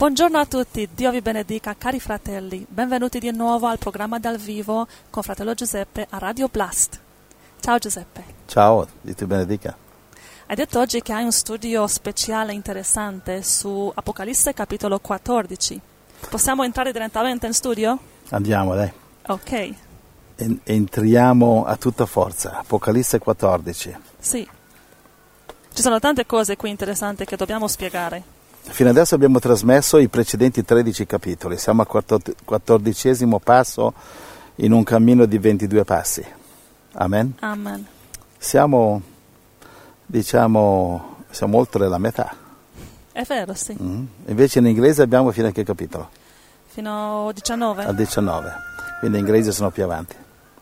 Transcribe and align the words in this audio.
Buongiorno 0.00 0.36
a 0.36 0.44
tutti, 0.44 0.86
Dio 0.94 1.10
vi 1.10 1.22
benedica, 1.22 1.74
cari 1.74 1.98
fratelli. 2.00 2.66
Benvenuti 2.68 3.18
di 3.18 3.30
nuovo 3.30 3.66
al 3.66 3.78
programma 3.78 4.18
dal 4.18 4.36
vivo 4.36 4.86
con 5.08 5.22
fratello 5.22 5.54
Giuseppe 5.54 6.06
a 6.10 6.18
Radio 6.18 6.48
Blast. 6.48 7.00
Ciao 7.60 7.78
Giuseppe. 7.78 8.22
Ciao, 8.44 8.86
Dio 9.00 9.14
ti 9.14 9.24
benedica. 9.24 9.74
Hai 10.48 10.54
detto 10.54 10.80
oggi 10.80 11.00
che 11.00 11.14
hai 11.14 11.24
un 11.24 11.32
studio 11.32 11.86
speciale 11.86 12.52
interessante 12.52 13.42
su 13.42 13.90
Apocalisse 13.94 14.52
capitolo 14.52 14.98
14. 14.98 15.80
Possiamo 16.28 16.62
entrare 16.62 16.92
direttamente 16.92 17.46
in 17.46 17.54
studio? 17.54 17.98
Andiamo, 18.28 18.74
dai. 18.74 18.92
Ok, 19.28 19.74
En- 20.36 20.60
entriamo 20.62 21.64
a 21.64 21.74
tutta 21.78 22.04
forza. 22.04 22.58
Apocalisse 22.58 23.18
14. 23.18 23.96
sì. 24.18 24.46
Ci 25.72 25.82
sono 25.82 25.98
tante 25.98 26.26
cose 26.26 26.56
qui 26.56 26.68
interessanti 26.68 27.24
che 27.24 27.36
dobbiamo 27.36 27.66
spiegare. 27.66 28.35
Fino 28.68 28.90
adesso 28.90 29.14
abbiamo 29.14 29.38
trasmesso 29.38 29.96
i 29.98 30.08
precedenti 30.08 30.64
13 30.64 31.06
capitoli. 31.06 31.56
Siamo 31.56 31.82
al 31.82 31.86
quattor- 31.86 32.34
quattordicesimo 32.44 33.38
passo 33.38 33.94
in 34.56 34.72
un 34.72 34.84
cammino 34.84 35.24
di 35.24 35.38
22 35.38 35.84
passi. 35.84 36.24
Amen. 36.92 37.34
Amen. 37.40 37.86
Siamo, 38.36 39.00
diciamo, 40.04 41.16
siamo 41.30 41.58
oltre 41.58 41.88
la 41.88 41.98
metà. 41.98 42.34
È 43.12 43.22
vero, 43.22 43.54
sì. 43.54 43.76
Mm. 43.80 44.04
Invece 44.26 44.58
in 44.58 44.66
inglese 44.66 45.02
abbiamo 45.02 45.30
fino 45.30 45.48
a 45.48 45.50
che 45.52 45.64
capitolo? 45.64 46.10
Fino 46.66 47.28
a 47.28 47.32
19? 47.32 47.84
Al 47.84 47.94
19. 47.94 48.52
Quindi 48.98 49.18
in 49.18 49.24
inglese 49.24 49.52
sono 49.52 49.70
più 49.70 49.84
avanti. 49.84 50.14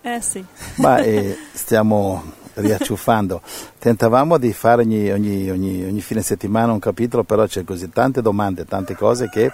Eh 0.03 0.21
sì. 0.21 0.45
Ma 0.77 0.99
eh, 1.03 1.37
stiamo 1.53 2.23
riacciuffando. 2.55 3.41
Tentavamo 3.79 4.39
di 4.39 4.53
fare 4.53 4.83
ogni, 4.83 5.11
ogni- 5.11 5.51
ogni- 5.51 5.85
ogni 5.85 6.01
fine 6.01 6.23
settimana 6.23 6.73
un 6.73 6.79
capitolo, 6.79 7.23
però 7.25 7.47
c'è 7.47 7.65
così 7.65 7.91
tante 7.91 8.23
domande, 8.23 8.65
tante 8.65 8.95
cose 8.95 9.29
che 9.29 9.51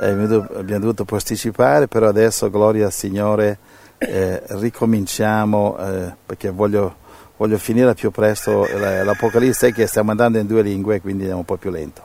eh, 0.00 0.08
abbiamo 0.10 0.78
dovuto- 0.80 1.04
posticipare, 1.04 1.88
però 1.88 2.08
adesso, 2.08 2.50
gloria 2.50 2.86
al 2.86 2.92
Signore, 2.92 3.58
eh, 3.98 4.42
ricominciamo 4.48 5.76
eh, 5.78 6.14
perché 6.26 6.50
voglio, 6.50 6.96
voglio 7.38 7.56
finire 7.58 7.88
al 7.88 7.94
più 7.94 8.10
presto 8.10 8.66
la- 8.78 9.02
l'Apocalisse 9.04 9.72
che 9.72 9.86
stiamo 9.86 10.10
andando 10.10 10.38
in 10.38 10.46
due 10.46 10.62
lingue, 10.62 11.00
quindi 11.00 11.26
è 11.26 11.32
un 11.32 11.44
po' 11.44 11.56
più 11.56 11.70
lento. 11.70 12.02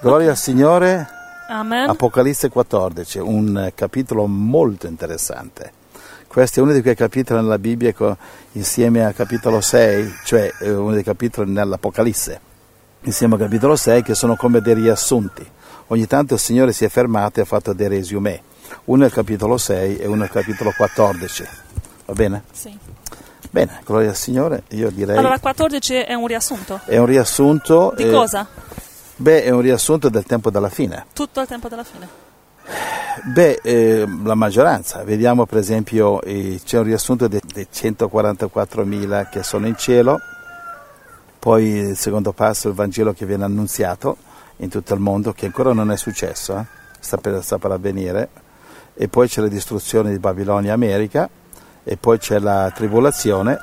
Gloria 0.00 0.30
al 0.30 0.36
Signore, 0.36 1.06
Amen. 1.48 1.88
Apocalisse 1.88 2.48
14, 2.48 3.18
un 3.18 3.70
capitolo 3.74 4.26
molto 4.26 4.88
interessante. 4.88 5.72
Questo 6.36 6.60
è 6.60 6.62
uno 6.62 6.74
di 6.74 6.82
quei 6.82 6.94
capitoli 6.94 7.40
nella 7.40 7.58
Bibbia 7.58 7.94
insieme 8.52 9.02
al 9.02 9.14
capitolo 9.14 9.62
6, 9.62 10.16
cioè 10.26 10.52
eh, 10.60 10.70
uno 10.70 10.92
dei 10.92 11.02
capitoli 11.02 11.50
nell'Apocalisse, 11.50 12.40
insieme 13.04 13.36
al 13.36 13.40
capitolo 13.40 13.74
6 13.74 14.02
che 14.02 14.14
sono 14.14 14.36
come 14.36 14.60
dei 14.60 14.74
riassunti. 14.74 15.50
Ogni 15.86 16.06
tanto 16.06 16.34
il 16.34 16.40
Signore 16.40 16.74
si 16.74 16.84
è 16.84 16.90
fermato 16.90 17.40
e 17.40 17.44
ha 17.44 17.46
fatto 17.46 17.72
dei 17.72 17.88
resumé. 17.88 18.42
Uno 18.84 19.04
è 19.04 19.06
il 19.06 19.14
capitolo 19.14 19.56
6 19.56 19.96
e 19.96 20.06
uno 20.06 20.24
è 20.24 20.26
il 20.26 20.30
capitolo 20.30 20.74
14. 20.76 21.48
Va 22.04 22.12
bene? 22.12 22.42
Sì. 22.52 22.78
Bene, 23.50 23.80
gloria 23.86 24.10
al 24.10 24.16
Signore, 24.16 24.64
io 24.72 24.90
direi... 24.90 25.16
Allora, 25.16 25.38
14 25.38 25.94
è 25.94 26.12
un 26.12 26.26
riassunto. 26.26 26.82
È 26.84 26.98
un 26.98 27.06
riassunto... 27.06 27.94
Di 27.96 28.02
eh, 28.02 28.10
cosa? 28.10 28.46
Beh, 29.16 29.42
è 29.42 29.48
un 29.48 29.62
riassunto 29.62 30.10
del 30.10 30.24
tempo 30.24 30.50
della 30.50 30.68
fine. 30.68 31.06
Tutto 31.14 31.40
il 31.40 31.46
tempo 31.46 31.68
della 31.70 31.84
fine. 31.84 32.25
Beh, 33.24 33.60
eh, 33.62 34.06
la 34.24 34.34
maggioranza, 34.34 35.02
vediamo 35.02 35.46
per 35.46 35.58
esempio 35.58 36.22
eh, 36.22 36.60
c'è 36.64 36.78
un 36.78 36.84
riassunto 36.84 37.26
dei, 37.26 37.40
dei 37.52 37.66
144.000 37.72 39.28
che 39.28 39.42
sono 39.42 39.66
in 39.66 39.76
cielo, 39.76 40.20
poi 41.38 41.64
il 41.64 41.96
secondo 41.96 42.32
passo 42.32 42.68
il 42.68 42.74
Vangelo 42.74 43.12
che 43.12 43.26
viene 43.26 43.44
annunziato 43.44 44.16
in 44.58 44.68
tutto 44.68 44.94
il 44.94 45.00
mondo, 45.00 45.32
che 45.32 45.46
ancora 45.46 45.72
non 45.72 45.90
è 45.90 45.96
successo, 45.96 46.56
eh, 46.58 46.64
sta, 47.00 47.16
per, 47.16 47.42
sta 47.42 47.58
per 47.58 47.72
avvenire, 47.72 48.28
e 48.94 49.08
poi 49.08 49.28
c'è 49.28 49.40
la 49.40 49.48
distruzione 49.48 50.10
di 50.10 50.18
Babilonia 50.18 50.70
e 50.70 50.74
America, 50.74 51.28
e 51.82 51.96
poi 51.96 52.18
c'è 52.18 52.38
la 52.38 52.70
tribolazione, 52.74 53.58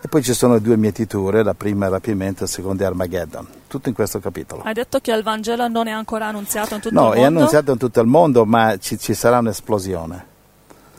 e 0.00 0.08
poi 0.08 0.22
ci 0.22 0.34
sono 0.34 0.58
due 0.58 0.76
mietiture, 0.76 1.42
la 1.42 1.54
prima 1.54 1.86
è 1.86 1.88
rapimento, 1.88 2.42
la 2.42 2.48
seconda 2.48 2.84
è 2.84 2.86
Armageddon, 2.86 3.46
tutto 3.66 3.88
in 3.88 3.94
questo 3.94 4.20
capitolo. 4.20 4.62
Hai 4.62 4.74
detto 4.74 5.00
che 5.00 5.10
il 5.12 5.22
Vangelo 5.22 5.66
non 5.68 5.86
è 5.88 5.90
ancora 5.90 6.26
annunziato 6.26 6.74
in 6.74 6.80
tutto 6.80 6.94
No, 6.94 7.08
il 7.12 7.18
è 7.18 7.22
mondo? 7.22 7.38
annunziato 7.38 7.72
in 7.72 7.78
tutto 7.78 8.00
il 8.00 8.06
mondo, 8.06 8.44
ma 8.44 8.76
ci, 8.78 8.98
ci 8.98 9.14
sarà 9.14 9.38
un'esplosione. 9.38 10.26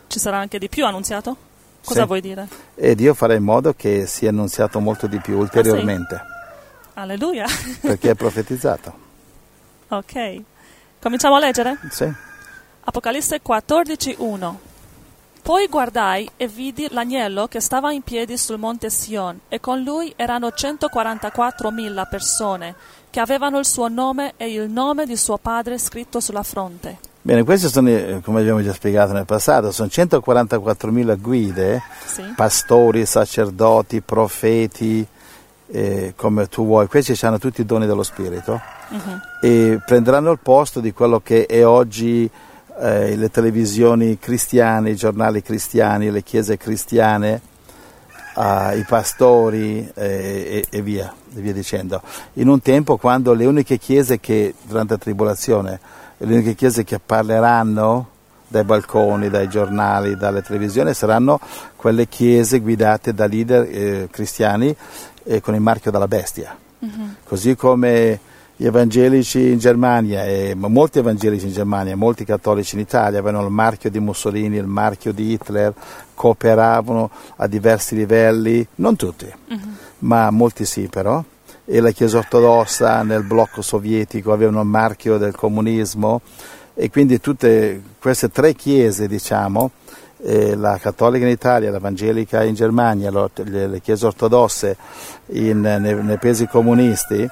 Ci 0.08 0.20
sarà 0.20 0.38
anche 0.38 0.58
di 0.60 0.68
più 0.68 0.86
annunziato? 0.86 1.36
Cosa 1.86 2.02
Sì. 2.02 2.06
vuoi 2.08 2.22
dire? 2.22 2.48
Ed 2.76 3.00
io 3.00 3.14
farei 3.14 3.38
in 3.38 3.44
modo 3.44 3.74
che 3.74 4.06
sia 4.08 4.30
annunziato 4.30 4.80
molto 4.80 5.08
di 5.08 5.20
più 5.20 5.38
ulteriormente, 5.38 6.20
Alleluia. 6.96 7.46
perché 7.82 8.10
è 8.12 8.16
profetizzato. 8.16 8.94
ok. 9.90 10.42
Cominciamo 11.00 11.36
a 11.36 11.40
leggere? 11.40 11.78
Sì. 11.92 12.12
Apocalisse 12.84 13.42
14:1 13.42 14.54
Poi 15.48 15.68
guardai 15.70 16.30
e 16.36 16.46
vidi 16.46 16.88
l'agnello 16.90 17.48
che 17.48 17.62
stava 17.62 17.94
in 17.94 18.02
piedi 18.02 18.38
sul 18.38 18.58
monte 18.58 18.90
Sion 18.90 19.40
e 19.48 19.62
con 19.62 19.80
lui 19.82 20.12
erano 20.18 20.48
144.000 20.50 22.06
persone 22.10 22.76
che 23.10 23.22
avevano 23.22 23.58
il 23.58 23.64
suo 23.66 23.88
nome 23.88 24.34
e 24.36 24.52
il 24.52 24.70
nome 24.70 25.06
di 25.06 25.16
suo 25.16 25.38
padre 25.38 25.78
scritto 25.78 26.20
sulla 26.20 26.44
fronte. 26.44 26.98
Bene, 27.22 27.44
queste 27.46 27.70
sono, 27.70 27.88
eh, 27.88 28.20
come 28.22 28.42
abbiamo 28.42 28.62
già 28.62 28.74
spiegato 28.74 29.14
nel 29.14 29.24
passato, 29.24 29.72
sono 29.72 29.88
144.000 29.88 31.16
guide, 31.16 31.82
Sì? 32.06 32.24
pastori, 32.36 33.06
sacerdoti, 33.06 34.02
profeti, 34.02 35.08
eh, 35.68 36.14
come 36.18 36.50
tu 36.50 36.66
vuoi. 36.66 36.88
Questi 36.88 37.18
hanno 37.26 37.40
tutti 37.40 37.62
i 37.62 37.66
doni 37.66 37.86
dello 37.86 38.04
Spirito 38.04 38.60
Mhm. 38.90 39.22
e 39.42 39.80
prenderanno 39.86 40.30
il 40.32 40.40
posto 40.44 40.82
di 40.82 40.92
quello 40.92 41.22
che 41.22 41.46
è 41.46 41.66
oggi 41.66 42.30
eh, 42.80 43.16
le 43.16 43.30
televisioni 43.30 44.18
cristiane, 44.20 44.92
i 44.92 44.96
giornali 44.96 45.42
cristiani, 45.42 46.12
le 46.12 46.24
chiese 46.24 46.58
cristiane, 46.58 47.42
ah, 48.36 48.74
i 48.74 48.84
pastori 48.84 49.90
eh, 49.96 50.66
e, 50.72 50.78
e 50.78 50.82
via, 50.82 51.14
e 51.36 51.42
via 51.42 51.54
dicendo. 51.54 52.02
In 52.34 52.48
un 52.48 52.62
tempo 52.62 52.98
quando 52.98 53.34
le 53.34 53.46
uniche 53.46 53.78
chiese 53.78 54.20
che 54.20 54.54
durante 54.64 54.94
la 54.94 55.00
tribolazione, 55.00 55.80
le 56.18 56.34
uniche 56.34 56.56
chiese 56.56 56.84
che 56.84 57.00
parleranno 57.00 58.10
dai 58.48 58.64
balconi, 58.64 59.30
dai 59.30 59.50
giornali, 59.50 60.16
dalle 60.16 60.42
televisioni 60.42 60.94
saranno 60.94 61.40
quelle 61.76 62.08
chiese 62.08 62.60
guidate 62.60 63.14
da 63.14 63.26
leader 63.26 63.68
eh, 63.70 64.08
cristiani 64.10 64.74
eh, 65.24 65.42
con 65.42 65.54
il 65.54 65.62
marchio 65.62 65.92
della 65.92 66.08
bestia 66.08 66.56
così 67.24 67.56
come 67.56 68.20
gli 68.60 68.66
evangelici 68.66 69.52
in 69.52 69.60
Germania, 69.60 70.26
e 70.26 70.56
molti 70.56 70.98
evangelici 70.98 71.46
in 71.46 71.54
Germania, 71.54 71.96
molti 71.96 72.26
cattolici 72.26 72.74
in 72.74 72.82
Italia 72.82 73.20
avevano 73.20 73.46
il 73.46 73.52
marchio 73.52 73.92
di 73.92 74.00
Mussolini, 74.00 74.58
il 74.58 74.66
marchio 74.66 75.14
di 75.14 75.32
Hitler, 75.32 75.72
cooperavano 76.16 77.10
a 77.36 77.48
diversi 77.48 77.96
livelli, 77.96 78.68
non 78.76 78.96
tutti, 78.96 79.32
ma 80.00 80.32
molti 80.32 80.66
sì 80.66 80.88
però, 80.88 81.24
e 81.66 81.80
la 81.80 81.92
Chiesa 81.92 82.18
ortodossa 82.18 83.04
nel 83.04 83.24
blocco 83.24 83.62
sovietico 83.62 84.32
avevano 84.34 84.62
il 84.62 84.68
marchio 84.68 85.20
del 85.20 85.36
comunismo 85.36 86.22
e 86.74 86.90
quindi 86.90 87.20
tutte 87.20 87.82
queste 88.00 88.30
tre 88.30 88.54
chiese, 88.54 89.08
diciamo, 89.08 89.70
eh, 90.24 90.56
la 90.56 90.80
cattolica 90.82 91.26
in 91.26 91.32
Italia, 91.32 91.70
l'evangelica 91.70 92.44
in 92.44 92.56
Germania, 92.56 93.12
le 93.12 93.82
chiese 93.82 94.06
ortodosse 94.08 94.78
in- 95.28 95.62
nei, 95.62 95.94
nei 96.04 96.18
paesi 96.18 96.48
comunisti 96.48 97.28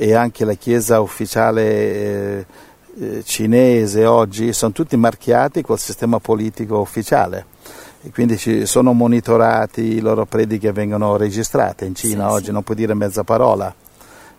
e 0.00 0.14
anche 0.14 0.44
la 0.44 0.54
chiesa 0.54 1.00
ufficiale 1.00 1.62
eh, 1.64 2.46
eh, 3.00 3.24
cinese 3.24 4.06
oggi 4.06 4.52
sono 4.52 4.70
tutti 4.70 4.96
marchiati 4.96 5.60
col 5.60 5.78
sistema 5.78 6.20
politico 6.20 6.78
ufficiale 6.78 7.46
e 8.02 8.12
quindi 8.12 8.64
sono 8.64 8.92
monitorati, 8.92 9.80
i 9.80 10.00
loro 10.00 10.24
prediche 10.24 10.70
vengono 10.70 11.16
registrate 11.16 11.84
in 11.84 11.96
Cina 11.96 12.28
Sì, 12.28 12.34
oggi, 12.34 12.44
sì. 12.44 12.52
non 12.52 12.62
puoi 12.62 12.76
dire 12.76 12.94
mezza 12.94 13.24
parola. 13.24 13.74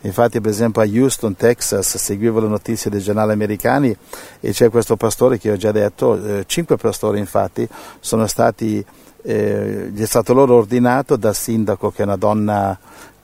Infatti, 0.02 0.40
per 0.40 0.50
esempio, 0.50 0.82
a 0.82 0.86
Houston, 0.86 1.36
Texas, 1.36 1.98
seguivo 1.98 2.40
le 2.40 2.48
notizie 2.48 2.90
dei 2.90 3.02
giornali 3.02 3.34
americani 3.34 3.94
e 4.40 4.52
c'è 4.52 4.70
questo 4.70 4.96
pastore 4.96 5.38
che 5.38 5.52
ho 5.52 5.58
già 5.58 5.74
detto, 5.74 6.24
eh, 6.24 6.44
cinque 6.48 6.78
pastori 6.78 7.20
infatti 7.20 7.68
sono 8.00 8.26
stati, 8.28 8.84
eh, 9.24 9.90
gli 9.92 10.02
è 10.02 10.06
stato 10.06 10.34
loro 10.34 10.56
ordinato 10.56 11.18
dal 11.18 11.36
sindaco 11.36 11.92
che 11.92 12.04
è 12.04 12.06
una 12.06 12.16
donna 12.16 12.80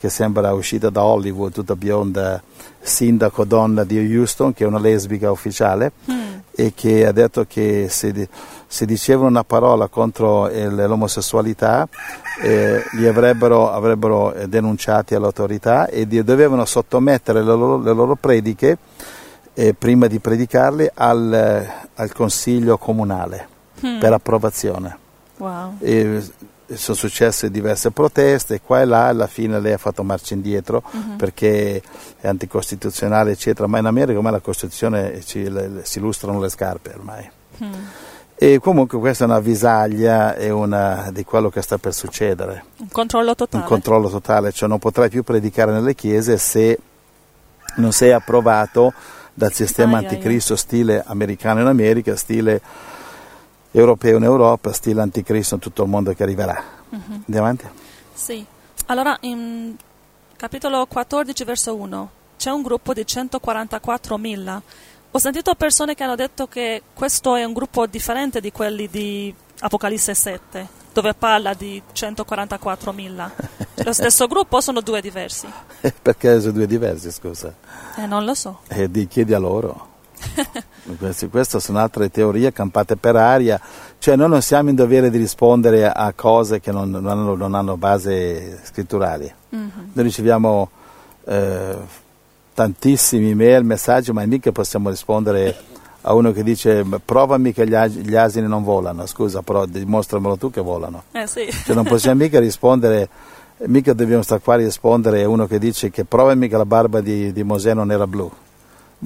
che 0.05 0.11
sembra 0.11 0.53
uscita 0.53 0.91
da 0.91 1.03
Hollywood, 1.03 1.51
tutta 1.51 1.75
bionda, 1.75 2.39
sindaco 2.79 3.43
donna 3.43 3.83
di 3.83 3.97
Houston, 3.97 4.53
che 4.53 4.63
è 4.63 4.67
una 4.67 4.77
lesbica 4.77 5.31
ufficiale 5.31 5.93
e 6.51 6.73
che 6.75 7.07
ha 7.07 7.11
detto 7.11 7.45
che 7.47 7.87
se, 7.89 8.29
se 8.67 8.85
dicevano 8.85 9.27
una 9.27 9.43
parola 9.43 9.87
contro 9.87 10.47
l'omosessualità 10.47 11.87
eh, 12.43 12.83
li 12.93 13.07
avrebbero, 13.07 13.71
avrebbero 13.71 14.35
denunciati 14.47 15.15
all'autorità 15.15 15.87
e 15.87 16.05
dovevano 16.05 16.63
sottomettere 16.65 17.39
le 17.39 17.55
loro, 17.55 17.79
le 17.79 17.93
loro 17.93 18.15
prediche 18.15 18.77
eh, 19.55 19.73
prima 19.73 20.05
di 20.05 20.19
predicarle 20.19 20.91
al, 20.93 21.67
al 21.95 22.13
consiglio 22.13 22.77
comunale 22.77 23.47
per 23.99 24.13
approvazione. 24.13 24.97
Wow. 25.37 25.77
E 25.79 26.23
sono 26.73 26.97
successe 26.97 27.51
diverse 27.51 27.91
proteste 27.91 28.61
qua 28.61 28.81
e 28.81 28.85
là, 28.85 29.07
alla 29.07 29.27
fine 29.27 29.59
lei 29.59 29.73
ha 29.73 29.77
fatto 29.77 30.03
marcia 30.03 30.33
indietro 30.33 30.83
uh-huh. 30.89 31.15
perché 31.15 31.81
è 32.19 32.27
anticostituzionale, 32.27 33.31
eccetera, 33.31 33.67
ma 33.67 33.77
in 33.77 33.85
America 33.85 34.17
ormai 34.17 34.31
la 34.31 34.39
Costituzione 34.39 35.21
ci, 35.23 35.49
le, 35.49 35.81
si 35.83 35.99
illustrano 35.99 36.39
le 36.39 36.49
scarpe 36.49 36.93
ormai. 36.95 37.29
Uh-huh. 37.57 37.67
E 38.37 38.59
comunque 38.59 38.99
questa 38.99 39.23
è 39.23 39.27
una 39.27 39.39
visaglia 39.39 40.35
è 40.35 40.49
una 40.49 41.09
di 41.13 41.23
quello 41.23 41.49
che 41.49 41.61
sta 41.61 41.77
per 41.77 41.93
succedere. 41.93 42.65
Un 42.77 42.89
controllo 42.91 43.33
totale. 43.33 43.63
Un 43.63 43.69
controllo 43.69 44.09
totale, 44.09 44.51
cioè 44.51 44.67
non 44.67 44.79
potrai 44.79 45.09
più 45.09 45.23
predicare 45.23 45.71
nelle 45.71 45.95
chiese 45.95 46.37
se 46.37 46.77
non 47.77 47.93
sei 47.93 48.11
approvato 48.11 48.93
dal 49.33 49.53
sistema 49.53 49.97
ai, 49.97 50.05
anticristo 50.05 50.53
ai. 50.53 50.59
stile 50.59 51.03
americano 51.05 51.61
in 51.61 51.67
America, 51.67 52.15
stile 52.17 52.61
europeo 53.75 54.17
in 54.17 54.23
Europa, 54.23 54.71
stile 54.71 55.01
anticristo 55.01 55.55
in 55.55 55.59
tutto 55.59 55.83
il 55.83 55.89
mondo 55.89 56.13
che 56.13 56.23
arriverà. 56.23 56.63
Uh-huh. 56.89 57.21
Andiamo 57.25 57.47
avanti? 57.47 57.67
Sì. 58.13 58.45
Allora, 58.87 59.17
in 59.21 59.75
capitolo 60.37 60.85
14, 60.85 61.43
verso 61.43 61.75
1, 61.75 62.09
c'è 62.37 62.51
un 62.51 62.61
gruppo 62.61 62.93
di 62.93 63.01
144.000. 63.01 64.61
Ho 65.11 65.17
sentito 65.17 65.53
persone 65.55 65.93
che 65.93 66.03
hanno 66.03 66.15
detto 66.15 66.47
che 66.47 66.83
questo 66.93 67.35
è 67.35 67.43
un 67.43 67.53
gruppo 67.53 67.85
differente 67.85 68.39
di 68.39 68.51
quelli 68.51 68.87
di 68.89 69.33
Apocalisse 69.59 70.13
7, 70.13 70.67
dove 70.93 71.13
parla 71.13 71.53
di 71.53 71.81
144.000. 71.93 73.29
Lo 73.83 73.93
stesso 73.93 74.27
gruppo 74.27 74.57
o 74.57 74.61
sono 74.61 74.81
due 74.81 75.01
diversi? 75.01 75.47
Perché 76.01 76.39
sono 76.39 76.53
due 76.53 76.67
diversi, 76.67 77.11
scusa? 77.11 77.53
Eh, 77.97 78.05
non 78.05 78.23
lo 78.23 78.33
so. 78.33 78.61
E 78.67 78.83
eh, 78.83 78.91
di 78.91 79.07
chiedi 79.07 79.33
a 79.33 79.39
loro. 79.39 79.93
queste, 80.97 81.27
queste 81.27 81.59
sono 81.59 81.79
altre 81.79 82.09
teorie 82.09 82.51
campate 82.51 82.95
per 82.95 83.15
aria, 83.15 83.59
cioè 83.97 84.15
noi 84.15 84.29
non 84.29 84.41
siamo 84.41 84.69
in 84.69 84.75
dovere 84.75 85.09
di 85.09 85.17
rispondere 85.17 85.89
a 85.89 86.13
cose 86.13 86.59
che 86.59 86.71
non, 86.71 86.89
non, 86.89 87.07
hanno, 87.07 87.35
non 87.35 87.53
hanno, 87.53 87.77
base 87.77 88.59
scritturali. 88.63 89.31
Mm-hmm. 89.55 89.69
Noi 89.93 90.05
riceviamo 90.05 90.69
eh, 91.25 91.75
tantissimi 92.53 93.35
mail, 93.35 93.63
messaggi, 93.63 94.11
ma 94.11 94.25
mica 94.25 94.51
possiamo 94.51 94.89
rispondere 94.89 95.73
a 96.07 96.13
uno 96.13 96.31
che 96.31 96.43
dice 96.43 96.85
provami 97.03 97.51
che 97.51 97.67
gli, 97.67 97.75
gli 97.75 98.15
asini 98.15 98.47
non 98.47 98.63
volano, 98.63 99.05
scusa, 99.05 99.41
però 99.41 99.65
dimostramelo 99.65 100.37
tu 100.37 100.51
che 100.51 100.61
volano. 100.61 101.03
Eh 101.11 101.27
sì. 101.27 101.47
cioè, 101.51 101.75
non 101.75 101.83
possiamo 101.83 102.21
mica 102.21 102.39
rispondere, 102.39 103.09
mica 103.65 103.93
dobbiamo 103.93 104.21
stare 104.21 104.41
qua 104.41 104.53
a 104.53 104.57
rispondere 104.57 105.23
a 105.23 105.29
uno 105.29 105.47
che 105.47 105.57
dice 105.57 105.89
che 105.89 106.05
provami 106.05 106.47
che 106.47 106.57
la 106.57 106.65
barba 106.65 107.01
di, 107.01 107.33
di 107.33 107.43
Mosè 107.43 107.73
non 107.73 107.91
era 107.91 108.05
blu. 108.05 108.31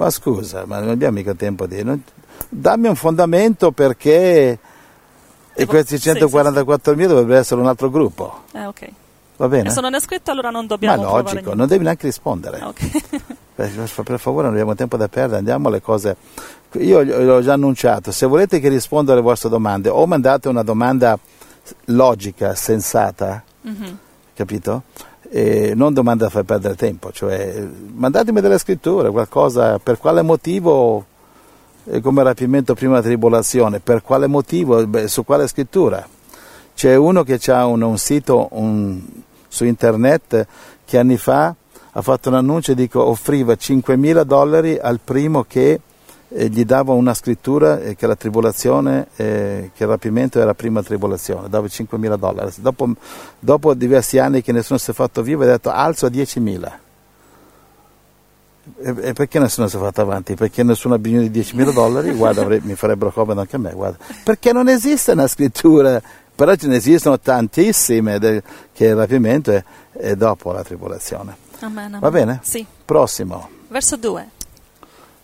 Ma 0.00 0.08
scusa, 0.08 0.64
ma 0.64 0.78
non 0.78 0.88
abbiamo 0.88 1.18
mica 1.18 1.34
tempo 1.34 1.66
di... 1.66 1.84
Non, 1.84 2.02
dammi 2.48 2.88
un 2.88 2.94
fondamento 2.94 3.70
perché... 3.70 4.58
E 5.52 5.66
questi 5.66 5.96
144.000 5.96 6.80
sì, 6.80 7.00
sì. 7.02 7.06
dovrebbero 7.06 7.38
essere 7.38 7.60
un 7.60 7.66
altro 7.66 7.90
gruppo. 7.90 8.44
Eh, 8.52 8.64
ok. 8.64 8.88
Va 9.36 9.48
bene? 9.48 9.68
Se 9.68 9.82
non 9.82 9.92
è 9.92 10.00
scritto 10.00 10.30
allora 10.30 10.48
non 10.48 10.66
dobbiamo... 10.66 11.02
Ma 11.02 11.20
logico, 11.20 11.52
non 11.52 11.66
devi 11.66 11.84
neanche 11.84 12.06
rispondere. 12.06 12.62
Okay. 12.62 12.90
per 14.02 14.18
favore 14.18 14.44
non 14.44 14.52
abbiamo 14.52 14.74
tempo 14.74 14.96
da 14.96 15.08
perdere, 15.08 15.36
andiamo 15.36 15.68
alle 15.68 15.82
cose... 15.82 16.16
Io 16.78 17.02
l'ho 17.02 17.42
già 17.42 17.52
annunciato, 17.52 18.10
se 18.10 18.24
volete 18.24 18.58
che 18.58 18.70
risponda 18.70 19.12
alle 19.12 19.20
vostre 19.20 19.50
domande 19.50 19.90
o 19.90 20.06
mandate 20.06 20.48
una 20.48 20.62
domanda 20.62 21.18
logica, 21.86 22.54
sensata, 22.54 23.42
mm-hmm. 23.68 23.94
capito? 24.32 24.84
E 25.32 25.74
non 25.76 25.94
domanda 25.94 26.24
da 26.24 26.30
far 26.30 26.42
perdere 26.42 26.74
tempo, 26.74 27.12
cioè 27.12 27.64
mandatemi 27.94 28.40
delle 28.40 28.58
scritture, 28.58 29.10
qualcosa, 29.10 29.78
per 29.78 29.98
quale 29.98 30.22
motivo, 30.22 31.04
come 32.02 32.22
rapimento 32.24 32.74
prima 32.74 32.94
della 32.94 33.06
tribolazione, 33.06 33.78
per 33.78 34.02
quale 34.02 34.26
motivo, 34.26 34.84
beh, 34.84 35.06
su 35.06 35.24
quale 35.24 35.46
scrittura. 35.46 36.04
C'è 36.74 36.96
uno 36.96 37.22
che 37.22 37.38
ha 37.46 37.64
un, 37.66 37.82
un, 37.82 37.96
sito 37.96 38.48
un, 38.52 39.00
su 39.46 39.64
internet 39.64 40.46
che 40.84 40.98
anni 40.98 41.16
fa 41.16 41.54
ha 41.92 42.02
fatto 42.02 42.28
un 42.28 42.34
annuncio 42.34 42.72
e 42.72 42.88
offriva 42.92 43.52
5.000 43.52 44.22
dollari 44.22 44.78
al 44.78 44.98
primo 45.02 45.44
che 45.46 45.80
gli 46.32 46.64
dava 46.64 46.92
una 46.92 47.12
scrittura 47.12 47.80
eh, 47.80 47.96
che 47.96 48.06
la 48.06 48.14
tribolazione, 48.14 49.08
eh, 49.16 49.70
che 49.74 49.82
il 49.82 49.88
rapimento 49.88 50.40
era 50.40 50.54
prima 50.54 50.82
tribolazione, 50.82 51.48
dava 51.48 51.66
5.000 51.66 52.16
dollari. 52.16 52.52
Dopo, 52.56 52.90
dopo, 53.38 53.74
diversi 53.74 54.18
anni 54.18 54.40
che 54.40 54.52
nessuno 54.52 54.78
si 54.78 54.92
è 54.92 54.94
fatto 54.94 55.22
vivo, 55.22 55.42
ha 55.42 55.46
detto 55.46 55.70
alzo 55.70 56.06
a 56.06 56.08
10.000. 56.08 56.72
E, 58.82 58.94
e, 59.08 59.12
perché 59.12 59.40
nessuno 59.40 59.66
si 59.66 59.76
è 59.76 59.80
fatto 59.80 60.00
avanti? 60.02 60.36
Perché 60.36 60.62
nessuno 60.62 60.94
ha 60.94 60.98
bisogno 60.98 61.26
di 61.26 61.40
10.000 61.40 61.72
dollari? 61.72 62.12
Guarda, 62.12 62.42
avrei, 62.42 62.60
mi 62.62 62.76
farebbero 62.76 63.10
comodo 63.10 63.40
anche 63.40 63.56
a 63.56 63.58
me. 63.58 63.72
Guarda. 63.72 63.98
Perché 64.22 64.52
non 64.52 64.68
esiste 64.68 65.12
una 65.12 65.26
scrittura, 65.26 66.00
però 66.32 66.54
ce 66.54 66.68
ne 66.68 66.76
esistono 66.76 67.18
tantissime 67.18 68.20
del, 68.20 68.40
che 68.72 68.86
il 68.86 68.94
rapimento 68.94 69.50
è, 69.50 69.64
è 69.92 70.14
dopo 70.14 70.52
la 70.52 70.62
tribolazione. 70.62 71.36
Amen, 71.58 71.86
amen. 71.86 72.00
Va 72.00 72.10
bene? 72.10 72.38
Sì. 72.42 72.64
Prossimo. 72.84 73.48
Verso 73.66 73.96
2. 73.96 74.38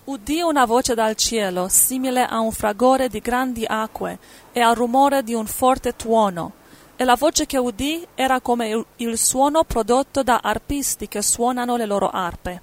Udì 0.07 0.41
una 0.41 0.67
voce 0.67 0.95
dal 0.95 1.17
cielo, 1.17 1.67
simile 1.69 2.25
a 2.25 2.39
un 2.39 2.53
fragore 2.53 3.09
di 3.09 3.19
grandi 3.19 3.65
acque 3.67 4.21
e 4.53 4.61
al 4.61 4.77
rumore 4.77 5.25
di 5.25 5.35
un 5.35 5.47
forte 5.47 5.97
tuono. 5.97 6.53
E 6.95 7.03
la 7.03 7.17
voce 7.17 7.45
che 7.45 7.59
udì 7.59 8.07
era 8.15 8.41
come 8.41 8.85
il 8.95 9.19
suono 9.19 9.65
prodotto 9.65 10.23
da 10.23 10.39
arpisti 10.45 11.09
che 11.09 11.23
suonano 11.23 11.75
le 11.75 11.87
loro 11.87 12.09
arpe. 12.09 12.63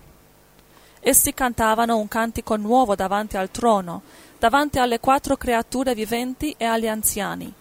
Essi 1.01 1.33
cantavano 1.33 1.97
un 1.97 2.07
cantico 2.07 2.55
nuovo 2.55 2.95
davanti 2.95 3.35
al 3.35 3.51
trono, 3.51 4.03
davanti 4.39 4.79
alle 4.79 5.01
quattro 5.01 5.35
creature 5.35 5.93
viventi 5.93 6.55
e 6.57 6.63
agli 6.63 6.87
anziani. 6.87 7.53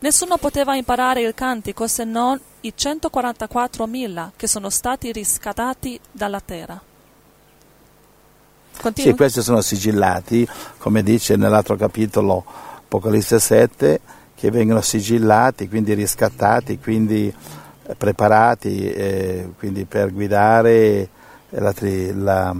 Nessuno 0.00 0.36
poteva 0.38 0.74
imparare 0.74 1.20
il 1.20 1.34
cantico 1.34 1.86
se 1.86 2.02
non 2.02 2.40
i 2.62 2.74
144.000 2.76 4.30
che 4.34 4.48
sono 4.48 4.68
stati 4.68 5.12
riscattati 5.12 6.00
dalla 6.10 6.40
terra. 6.40 6.87
Continua. 8.80 9.10
Sì, 9.10 9.16
questi 9.16 9.42
sono 9.42 9.60
sigillati, 9.60 10.46
come 10.78 11.02
dice 11.02 11.36
nell'altro 11.36 11.76
capitolo 11.76 12.44
Apocalisse 12.84 13.38
7, 13.38 14.00
che 14.34 14.50
vengono 14.50 14.80
sigillati, 14.80 15.68
quindi 15.68 15.94
riscattati, 15.94 16.78
quindi 16.78 17.32
eh, 17.82 17.94
preparati 17.96 18.88
eh, 18.88 19.50
quindi 19.58 19.84
per 19.84 20.12
guidare 20.12 21.08
la, 21.50 21.74
la, 22.14 22.54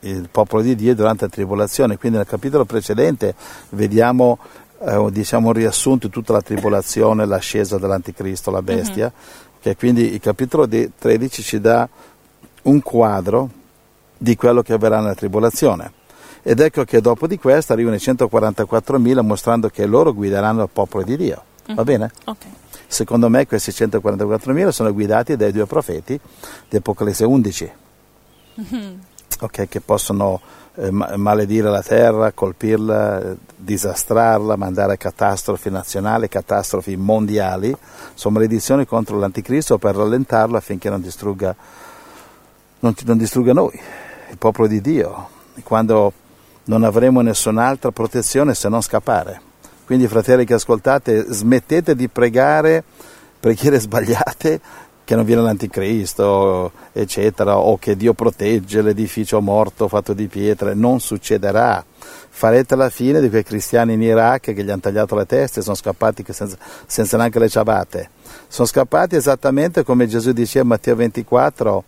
il 0.00 0.28
popolo 0.30 0.62
di 0.62 0.74
Dio 0.74 0.94
durante 0.94 1.24
la 1.24 1.30
tribolazione. 1.30 1.96
Quindi 1.98 2.18
nel 2.18 2.26
capitolo 2.26 2.64
precedente 2.64 3.34
vediamo 3.70 4.38
eh, 4.80 5.08
diciamo 5.10 5.48
un 5.48 5.52
riassunto 5.52 6.06
di 6.06 6.12
tutta 6.12 6.32
la 6.32 6.42
tribolazione, 6.42 7.26
l'ascesa 7.26 7.78
dell'anticristo, 7.78 8.50
la 8.50 8.62
bestia, 8.62 9.06
uh-huh. 9.06 9.60
che 9.60 9.76
quindi 9.76 10.12
il 10.12 10.20
capitolo 10.20 10.66
13 10.66 11.42
ci 11.42 11.60
dà 11.60 11.88
un 12.62 12.82
quadro 12.82 13.50
di 14.18 14.36
quello 14.36 14.62
che 14.62 14.74
avverrà 14.74 14.98
nella 15.00 15.14
tribolazione. 15.14 15.92
Ed 16.42 16.60
ecco 16.60 16.84
che 16.84 17.00
dopo 17.00 17.26
di 17.26 17.38
questo 17.38 17.72
arrivano 17.72 17.96
i 17.96 17.98
144.000 17.98 19.20
mostrando 19.24 19.68
che 19.68 19.86
loro 19.86 20.12
guideranno 20.12 20.62
il 20.62 20.68
popolo 20.72 21.04
di 21.04 21.16
Dio. 21.16 21.42
Va 21.66 21.74
mm-hmm. 21.74 21.84
bene? 21.84 22.10
Okay. 22.24 22.50
Secondo 22.86 23.28
me 23.28 23.46
questi 23.46 23.70
144.000 23.70 24.68
sono 24.68 24.92
guidati 24.92 25.36
dai 25.36 25.52
due 25.52 25.66
profeti 25.66 26.18
di 26.68 26.76
Apocalisse 26.76 27.24
11, 27.24 27.72
mm-hmm. 28.60 28.94
okay, 29.40 29.68
che 29.68 29.80
possono 29.82 30.40
eh, 30.76 30.90
maledire 30.90 31.68
la 31.68 31.82
terra, 31.82 32.32
colpirla, 32.32 33.36
disastrarla, 33.54 34.56
mandare 34.56 34.96
catastrofi 34.96 35.68
nazionali, 35.68 36.28
catastrofi 36.28 36.96
mondiali, 36.96 37.76
sono 38.14 38.34
maledizioni 38.34 38.86
contro 38.86 39.18
l'anticristo 39.18 39.76
per 39.76 39.96
rallentarlo 39.96 40.56
affinché 40.56 40.88
non 40.88 41.02
distrugga, 41.02 41.54
non, 42.78 42.94
non 43.04 43.18
distrugga 43.18 43.52
noi 43.52 43.78
il 44.30 44.38
popolo 44.38 44.68
di 44.68 44.80
Dio, 44.80 45.28
quando 45.62 46.12
non 46.64 46.84
avremo 46.84 47.20
nessun'altra 47.20 47.90
protezione 47.90 48.54
se 48.54 48.68
non 48.68 48.82
scappare. 48.82 49.40
Quindi 49.86 50.06
fratelli 50.06 50.44
che 50.44 50.54
ascoltate, 50.54 51.24
smettete 51.28 51.94
di 51.94 52.08
pregare 52.08 52.84
preghiere 53.38 53.78
sbagliate 53.80 54.60
che 55.04 55.14
non 55.14 55.24
viene 55.24 55.40
l'anticristo, 55.40 56.70
eccetera, 56.92 57.56
o 57.56 57.78
che 57.78 57.96
Dio 57.96 58.12
protegge 58.12 58.82
l'edificio 58.82 59.40
morto 59.40 59.88
fatto 59.88 60.12
di 60.12 60.26
pietre, 60.26 60.74
non 60.74 61.00
succederà. 61.00 61.82
Farete 62.28 62.76
la 62.76 62.90
fine 62.90 63.22
di 63.22 63.30
quei 63.30 63.42
cristiani 63.42 63.94
in 63.94 64.02
Iraq 64.02 64.52
che 64.52 64.62
gli 64.62 64.68
hanno 64.68 64.82
tagliato 64.82 65.16
le 65.16 65.24
teste 65.24 65.60
e 65.60 65.62
sono 65.62 65.76
scappati 65.76 66.26
senza, 66.28 66.58
senza 66.84 67.16
neanche 67.16 67.38
le 67.38 67.48
ciabatte. 67.48 68.10
Sono 68.48 68.68
scappati 68.68 69.16
esattamente 69.16 69.82
come 69.82 70.06
Gesù 70.06 70.32
diceva 70.32 70.64
in 70.64 70.68
Matteo 70.68 70.96
24, 70.96 71.84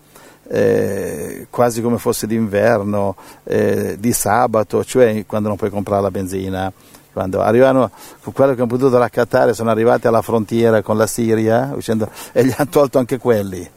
eh, 0.52 1.46
quasi 1.48 1.80
come 1.80 1.98
fosse 1.98 2.26
d'inverno, 2.26 3.14
eh, 3.44 3.96
di 4.00 4.12
sabato, 4.12 4.84
cioè 4.84 5.24
quando 5.24 5.46
non 5.46 5.56
puoi 5.56 5.70
comprare 5.70 6.02
la 6.02 6.10
benzina. 6.10 6.72
Quando 7.12 7.40
arrivano, 7.40 7.90
quello 8.32 8.54
che 8.54 8.60
hanno 8.60 8.70
potuto 8.70 8.96
raccattare, 8.96 9.52
sono 9.52 9.70
arrivati 9.70 10.06
alla 10.06 10.22
frontiera 10.22 10.80
con 10.80 10.96
la 10.96 11.08
Siria 11.08 11.72
uscendo, 11.74 12.08
e 12.32 12.44
gli 12.44 12.54
hanno 12.56 12.68
tolto 12.68 12.98
anche 12.98 13.18
quelli. 13.18 13.68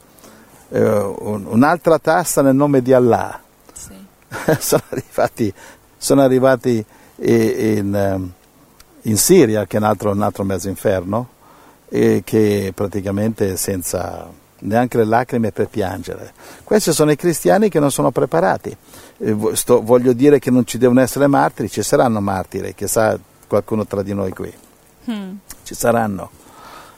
Eh, 0.69 0.81
un, 0.81 1.45
un'altra 1.47 1.97
tassa 1.99 2.41
nel 2.41 2.55
nome 2.55 2.81
di 2.81 2.93
Allah. 2.93 3.39
Sì. 3.71 3.93
sono 4.59 4.83
arrivati, 4.89 5.53
sono 5.97 6.21
arrivati 6.21 6.83
in, 7.17 7.55
in, 7.57 8.29
in, 9.01 9.17
Siria, 9.17 9.65
che 9.65 9.77
è 9.77 9.79
un 9.79 9.85
altro, 9.85 10.11
un 10.11 10.21
altro 10.21 10.43
mezzo 10.43 10.69
inferno, 10.69 11.29
e 11.89 12.21
che 12.23 12.71
praticamente 12.75 13.57
senza 13.57 14.27
neanche 14.63 14.97
le 14.97 15.05
lacrime 15.05 15.51
per 15.51 15.67
piangere. 15.67 16.33
Questi 16.63 16.91
sono 16.91 17.11
i 17.11 17.15
cristiani 17.15 17.69
che 17.69 17.79
non 17.79 17.91
sono 17.91 18.11
preparati. 18.11 18.75
Eh, 19.17 19.37
sto, 19.53 19.81
voglio 19.81 20.13
dire 20.13 20.39
che 20.39 20.51
non 20.51 20.65
ci 20.65 20.77
devono 20.77 21.01
essere 21.01 21.27
martiri, 21.27 21.69
ci 21.69 21.83
saranno 21.83 22.19
martiri, 22.19 22.73
che 22.73 22.87
sa 22.87 23.17
qualcuno 23.47 23.85
tra 23.85 24.01
di 24.01 24.13
noi 24.13 24.31
qui. 24.31 24.53
Hmm. 25.09 25.35
Ci 25.63 25.75
saranno. 25.75 26.29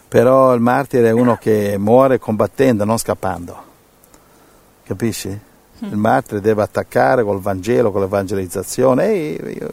Però 0.08 0.54
il 0.54 0.62
martire 0.62 1.10
è 1.10 1.12
uno 1.12 1.36
che 1.38 1.76
muore 1.78 2.20
combattendo, 2.20 2.86
non 2.86 2.98
scappando. 2.98 3.64
Capisci? 4.84 5.28
Hmm. 5.30 5.90
Il 5.90 5.98
martire 5.98 6.42
deve 6.42 6.62
attaccare 6.62 7.24
col 7.24 7.42
Vangelo, 7.42 7.92
con 7.92 8.02
l'evangelizzazione. 8.02 9.08
E 9.08 9.58
io, 9.60 9.70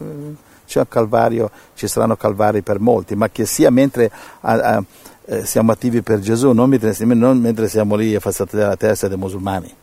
c'è 0.66 0.80
un 0.80 0.88
calvario, 0.88 1.50
ci 1.74 1.86
saranno 1.86 2.16
calvari 2.16 2.62
per 2.62 2.80
molti, 2.80 3.14
ma 3.14 3.28
che 3.28 3.46
sia 3.46 3.70
mentre 3.70 4.10
a, 4.40 4.52
a, 4.52 4.84
eh, 5.24 5.44
siamo 5.46 5.72
attivi 5.72 6.02
per 6.02 6.20
Gesù, 6.20 6.52
non 6.52 6.68
mentre, 6.68 6.96
non 7.14 7.38
mentre 7.38 7.68
siamo 7.68 7.94
lì 7.94 8.14
a 8.14 8.20
far 8.20 8.32
saltare 8.32 8.66
la 8.66 8.76
testa 8.76 9.08
dei 9.08 9.16
musulmani. 9.16 9.74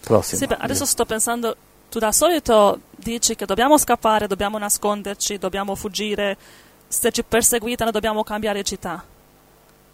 Prossimo. 0.00 0.40
Sì, 0.40 0.46
adesso 0.58 0.84
sto 0.86 1.04
pensando, 1.04 1.54
tu 1.90 1.98
da 1.98 2.10
solito 2.10 2.80
dici 2.96 3.34
che 3.34 3.44
dobbiamo 3.44 3.76
scappare, 3.76 4.26
dobbiamo 4.26 4.58
nasconderci, 4.58 5.38
dobbiamo 5.38 5.74
fuggire, 5.74 6.36
se 6.88 7.12
ci 7.12 7.22
perseguitano 7.22 7.90
dobbiamo 7.90 8.24
cambiare 8.24 8.62
città. 8.62 9.04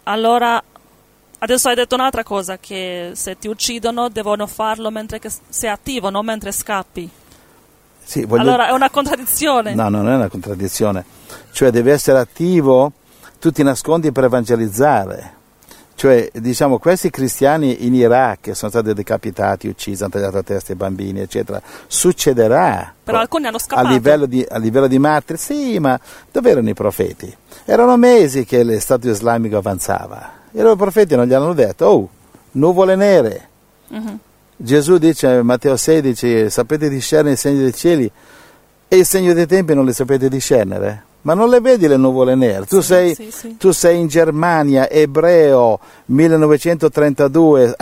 Allora, 0.03 0.63
adesso 1.39 1.67
hai 1.67 1.75
detto 1.75 1.95
un'altra 1.95 2.23
cosa, 2.23 2.57
che 2.57 3.11
se 3.13 3.37
ti 3.37 3.47
uccidono 3.47 4.09
devono 4.09 4.47
farlo 4.47 4.89
mentre 4.89 5.19
sei 5.49 5.69
attivo, 5.69 6.09
non 6.09 6.25
mentre 6.25 6.51
scappi. 6.51 7.09
Sì, 8.07 8.23
voglio... 8.23 8.43
Allora 8.43 8.69
è 8.69 8.71
una 8.71 8.89
contraddizione. 8.89 9.73
No, 9.75 9.89
non 9.89 10.07
è 10.07 10.15
una 10.15 10.29
contraddizione. 10.29 11.03
Cioè 11.51 11.71
devi 11.71 11.89
essere 11.89 12.19
attivo, 12.19 12.93
tu 13.37 13.51
ti 13.51 13.63
nascondi 13.63 14.13
per 14.13 14.23
evangelizzare. 14.23 15.33
Cioè, 15.93 16.29
diciamo, 16.31 16.77
questi 16.77 17.09
cristiani 17.09 17.85
in 17.85 17.93
Iraq 17.93 18.39
che 18.39 18.55
sono 18.55 18.71
stati 18.71 18.93
decapitati, 18.93 19.67
uccisi, 19.67 20.03
hanno 20.03 20.11
tagliato 20.13 20.35
la 20.35 20.43
testa 20.43 20.71
ai 20.71 20.77
bambini, 20.77 21.19
eccetera, 21.19 21.61
succederà. 21.87 22.93
Però 23.03 23.19
alcuni 23.19 23.47
hanno 23.47 23.59
scappato. 23.59 23.87
A 23.87 23.91
livello 23.91 24.25
di, 24.25 24.45
a 24.47 24.57
livello 24.57 24.87
di 24.87 24.99
martiri, 24.99 25.37
sì, 25.37 25.77
ma 25.79 25.99
dove 26.31 26.49
erano 26.49 26.69
i 26.69 26.73
profeti? 26.73 27.35
Erano 27.65 27.97
mesi 27.97 28.45
che 28.45 28.63
lo 28.63 28.79
Stato 28.79 29.09
islamico 29.09 29.57
avanzava. 29.57 30.31
E 30.53 30.61
i 30.61 30.75
profeti 30.77 31.13
non 31.17 31.25
gli 31.25 31.33
hanno 31.33 31.51
detto, 31.51 31.85
oh, 31.85 32.09
nuvole 32.51 32.95
nere. 32.95 33.49
Uh-huh. 33.89 34.19
Gesù 34.59 34.97
dice 34.97 35.43
Matteo 35.43 35.77
16, 35.77 36.49
sapete 36.49 36.89
discernere 36.89 37.35
i 37.35 37.37
segni 37.37 37.59
dei 37.59 37.73
cieli 37.75 38.11
e 38.87 38.97
il 38.97 39.05
segno 39.05 39.33
dei 39.33 39.45
tempi 39.45 39.75
non 39.75 39.85
li 39.85 39.93
sapete 39.93 40.29
discernere? 40.29 41.03
Ma 41.21 41.35
non 41.35 41.49
le 41.49 41.59
vedi 41.61 41.87
le 41.87 41.97
nuvole 41.97 42.33
nere? 42.33 42.65
Tu, 42.65 42.79
sì, 42.79 42.87
sei, 42.87 43.15
sì, 43.15 43.31
sì. 43.31 43.57
tu 43.57 43.71
sei, 43.71 43.99
in 43.99 44.07
Germania, 44.07 44.89
ebreo, 44.89 45.79
1932, 46.05 47.75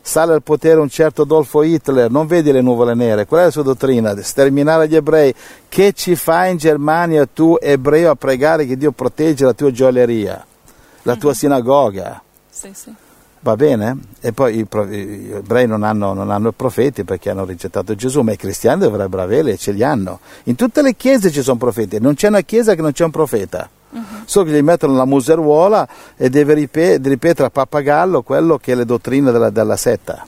sale 0.00 0.32
al 0.32 0.42
potere 0.42 0.80
un 0.80 0.88
certo 0.88 1.22
Adolfo 1.22 1.62
Hitler, 1.62 2.10
non 2.10 2.26
vedi 2.26 2.52
le 2.52 2.62
nuvole 2.62 2.94
nere? 2.94 3.26
Qual 3.26 3.42
è 3.42 3.44
la 3.44 3.50
sua 3.50 3.62
dottrina? 3.62 4.14
Sterminare 4.22 4.88
gli 4.88 4.96
ebrei. 4.96 5.34
Che 5.68 5.92
ci 5.92 6.16
fai 6.16 6.52
in 6.52 6.56
Germania 6.56 7.26
tu, 7.30 7.58
ebreo, 7.60 8.12
a 8.12 8.14
pregare 8.14 8.64
che 8.64 8.78
Dio 8.78 8.92
protegga 8.92 9.46
la 9.46 9.52
tua 9.52 9.70
gioielleria, 9.70 10.46
la 11.02 11.16
tua 11.16 11.30
mm-hmm. 11.30 11.38
sinagoga? 11.38 12.22
Sì, 12.48 12.70
sì 12.72 12.94
va 13.44 13.56
bene? 13.56 13.98
E 14.20 14.32
poi 14.32 14.60
i, 14.60 14.66
gli 14.88 15.32
ebrei 15.32 15.66
non 15.66 15.82
hanno, 15.82 16.14
non 16.14 16.30
hanno, 16.30 16.50
profeti 16.52 17.04
perché 17.04 17.28
hanno 17.28 17.44
rigettato 17.44 17.94
Gesù, 17.94 18.22
ma 18.22 18.32
i 18.32 18.36
cristiani 18.36 18.80
dovrebbero 18.80 19.22
averli 19.22 19.50
e 19.50 19.58
ce 19.58 19.72
li 19.72 19.84
hanno. 19.84 20.20
In 20.44 20.54
tutte 20.54 20.80
le 20.80 20.96
chiese 20.96 21.30
ci 21.30 21.42
sono 21.42 21.58
profeti, 21.58 22.00
non 22.00 22.14
c'è 22.14 22.28
una 22.28 22.40
chiesa 22.40 22.74
che 22.74 22.80
non 22.80 22.92
c'è 22.92 23.04
un 23.04 23.10
profeta. 23.10 23.68
Uh-huh. 23.90 24.02
Solo 24.24 24.46
che 24.46 24.52
gli 24.52 24.62
mettono 24.62 24.94
la 24.94 25.04
museruola 25.04 25.86
e 26.16 26.30
deve 26.30 26.54
ripetere, 26.54 27.10
ripetere 27.10 27.46
a 27.48 27.50
pappagallo 27.50 28.22
quello 28.22 28.56
che 28.56 28.72
è 28.72 28.74
le 28.74 28.86
dottrine 28.86 29.30
della, 29.30 29.50
della 29.50 29.76
setta. 29.76 30.26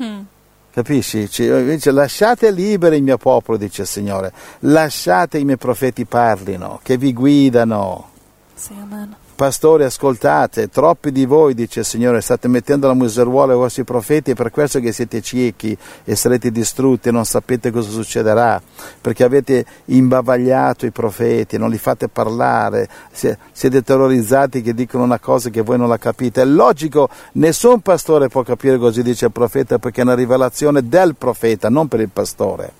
Hmm. 0.00 0.20
Capisci? 0.70 1.20
Dice, 1.26 1.90
lasciate 1.90 2.50
libero 2.50 2.94
il 2.94 3.02
mio 3.02 3.16
popolo, 3.16 3.56
dice 3.56 3.82
il 3.82 3.88
Signore, 3.88 4.32
lasciate 4.60 5.38
i 5.38 5.44
miei 5.44 5.56
profeti 5.56 6.04
parlino, 6.04 6.78
che 6.82 6.98
vi 6.98 7.12
guidano. 7.14 8.10
Sì, 8.54 8.74
amen. 8.80 9.16
Pastori, 9.38 9.84
ascoltate, 9.84 10.68
troppi 10.68 11.12
di 11.12 11.24
voi, 11.24 11.54
dice 11.54 11.78
il 11.78 11.86
Signore, 11.86 12.20
state 12.20 12.48
mettendo 12.48 12.88
la 12.88 12.92
museruola 12.94 13.52
ai 13.52 13.58
vostri 13.58 13.84
profeti, 13.84 14.32
è 14.32 14.34
per 14.34 14.50
questo 14.50 14.80
che 14.80 14.90
siete 14.90 15.22
ciechi 15.22 15.78
e 16.02 16.16
sarete 16.16 16.50
distrutti 16.50 17.08
e 17.08 17.12
non 17.12 17.24
sapete 17.24 17.70
cosa 17.70 17.88
succederà, 17.88 18.60
perché 19.00 19.22
avete 19.22 19.64
imbavagliato 19.84 20.86
i 20.86 20.90
profeti, 20.90 21.56
non 21.56 21.70
li 21.70 21.78
fate 21.78 22.08
parlare, 22.08 22.88
siete 23.12 23.80
terrorizzati 23.84 24.60
che 24.60 24.74
dicono 24.74 25.04
una 25.04 25.20
cosa 25.20 25.50
che 25.50 25.62
voi 25.62 25.78
non 25.78 25.86
la 25.88 25.98
capite. 25.98 26.42
È 26.42 26.44
logico, 26.44 27.08
nessun 27.34 27.78
pastore 27.78 28.26
può 28.26 28.42
capire 28.42 28.76
cosa 28.76 29.02
dice 29.02 29.26
il 29.26 29.30
profeta, 29.30 29.78
perché 29.78 30.00
è 30.00 30.04
una 30.04 30.16
rivelazione 30.16 30.88
del 30.88 31.14
profeta, 31.14 31.68
non 31.68 31.86
per 31.86 32.00
il 32.00 32.10
pastore. 32.12 32.72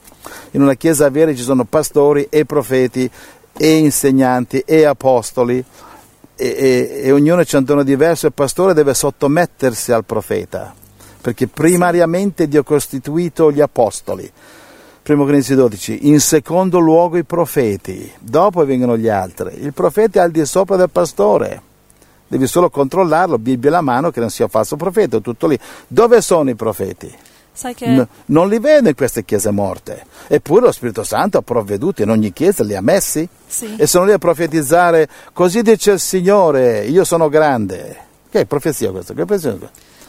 In 0.50 0.62
una 0.62 0.74
chiesa 0.74 1.08
vera 1.08 1.32
ci 1.32 1.42
sono 1.44 1.62
pastori 1.62 2.26
e 2.28 2.44
profeti 2.44 3.08
e 3.56 3.76
insegnanti 3.76 4.58
e 4.66 4.84
apostoli 4.84 5.64
e, 6.38 6.46
e, 6.46 7.00
e 7.02 7.10
ognuno 7.10 7.42
c'è 7.42 7.58
un 7.58 7.64
dono 7.64 7.82
diverso 7.82 8.26
il 8.26 8.32
pastore 8.32 8.72
deve 8.72 8.94
sottomettersi 8.94 9.90
al 9.90 10.04
profeta, 10.04 10.72
perché 11.20 11.48
primariamente 11.48 12.46
Dio 12.46 12.60
ha 12.60 12.64
costituito 12.64 13.50
gli 13.50 13.60
apostoli. 13.60 14.30
Primo 15.02 15.24
Corinzi 15.24 15.54
12, 15.54 16.06
in 16.08 16.20
secondo 16.20 16.78
luogo 16.78 17.16
i 17.16 17.24
profeti, 17.24 18.12
dopo 18.20 18.64
vengono 18.64 18.96
gli 18.96 19.08
altri. 19.08 19.62
Il 19.64 19.72
profeta 19.72 20.20
è 20.20 20.22
al 20.22 20.30
di 20.30 20.44
sopra 20.44 20.76
del 20.76 20.90
pastore, 20.90 21.60
devi 22.28 22.46
solo 22.46 22.70
controllarlo, 22.70 23.38
Bibbia 23.38 23.70
alla 23.70 23.80
mano 23.80 24.10
che 24.10 24.20
non 24.20 24.30
sia 24.30 24.46
falso 24.46 24.76
profeta, 24.76 25.18
tutto 25.18 25.48
lì. 25.48 25.58
Dove 25.88 26.20
sono 26.20 26.50
i 26.50 26.54
profeti? 26.54 27.12
Che... 27.74 27.86
N- 27.86 28.06
non 28.26 28.48
li 28.48 28.58
vedo 28.58 28.88
in 28.88 28.94
queste 28.94 29.24
chiese 29.24 29.50
morte. 29.50 30.04
Eppure 30.28 30.66
lo 30.66 30.72
Spirito 30.72 31.02
Santo 31.02 31.38
ha 31.38 31.42
provveduto 31.42 32.02
in 32.02 32.10
ogni 32.10 32.32
chiesa, 32.32 32.62
li 32.62 32.74
ha 32.74 32.80
messi. 32.80 33.28
Sì. 33.46 33.76
E 33.76 33.86
sono 33.86 34.04
lì 34.04 34.12
a 34.12 34.18
profetizzare, 34.18 35.08
così 35.32 35.62
dice 35.62 35.92
il 35.92 36.00
Signore, 36.00 36.86
io 36.86 37.04
sono 37.04 37.28
grande. 37.28 38.06
Che 38.30 38.46
profezia 38.46 38.90
questa? 38.90 39.14
Che 39.14 39.24
profezia? 39.24 39.56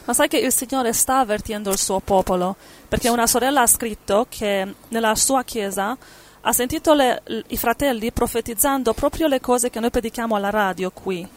Ma 0.06 0.14
sai 0.14 0.28
che 0.28 0.38
il 0.38 0.54
Signore 0.54 0.94
sta 0.94 1.20
avvertendo 1.20 1.70
il 1.70 1.78
suo 1.78 2.00
popolo? 2.00 2.56
Perché 2.88 3.10
una 3.10 3.28
sorella 3.28 3.62
ha 3.62 3.68
scritto 3.68 4.26
che 4.30 4.74
nella 4.88 5.16
sua 5.16 5.44
chiesa 5.44 5.98
ha 6.42 6.54
sentito 6.54 6.94
le, 6.94 7.22
i 7.48 7.58
fratelli 7.58 8.12
profetizzando 8.12 8.94
proprio 8.94 9.28
le 9.28 9.40
cose 9.40 9.70
che 9.70 9.80
noi 9.80 9.90
predichiamo 9.90 10.36
alla 10.36 10.50
radio 10.50 10.90
qui. 10.90 11.28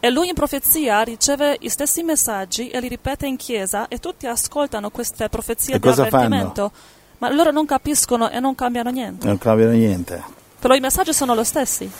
E 0.00 0.10
lui 0.10 0.28
in 0.28 0.34
profezia 0.34 1.02
riceve 1.02 1.56
gli 1.60 1.68
stessi 1.68 2.04
messaggi 2.04 2.68
e 2.68 2.78
li 2.78 2.86
ripete 2.86 3.26
in 3.26 3.36
chiesa 3.36 3.88
e 3.88 3.98
tutti 3.98 4.26
ascoltano 4.28 4.90
queste 4.90 5.28
profezie 5.28 5.74
e 5.74 5.78
di 5.80 5.88
avvertimento. 5.88 6.68
Fanno? 6.68 6.96
Ma 7.18 7.32
loro 7.32 7.50
non 7.50 7.66
capiscono 7.66 8.30
e 8.30 8.38
non 8.38 8.54
cambiano 8.54 8.90
niente. 8.90 9.26
Non 9.26 9.38
cambiano 9.38 9.72
niente. 9.72 10.22
Però 10.60 10.74
i 10.74 10.80
messaggi 10.80 11.12
sono 11.12 11.34
lo 11.34 11.42
stessi. 11.42 11.90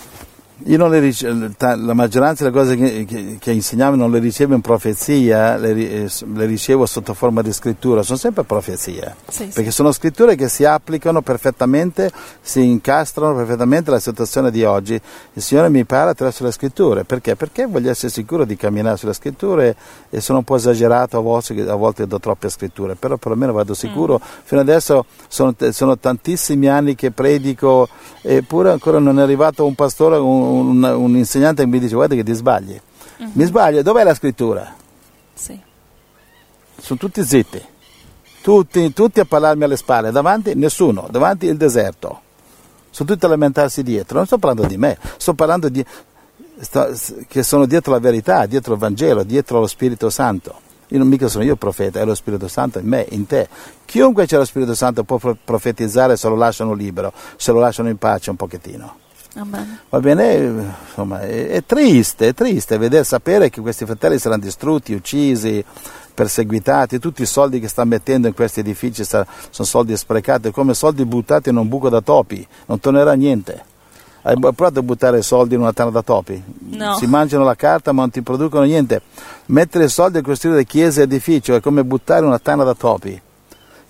Io 0.64 0.76
non 0.76 0.90
le 0.90 0.98
ricevo, 0.98 1.50
la 1.56 1.94
maggioranza 1.94 2.42
delle 2.42 2.56
cose 2.56 2.76
che, 2.76 3.04
che, 3.04 3.36
che 3.38 3.52
insegniamo 3.52 3.94
non 3.94 4.10
le 4.10 4.18
ricevo 4.18 4.54
in 4.54 4.60
profezia, 4.60 5.56
le, 5.56 5.70
eh, 5.70 6.10
le, 6.34 6.46
ricevo 6.46 6.84
sotto 6.84 7.14
forma 7.14 7.42
di 7.42 7.52
scrittura, 7.52 8.02
sono 8.02 8.18
sempre 8.18 8.42
profezie, 8.42 9.14
sì, 9.28 9.44
perché 9.44 9.70
sì. 9.70 9.76
sono 9.76 9.92
scritture 9.92 10.34
che 10.34 10.48
si 10.48 10.64
applicano 10.64 11.22
perfettamente, 11.22 12.10
si 12.40 12.64
incastrano 12.64 13.36
perfettamente 13.36 13.90
alla 13.90 14.00
situazione 14.00 14.50
di 14.50 14.64
oggi. 14.64 15.00
Il 15.34 15.42
Signore 15.42 15.68
mi 15.68 15.84
parla 15.84 16.10
attraverso 16.10 16.42
le 16.42 16.50
scritture, 16.50 17.04
perché? 17.04 17.36
Perché 17.36 17.66
voglio 17.66 17.90
essere 17.90 18.10
sicuro 18.10 18.44
di 18.44 18.56
camminare 18.56 18.96
sulle 18.96 19.12
scritture 19.12 19.76
e 20.10 20.20
sono 20.20 20.38
un 20.38 20.44
po' 20.44 20.56
esagerato 20.56 21.18
a 21.18 21.20
volte, 21.20 21.54
a 21.68 21.74
volte 21.76 22.08
do 22.08 22.18
troppe 22.18 22.48
scritture, 22.48 22.96
però 22.96 23.16
perlomeno 23.16 23.52
vado 23.52 23.74
sicuro. 23.74 24.20
Mm. 24.20 24.26
Fino 24.42 24.60
adesso 24.60 25.04
sono, 25.28 25.54
sono, 25.70 25.96
tantissimi 25.98 26.68
anni 26.68 26.96
che 26.96 27.12
predico, 27.12 27.88
eppure 28.22 28.70
ancora 28.72 28.98
non 28.98 29.20
è 29.20 29.22
arrivato 29.22 29.64
un 29.64 29.74
pastore, 29.74 30.16
un, 30.16 30.47
un, 30.48 30.82
un, 30.82 31.16
insegnante 31.16 31.66
mi 31.66 31.78
dice 31.78 31.94
guarda 31.94 32.14
che 32.14 32.24
ti 32.24 32.32
sbagli. 32.32 32.80
Uh-huh. 33.18 33.30
Mi 33.32 33.44
sbaglio, 33.44 33.82
dov'è 33.82 34.04
la 34.04 34.14
scrittura? 34.14 34.74
Sì. 35.34 35.58
Sono 36.80 36.98
tutti 36.98 37.24
zitti, 37.24 37.60
tutti, 38.42 38.92
tutti 38.92 39.20
a 39.20 39.24
parlarmi 39.24 39.64
alle 39.64 39.76
spalle, 39.76 40.10
davanti 40.10 40.54
nessuno, 40.54 41.08
davanti 41.10 41.46
il 41.46 41.56
deserto. 41.56 42.20
Sono 42.90 43.08
tutti 43.08 43.24
a 43.24 43.28
lamentarsi 43.28 43.82
dietro, 43.82 44.16
non 44.16 44.26
sto 44.26 44.38
parlando 44.38 44.66
di 44.66 44.76
me, 44.76 44.98
sto 45.16 45.34
parlando 45.34 45.68
di, 45.68 45.84
sto, 46.60 46.90
che 47.26 47.42
sono 47.42 47.66
dietro 47.66 47.92
la 47.92 47.98
verità, 47.98 48.46
dietro 48.46 48.74
il 48.74 48.78
Vangelo, 48.78 49.22
dietro 49.22 49.60
lo 49.60 49.66
Spirito 49.66 50.10
Santo. 50.10 50.66
Io 50.88 50.98
non 50.98 51.08
mica 51.08 51.28
sono 51.28 51.44
io 51.44 51.56
profeta, 51.56 52.00
è 52.00 52.04
lo 52.04 52.14
Spirito 52.14 52.48
Santo 52.48 52.78
in 52.78 52.86
me, 52.86 53.06
in 53.10 53.26
te. 53.26 53.48
Chiunque 53.84 54.26
c'è 54.26 54.38
lo 54.38 54.44
Spirito 54.44 54.74
Santo 54.74 55.04
può 55.04 55.18
profetizzare 55.44 56.16
se 56.16 56.28
lo 56.28 56.34
lasciano 56.34 56.72
libero, 56.72 57.12
se 57.36 57.52
lo 57.52 57.58
lasciano 57.58 57.88
in 57.90 57.98
pace 57.98 58.30
un 58.30 58.36
pochettino. 58.36 59.06
Va 59.88 60.00
bene, 60.00 60.74
insomma, 60.86 61.20
è, 61.20 61.48
è, 61.48 61.64
triste, 61.64 62.28
è 62.28 62.34
triste 62.34 62.78
vedere, 62.78 63.04
sapere 63.04 63.50
che 63.50 63.60
questi 63.60 63.84
fratelli 63.84 64.18
saranno 64.18 64.42
distrutti, 64.42 64.94
uccisi, 64.94 65.64
perseguitati, 66.12 66.98
tutti 66.98 67.22
i 67.22 67.26
soldi 67.26 67.60
che 67.60 67.68
stanno 67.68 67.90
mettendo 67.90 68.26
in 68.26 68.34
questi 68.34 68.60
edifici 68.60 69.04
sono 69.04 69.26
soldi 69.50 69.96
sprecati, 69.96 70.50
come 70.50 70.74
soldi 70.74 71.04
buttati 71.04 71.50
in 71.50 71.56
un 71.56 71.68
buco 71.68 71.88
da 71.88 72.00
topi, 72.00 72.46
non 72.66 72.80
tornerà 72.80 73.12
niente. 73.12 73.76
Hai 74.22 74.36
provato 74.38 74.80
a 74.80 74.82
buttare 74.82 75.22
soldi 75.22 75.54
in 75.54 75.60
una 75.60 75.72
tana 75.72 75.90
da 75.90 76.02
topi? 76.02 76.42
No. 76.70 76.96
Si 76.96 77.06
mangiano 77.06 77.44
la 77.44 77.54
carta 77.54 77.92
ma 77.92 78.02
non 78.02 78.10
ti 78.10 78.20
producono 78.20 78.64
niente. 78.64 79.00
Mettere 79.46 79.88
soldi 79.88 80.18
a 80.18 80.22
costruire 80.22 80.64
chiese 80.64 81.00
e 81.00 81.04
edifici 81.04 81.52
è 81.52 81.60
come 81.60 81.84
buttare 81.84 82.26
una 82.26 82.38
tana 82.38 82.64
da 82.64 82.74
topi. 82.74 83.22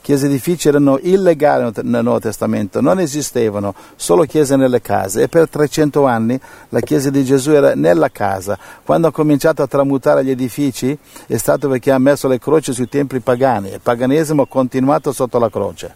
Chiese 0.01 0.27
edifici 0.27 0.69
erano 0.69 0.99
illegali 1.03 1.71
nel 1.83 2.03
Nuovo 2.03 2.21
Testamento, 2.21 2.81
non 2.81 2.99
esistevano, 2.99 3.75
solo 3.97 4.25
chiese 4.25 4.57
nelle 4.57 4.81
case 4.81 5.23
e 5.23 5.29
per 5.29 5.49
300 5.49 6.07
anni 6.07 6.41
la 6.71 6.81
Chiesa 6.81 7.11
di 7.11 7.25
Gesù 7.25 7.51
era 7.51 7.75
nella 7.75 8.09
casa. 8.09 8.59
Quando 8.85 9.09
ha 9.09 9.13
cominciato 9.13 9.63
a 9.63 9.67
tramutare 9.67 10.25
gli 10.25 10.31
edifici 10.31 10.97
è 11.27 11.37
stato 11.37 11.69
perché 11.69 11.91
ha 11.91 11.99
messo 11.99 12.27
le 12.27 12.39
croci 12.39 12.73
sui 12.73 12.89
templi 12.89 13.21
pagani 13.21 13.71
il 13.73 13.81
paganesimo 13.81 14.43
ha 14.43 14.47
continuato 14.47 15.13
sotto 15.13 15.39
la 15.39 15.51
croce. 15.51 15.95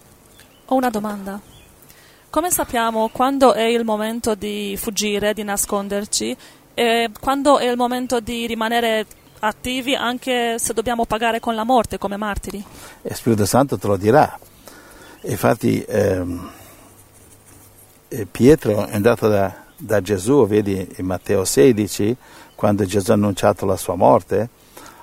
Ho 0.67 0.75
una 0.75 0.91
domanda. 0.91 1.41
Come 2.29 2.51
sappiamo 2.51 3.09
quando 3.13 3.53
è 3.53 3.65
il 3.65 3.85
momento 3.85 4.35
di 4.35 4.77
fuggire, 4.79 5.35
di 5.35 5.43
nasconderci 5.43 6.37
e 6.75 7.11
quando 7.21 7.59
è 7.59 7.69
il 7.69 7.77
momento 7.77 8.21
di 8.21 8.47
rimanere 8.47 9.07
attivi 9.45 9.95
anche 9.95 10.59
se 10.59 10.73
dobbiamo 10.73 11.05
pagare 11.05 11.41
con 11.41 11.55
la 11.55 11.65
morte 11.65 11.99
come 11.99 12.17
martiri? 12.17 12.65
E 13.03 13.15
Spirito 13.15 13.45
Santo 13.45 13.77
te 13.77 13.87
lo 13.89 13.97
dirà. 13.97 14.39
Infatti 15.23 15.83
ehm, 15.87 16.51
eh, 18.09 18.27
Pietro 18.27 18.87
è 18.87 18.95
andato 18.95 19.29
da, 19.29 19.53
da 19.77 20.01
Gesù, 20.01 20.47
vedi 20.47 20.95
in 20.97 21.07
Matteo 21.07 21.45
16, 21.45 22.17
quando 22.55 22.85
Gesù 22.85 23.11
ha 23.11 23.15
annunciato 23.15 23.67
la 23.67 23.77
sua 23.77 23.97
morte, 23.97 24.49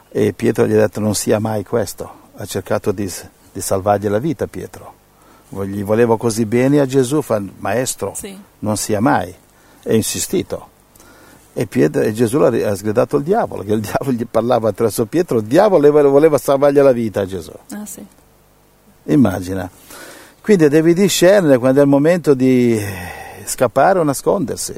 e 0.09 0.31
Pietro 0.33 0.65
gli 0.65 0.73
ha 0.73 0.77
detto 0.79 0.99
non 1.01 1.15
sia 1.15 1.39
mai 1.39 1.63
questo, 1.65 2.09
ha 2.35 2.45
cercato 2.45 2.91
di, 2.91 3.11
di 3.51 3.61
salvargli 3.61 4.07
la 4.07 4.19
vita 4.19 4.47
Pietro. 4.47 4.95
Gli 5.49 5.83
volevo 5.83 6.15
così 6.15 6.45
bene 6.45 6.79
a 6.79 6.85
Gesù, 6.85 7.21
fa, 7.21 7.41
maestro, 7.57 8.13
Sì. 8.15 8.37
non 8.59 8.77
sia 8.77 9.01
mai, 9.01 9.33
e 9.83 9.95
insistito. 9.95 10.68
E, 11.59 11.65
Pietro, 11.65 12.01
e 12.03 12.13
Gesù 12.13 12.37
ha 12.37 12.73
sgridato 12.73 13.17
il 13.17 13.23
diavolo, 13.23 13.63
che 13.63 13.73
il 13.73 13.81
diavolo 13.83 14.11
gli 14.11 14.25
parlava 14.25 14.69
attraverso 14.69 15.05
Pietro, 15.07 15.39
il 15.39 15.43
diavolo 15.43 16.09
voleva, 16.09 16.37
salvargli 16.37 16.77
la 16.77 16.93
vita 16.93 17.19
a 17.19 17.25
Gesù. 17.25 17.51
Ah, 17.71 17.85
sì. 17.85 18.01
Immagina. 19.03 19.69
Quindi 20.39 20.69
devi 20.69 20.93
discernere 20.93 21.57
quando 21.57 21.81
è 21.81 21.83
il 21.83 21.89
momento 21.89 22.33
di 22.33 22.81
scappare 23.43 23.99
o 23.99 24.03
nascondersi, 24.03 24.73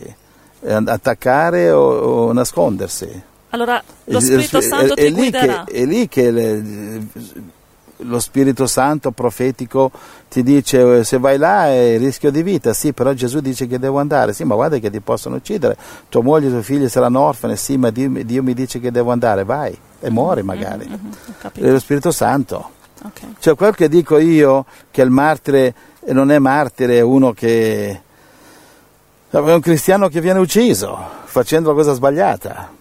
attaccare 0.65 1.69
o, 1.69 1.81
o 1.81 2.33
nascondersi. 2.33 3.23
Allora 3.50 3.83
lo 4.05 4.19
Spirito 4.19 4.59
Santo 4.59 4.95
è, 4.95 5.03
ti 5.03 5.13
lì 5.13 5.29
che, 5.29 5.38
guiderà. 5.38 5.63
è 5.65 5.85
lì 5.85 6.07
che 6.07 6.31
le- 6.31 7.05
lo 8.03 8.20
Spirito 8.20 8.67
Santo 8.67 9.12
profetico 9.12 9.91
ti 10.29 10.43
dice 10.43 11.00
eh, 11.00 11.03
se 11.03 11.17
vai 11.17 11.38
là 11.38 11.67
è 11.67 11.98
rischio 11.98 12.31
di 12.31 12.43
vita, 12.43 12.74
sì, 12.74 12.93
però 12.93 13.13
Gesù 13.13 13.39
dice 13.39 13.67
che 13.67 13.79
devo 13.79 14.00
andare, 14.00 14.34
sì, 14.34 14.43
ma 14.43 14.55
guarda 14.55 14.77
che 14.77 14.89
ti 14.89 15.00
possono 15.00 15.36
uccidere, 15.36 15.77
tua 16.10 16.22
moglie 16.22 16.46
e 16.46 16.50
i 16.50 16.51
tuoi 16.51 16.63
figli 16.63 16.88
saranno 16.88 17.22
orfani, 17.22 17.55
sì, 17.55 17.77
ma 17.77 17.89
Dio, 17.89 18.10
Dio 18.24 18.43
mi 18.43 18.53
dice 18.53 18.79
che 18.79 18.91
devo 18.91 19.12
andare, 19.12 19.43
vai 19.43 19.77
e 20.00 20.10
muori 20.10 20.43
magari. 20.43 20.88
Mhm, 20.88 21.12
ho 21.43 21.51
È 21.53 21.72
lo 21.72 21.79
Spirito 21.79 22.12
Santo. 22.12 22.72
Ok. 23.03 23.22
Cioè 23.39 23.55
quel 23.55 23.75
che 23.75 23.89
dico 23.89 24.17
io 24.17 24.65
che 24.91 25.01
il 25.01 25.10
martire 25.10 25.74
non 26.08 26.31
è 26.31 26.39
martire, 26.39 26.98
è 26.98 27.01
uno 27.01 27.31
che 27.34 28.01
è 29.29 29.38
un 29.38 29.62
cristiano 29.62 30.08
che 30.10 30.20
viene 30.20 30.39
ucciso 30.39 31.00
facendo 31.24 31.70
la 31.70 31.75
cosa 31.75 31.93
sbagliata. 31.93 32.79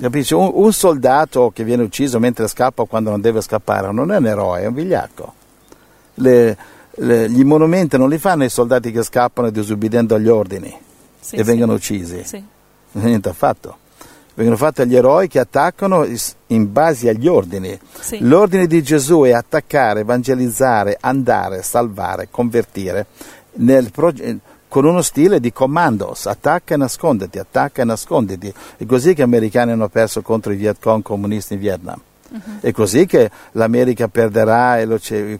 Capisci? 0.00 0.34
Un, 0.34 0.50
un 0.52 0.72
soldato 0.72 1.50
che 1.54 1.64
viene 1.64 1.82
ucciso 1.82 2.18
mentre 2.18 2.48
scappa 2.48 2.82
o 2.82 2.86
quando 2.86 3.10
non 3.10 3.20
deve 3.20 3.40
scappare 3.40 3.90
non 3.92 4.12
è 4.12 4.16
un 4.16 4.26
eroe, 4.26 4.62
è 4.62 4.66
un 4.66 4.74
vigliacco. 4.74 5.34
Le- 6.14 6.56
le- 6.92 7.30
gli 7.30 7.44
monumenti 7.44 7.96
non 7.96 8.08
li 8.08 8.18
fanno 8.18 8.44
i 8.44 8.50
soldati 8.50 8.90
che 8.92 9.02
scappano 9.02 9.50
disubbidendo 9.50 10.14
agli 10.14 10.28
ordini 10.28 10.74
Sì, 11.20 11.36
e 11.36 11.38
sì. 11.38 11.44
vengono 11.44 11.72
uccisi. 11.74 12.22
Sì. 12.24 12.42
Niente 12.92 13.28
affatto. 13.28 13.76
Vengono 14.34 14.56
fatti 14.58 14.80
agli 14.82 14.96
eroi 14.96 15.28
che 15.28 15.38
attaccano 15.38 16.06
in 16.48 16.72
base 16.72 17.08
agli 17.08 17.26
ordini. 17.26 17.78
L'ordine 18.20 18.66
di 18.66 18.82
Gesù 18.82 19.22
è 19.22 19.32
attaccare, 19.32 20.00
evangelizzare, 20.00 20.96
andare, 21.00 21.62
salvare, 21.62 22.28
convertire 22.30 23.06
nel 23.54 23.90
con 24.70 24.84
uno 24.84 25.02
stile 25.02 25.40
di 25.40 25.52
commandos, 25.52 26.26
attacca 26.26 26.74
e 26.74 26.76
nasconditi, 26.76 27.40
attacca 27.40 27.82
e 27.82 27.84
nasconditi. 27.84 28.54
È 28.76 28.86
così 28.86 29.14
che 29.14 29.22
gli 29.22 29.24
americani 29.24 29.72
hanno 29.72 29.88
perso 29.88 30.22
contro 30.22 30.52
i 30.52 30.56
Viet 30.56 30.76
Cong 30.80 31.02
comunisti 31.02 31.54
in 31.54 31.58
Vietnam. 31.58 32.00
È 32.60 32.70
così 32.70 33.04
che 33.04 33.28
l'America 33.52 34.06
perderà 34.06 34.78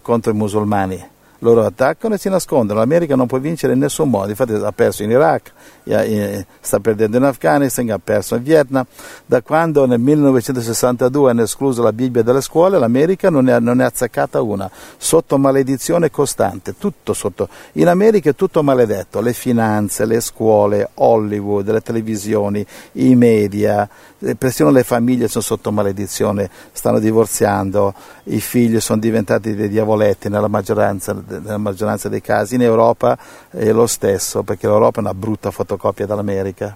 contro 0.01 0.33
i 0.33 0.35
musulmani. 0.35 1.01
Loro 1.39 1.65
attaccano 1.65 2.15
e 2.15 2.17
si 2.17 2.27
nascondono. 2.27 2.79
L'America 2.79 3.15
non 3.15 3.25
può 3.25 3.37
vincere 3.37 3.71
in 3.71 3.79
nessun 3.79 4.09
modo. 4.09 4.29
Infatti 4.31 4.51
ha 4.51 4.71
perso 4.73 5.03
in 5.03 5.11
Iraq, 5.11 5.53
sta 5.83 6.79
perdendo 6.79 7.17
in 7.17 7.23
Afghanistan, 7.23 7.89
ha 7.89 7.99
perso 8.03 8.35
in 8.35 8.43
Vietnam. 8.43 8.85
Da 9.25 9.41
quando 9.41 9.85
nel 9.85 9.99
1962 9.99 11.31
hanno 11.31 11.43
escluso 11.43 11.81
la 11.81 11.93
Bibbia 11.93 12.23
dalle 12.23 12.41
scuole, 12.41 12.79
l'America 12.79 13.29
non 13.29 13.45
ne 13.45 13.53
ha, 13.53 13.59
non 13.59 13.77
ne 13.77 13.83
ha 13.83 13.87
azzeccata 13.87 14.41
una. 14.41 14.69
Sotto 14.97 15.37
maledizione 15.37 16.09
costante, 16.11 16.77
tutto 16.77 17.13
sotto. 17.13 17.49
In 17.73 17.87
America 17.87 18.29
è 18.29 18.35
tutto 18.35 18.63
maledetto. 18.63 19.21
Le 19.21 19.33
finanze, 19.33 20.05
le 20.05 20.19
scuole, 20.19 20.89
Hollywood, 20.95 21.69
le 21.69 21.81
televisioni, 21.81 22.65
i 22.93 23.15
media, 23.15 23.87
eh, 24.19 24.35
persino 24.35 24.69
le 24.69 24.83
famiglie 24.83 25.27
sono 25.27 25.43
sotto 25.43 25.71
maledizione, 25.71 26.49
stanno 26.71 26.99
divorziando, 26.99 27.93
i 28.25 28.39
figli 28.39 28.79
sono 28.79 28.99
diventati 28.99 29.55
dei 29.55 29.69
diavoletti 29.69 30.29
nella 30.29 30.47
maggioranza, 30.47 31.13
nella 31.27 31.57
maggioranza 31.57 32.07
dei 32.07 32.21
casi. 32.21 32.55
In 32.55 32.61
Europa 32.61 33.17
è 33.49 33.71
lo 33.71 33.87
stesso, 33.87 34.43
perché 34.43 34.67
l'Europa 34.67 34.97
è 34.97 35.03
una 35.03 35.13
brutta 35.13 35.49
fotocopia 35.71 36.05
dell'America. 36.05 36.75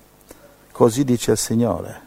Così 0.72 1.04
dice 1.04 1.32
il 1.32 1.38
Signore. 1.38 2.02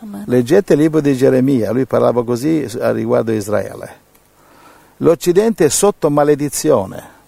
Amen. 0.00 0.24
Leggete 0.26 0.72
il 0.72 0.80
libro 0.80 1.00
di 1.00 1.16
Geremia, 1.16 1.70
lui 1.70 1.86
parlava 1.86 2.24
così 2.24 2.66
riguardo 2.92 3.30
a 3.30 3.34
Israele. 3.34 4.00
L'Occidente 4.98 5.66
è 5.66 5.68
sotto 5.68 6.10
maledizione 6.10 7.20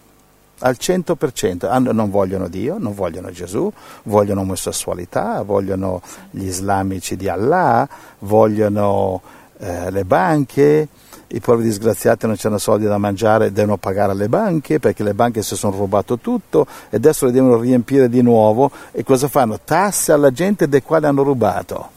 al 0.60 0.76
100%, 0.78 1.68
Hanno- 1.68 1.92
non 1.92 2.10
vogliono 2.10 2.48
Dio, 2.48 2.78
non 2.78 2.94
vogliono 2.94 3.30
Gesù, 3.30 3.70
vogliono 4.04 4.40
omosessualità, 4.40 5.42
vogliono 5.42 6.00
gli 6.30 6.46
islamici 6.46 7.16
di 7.16 7.28
Allah, 7.28 7.88
vogliono 8.20 9.20
eh, 9.58 9.90
le 9.90 10.04
banche, 10.04 10.88
i 11.34 11.40
poveri 11.40 11.66
disgraziati 11.68 12.26
non 12.26 12.36
hanno 12.40 12.58
soldi 12.58 12.86
da 12.86 12.96
mangiare, 12.96 13.52
devono 13.52 13.76
pagare 13.76 14.12
alle 14.12 14.28
banche 14.28 14.78
perché 14.78 15.02
le 15.02 15.14
banche 15.14 15.42
si 15.42 15.56
sono 15.56 15.76
rubato 15.76 16.18
tutto 16.18 16.66
e 16.90 16.96
adesso 16.96 17.26
le 17.26 17.32
devono 17.32 17.58
riempire 17.58 18.08
di 18.08 18.22
nuovo 18.22 18.70
e 18.92 19.02
cosa 19.02 19.26
fanno? 19.26 19.58
Tasse 19.62 20.12
alla 20.12 20.30
gente 20.30 20.68
dei 20.68 20.82
quali 20.82 21.06
hanno 21.06 21.22
rubato. 21.22 21.90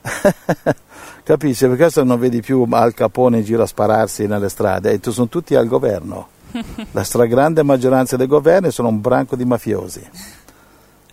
Capisci? 1.22 1.66
Per 1.66 1.76
questo 1.76 2.04
non 2.04 2.18
vedi 2.18 2.40
più 2.40 2.66
Al 2.70 2.94
Capone 2.94 3.38
in 3.38 3.44
giro 3.44 3.62
a 3.62 3.66
spararsi 3.66 4.26
nelle 4.26 4.48
strade, 4.48 4.92
e 4.92 5.00
tu 5.00 5.10
sono 5.10 5.28
tutti 5.28 5.54
al 5.54 5.66
governo. 5.66 6.28
La 6.92 7.02
stragrande 7.02 7.62
maggioranza 7.62 8.16
dei 8.16 8.26
governi 8.26 8.70
sono 8.70 8.88
un 8.88 9.00
branco 9.00 9.36
di 9.36 9.44
mafiosi. 9.44 10.08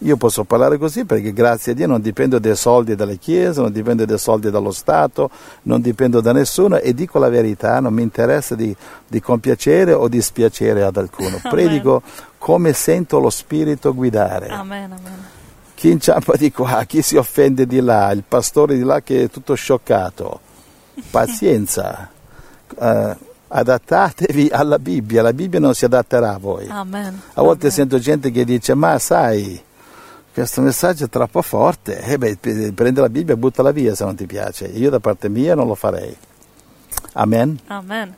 Io 0.03 0.17
posso 0.17 0.43
parlare 0.45 0.79
così 0.79 1.05
perché 1.05 1.31
grazie 1.31 1.73
a 1.73 1.75
Dio 1.75 1.85
non 1.85 2.01
dipendo 2.01 2.39
dai 2.39 2.55
soldi 2.55 2.95
dalle 2.95 3.17
chiese, 3.17 3.61
non 3.61 3.71
dipendo 3.71 4.03
dai 4.03 4.17
soldi 4.17 4.49
dallo 4.49 4.71
Stato, 4.71 5.29
non 5.63 5.79
dipendo 5.79 6.21
da 6.21 6.31
nessuno 6.31 6.77
e 6.77 6.95
dico 6.95 7.19
la 7.19 7.29
verità, 7.29 7.79
non 7.79 7.93
mi 7.93 8.01
interessa 8.01 8.55
di, 8.55 8.75
di 9.07 9.21
compiacere 9.21 9.93
o 9.93 10.07
dispiacere 10.07 10.81
ad 10.83 10.97
alcuno. 10.97 11.39
Predico 11.47 12.01
come 12.39 12.73
sento 12.73 13.19
lo 13.19 13.29
Spirito 13.29 13.93
guidare 13.93 14.47
Amen, 14.47 14.91
amen. 14.91 15.25
chi 15.75 15.91
inciampa 15.91 16.35
di 16.35 16.51
qua, 16.51 16.83
chi 16.85 17.03
si 17.03 17.15
offende 17.17 17.67
di 17.67 17.79
là, 17.79 18.11
il 18.11 18.23
pastore 18.27 18.75
di 18.75 18.83
là 18.83 19.01
che 19.01 19.23
è 19.25 19.29
tutto 19.29 19.53
scioccato. 19.53 20.39
Pazienza, 21.11 22.09
Eh, 22.79 23.17
adattatevi 23.49 24.49
alla 24.51 24.79
Bibbia, 24.79 25.21
la 25.21 25.33
Bibbia 25.33 25.59
non 25.59 25.75
si 25.75 25.85
adatterà 25.85 26.33
a 26.33 26.37
voi. 26.39 26.67
Amen. 26.69 27.21
A 27.33 27.41
volte 27.41 27.67
Amen. 27.67 27.71
sento 27.71 27.99
gente 27.99 28.31
che 28.31 28.45
dice, 28.45 28.73
ma 28.73 28.97
sai, 28.97 29.61
questo 30.33 30.61
messaggio 30.61 31.05
è 31.05 31.09
troppo 31.09 31.41
forte, 31.41 32.01
eh 32.01 32.17
beh, 32.17 32.37
p- 32.37 32.71
prende 32.73 33.01
la 33.01 33.09
Bibbia 33.09 33.33
e 33.33 33.37
buttala 33.37 33.71
via 33.71 33.95
se 33.95 34.03
non 34.05 34.15
ti 34.15 34.25
piace. 34.25 34.65
Io 34.65 34.89
da 34.89 34.99
parte 34.99 35.29
mia 35.29 35.55
non 35.55 35.67
lo 35.67 35.75
farei. 35.75 36.15
Amen. 37.13 37.59
Amen. 37.67 38.15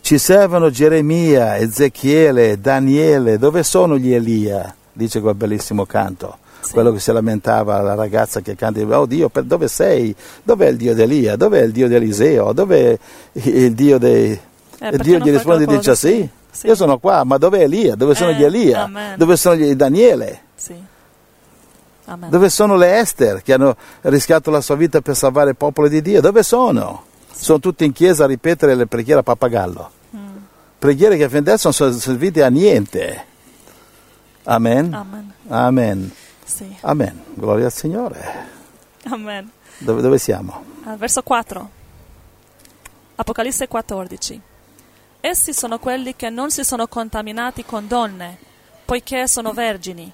Ci 0.00 0.18
servono 0.18 0.70
Geremia, 0.70 1.58
Ezechiele, 1.58 2.58
Daniele, 2.60 3.38
dove 3.38 3.62
sono 3.62 3.96
gli 3.98 4.12
Elia? 4.12 4.74
Dice 4.92 5.20
quel 5.20 5.34
bellissimo 5.34 5.86
canto. 5.86 6.38
Sì. 6.60 6.72
Quello 6.72 6.92
che 6.92 7.00
si 7.00 7.12
lamentava 7.12 7.80
la 7.80 7.94
ragazza 7.94 8.40
che 8.40 8.54
canta, 8.56 8.80
oh 8.98 9.06
Dio, 9.06 9.28
per 9.28 9.44
dove 9.44 9.68
sei? 9.68 10.14
Dov'è 10.42 10.68
il 10.68 10.76
Dio 10.76 10.94
di 10.94 11.02
Elia? 11.02 11.36
Dov'è 11.36 11.60
il 11.62 11.72
Dio 11.72 11.88
di 11.88 11.94
Eliseo? 11.94 12.52
Dov'è 12.52 12.96
il 13.32 13.72
Dio 13.74 13.98
dei... 13.98 14.30
Eh, 14.78 14.88
e 14.88 14.96
Dio 14.98 15.18
gli 15.18 15.30
risponde 15.30 15.64
e 15.64 15.66
dice 15.66 15.94
sì, 15.94 16.28
Sì. 16.50 16.66
io 16.66 16.74
sono 16.74 16.98
qua, 16.98 17.22
ma 17.24 17.36
dov'è 17.36 17.62
Elia? 17.62 17.94
Dove 17.94 18.14
sono 18.14 18.30
Eh, 18.30 18.34
gli 18.36 18.42
Elia? 18.44 18.82
amen. 18.84 19.16
Dove 19.16 19.36
sono 19.36 19.54
gli 19.56 19.74
Daniele? 19.74 20.40
Sì. 20.56 20.74
Amen. 22.06 22.30
Dove 22.30 22.48
sono 22.50 22.76
le 22.76 22.98
Esther 22.98 23.42
che 23.42 23.52
hanno 23.52 23.76
rischiato 24.02 24.50
la 24.50 24.60
sua 24.60 24.74
vita 24.74 25.00
per 25.00 25.16
salvare 25.16 25.50
il 25.50 25.56
popolo 25.56 25.88
di 25.88 26.02
Dio? 26.02 26.20
Dove 26.20 26.42
sono? 26.42 27.04
Sono 27.30 27.60
tutti 27.60 27.84
in 27.84 27.92
chiesa 27.92 28.24
a 28.24 28.26
ripetere 28.26 28.74
le 28.74 28.86
preghiere 28.86 29.20
a 29.20 29.22
pappagallo. 29.22 29.90
Mm. 30.16 30.36
Preghiere 30.78 31.16
che 31.16 31.28
fino 31.28 31.40
adesso 31.40 31.68
non 31.68 31.72
sono 31.72 31.92
servite 31.92 32.42
a 32.42 32.48
niente. 32.48 33.24
Amen. 34.44 34.92
Amen. 34.92 35.32
Amen. 35.48 36.12
Sì. 36.44 36.76
Amen. 36.80 37.22
Gloria 37.34 37.66
al 37.66 37.72
Signore. 37.72 38.48
Amen. 39.04 39.50
Dove, 39.78 40.00
dove 40.02 40.18
siamo? 40.18 40.64
Al 40.84 40.98
verso 40.98 41.22
4. 41.22 41.70
Apocalisse 43.14 43.68
14. 43.68 44.40
Essi 45.20 45.52
sono 45.52 45.78
quelli 45.78 46.16
che 46.16 46.30
non 46.30 46.50
si 46.50 46.64
sono 46.64 46.88
contaminati 46.88 47.64
con 47.64 47.86
donne, 47.86 48.38
poiché 48.84 49.28
sono 49.28 49.52
vergini. 49.52 50.12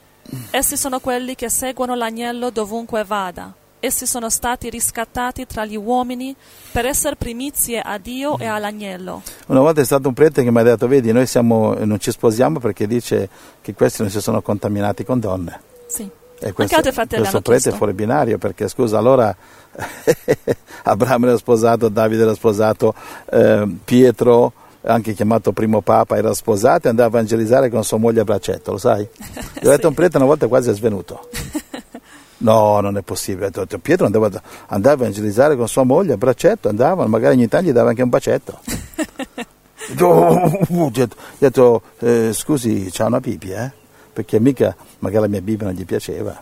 Essi 0.50 0.76
sono 0.76 1.00
quelli 1.00 1.34
che 1.34 1.48
seguono 1.48 1.94
l'agnello 1.94 2.50
dovunque 2.50 3.04
vada. 3.04 3.52
Essi 3.80 4.06
sono 4.06 4.28
stati 4.28 4.68
riscattati 4.70 5.46
tra 5.46 5.64
gli 5.64 5.76
uomini 5.76 6.34
per 6.72 6.84
essere 6.84 7.14
primizie 7.14 7.80
a 7.80 7.96
Dio 7.98 8.36
e 8.38 8.44
all'agnello. 8.44 9.22
Una 9.46 9.60
volta 9.60 9.80
è 9.80 9.84
stato 9.84 10.08
un 10.08 10.14
prete 10.14 10.42
che 10.42 10.50
mi 10.50 10.58
ha 10.58 10.62
detto, 10.64 10.88
vedi, 10.88 11.12
noi 11.12 11.26
siamo, 11.26 11.74
non 11.74 12.00
ci 12.00 12.10
sposiamo 12.10 12.58
perché 12.58 12.88
dice 12.88 13.28
che 13.60 13.74
questi 13.74 14.02
non 14.02 14.10
si 14.10 14.20
sono 14.20 14.42
contaminati 14.42 15.04
con 15.04 15.20
donne. 15.20 15.60
Sì. 15.86 16.10
E 16.40 16.52
Anche 16.56 16.74
altri 16.74 16.92
fratelli 16.92 17.22
questo 17.22 17.40
prete 17.40 17.60
chiesto. 17.62 17.70
è 17.70 17.72
fuori 17.72 17.92
binario 17.94 18.38
perché 18.38 18.68
scusa 18.68 18.98
allora 18.98 19.34
Abramo 20.84 21.26
era 21.26 21.36
sposato, 21.36 21.88
Davide 21.88 22.22
era 22.22 22.34
sposato, 22.34 22.94
eh, 23.30 23.66
Pietro 23.84 24.52
anche 24.88 25.12
chiamato 25.12 25.52
primo 25.52 25.80
papa 25.82 26.16
era 26.16 26.32
sposato 26.32 26.86
e 26.86 26.90
andava 26.90 27.08
a 27.08 27.20
evangelizzare 27.20 27.68
con 27.68 27.84
sua 27.84 27.98
moglie 27.98 28.20
a 28.20 28.24
braccetto, 28.24 28.72
lo 28.72 28.78
sai? 28.78 29.06
Gli 29.60 29.66
ho 29.66 29.70
detto 29.70 29.86
a 29.86 29.90
un 29.90 29.94
prete 29.94 30.16
una 30.16 30.26
volta 30.26 30.46
quasi 30.48 30.70
è 30.70 30.74
svenuto. 30.74 31.28
No, 32.40 32.78
non 32.78 32.96
è 32.96 33.02
possibile. 33.02 33.50
Pietro 33.82 34.06
andava, 34.06 34.30
andava 34.68 34.94
a 34.94 35.06
evangelizzare 35.06 35.56
con 35.56 35.66
sua 35.66 35.82
moglie 35.82 36.12
a 36.12 36.16
braccetto, 36.16 36.68
andavano, 36.68 37.08
magari 37.08 37.34
ogni 37.34 37.48
tanto 37.48 37.68
gli 37.68 37.72
dava 37.72 37.88
anche 37.88 38.02
un 38.02 38.08
bacetto. 38.08 38.60
Gli 39.90 40.02
ho 40.02 40.90
detto, 41.38 41.82
eh, 41.98 42.30
scusi, 42.32 42.90
c'ha 42.92 43.06
una 43.06 43.18
Bibbia, 43.18 43.64
eh? 43.64 43.72
Perché 44.12 44.38
mica, 44.38 44.76
magari 44.98 45.22
la 45.22 45.28
mia 45.28 45.40
Bibbia 45.40 45.66
non 45.66 45.74
gli 45.74 45.84
piaceva. 45.84 46.40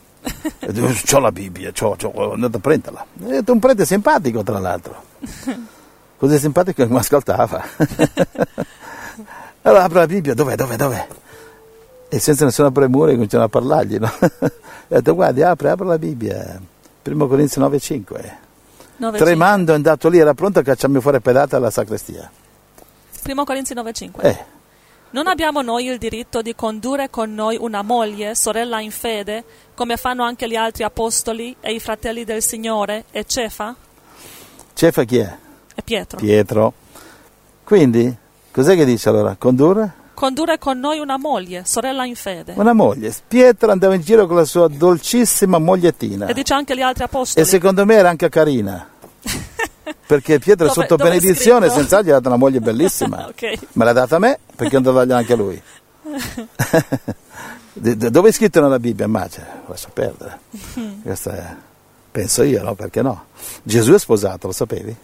Ho 1.13 1.19
la 1.19 1.33
Bibbia, 1.33 1.71
c'ho, 1.71 1.95
c'ho, 1.97 2.11
ho 2.13 2.33
andato 2.33 2.57
a 2.57 2.61
prenderla. 2.61 3.07
Ho 3.23 3.29
detto, 3.29 3.53
un 3.53 3.59
prete 3.59 3.87
simpatico, 3.87 4.43
tra 4.43 4.59
l'altro. 4.59 5.03
Così 6.18 6.38
simpatico 6.38 6.85
che 6.85 6.90
mi 6.90 6.98
ascoltava. 6.98 7.62
allora 9.62 9.85
apro 9.85 9.98
la 9.98 10.07
Bibbia, 10.07 10.35
dov'è, 10.35 10.55
dov'è, 10.55 10.76
dov'è? 10.76 11.07
E 12.09 12.18
senza 12.18 12.44
nessuna 12.44 12.70
premura 12.70 13.12
cominciano 13.12 13.44
a 13.44 13.48
parlargli, 13.48 13.98
no? 13.98 14.11
Ho 14.18 14.50
detto, 14.87 15.14
guardi, 15.14 15.42
apri, 15.42 15.68
apri 15.68 15.87
la 15.87 15.98
Bibbia. 15.98 16.61
1 17.02 17.26
Corinzi 17.26 17.61
9,5. 17.61 18.35
9, 18.98 19.18
Tremando 19.18 19.72
è 19.72 19.74
andato 19.74 20.09
lì, 20.09 20.18
era 20.18 20.33
pronto 20.33 20.61
a 20.61 20.62
cacciarmi 20.62 21.00
fuori 21.00 21.18
a 21.18 21.20
pedate 21.20 21.57
alla 21.57 21.70
sacrestia. 21.70 22.31
1 23.26 23.44
Corinzi 23.44 23.74
9,5. 23.74 24.11
Eh, 24.22 24.44
Non 25.11 25.26
abbiamo 25.26 25.61
noi 25.61 25.87
il 25.87 25.98
diritto 25.98 26.40
di 26.40 26.55
condurre 26.55 27.11
con 27.11 27.35
noi 27.35 27.59
una 27.61 27.83
moglie, 27.83 28.35
sorella 28.35 28.81
in 28.81 28.90
fede, 28.90 29.44
come 29.74 29.96
fanno 29.96 30.24
anche 30.24 30.48
gli 30.48 30.57
altri 30.57 30.85
apostoli 30.85 31.55
e 31.61 31.74
i 31.74 31.81
fratelli 31.81 32.24
del 32.24 32.42
Signore, 32.42 33.05
e 33.11 33.24
Cefa 33.24 33.74
Cefa 34.72 35.05
chi 35.05 35.18
è? 35.18 35.37
E 35.77 35.83
Pietro. 35.83 36.19
Pietro. 36.19 36.73
Quindi, 37.62 38.12
cos'è 38.51 38.75
che 38.75 38.85
dice 38.85 39.09
allora? 39.11 39.37
Condurre? 39.39 39.93
Condurre 40.15 40.59
con 40.59 40.79
noi 40.79 40.99
una 40.99 41.19
moglie, 41.19 41.65
sorella 41.67 42.05
in 42.07 42.15
fede. 42.17 42.55
Una 42.57 42.73
moglie. 42.73 43.15
Pietro 43.29 43.71
andava 43.71 43.95
in 43.95 44.01
giro 44.01 44.27
con 44.27 44.37
la 44.37 44.47
sua 44.47 44.67
dolcissima 44.67 45.59
mogliettina. 45.59 46.27
E 46.27 46.33
dice 46.33 46.55
anche 46.55 46.75
gli 46.75 46.81
altri 46.81 47.03
E 47.03 47.07
apostoli. 47.07 47.45
secondo 47.47 47.85
me 47.85 47.95
era 47.97 48.09
anche 48.09 48.29
carina. 48.31 48.89
Perché 50.07 50.39
Pietro 50.39 50.65
è 50.67 50.69
Dove- 50.69 50.81
sotto 50.81 50.97
dove 50.97 51.11
è 51.11 51.12
benedizione, 51.19 51.69
senz'altro 51.69 52.03
gli 52.09 52.11
ha 52.11 52.15
dato 52.15 52.29
una 52.29 52.39
moglie 52.39 52.61
bellissima. 52.61 53.27
Ok. 53.29 53.59
Me 53.73 53.85
l'ha 53.85 53.93
data 53.93 54.17
a 54.17 54.19
me 54.19 54.39
perché 54.57 54.81
dargliela 54.81 55.17
anche 55.19 55.33
a 55.33 55.37
lui. 55.37 55.61
Dove 57.75 58.29
è 58.29 58.33
scritto 58.33 58.61
nella 58.61 58.79
Bibbia? 58.79 59.07
Ma 59.07 59.29
cioè, 59.29 59.45
lascia 59.67 59.89
perdere. 59.93 60.39
Questa 61.03 61.37
è, 61.37 61.55
penso 62.11 62.43
io, 62.43 62.62
no? 62.62 62.75
Perché 62.75 63.03
no? 63.03 63.27
Gesù 63.62 63.93
è 63.93 63.99
sposato, 63.99 64.47
lo 64.47 64.53
sapevi? 64.55 64.97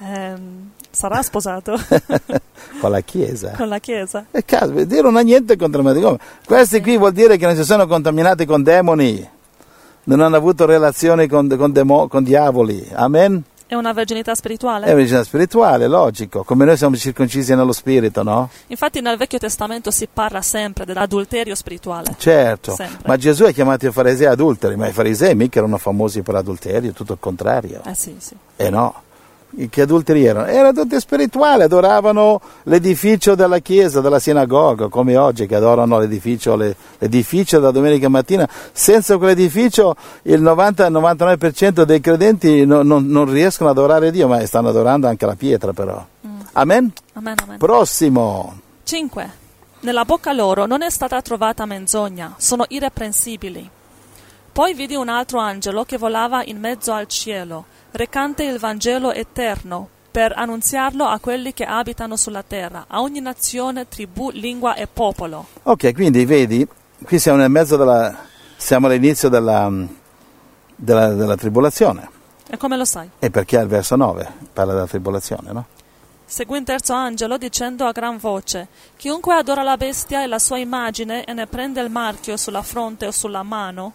Ehm, 0.00 0.70
sarà 0.90 1.22
sposato 1.22 1.76
Con 2.80 2.90
la 2.90 3.00
Chiesa. 3.00 3.50
con 3.56 3.68
la 3.68 3.78
Chiesa. 3.78 4.26
E 4.30 4.44
caso, 4.44 4.72
Dio 4.84 5.02
non 5.02 5.16
ha 5.16 5.20
niente 5.20 5.56
contro 5.56 5.82
me. 5.82 5.92
Dico, 5.92 6.18
Questi 6.46 6.80
qui 6.80 6.96
vuol 6.96 7.12
dire 7.12 7.36
che 7.36 7.46
non 7.46 7.56
si 7.56 7.64
sono 7.64 7.86
contaminati 7.86 8.44
con 8.46 8.62
demoni, 8.62 9.28
non 10.04 10.20
hanno 10.20 10.36
avuto 10.36 10.64
relazioni 10.66 11.26
con, 11.26 11.48
con 11.56 11.72
demo- 11.72 12.06
con 12.08 12.22
diavoli. 12.22 12.88
Amen? 12.92 13.42
È 13.66 13.74
una 13.74 13.92
verginità 13.92 14.34
spirituale. 14.34 14.86
È 14.86 14.94
medicina 14.94 15.22
spirituale, 15.22 15.88
logico, 15.88 16.42
come 16.42 16.64
noi 16.64 16.76
siamo 16.78 16.96
circoncisi 16.96 17.54
nello 17.54 17.72
spirito, 17.72 18.22
no? 18.22 18.48
Infatti 18.68 19.02
nel 19.02 19.18
Vecchio 19.18 19.38
Testamento 19.38 19.90
si 19.90 20.08
parla 20.10 20.40
sempre 20.40 20.86
dell'adulterio 20.86 21.54
spirituale. 21.54 22.14
Certo, 22.16 22.74
Sempre. 22.74 23.06
ma 23.06 23.16
Gesù 23.18 23.44
ha 23.44 23.50
chiamato 23.50 23.86
i 23.86 23.92
farisei 23.92 24.26
adulteri, 24.26 24.74
ma 24.76 24.86
i 24.88 24.92
farisei 24.92 25.34
mica 25.34 25.58
erano 25.58 25.76
famosi 25.76 26.22
per 26.22 26.36
adulterio, 26.36 26.92
tutto 26.92 27.12
il 27.12 27.18
contrario. 27.20 27.82
Eh 27.84 27.94
sì, 27.94 28.16
sì. 28.18 28.34
E 28.56 28.70
no, 28.70 29.02
che 29.70 29.82
adulteri 29.82 30.24
erano? 30.24 30.46
Erano 30.46 30.72
tutti 30.72 30.98
spirituali, 31.00 31.62
adoravano 31.62 32.40
l'edificio 32.64 33.34
della 33.34 33.58
chiesa, 33.58 34.00
della 34.00 34.18
sinagoga, 34.18 34.88
come 34.88 35.16
oggi 35.16 35.46
che 35.46 35.54
adorano 35.54 35.98
l'edificio, 35.98 36.54
le- 36.54 36.76
l'edificio 36.98 37.58
della 37.58 37.70
domenica 37.72 38.08
mattina. 38.08 38.48
Senza 38.72 39.16
quell'edificio 39.16 39.96
il 40.22 40.40
90-99% 40.42 41.82
dei 41.84 42.00
credenti 42.00 42.64
no- 42.64 42.82
non- 42.82 43.06
non 43.06 43.30
riescono 43.30 43.70
ad 43.70 43.78
adorare 43.78 44.10
Dio, 44.10 44.28
ma 44.28 44.44
stanno 44.46 44.68
adorando 44.68 45.06
anche 45.08 45.26
la 45.26 45.34
pietra 45.34 45.72
però. 45.72 46.04
Amen? 46.52 46.92
Amen, 47.14 47.34
amen. 47.42 47.58
Prossimo. 47.58 48.60
5. 48.84 49.30
Nella 49.80 50.04
bocca 50.04 50.32
loro 50.32 50.66
non 50.66 50.82
è 50.82 50.90
stata 50.90 51.20
trovata 51.22 51.64
menzogna, 51.66 52.34
sono 52.36 52.64
irreprensibili. 52.68 53.70
Poi 54.58 54.74
vidi 54.74 54.96
un 54.96 55.08
altro 55.08 55.38
angelo 55.38 55.84
che 55.84 55.98
volava 55.98 56.42
in 56.42 56.58
mezzo 56.58 56.92
al 56.92 57.06
cielo, 57.06 57.66
recante 57.92 58.42
il 58.42 58.58
Vangelo 58.58 59.12
eterno, 59.12 59.88
per 60.10 60.32
annunziarlo 60.36 61.04
a 61.04 61.20
quelli 61.20 61.54
che 61.54 61.62
abitano 61.62 62.16
sulla 62.16 62.42
terra, 62.42 62.86
a 62.88 63.00
ogni 63.00 63.20
nazione, 63.20 63.86
tribù, 63.86 64.30
lingua 64.32 64.74
e 64.74 64.88
popolo. 64.88 65.46
Ok, 65.62 65.94
quindi 65.94 66.24
vedi, 66.24 66.66
qui 67.04 67.20
siamo 67.20 67.38
nel 67.38 67.50
mezzo 67.50 67.76
della, 67.76 68.12
siamo 68.56 68.88
all'inizio 68.88 69.28
della, 69.28 69.70
della, 70.74 71.12
della 71.12 71.36
tribolazione. 71.36 72.10
E 72.50 72.56
come 72.56 72.76
lo 72.76 72.84
sai? 72.84 73.08
E 73.20 73.30
perché 73.30 73.58
al 73.58 73.68
verso 73.68 73.94
9 73.94 74.28
parla 74.52 74.72
della 74.72 74.88
tribolazione, 74.88 75.52
no? 75.52 75.66
Seguì 76.26 76.58
un 76.58 76.64
terzo 76.64 76.94
angelo 76.94 77.38
dicendo 77.38 77.86
a 77.86 77.92
gran 77.92 78.18
voce: 78.18 78.66
Chiunque 78.96 79.36
adora 79.36 79.62
la 79.62 79.76
bestia 79.76 80.24
e 80.24 80.26
la 80.26 80.40
sua 80.40 80.58
immagine 80.58 81.22
e 81.22 81.32
ne 81.32 81.46
prende 81.46 81.80
il 81.80 81.90
marchio 81.90 82.36
sulla 82.36 82.62
fronte 82.62 83.06
o 83.06 83.12
sulla 83.12 83.44
mano. 83.44 83.92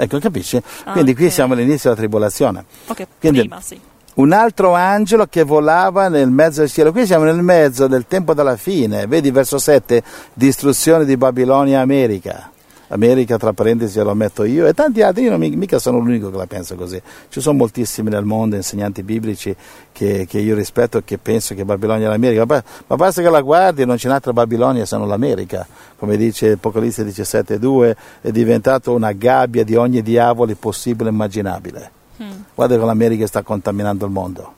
Ecco, 0.00 0.18
capisci? 0.20 0.62
Ah, 0.84 0.92
Quindi 0.92 1.12
qui 1.14 1.28
siamo 1.28 1.54
all'inizio 1.54 1.90
della 1.90 2.00
tribolazione. 2.02 2.64
Ok, 2.86 3.06
Quindi- 3.18 3.40
prima 3.40 3.60
sì. 3.60 3.80
Un 4.14 4.32
altro 4.32 4.74
angelo 4.74 5.26
che 5.26 5.42
volava 5.44 6.08
nel 6.08 6.28
mezzo 6.30 6.60
del 6.60 6.70
cielo. 6.70 6.90
Qui 6.92 7.06
siamo 7.06 7.24
nel 7.24 7.40
mezzo 7.42 7.86
del 7.86 8.04
tempo 8.08 8.34
della 8.34 8.56
fine. 8.56 9.06
Vedi 9.06 9.30
verso 9.30 9.58
7, 9.58 10.02
distruzione 10.32 11.04
di 11.04 11.16
Babilonia 11.16 11.80
America. 11.80 12.50
America, 12.88 13.36
tra 13.36 13.52
parentesi, 13.52 14.00
lo 14.00 14.14
metto 14.14 14.44
io 14.44 14.66
e 14.66 14.74
tanti 14.74 15.02
altri, 15.02 15.24
io 15.24 15.30
non 15.30 15.40
mi- 15.40 15.54
mica 15.56 15.78
sono 15.78 15.98
l'unico 15.98 16.30
che 16.30 16.36
la 16.36 16.46
pensa 16.46 16.74
così. 16.74 17.00
Ci 17.28 17.40
sono 17.40 17.56
moltissimi 17.58 18.10
nel 18.10 18.24
mondo, 18.24 18.56
insegnanti 18.56 19.02
biblici, 19.02 19.54
che, 19.92 20.26
che 20.28 20.38
io 20.38 20.54
rispetto 20.54 20.98
e 20.98 21.04
che 21.04 21.18
penso 21.18 21.54
che 21.54 21.64
Babilonia 21.64 22.06
è 22.06 22.10
l'America. 22.10 22.44
Ma, 22.46 22.62
ma 22.86 22.96
basta 22.96 23.22
che 23.22 23.30
la 23.30 23.40
guardi, 23.40 23.84
non 23.84 23.96
c'è 23.96 24.08
un'altra 24.08 24.32
Babilonia 24.32 24.84
se 24.86 24.96
non 24.96 25.08
l'America. 25.08 25.66
Come 25.98 26.16
dice 26.16 26.52
Apocalisse 26.52 27.04
17,2, 27.04 27.96
è 28.22 28.30
diventato 28.30 28.94
una 28.94 29.12
gabbia 29.12 29.64
di 29.64 29.74
ogni 29.74 30.02
diavolo 30.02 30.54
possibile 30.58 31.10
e 31.10 31.12
immaginabile. 31.12 31.90
Mm. 32.22 32.30
Guarda 32.54 32.78
che 32.78 32.84
l'America 32.84 33.26
sta 33.26 33.42
contaminando 33.42 34.04
il 34.06 34.12
mondo 34.12 34.52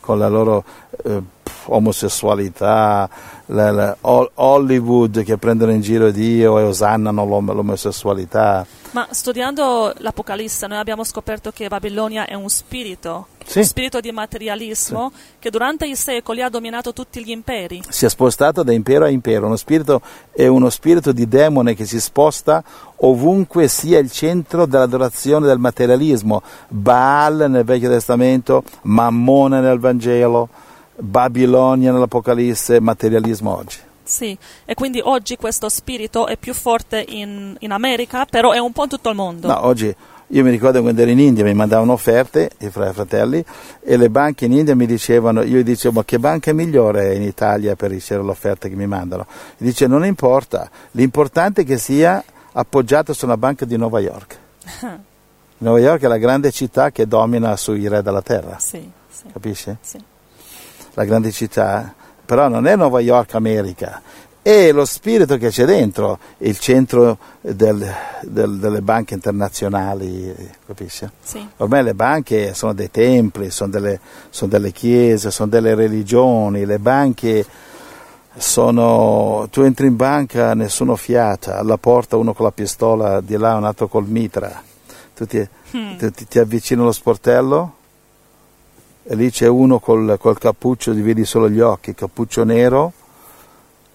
con 0.00 0.18
la 0.18 0.28
loro 0.28 0.64
eh, 1.04 1.22
omosessualità, 1.74 3.08
la- 3.46 3.70
la- 3.70 3.96
Hol- 4.02 4.30
Hollywood 4.34 5.22
che 5.24 5.36
prendono 5.38 5.72
in 5.72 5.80
giro 5.80 6.10
Dio 6.10 6.58
e 6.58 6.62
osannano 6.62 7.24
l'om- 7.24 7.52
l'omosessualità. 7.52 8.66
Ma 8.92 9.06
studiando 9.10 9.92
l'Apocalisse 9.98 10.66
noi 10.66 10.78
abbiamo 10.78 11.04
scoperto 11.04 11.52
che 11.52 11.68
Babilonia 11.68 12.26
è 12.26 12.34
un 12.34 12.48
spirito, 12.48 13.28
Sì. 13.44 13.58
un 13.58 13.64
spirito 13.64 14.00
di 14.00 14.10
materialismo 14.10 15.12
che 15.38 15.48
durante 15.50 15.86
i 15.86 15.94
secoli 15.94 16.42
ha 16.42 16.48
dominato 16.48 16.92
tutti 16.92 17.22
gli 17.24 17.30
imperi. 17.30 17.82
Si 17.88 18.04
è 18.04 18.08
spostato 18.08 18.64
da 18.64 18.72
impero 18.72 19.04
a 19.04 19.08
impero, 19.08 19.46
uno 19.46 19.54
spirito 19.54 20.00
è 20.32 20.46
uno 20.48 20.70
spirito 20.70 21.12
di 21.12 21.28
demone 21.28 21.74
che 21.76 21.86
si 21.86 22.00
sposta 22.00 22.64
ovunque 23.02 23.68
sia 23.68 23.98
il 24.00 24.10
centro 24.10 24.66
dell'adorazione 24.66 25.46
del 25.46 25.58
materialismo. 25.58 26.42
Baal 26.68 27.46
nel 27.48 27.64
Vecchio 27.64 27.88
Testamento, 27.90 28.64
Mammone 28.82 29.60
nel 29.60 29.78
Vangelo, 29.78 30.48
Babilonia 31.00 31.92
nell'Apocalisse, 31.92 32.80
materialismo 32.80 33.56
oggi. 33.56 33.78
Sì, 34.02 34.36
e 34.64 34.74
quindi 34.74 35.00
oggi 35.02 35.36
questo 35.36 35.68
spirito 35.68 36.26
è 36.26 36.36
più 36.36 36.52
forte 36.52 37.04
in, 37.08 37.54
in 37.60 37.70
America, 37.70 38.24
però 38.24 38.50
è 38.50 38.58
un 38.58 38.72
po' 38.72 38.84
in 38.84 38.88
tutto 38.88 39.08
il 39.08 39.14
mondo. 39.14 39.46
No, 39.46 39.66
oggi, 39.66 39.94
Io 40.32 40.44
mi 40.44 40.50
ricordo 40.50 40.80
quando 40.80 41.02
ero 41.02 41.10
in 41.10 41.18
India 41.18 41.42
mi 41.42 41.54
mandavano 41.54 41.92
offerte, 41.92 42.50
i 42.58 42.70
fratelli, 42.70 43.44
e 43.82 43.96
le 43.96 44.10
banche 44.10 44.44
in 44.44 44.52
India 44.52 44.76
mi 44.76 44.86
dicevano, 44.86 45.42
io 45.42 45.58
gli 45.58 45.64
dicevo 45.64 45.94
ma 45.94 46.04
che 46.04 46.20
banca 46.20 46.50
è 46.50 46.54
migliore 46.54 47.14
in 47.14 47.22
Italia 47.22 47.74
per 47.74 47.90
ricevere 47.90 48.26
l'offerta 48.26 48.68
che 48.68 48.76
mi 48.76 48.86
mandano? 48.86 49.26
Mi 49.58 49.66
dice 49.66 49.88
non 49.88 50.04
importa, 50.04 50.70
l'importante 50.92 51.62
è 51.62 51.64
che 51.64 51.78
sia 51.78 52.22
appoggiato 52.52 53.12
su 53.12 53.24
una 53.24 53.36
banca 53.36 53.64
di 53.64 53.76
New 53.76 53.96
York. 53.96 54.38
New 55.58 55.76
York 55.76 56.02
è 56.02 56.06
la 56.06 56.16
grande 56.16 56.52
città 56.52 56.90
che 56.90 57.08
domina 57.08 57.56
sui 57.56 57.86
re 57.88 58.00
della 58.00 58.22
terra. 58.22 58.56
Sì, 58.58 58.88
sì. 59.08 59.24
Capisci? 59.32 59.76
Sì. 59.80 59.98
La 60.94 61.04
grande 61.04 61.30
città, 61.30 61.94
però 62.24 62.48
non 62.48 62.66
è 62.66 62.76
New 62.76 62.98
York 62.98 63.34
America, 63.34 64.02
è 64.42 64.72
lo 64.72 64.84
spirito 64.84 65.36
che 65.36 65.50
c'è 65.50 65.64
dentro, 65.64 66.18
il 66.38 66.58
centro 66.58 67.18
del, 67.40 67.86
del, 68.22 68.58
delle 68.58 68.80
banche 68.80 69.14
internazionali, 69.14 70.34
capisci? 70.66 71.08
Sì. 71.22 71.46
Ormai 71.58 71.82
le 71.84 71.94
banche 71.94 72.54
sono 72.54 72.72
dei 72.72 72.90
templi, 72.90 73.50
sono 73.50 73.70
delle, 73.70 74.00
sono 74.30 74.50
delle 74.50 74.72
chiese, 74.72 75.30
sono 75.30 75.48
delle 75.48 75.74
religioni, 75.74 76.64
le 76.64 76.78
banche 76.78 77.44
sono, 78.36 79.46
tu 79.50 79.60
entri 79.62 79.86
in 79.86 79.96
banca, 79.96 80.54
nessuno 80.54 80.96
fiata, 80.96 81.58
alla 81.58 81.76
porta 81.76 82.16
uno 82.16 82.32
con 82.32 82.46
la 82.46 82.52
pistola, 82.52 83.20
di 83.20 83.36
là 83.36 83.56
un 83.56 83.64
altro 83.64 83.88
col 83.88 84.06
mitra, 84.06 84.62
tu 85.14 85.26
ti, 85.26 85.48
Mm. 85.76 85.98
ti, 85.98 86.26
ti 86.26 86.38
avvicini 86.40 86.80
allo 86.80 86.90
sportello 86.90 87.74
e 89.02 89.14
lì 89.14 89.30
c'è 89.30 89.46
uno 89.46 89.78
col, 89.78 90.16
col 90.20 90.38
cappuccio, 90.38 90.92
ti 90.92 91.00
vedi 91.00 91.24
solo 91.24 91.48
gli 91.48 91.60
occhi, 91.60 91.94
cappuccio 91.94 92.44
nero 92.44 92.92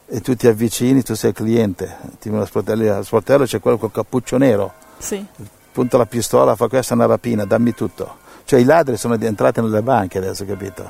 e 0.08 0.22
tu 0.22 0.36
ti 0.36 0.48
avvicini, 0.48 1.02
tu 1.04 1.16
sei 1.16 1.32
il 1.32 1.36
cliente, 1.36 1.98
ti 2.20 2.30
viene 2.30 2.46
sportello, 2.46 2.94
allo 2.94 3.04
sportello 3.04 3.46
c'è 3.46 3.60
quello 3.60 3.78
col 3.78 3.92
cappuccio 3.92 4.38
nero, 4.38 4.74
Sì. 4.98 5.24
punta 5.72 5.98
la 5.98 6.06
pistola, 6.06 6.56
fa 6.56 6.68
questa 6.68 6.94
è 6.94 6.98
una 6.98 7.08
rapina, 7.08 7.46
dammi 7.46 7.74
tutto. 7.74 8.24
Cioè 8.46 8.60
i 8.60 8.64
ladri 8.64 8.96
sono 8.96 9.16
entrati 9.20 9.60
nelle 9.60 9.82
banche 9.82 10.20
adesso, 10.20 10.46
capito? 10.46 10.88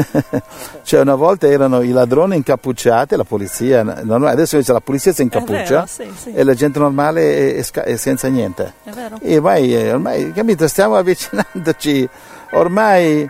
cioè 0.82 1.00
una 1.00 1.14
volta 1.14 1.46
erano 1.46 1.82
i 1.82 1.90
ladroni 1.90 2.36
incappucciati, 2.36 3.16
la 3.16 3.24
polizia, 3.24 3.80
adesso 3.82 4.54
invece 4.54 4.72
la 4.72 4.80
polizia 4.80 5.12
si 5.12 5.20
incappuccia 5.20 5.84
vero, 5.84 5.86
sì, 5.86 6.10
sì. 6.16 6.32
e 6.32 6.42
la 6.44 6.54
gente 6.54 6.78
normale 6.78 7.56
è, 7.56 7.62
è 7.62 7.80
è 7.82 7.96
senza 7.96 8.28
niente. 8.28 8.72
È 8.82 8.90
vero. 8.90 9.18
E 9.20 9.36
ormai, 9.36 9.74
eh, 9.76 9.92
ormai, 9.92 10.32
capito, 10.32 10.66
stiamo 10.68 10.96
avvicinandoci, 10.96 12.08
ormai 12.52 13.28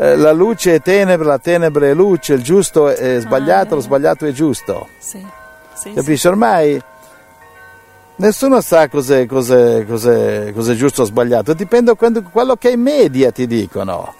eh, 0.00 0.16
la 0.16 0.32
luce 0.32 0.74
è 0.76 0.80
tenebra, 0.80 1.26
la 1.28 1.38
tenebra 1.38 1.86
è 1.86 1.94
luce, 1.94 2.34
il 2.34 2.42
giusto 2.42 2.88
è 2.88 3.18
sbagliato, 3.20 3.72
Ah, 3.72 3.76
lo 3.76 3.80
eh. 3.80 3.84
sbagliato 3.84 4.26
è 4.26 4.32
giusto. 4.32 4.88
Sì. 4.98 5.18
Sì, 5.74 5.88
sì. 5.90 5.92
Capisci? 5.94 6.26
Ormai 6.26 6.80
nessuno 8.16 8.60
sa 8.60 8.88
cos'è, 8.88 9.26
cos'è, 9.26 9.86
cos'è, 9.86 10.52
cos'è 10.52 10.74
giusto 10.74 11.02
o 11.02 11.04
sbagliato, 11.04 11.52
dipende 11.54 11.94
da 11.96 12.20
quello 12.22 12.56
che 12.56 12.70
i 12.70 12.76
media 12.76 13.30
ti 13.30 13.46
dicono. 13.46 14.14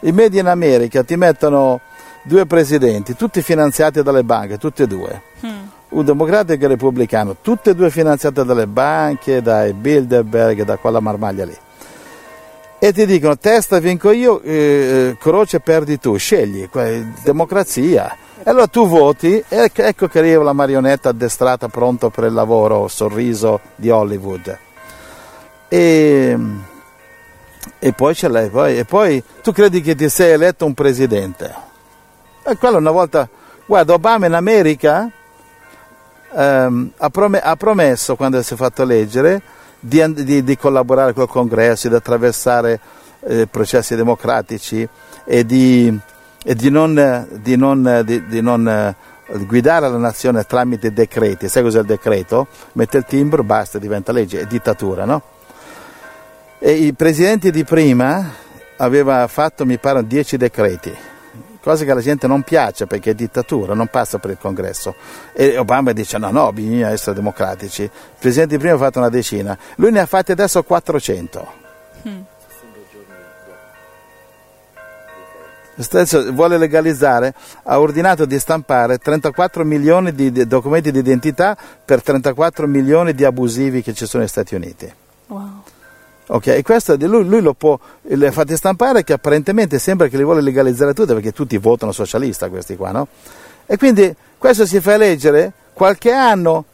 I 0.00 0.12
media 0.12 0.40
in 0.40 0.48
America 0.48 1.02
ti 1.04 1.16
mettono 1.16 1.80
due 2.24 2.44
presidenti, 2.46 3.14
tutti 3.14 3.40
finanziati 3.42 4.02
dalle 4.02 4.24
banche, 4.24 4.58
tutti 4.58 4.82
e 4.82 4.86
due, 4.86 5.22
Mm. 5.44 5.58
un 5.90 6.04
democratico 6.04 6.62
e 6.62 6.66
un 6.66 6.70
repubblicano, 6.72 7.36
tutti 7.40 7.70
e 7.70 7.74
due 7.74 7.90
finanziati 7.90 8.44
dalle 8.44 8.66
banche, 8.66 9.42
dai 9.42 9.72
Bilderberg, 9.72 10.62
da 10.62 10.76
quella 10.76 11.00
marmaglia 11.00 11.44
lì. 11.44 11.56
E 12.84 12.92
ti 12.92 13.06
dicono 13.06 13.38
testa 13.38 13.78
vinco 13.78 14.10
io, 14.10 14.42
eh, 14.42 15.16
croce 15.20 15.60
perdi 15.60 16.00
tu, 16.00 16.16
scegli, 16.16 16.68
que- 16.68 17.12
democrazia. 17.22 18.16
E 18.42 18.50
allora 18.50 18.66
tu 18.66 18.88
voti, 18.88 19.36
e 19.48 19.56
ec- 19.56 19.78
ecco 19.78 20.08
che 20.08 20.18
arriva 20.18 20.42
la 20.42 20.52
marionetta 20.52 21.10
addestrata 21.10 21.68
pronto 21.68 22.10
per 22.10 22.24
il 22.24 22.32
lavoro, 22.32 22.88
sorriso 22.88 23.60
di 23.76 23.88
Hollywood. 23.88 24.58
E, 25.68 26.38
e 27.78 27.92
poi 27.92 28.14
c'è 28.14 28.28
lei, 28.28 28.48
poi, 28.50 28.76
e 28.76 28.84
poi 28.84 29.22
tu 29.44 29.52
credi 29.52 29.80
che 29.80 29.94
ti 29.94 30.08
sei 30.08 30.32
eletto 30.32 30.66
un 30.66 30.74
presidente. 30.74 31.54
E 32.42 32.56
quello 32.56 32.78
una 32.78 32.90
volta, 32.90 33.28
guarda, 33.64 33.92
Obama 33.92 34.26
in 34.26 34.34
America 34.34 35.08
ehm, 36.34 36.90
ha 36.96 37.56
promesso, 37.56 38.16
quando 38.16 38.42
si 38.42 38.54
è 38.54 38.56
fatto 38.56 38.82
eleggere, 38.82 39.60
di, 39.84 40.24
di- 40.24 40.44
di 40.44 40.56
collaborare 40.56 41.12
col 41.12 41.28
congresso, 41.28 41.88
di 41.88 41.94
attraversare 41.96 42.78
eh, 43.24 43.46
processi 43.48 43.96
democratici 43.96 44.88
e 45.24 45.44
di, 45.44 45.96
e 46.44 46.54
di 46.54 46.70
non, 46.70 46.92
non- 47.56 48.04
non, 48.40 48.68
eh, 48.68 48.96
guidare 49.46 49.88
la 49.88 49.96
nazione 49.96 50.44
tramite 50.44 50.92
decreti. 50.92 51.48
Sai 51.48 51.62
cos'è 51.62 51.80
il 51.80 51.86
decreto? 51.86 52.46
Mette 52.72 52.98
il 52.98 53.04
timbro, 53.06 53.42
basta, 53.42 53.78
diventa 53.78 54.12
legge, 54.12 54.40
è 54.40 54.46
dittatura, 54.46 55.04
no? 55.04 55.22
E 56.58 56.72
i 56.72 56.92
presidenti 56.92 57.50
di 57.50 57.64
prima 57.64 58.30
aveva 58.76 59.26
fatto, 59.26 59.66
mi 59.66 59.78
pare, 59.78 60.06
10 60.06 60.36
decreti, 60.36 60.94
cosa 61.62 61.84
che 61.84 61.90
alla 61.90 62.00
gente 62.00 62.26
non 62.26 62.42
piace 62.42 62.86
perché 62.86 63.10
è 63.10 63.14
dittatura, 63.14 63.74
non 63.74 63.86
passa 63.86 64.18
per 64.18 64.30
il 64.30 64.38
congresso. 64.38 64.94
E 65.32 65.56
Obama 65.56 65.92
dice 65.92 66.18
no, 66.18 66.30
no, 66.30 66.52
bisogna 66.52 66.90
essere 66.90 67.14
democratici. 67.14 67.82
Il 67.82 67.90
presidente 68.18 68.56
di 68.56 68.60
prima 68.60 68.74
ha 68.74 68.78
fatto 68.78 68.98
una 68.98 69.08
decina, 69.08 69.56
lui 69.76 69.92
ne 69.92 70.00
ha 70.00 70.06
fatti 70.06 70.32
adesso 70.32 70.62
400. 70.62 71.52
Mm. 72.08 72.20
Stesso 75.78 76.32
vuole 76.32 76.58
legalizzare, 76.58 77.34
ha 77.64 77.80
ordinato 77.80 78.26
di 78.26 78.38
stampare 78.38 78.98
34 78.98 79.64
milioni 79.64 80.12
di 80.12 80.30
di 80.30 80.46
documenti 80.46 80.92
di 80.92 80.98
identità 80.98 81.56
per 81.84 82.02
34 82.02 82.66
milioni 82.66 83.14
di 83.14 83.24
abusivi 83.24 83.82
che 83.82 83.94
ci 83.94 84.06
sono 84.06 84.22
negli 84.22 84.30
Stati 84.30 84.54
Uniti. 84.54 84.92
Wow. 85.28 85.62
Ok, 86.28 86.46
e 86.46 86.62
questo 86.62 86.96
lui, 86.96 87.24
lui 87.26 87.42
lo 87.42 87.52
può, 87.52 87.78
le 88.02 88.30
fatti 88.30 88.56
stampare 88.56 89.02
che 89.02 89.12
apparentemente 89.12 89.78
sembra 89.78 90.06
che 90.08 90.16
li 90.16 90.24
vuole 90.24 90.40
legalizzare 90.40 90.94
tutte 90.94 91.14
perché 91.14 91.32
tutti 91.32 91.58
votano 91.58 91.92
socialista 91.92 92.48
questi 92.48 92.76
qua, 92.76 92.92
no? 92.92 93.08
E 93.66 93.76
quindi 93.76 94.14
questo 94.38 94.64
si 94.64 94.80
fa 94.80 94.94
eleggere 94.94 95.52
qualche 95.72 96.12
anno, 96.12 96.64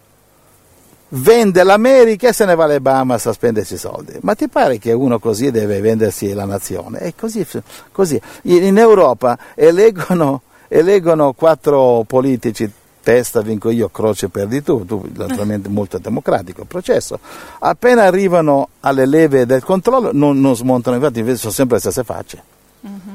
vende 1.11 1.63
l'America 1.63 2.29
e 2.29 2.33
se 2.33 2.45
ne 2.45 2.55
va 2.55 2.65
alle 2.65 2.81
Bahamas 2.81 3.27
a 3.27 3.33
spendersi 3.33 3.79
soldi. 3.79 4.19
Ma 4.21 4.35
ti 4.35 4.49
pare 4.49 4.79
che 4.79 4.93
uno 4.93 5.19
così 5.19 5.51
deve 5.51 5.81
vendersi 5.81 6.33
la 6.35 6.45
nazione? 6.45 7.01
E 7.01 7.15
così, 7.17 7.47
così. 7.91 8.21
In 8.43 8.77
Europa 8.77 9.39
eleggono, 9.55 10.43
eleggono 10.69 11.33
quattro 11.33 12.05
politici, 12.07 12.71
testa 13.09 13.41
vinco 13.41 13.71
io, 13.71 13.89
croce 13.89 14.29
perdi 14.29 14.63
tu, 14.63 14.85
tu 14.85 15.03
naturalmente 15.15 15.71
molto 15.71 15.97
democratico 15.97 16.61
il 16.61 16.67
processo. 16.67 17.19
Appena 17.61 18.03
arrivano 18.03 18.69
alle 18.81 19.07
leve 19.07 19.47
del 19.47 19.65
controllo 19.65 20.11
non, 20.13 20.39
non 20.39 20.55
smontano, 20.55 20.97
infatti 20.97 21.21
invece 21.21 21.39
sono 21.39 21.53
sempre 21.53 21.77
le 21.77 21.81
stesse 21.81 22.05
facce. 22.05 22.43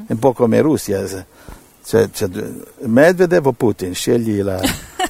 È 0.08 0.12
un 0.12 0.18
po' 0.18 0.34
come 0.34 0.62
Russia, 0.62 1.04
c'è, 1.86 2.10
c'è 2.10 2.28
Medvedev 2.80 3.46
o 3.46 3.52
Putin, 3.52 3.94
scegli 3.94 4.42
la... 4.42 4.60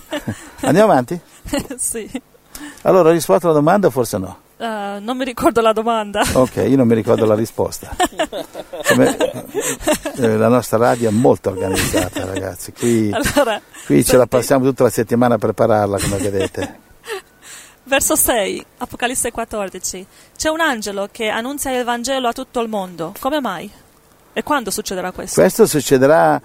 Andiamo 0.59 0.91
avanti? 0.91 1.17
sì. 1.77 2.21
Allora, 2.81 3.07
ho 3.07 3.13
risposto 3.13 3.45
alla 3.45 3.55
domanda 3.55 3.89
forse 3.89 4.17
no? 4.17 4.37
Eh, 4.63 4.99
non 5.01 5.17
mi 5.17 5.25
ricordo 5.25 5.59
la 5.59 5.73
domanda. 5.73 6.23
Ok, 6.33 6.55
io 6.55 6.77
non 6.77 6.87
mi 6.87 6.95
ricordo 6.95 7.25
la 7.25 7.35
risposta. 7.35 7.93
Come- 8.87 9.17
eh, 10.15 10.37
la 10.37 10.47
nostra 10.47 10.77
radio 10.77 11.09
è 11.09 11.11
molto 11.11 11.49
organizzata, 11.49 12.23
ragazzi. 12.23 12.71
Qui, 12.71 13.11
Allora, 13.11 13.59
qui 13.85 14.05
ce 14.05 14.15
la 14.15 14.25
passiamo 14.25 14.63
tutta 14.63 14.83
la 14.83 14.89
settimana 14.89 15.35
a 15.35 15.37
prepararla, 15.37 15.99
come 15.99 16.17
vedete. 16.17 16.79
Verso 17.83 18.15
6, 18.15 18.65
Apocalisse 18.77 19.31
14. 19.31 20.07
C'è 20.37 20.47
un 20.47 20.61
angelo 20.61 21.09
che 21.11 21.27
annunzia 21.27 21.77
il 21.77 21.83
Vangelo 21.83 22.29
a 22.29 22.31
tutto 22.31 22.61
il 22.61 22.69
mondo. 22.69 23.13
Come 23.19 23.41
mai? 23.41 23.69
E 24.31 24.43
quando 24.43 24.71
succederà 24.71 25.11
questo? 25.11 25.41
Questo 25.41 25.65
succederà, 25.67 26.41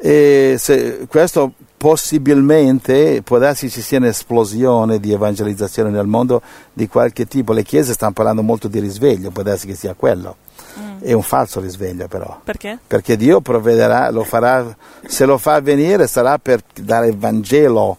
eh, 0.00 0.56
se- 0.58 1.06
questo 1.08 1.52
possibilmente 1.80 3.22
può 3.22 3.38
darsi 3.38 3.70
ci 3.70 3.80
sia 3.80 3.96
un'esplosione 3.96 5.00
di 5.00 5.14
evangelizzazione 5.14 5.88
nel 5.88 6.06
mondo 6.06 6.42
di 6.74 6.86
qualche 6.86 7.26
tipo. 7.26 7.54
Le 7.54 7.62
chiese 7.62 7.94
stanno 7.94 8.12
parlando 8.12 8.42
molto 8.42 8.68
di 8.68 8.80
risveglio, 8.80 9.30
può 9.30 9.42
darsi 9.42 9.66
che 9.66 9.74
sia 9.74 9.94
quello. 9.94 10.36
Mm. 10.78 10.98
È 11.00 11.12
un 11.14 11.22
falso 11.22 11.58
risveglio 11.58 12.06
però. 12.06 12.38
Perché? 12.44 12.78
perché 12.86 13.16
Dio 13.16 13.40
provvederà, 13.40 14.10
lo 14.10 14.24
farà, 14.24 14.76
se 15.06 15.24
lo 15.24 15.38
fa 15.38 15.54
avvenire 15.54 16.06
sarà 16.06 16.36
per 16.36 16.60
dare 16.82 17.08
il 17.08 17.16
Vangelo 17.16 17.96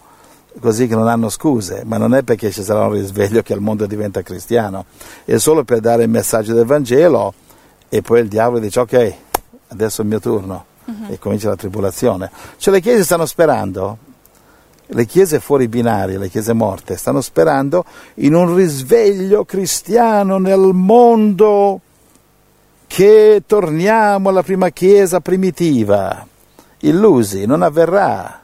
così 0.59 0.85
che 0.85 0.93
non 0.93 1.07
hanno 1.07 1.29
scuse, 1.29 1.81
ma 1.83 1.97
non 1.97 2.13
è 2.13 2.21
perché 2.21 2.51
ci 2.51 2.61
sarà 2.61 2.85
un 2.85 2.93
risveglio 2.93 3.41
che 3.41 3.53
il 3.53 3.61
mondo 3.61 3.87
diventa 3.87 4.21
cristiano, 4.21 4.85
è 5.25 5.37
solo 5.37 5.63
per 5.63 5.79
dare 5.79 6.03
il 6.03 6.09
messaggio 6.09 6.53
del 6.53 6.65
Vangelo 6.65 7.33
e 7.89 8.03
poi 8.03 8.19
il 8.19 8.27
diavolo 8.27 8.59
dice 8.59 8.79
ok, 8.79 9.13
adesso 9.69 10.01
è 10.01 10.03
il 10.03 10.09
mio 10.11 10.19
turno 10.19 10.65
e 11.07 11.19
comincia 11.19 11.49
la 11.49 11.55
tribolazione. 11.55 12.29
Cioè 12.57 12.73
le 12.73 12.81
chiese 12.81 13.03
stanno 13.03 13.25
sperando, 13.25 13.97
le 14.87 15.05
chiese 15.05 15.39
fuori 15.39 15.67
binarie, 15.67 16.17
le 16.17 16.29
chiese 16.29 16.53
morte, 16.53 16.97
stanno 16.97 17.21
sperando 17.21 17.85
in 18.15 18.33
un 18.33 18.55
risveglio 18.55 19.45
cristiano 19.45 20.37
nel 20.37 20.71
mondo 20.73 21.81
che 22.87 23.43
torniamo 23.45 24.29
alla 24.29 24.43
prima 24.43 24.69
chiesa 24.69 25.21
primitiva. 25.21 26.27
Illusi, 26.79 27.45
non 27.45 27.61
avverrà. 27.61 28.41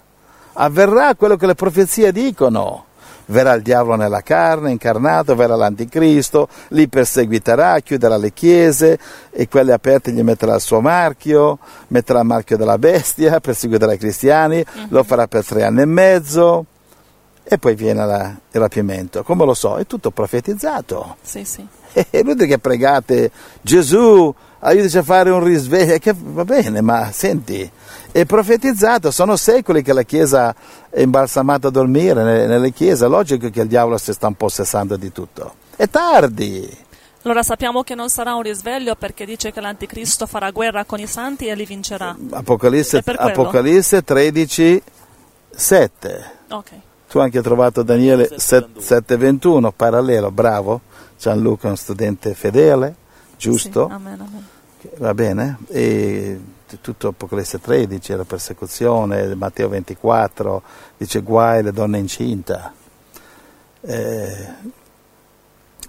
Avverrà 0.53 1.15
quello 1.15 1.35
che 1.35 1.47
le 1.47 1.55
profezie 1.55 2.11
dicono. 2.11 2.86
Verrà 3.27 3.53
il 3.53 3.61
diavolo 3.61 3.95
nella 3.95 4.21
carne, 4.21 4.71
incarnato, 4.71 5.35
verrà 5.35 5.55
l'anticristo, 5.55 6.47
li 6.69 6.87
perseguiterà, 6.87 7.79
chiuderà 7.79 8.17
le 8.17 8.33
chiese 8.33 8.99
e 9.31 9.47
quelle 9.47 9.73
aperte 9.73 10.11
gli 10.11 10.21
metterà 10.21 10.55
il 10.55 10.61
suo 10.61 10.81
marchio, 10.81 11.59
metterà 11.87 12.19
il 12.19 12.25
marchio 12.25 12.57
della 12.57 12.77
bestia, 12.77 13.39
perseguiterà 13.41 13.93
i 13.93 13.97
cristiani, 13.97 14.59
uh-huh. 14.59 14.87
lo 14.89 15.03
farà 15.03 15.27
per 15.27 15.45
tre 15.45 15.63
anni 15.63 15.81
e 15.81 15.85
mezzo 15.85 16.65
e 17.43 17.57
poi 17.57 17.75
viene 17.75 18.05
la, 18.05 18.35
il 18.51 18.59
rapimento. 18.59 19.23
Come 19.23 19.45
lo 19.45 19.53
so? 19.53 19.77
È 19.77 19.85
tutto 19.85 20.11
profetizzato. 20.11 21.15
Sì, 21.21 21.45
sì. 21.45 21.65
È 21.93 22.17
inutile 22.17 22.47
che 22.47 22.59
pregate 22.59 23.31
Gesù, 23.61 24.33
aiutaci 24.59 24.97
a 24.97 25.03
fare 25.03 25.29
un 25.29 25.43
risveglio, 25.43 25.97
che 25.97 26.13
va 26.15 26.43
bene, 26.43 26.81
ma 26.81 27.11
senti, 27.11 27.69
è 28.11 28.25
profetizzato, 28.25 29.11
sono 29.11 29.35
secoli 29.35 29.81
che 29.81 29.93
la 29.93 30.03
Chiesa 30.03 30.55
è 30.89 31.01
imbalsamata 31.01 31.67
a 31.67 31.71
dormire 31.71 32.23
nelle, 32.23 32.71
chiese, 32.71 33.05
è 33.05 33.07
logico 33.07 33.49
che 33.49 33.61
il 33.61 33.67
diavolo 33.67 33.97
si 33.97 34.13
sta 34.13 34.27
impossessando 34.27 34.97
di 34.97 35.11
tutto. 35.11 35.53
È 35.75 35.87
tardi. 35.87 36.85
Allora 37.23 37.43
sappiamo 37.43 37.83
che 37.83 37.93
non 37.93 38.09
sarà 38.09 38.35
un 38.35 38.41
risveglio 38.41 38.95
perché 38.95 39.25
dice 39.25 39.51
che 39.51 39.59
l'anticristo 39.59 40.25
farà 40.25 40.49
guerra 40.51 40.85
con 40.85 40.99
i 40.99 41.07
santi 41.07 41.47
e 41.47 41.55
li 41.55 41.65
vincerà. 41.65 42.15
Apocalisse, 42.31 43.03
Apocalisse 43.05 44.01
13, 44.01 44.81
7. 45.49 46.31
Ok. 46.49 46.69
Tu 47.09 47.17
hai 47.17 47.25
anche 47.25 47.41
trovato 47.41 47.83
Daniele 47.83 48.29
7,21, 48.29 49.71
parallelo, 49.75 50.31
bravo. 50.31 50.81
Gianluca 51.19 51.67
è 51.67 51.71
un 51.71 51.77
studente 51.77 52.33
fedele, 52.33 52.95
giusto? 53.37 53.87
Sì, 53.87 53.93
amen, 53.93 54.19
amen. 54.19 54.47
Va 54.97 55.13
bene? 55.13 55.57
E 55.69 56.39
tutto 56.81 57.09
Apocalisse 57.09 57.59
13, 57.59 58.15
la 58.15 58.23
persecuzione, 58.25 59.33
Matteo 59.35 59.69
24, 59.69 60.61
dice 60.97 61.21
guai 61.21 61.63
le 61.63 61.71
donne 61.71 61.97
incinta. 61.97 62.73
Eh, 63.81 64.47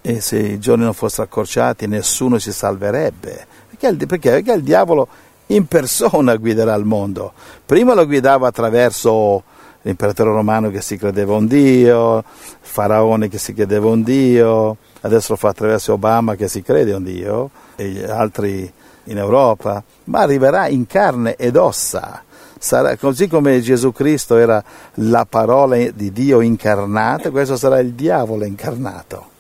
e 0.01 0.21
se 0.21 0.39
i 0.39 0.59
giorni 0.59 0.85
non 0.85 0.95
fossero 0.95 1.25
accorciati 1.25 1.87
nessuno 1.87 2.39
si 2.39 2.53
salverebbe. 2.53 3.47
Perché, 3.71 4.07
perché? 4.07 4.31
perché 4.31 4.53
il 4.53 4.63
diavolo 4.63 5.09
in 5.47 5.67
persona 5.67 6.37
guiderà 6.37 6.75
il 6.75 6.85
mondo. 6.85 7.33
Prima 7.65 7.95
lo 7.95 8.07
guidava 8.07 8.49
attraverso 8.49 9.43
l'imperatore 9.83 10.31
romano 10.31 10.71
che 10.71 10.81
si 10.81 10.97
credeva 10.97 11.35
un 11.35 11.47
dio, 11.47 12.19
il 12.19 12.25
faraone 12.61 13.29
che 13.29 13.39
si 13.39 13.55
credeva 13.55 13.89
un 13.89 14.03
dio, 14.03 14.77
adesso 15.01 15.33
lo 15.33 15.39
fa 15.39 15.49
attraverso 15.49 15.93
Obama 15.93 16.35
che 16.35 16.49
si 16.49 16.63
crede 16.63 16.93
un 16.93 17.05
dio, 17.05 17.51
e 17.77 17.89
gli 17.89 18.03
altri 18.03 18.71
in 19.05 19.19
Europa, 19.19 19.83
ma 20.05 20.21
arriverà 20.21 20.69
in 20.69 20.87
carne 20.87 21.37
ed 21.37 21.57
ossa. 21.57 22.23
Sarà, 22.59 22.97
così 22.97 23.29
come 23.29 23.61
Gesù 23.61 23.93
Cristo 23.93 24.37
era 24.37 24.63
la 24.95 25.25
parola 25.29 25.77
di 25.77 26.13
Dio 26.13 26.41
incarnata, 26.41 27.31
questo 27.31 27.57
sarà 27.57 27.79
il 27.79 27.93
diavolo 27.93 28.45
incarnato. 28.45 29.31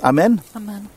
Amen? 0.00 0.40
Amen. 0.52 0.88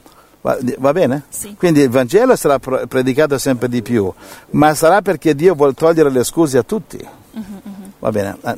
Va, 0.42 0.58
va, 0.78 0.94
bene? 0.94 1.24
Sì. 1.30 1.56
Quindi 1.58 1.82
il 1.82 1.90
Vangelo 1.90 2.36
sarà 2.36 2.60
predicato 2.60 3.38
sempre 3.38 3.68
di 3.68 3.82
più, 3.82 4.12
ma 4.52 4.74
sarà 4.76 5.02
perché 5.02 5.34
Dio 5.36 5.56
vuole 5.56 5.74
togliere 5.74 6.10
le 6.10 6.24
scuse 6.24 6.58
a 6.60 6.64
tutti. 6.64 6.98
Uh-huh, 6.98 7.42
uh-huh. 7.42 7.92
Va 8.00 8.12
bene? 8.12 8.38
Ah, 8.42 8.56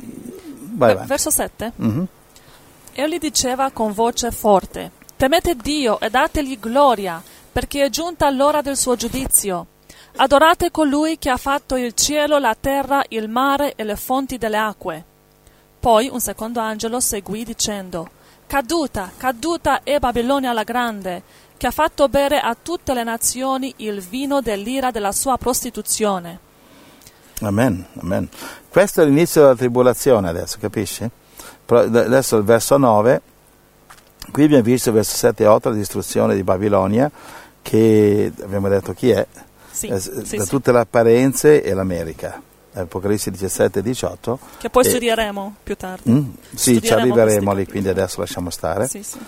vai 0.74 0.94
Beh, 0.94 1.04
verso 1.06 1.30
7. 1.30 1.72
Uh-huh. 1.76 2.06
Egli 2.92 3.18
diceva 3.18 3.70
con 3.70 3.92
voce 3.92 4.30
forte, 4.30 4.90
temete 5.16 5.54
Dio 5.54 6.00
e 6.00 6.10
dategli 6.10 6.58
gloria, 6.58 7.22
perché 7.52 7.84
è 7.84 7.88
giunta 7.90 8.28
l'ora 8.30 8.62
del 8.62 8.76
suo 8.76 8.96
giudizio. 8.96 9.66
Adorate 10.16 10.70
colui 10.70 11.18
che 11.18 11.30
ha 11.30 11.36
fatto 11.36 11.76
il 11.76 11.94
cielo, 11.94 12.38
la 12.38 12.56
terra, 12.58 13.02
il 13.08 13.28
mare 13.28 13.74
e 13.76 13.84
le 13.84 13.96
fonti 13.96 14.38
delle 14.38 14.58
acque. 14.58 15.04
Poi 15.78 16.08
un 16.08 16.20
secondo 16.20 16.60
angelo 16.60 17.00
seguì 17.00 17.44
dicendo, 17.44 18.10
Caduta, 18.46 19.12
caduta 19.16 19.84
è 19.84 20.00
Babilonia 20.00 20.52
la 20.52 20.64
grande, 20.64 21.22
che 21.56 21.68
ha 21.68 21.70
fatto 21.70 22.08
bere 22.08 22.40
a 22.40 22.56
tutte 22.60 22.94
le 22.94 23.04
nazioni 23.04 23.72
il 23.76 24.00
vino 24.00 24.40
dell'ira 24.40 24.90
della 24.90 25.12
sua 25.12 25.36
prostituzione. 25.36 26.38
Amen, 27.42 27.86
amen. 28.00 28.28
Questo 28.68 29.02
è 29.02 29.04
l'inizio 29.04 29.42
della 29.42 29.54
tribolazione 29.54 30.28
adesso, 30.28 30.58
capisci? 30.60 31.08
Adesso 31.76 32.36
il 32.36 32.44
verso 32.44 32.76
9, 32.76 33.20
qui 34.32 34.44
abbiamo 34.44 34.62
visto 34.62 34.88
il 34.88 34.96
verso 34.96 35.16
7 35.16 35.42
e 35.42 35.46
8, 35.46 35.68
la 35.70 35.74
distruzione 35.74 36.34
di 36.34 36.42
Babilonia, 36.42 37.10
che 37.62 38.32
abbiamo 38.42 38.68
detto 38.68 38.92
chi 38.92 39.10
è, 39.10 39.26
sì, 39.70 39.86
eh, 39.86 40.00
sì, 40.00 40.36
da 40.36 40.44
sì. 40.44 40.48
tutte 40.48 40.72
le 40.72 40.80
apparenze 40.80 41.62
e 41.62 41.74
l'America. 41.74 42.42
Apocalisse 42.72 43.32
17 43.32 43.80
e 43.80 43.82
18. 43.82 44.38
Che 44.58 44.70
poi 44.70 44.84
E- 44.84 44.88
studieremo 44.88 45.54
più 45.62 45.76
tardi. 45.76 46.10
Mm? 46.10 46.30
Sì, 46.54 46.56
ci 46.56 46.76
Studieremo 46.76 47.00
arriveremo 47.00 47.52
questi 47.52 47.64
lì, 47.64 47.66
quindi 47.70 47.88
adesso 47.88 48.20
lasciamo 48.20 48.50
stare. 48.50 48.86
Sì, 48.86 49.02
sì. 49.02 49.18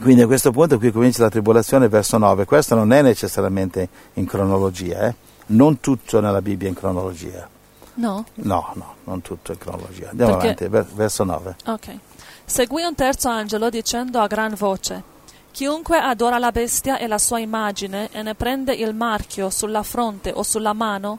Quindi 0.00 0.22
a 0.22 0.26
questo 0.26 0.50
punto 0.50 0.78
qui 0.78 0.92
comincia 0.92 1.22
la 1.22 1.30
tribolazione, 1.30 1.88
verso 1.88 2.18
9. 2.18 2.44
Questo 2.44 2.74
non 2.74 2.92
è 2.92 3.02
necessariamente 3.02 3.88
in 4.14 4.26
cronologia, 4.26 5.08
eh? 5.08 5.14
non 5.48 5.80
tutto 5.80 6.20
nella 6.20 6.42
Bibbia 6.42 6.66
è 6.66 6.70
in 6.70 6.76
cronologia. 6.76 7.48
No? 7.96 8.24
No, 8.34 8.70
no, 8.74 8.94
non 9.04 9.20
tutto 9.22 9.52
è 9.52 9.58
cronologia. 9.58 10.10
Andiamo 10.10 10.36
Perché- 10.36 10.64
avanti, 10.64 10.68
ver- 10.68 10.94
verso 10.94 11.24
9. 11.24 11.56
Ok. 11.66 11.98
Seguì 12.44 12.82
un 12.82 12.94
terzo 12.94 13.28
angelo 13.28 13.70
dicendo 13.70 14.20
a 14.20 14.26
gran 14.26 14.54
voce: 14.54 15.02
Chiunque 15.50 15.98
adora 15.98 16.38
la 16.38 16.52
bestia 16.52 16.98
e 16.98 17.06
la 17.06 17.18
sua 17.18 17.38
immagine 17.38 18.08
e 18.12 18.22
ne 18.22 18.34
prende 18.34 18.74
il 18.74 18.94
marchio 18.94 19.48
sulla 19.50 19.82
fronte 19.82 20.30
o 20.30 20.42
sulla 20.42 20.72
mano, 20.74 21.18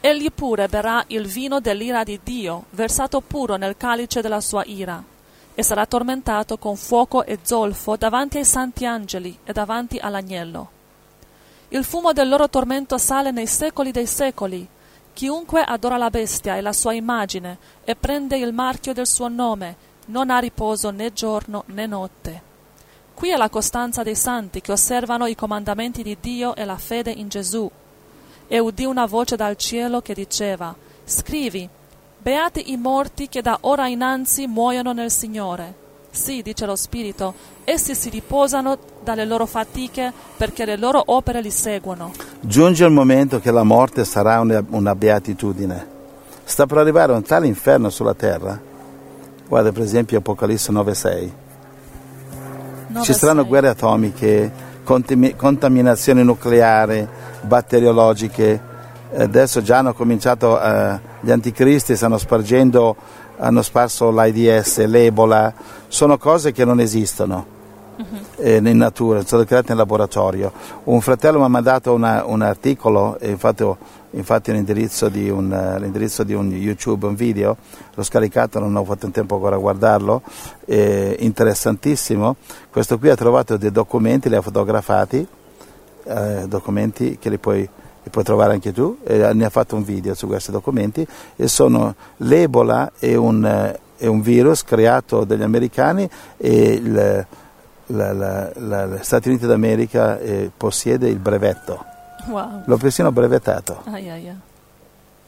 egli 0.00 0.30
pure 0.30 0.68
berrà 0.68 1.02
il 1.08 1.26
vino 1.26 1.60
dell'ira 1.60 2.04
di 2.04 2.20
Dio, 2.22 2.64
versato 2.70 3.20
puro 3.20 3.56
nel 3.56 3.76
calice 3.76 4.20
della 4.20 4.40
sua 4.40 4.62
ira, 4.66 5.02
e 5.54 5.62
sarà 5.62 5.86
tormentato 5.86 6.58
con 6.58 6.76
fuoco 6.76 7.24
e 7.24 7.38
zolfo 7.42 7.96
davanti 7.96 8.36
ai 8.36 8.44
santi 8.44 8.84
angeli 8.84 9.36
e 9.42 9.52
davanti 9.52 9.98
all'agnello. 9.98 10.70
Il 11.70 11.84
fumo 11.84 12.12
del 12.12 12.28
loro 12.28 12.48
tormento 12.48 12.96
sale 12.98 13.30
nei 13.30 13.46
secoli 13.46 13.90
dei 13.90 14.06
secoli. 14.06 14.68
Chiunque 15.18 15.64
adora 15.64 15.96
la 15.96 16.10
bestia 16.10 16.54
e 16.54 16.60
la 16.60 16.72
sua 16.72 16.92
immagine 16.92 17.58
e 17.82 17.96
prende 17.96 18.36
il 18.36 18.52
marchio 18.52 18.92
del 18.92 19.08
suo 19.08 19.26
nome 19.26 19.74
non 20.06 20.30
ha 20.30 20.38
riposo 20.38 20.90
né 20.90 21.12
giorno 21.12 21.64
né 21.66 21.86
notte. 21.86 22.42
Qui 23.14 23.30
è 23.30 23.36
la 23.36 23.48
costanza 23.48 24.04
dei 24.04 24.14
santi 24.14 24.60
che 24.60 24.70
osservano 24.70 25.26
i 25.26 25.34
comandamenti 25.34 26.04
di 26.04 26.16
Dio 26.20 26.54
e 26.54 26.64
la 26.64 26.76
fede 26.76 27.10
in 27.10 27.26
Gesù. 27.26 27.68
E 28.46 28.58
udì 28.60 28.84
una 28.84 29.06
voce 29.06 29.34
dal 29.34 29.56
cielo 29.56 30.00
che 30.02 30.14
diceva: 30.14 30.72
Scrivi, 31.04 31.68
beati 32.16 32.70
i 32.70 32.76
morti 32.76 33.28
che 33.28 33.42
da 33.42 33.58
ora 33.62 33.88
innanzi 33.88 34.46
muoiono 34.46 34.92
nel 34.92 35.10
Signore. 35.10 35.87
Sì, 36.10 36.42
dice 36.42 36.66
lo 36.66 36.74
Spirito, 36.74 37.34
essi 37.64 37.94
si 37.94 38.08
riposano 38.08 38.78
dalle 39.02 39.24
loro 39.24 39.46
fatiche 39.46 40.12
perché 40.36 40.64
le 40.64 40.76
loro 40.76 41.02
opere 41.06 41.40
li 41.40 41.50
seguono. 41.50 42.12
Giunge 42.40 42.84
il 42.84 42.90
momento 42.90 43.40
che 43.40 43.50
la 43.50 43.62
morte 43.62 44.04
sarà 44.04 44.40
una, 44.40 44.64
una 44.70 44.94
beatitudine. 44.94 45.96
Sta 46.44 46.66
per 46.66 46.78
arrivare 46.78 47.12
un 47.12 47.22
tale 47.22 47.46
inferno 47.46 47.90
sulla 47.90 48.14
terra. 48.14 48.58
Guarda 49.46 49.70
per 49.70 49.82
esempio 49.82 50.18
Apocalisse 50.18 50.72
9:6. 50.72 51.32
Ci 53.02 53.12
saranno 53.12 53.42
9:6. 53.42 53.46
guerre 53.46 53.68
atomiche, 53.68 54.52
contami- 54.82 55.36
contaminazioni 55.36 56.24
nucleari, 56.24 57.06
batteriologiche. 57.42 58.76
Adesso 59.14 59.62
già 59.62 59.78
hanno 59.78 59.94
cominciato, 59.94 60.60
eh, 60.60 61.00
gli 61.20 61.30
anticristi 61.30 61.96
stanno 61.96 62.18
spargendo, 62.18 62.96
hanno 63.38 63.62
sparso 63.62 64.10
l'AIDS, 64.10 64.84
l'Ebola, 64.84 65.52
sono 65.88 66.18
cose 66.18 66.52
che 66.52 66.64
non 66.64 66.80
esistono 66.80 67.56
eh, 68.36 68.56
in 68.56 68.76
natura, 68.76 69.24
sono 69.24 69.44
create 69.44 69.72
in 69.72 69.78
laboratorio. 69.78 70.52
Un 70.84 71.00
fratello 71.00 71.38
mi 71.38 71.44
ha 71.44 71.48
mandato 71.48 71.92
una- 71.92 72.24
un 72.24 72.42
articolo, 72.42 73.18
infatti, 73.22 73.64
infatti 74.10 74.52
l'indirizzo 74.52 75.08
di, 75.08 75.28
un, 75.28 75.52
eh, 75.52 75.80
l'indirizzo 75.80 76.22
di 76.22 76.32
un 76.32 76.50
YouTube, 76.50 77.06
un 77.06 77.14
video, 77.14 77.56
l'ho 77.94 78.02
scaricato, 78.02 78.60
non 78.60 78.76
ho 78.76 78.84
fatto 78.84 79.06
in 79.06 79.12
tempo 79.12 79.34
ancora 79.34 79.56
a 79.56 79.58
guardarlo, 79.58 80.22
è 80.64 81.16
interessantissimo. 81.18 82.36
Questo 82.70 82.98
qui 82.98 83.08
ha 83.08 83.16
trovato 83.16 83.56
dei 83.56 83.72
documenti, 83.72 84.28
li 84.28 84.36
ha 84.36 84.42
fotografati, 84.42 85.26
eh, 86.04 86.44
documenti 86.46 87.18
che 87.18 87.30
li 87.30 87.38
puoi, 87.38 87.68
li 88.08 88.10
puoi 88.10 88.24
trovare 88.24 88.54
anche 88.54 88.72
tu, 88.72 88.98
e 89.04 89.32
ne 89.34 89.44
ha 89.44 89.50
fatto 89.50 89.76
un 89.76 89.84
video 89.84 90.14
su 90.14 90.26
questi 90.26 90.50
documenti 90.50 91.06
e 91.36 91.46
sono 91.46 91.94
l'Ebola 92.18 92.92
è 92.98 93.14
un, 93.14 93.44
eh, 93.44 93.78
è 93.98 94.06
un 94.06 94.20
virus 94.22 94.64
creato 94.64 95.24
dagli 95.24 95.42
americani 95.42 96.08
e 96.36 96.62
il- 96.72 97.26
la- 97.90 98.12
la- 98.12 98.50
la- 98.54 98.86
gli 98.86 98.98
Stati 99.02 99.28
Uniti 99.28 99.46
d'America 99.46 100.18
eh, 100.18 100.50
possiede 100.56 101.08
il 101.08 101.18
brevetto, 101.18 101.84
Wow. 102.28 102.62
l'ho 102.64 102.76
persino 102.76 103.12
brevettato. 103.12 103.80
Ai, 103.84 104.08
ai, 104.10 104.28
ai. 104.28 104.36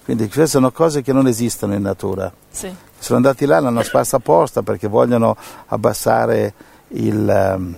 Quindi 0.05 0.25
queste 0.25 0.47
sono 0.47 0.71
cose 0.73 1.03
che 1.03 1.13
non 1.13 1.27
esistono 1.27 1.75
in 1.75 1.83
natura. 1.83 2.33
Sì. 2.51 2.75
Sono 2.99 3.17
andati 3.19 3.45
là, 3.47 3.61
l'hanno 3.61 3.83
sparsa 3.83 4.17
apposta 4.17 4.63
perché 4.63 4.89
vogliono 4.89 5.37
abbassare 5.67 6.53
il, 6.89 7.29
ehm, 7.29 7.77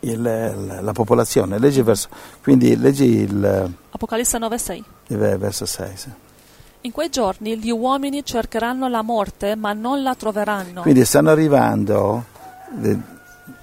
il- 0.00 0.20
la, 0.22 0.80
la 0.80 0.92
popolazione. 0.92 1.58
Leggi 1.58 1.82
verso, 1.82 2.08
quindi 2.42 2.76
leggi 2.78 3.04
il, 3.20 3.70
Apocalisse 3.90 4.38
9:6. 4.38 4.82
il 5.08 5.16
verso 5.16 5.66
6. 5.66 5.90
sì. 5.94 6.08
In 6.82 6.92
quei 6.92 7.08
giorni 7.10 7.58
gli 7.58 7.70
uomini 7.70 8.24
cercheranno 8.24 8.88
la 8.88 9.02
morte, 9.02 9.56
ma 9.56 9.72
non 9.72 10.02
la 10.02 10.14
troveranno. 10.14 10.82
Quindi 10.82 11.04
stanno 11.04 11.30
arrivando, 11.30 12.24
de- 12.70 12.98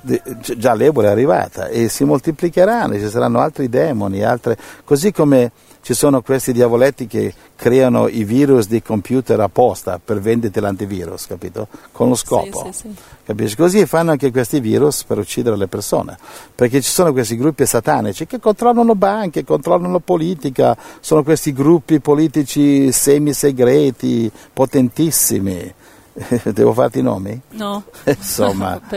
de- 0.02 0.22
già 0.58 0.74
l'Ebola 0.74 1.08
è 1.08 1.12
arrivata 1.12 1.68
e 1.68 1.88
si 1.88 2.04
moltiplicheranno, 2.04 2.96
ci 2.96 3.08
saranno 3.10 3.40
altri 3.40 3.70
demoni, 3.70 4.22
altre, 4.22 4.58
così 4.84 5.12
come 5.14 5.52
ci 5.86 5.94
sono 5.94 6.24
questi 6.24 6.52
diavoletti 6.52 7.06
che 7.06 7.32
creano 7.56 8.08
i 8.08 8.24
virus 8.24 8.68
di 8.68 8.82
computer 8.82 9.40
apposta 9.40 10.02
per 10.04 10.20
venderti 10.20 10.60
l'antivirus, 10.60 11.28
capito? 11.28 11.68
Con 11.92 12.10
lo 12.10 12.16
scopo. 12.16 12.68
Sì, 12.72 12.88
sì. 12.88 12.96
Capisci? 13.24 13.56
Così 13.56 13.86
fanno 13.86 14.10
anche 14.10 14.32
questi 14.32 14.60
virus 14.60 15.04
per 15.04 15.20
uccidere 15.20 15.56
le 15.56 15.68
persone, 15.68 16.18
perché 16.56 16.82
ci 16.82 16.90
sono 16.90 17.12
questi 17.12 17.38
gruppi 17.38 17.68
satanici 17.68 18.26
che 18.26 18.40
controllano 18.40 18.96
banche, 18.96 19.44
controllano 19.44 20.00
politica, 20.00 20.76
sono 21.02 21.22
questi 21.22 21.54
gruppi 21.54 22.00
politici 22.00 22.92
semi-segreti, 22.92 24.32
potentissimi. 24.54 25.72
Devo 26.46 26.74
farti 26.74 27.00
i 27.00 27.04
nomi? 27.04 27.40
No. 27.52 27.84
Insomma, 28.06 28.82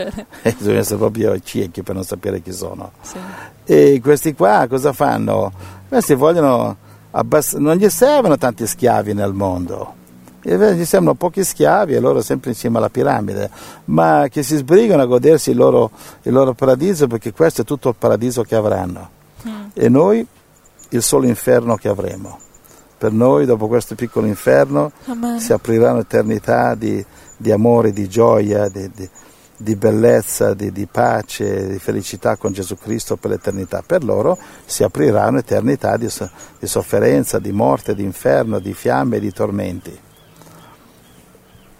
bisogna 0.57 0.79
essere 0.79 0.97
proprio 0.97 1.39
ciechi 1.39 1.83
per 1.83 1.93
non 1.93 2.03
sapere 2.03 2.41
chi 2.41 2.51
sono. 2.51 2.93
Sì. 3.01 3.17
E 3.65 3.99
questi 4.01 4.33
qua 4.33 4.65
cosa 4.67 4.91
fanno? 4.91 5.77
Questi 5.89 6.13
vogliono 6.13 6.77
abbass- 7.11 7.55
non 7.55 7.75
gli 7.75 7.89
servono 7.89 8.37
tanti 8.37 8.67
schiavi 8.67 9.13
nel 9.13 9.33
mondo. 9.33 9.95
Gli 10.41 10.85
servono 10.85 11.15
pochi 11.15 11.43
schiavi 11.43 11.95
e 11.95 11.99
loro 11.99 12.21
sempre 12.21 12.51
in 12.51 12.55
cima 12.55 12.77
alla 12.77 12.89
piramide, 12.89 13.49
ma 13.85 14.27
che 14.29 14.43
si 14.43 14.55
sbrigano 14.55 15.01
a 15.01 15.05
godersi 15.05 15.49
il 15.49 15.57
loro, 15.57 15.91
il 16.21 16.31
loro 16.31 16.53
paradiso 16.53 17.07
perché 17.07 17.33
questo 17.33 17.61
è 17.61 17.65
tutto 17.65 17.89
il 17.89 17.95
paradiso 17.97 18.43
che 18.43 18.55
avranno. 18.55 19.09
Mm. 19.47 19.65
E 19.73 19.89
noi 19.89 20.25
il 20.89 21.01
solo 21.01 21.25
inferno 21.25 21.75
che 21.75 21.87
avremo. 21.89 22.39
Per 22.97 23.11
noi, 23.11 23.45
dopo 23.45 23.67
questo 23.67 23.95
piccolo 23.95 24.27
inferno, 24.27 24.91
Amen. 25.05 25.39
si 25.39 25.53
aprirà 25.53 25.91
un'eternità 25.91 26.75
di, 26.75 27.03
di 27.35 27.51
amore, 27.51 27.91
di 27.91 28.07
gioia, 28.07 28.69
di, 28.69 28.89
di- 28.93 29.09
di 29.61 29.75
bellezza, 29.75 30.53
di, 30.53 30.71
di 30.71 30.87
pace, 30.89 31.67
di 31.67 31.79
felicità 31.79 32.37
con 32.37 32.53
Gesù 32.53 32.77
Cristo 32.77 33.17
per 33.17 33.31
l'eternità. 33.31 33.83
Per 33.85 34.05
loro 34.05 34.37
si 34.65 34.83
aprirà 34.83 35.27
un'eternità 35.27 35.97
di, 35.97 36.07
di 36.59 36.67
sofferenza, 36.67 37.39
di 37.39 37.51
morte, 37.51 37.93
di 37.93 38.03
inferno, 38.03 38.59
di 38.59 38.73
fiamme 38.73 39.17
e 39.17 39.19
di 39.19 39.33
tormenti. 39.33 39.99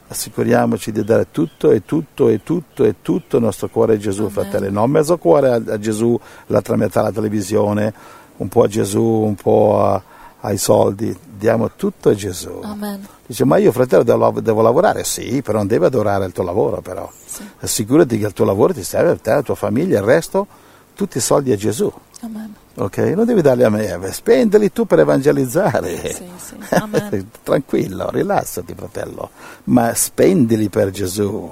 Assicuriamoci 0.10 0.92
di 0.92 1.04
dare 1.04 1.28
tutto 1.32 1.72
e 1.72 1.86
tutto 1.86 2.28
e 2.28 2.44
tutto 2.44 2.84
e 2.84 2.96
tutto 3.02 3.38
il 3.38 3.44
nostro 3.44 3.70
cuore 3.70 3.94
a 3.94 3.98
Gesù, 3.98 4.24
Amen. 4.24 4.34
fratelli. 4.34 4.72
Non 4.72 4.92
mezzo 4.92 5.18
cuore 5.18 5.50
a, 5.50 5.62
a 5.66 5.80
Gesù, 5.80 6.20
l'altra 6.48 6.76
metà 6.76 7.00
alla 7.00 7.12
televisione, 7.12 7.94
un 8.38 8.50
po' 8.50 8.64
a 8.64 8.68
Gesù, 8.68 9.04
un 9.04 9.36
po' 9.36 9.82
a- 9.86 10.04
ai 10.42 10.58
soldi. 10.58 11.18
Diamo 11.40 11.72
tutto 11.76 12.10
a 12.10 12.16
Gesù. 12.16 12.60
Amen. 12.64 13.08
Dice, 13.26 13.46
ma 13.46 13.58
io 13.58 13.72
fratello 13.72 14.04
devo, 14.04 14.42
devo 14.42 14.62
lavorare? 14.62 15.04
Sì, 15.04 15.42
però 15.42 15.60
non 15.60 15.68
devi 15.68 15.86
adorare 15.86 16.26
il 16.26 16.32
tuo 16.32 16.44
lavoro 16.44 16.82
però. 16.82 17.10
Sì. 17.26 17.44
Assicurati 17.60 18.18
che 18.18 18.26
il 18.26 18.34
tuo 18.34 18.46
lavoro 18.46 18.74
ti 18.74 18.84
serve 18.84 19.12
a 19.12 19.16
te, 19.16 19.32
alla 19.32 19.42
tua 19.42 19.56
famiglia, 19.56 20.00
il 20.00 20.06
resto, 20.06 20.48
tutti 20.96 21.18
i 21.18 21.22
soldi 21.22 21.52
a 21.52 21.56
Gesù. 21.56 21.92
Amen. 22.22 22.54
Ok? 22.76 22.98
Non 22.98 23.26
devi 23.26 23.42
darli 23.42 23.64
a 23.64 23.70
me, 23.70 23.98
beh, 23.98 24.12
spendili 24.12 24.72
tu 24.72 24.86
per 24.86 25.00
evangelizzare. 25.00 26.14
Sì, 26.14 26.30
sì. 26.38 27.26
Tranquillo, 27.44 28.10
rilassati 28.10 28.74
fratello, 28.76 29.30
ma 29.66 29.94
spendili 29.94 30.70
per 30.70 30.90
Gesù. 30.90 31.52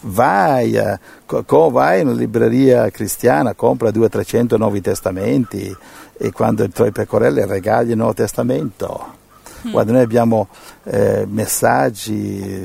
Vai, 0.00 0.80
co- 1.26 1.42
co- 1.42 1.70
vai 1.70 2.02
in 2.02 2.08
una 2.08 2.16
libreria 2.16 2.88
cristiana, 2.90 3.54
compra 3.54 3.90
200-300 3.90 4.56
Nuovi 4.56 4.80
Testamenti 4.80 5.76
e 6.18 6.32
quando 6.32 6.64
i 6.64 6.70
tuoi 6.70 6.90
pecorelle 6.90 7.46
regali 7.46 7.92
il 7.92 7.96
Nuovo 7.96 8.14
Testamento. 8.14 9.16
Guarda, 9.62 9.92
noi 9.92 10.02
abbiamo 10.02 10.48
eh, 10.84 11.26
messaggi, 11.28 12.12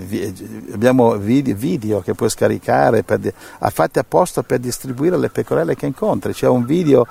vi- 0.06 0.70
abbiamo 0.74 1.16
video, 1.18 1.56
video 1.56 2.02
che 2.02 2.14
puoi 2.14 2.30
scaricare, 2.30 3.04
per 3.04 3.34
fatti 3.72 4.00
apposta 4.00 4.44
per 4.44 4.60
distribuire 4.60 5.16
alle 5.16 5.30
pecorelle 5.30 5.76
che 5.76 5.88
incontri. 5.88 6.34
C'è 6.34 6.48
un 6.48 6.66
video 6.66 7.08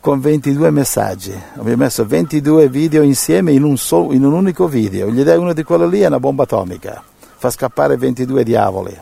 con 0.00 0.20
22 0.20 0.70
messaggi. 0.70 1.32
Abbiamo 1.56 1.84
messo 1.84 2.04
22 2.06 2.68
video 2.68 3.02
insieme 3.02 3.52
in 3.52 3.62
un, 3.62 3.78
sol- 3.78 4.12
in 4.14 4.24
un 4.24 4.34
unico 4.34 4.68
video. 4.68 5.08
Gli 5.10 5.22
dai 5.22 5.38
uno 5.38 5.54
di 5.54 5.62
quello 5.62 5.86
lì 5.86 6.00
è 6.00 6.06
una 6.06 6.20
bomba 6.20 6.42
atomica. 6.42 7.02
Fa 7.36 7.48
scappare 7.50 7.96
22 7.96 8.44
diavoli. 8.44 9.00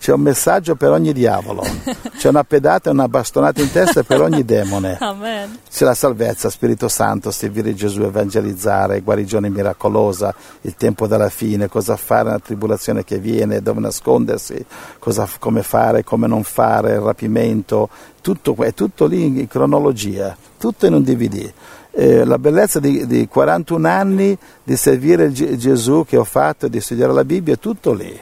C'è 0.00 0.14
un 0.14 0.22
messaggio 0.22 0.76
per 0.76 0.92
ogni 0.92 1.12
diavolo. 1.12 1.62
C'è 2.16 2.30
una 2.30 2.42
pedata 2.42 2.88
e 2.88 2.92
una 2.94 3.06
bastonata 3.06 3.60
in 3.60 3.70
testa 3.70 4.02
per 4.02 4.22
ogni 4.22 4.46
demone. 4.46 4.96
Amen. 4.98 5.58
C'è 5.70 5.84
la 5.84 5.92
salvezza, 5.92 6.48
Spirito 6.48 6.88
Santo, 6.88 7.30
servire 7.30 7.74
Gesù, 7.74 8.00
evangelizzare, 8.00 9.02
guarigione 9.02 9.50
miracolosa, 9.50 10.34
il 10.62 10.74
tempo 10.76 11.06
della 11.06 11.28
fine, 11.28 11.68
cosa 11.68 11.96
fare 11.96 12.24
nella 12.24 12.38
tribolazione 12.38 13.04
che 13.04 13.18
viene, 13.18 13.60
dove 13.60 13.80
nascondersi, 13.80 14.64
cosa- 14.98 15.28
come 15.38 15.62
fare, 15.62 16.02
come 16.02 16.26
non 16.26 16.44
fare, 16.44 16.92
il 16.92 17.00
rapimento, 17.00 17.90
tutto, 18.22 18.56
è 18.56 18.72
tutto 18.72 19.04
lì 19.04 19.26
in 19.26 19.48
cronologia, 19.48 20.34
tutto 20.56 20.86
in 20.86 20.94
un 20.94 21.02
DVD. 21.02 21.52
Eh, 21.90 22.24
la 22.24 22.38
bellezza 22.38 22.80
di, 22.80 23.06
di 23.06 23.28
41 23.28 23.86
anni 23.86 24.38
di 24.62 24.76
servire 24.76 25.30
Ge- 25.30 25.58
Gesù 25.58 26.06
che 26.08 26.16
ho 26.16 26.24
fatto, 26.24 26.68
di 26.68 26.80
studiare 26.80 27.12
la 27.12 27.24
Bibbia, 27.24 27.52
è 27.52 27.58
tutto 27.58 27.92
lì. 27.92 28.18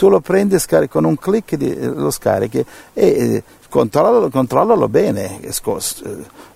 Tu 0.00 0.08
lo 0.08 0.20
prendi 0.20 0.58
scari- 0.58 0.88
con 0.88 1.04
un 1.04 1.14
clic, 1.14 1.56
di- 1.56 1.78
lo 1.78 2.10
scarichi 2.10 2.64
e 2.94 3.06
eh, 3.06 3.42
controllalo, 3.68 4.30
controllalo 4.30 4.88
bene, 4.88 5.38
eh, 5.42 5.52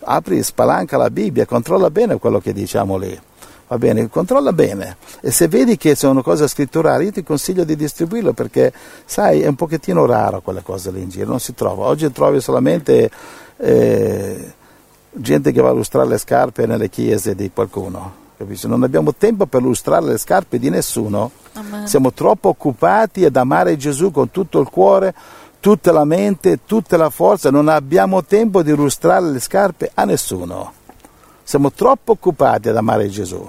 apri, 0.04 0.42
spalanca 0.42 0.96
la 0.96 1.10
Bibbia, 1.10 1.44
controlla 1.44 1.90
bene 1.90 2.16
quello 2.16 2.40
che 2.40 2.54
diciamo 2.54 2.96
lì. 2.96 3.20
Va 3.68 3.76
bene, 3.76 4.08
controlla 4.08 4.54
bene. 4.54 4.96
E 5.20 5.30
se 5.30 5.46
vedi 5.48 5.76
che 5.76 5.94
sono 5.94 6.22
cose 6.22 6.48
scritturali, 6.48 7.04
io 7.04 7.12
ti 7.12 7.22
consiglio 7.22 7.64
di 7.64 7.76
distribuirlo 7.76 8.32
perché, 8.32 8.72
sai, 9.04 9.42
è 9.42 9.46
un 9.46 9.56
pochettino 9.56 10.06
raro 10.06 10.40
quelle 10.40 10.62
cose 10.62 10.90
lì 10.90 11.02
in 11.02 11.10
giro, 11.10 11.28
non 11.28 11.38
si 11.38 11.52
trova. 11.52 11.84
Oggi 11.84 12.10
trovi 12.12 12.40
solamente 12.40 13.10
eh, 13.58 14.52
gente 15.10 15.52
che 15.52 15.60
va 15.60 15.68
a 15.68 15.72
lustrare 15.72 16.08
le 16.08 16.16
scarpe 16.16 16.64
nelle 16.64 16.88
chiese 16.88 17.34
di 17.34 17.50
qualcuno. 17.52 18.23
Capisci? 18.36 18.66
Non 18.66 18.82
abbiamo 18.82 19.14
tempo 19.14 19.46
per 19.46 19.62
lustrare 19.62 20.06
le 20.06 20.18
scarpe 20.18 20.58
di 20.58 20.68
nessuno. 20.68 21.30
Amen. 21.52 21.86
Siamo 21.86 22.12
troppo 22.12 22.48
occupati 22.48 23.24
ad 23.24 23.36
amare 23.36 23.76
Gesù 23.76 24.10
con 24.10 24.30
tutto 24.30 24.60
il 24.60 24.68
cuore, 24.68 25.14
tutta 25.60 25.92
la 25.92 26.04
mente, 26.04 26.60
tutta 26.66 26.96
la 26.96 27.10
forza. 27.10 27.50
Non 27.50 27.68
abbiamo 27.68 28.24
tempo 28.24 28.62
di 28.62 28.74
lustrare 28.74 29.30
le 29.30 29.38
scarpe 29.38 29.90
a 29.94 30.04
nessuno. 30.04 30.72
Siamo 31.44 31.70
troppo 31.70 32.12
occupati 32.12 32.68
ad 32.68 32.76
amare 32.76 33.08
Gesù. 33.08 33.48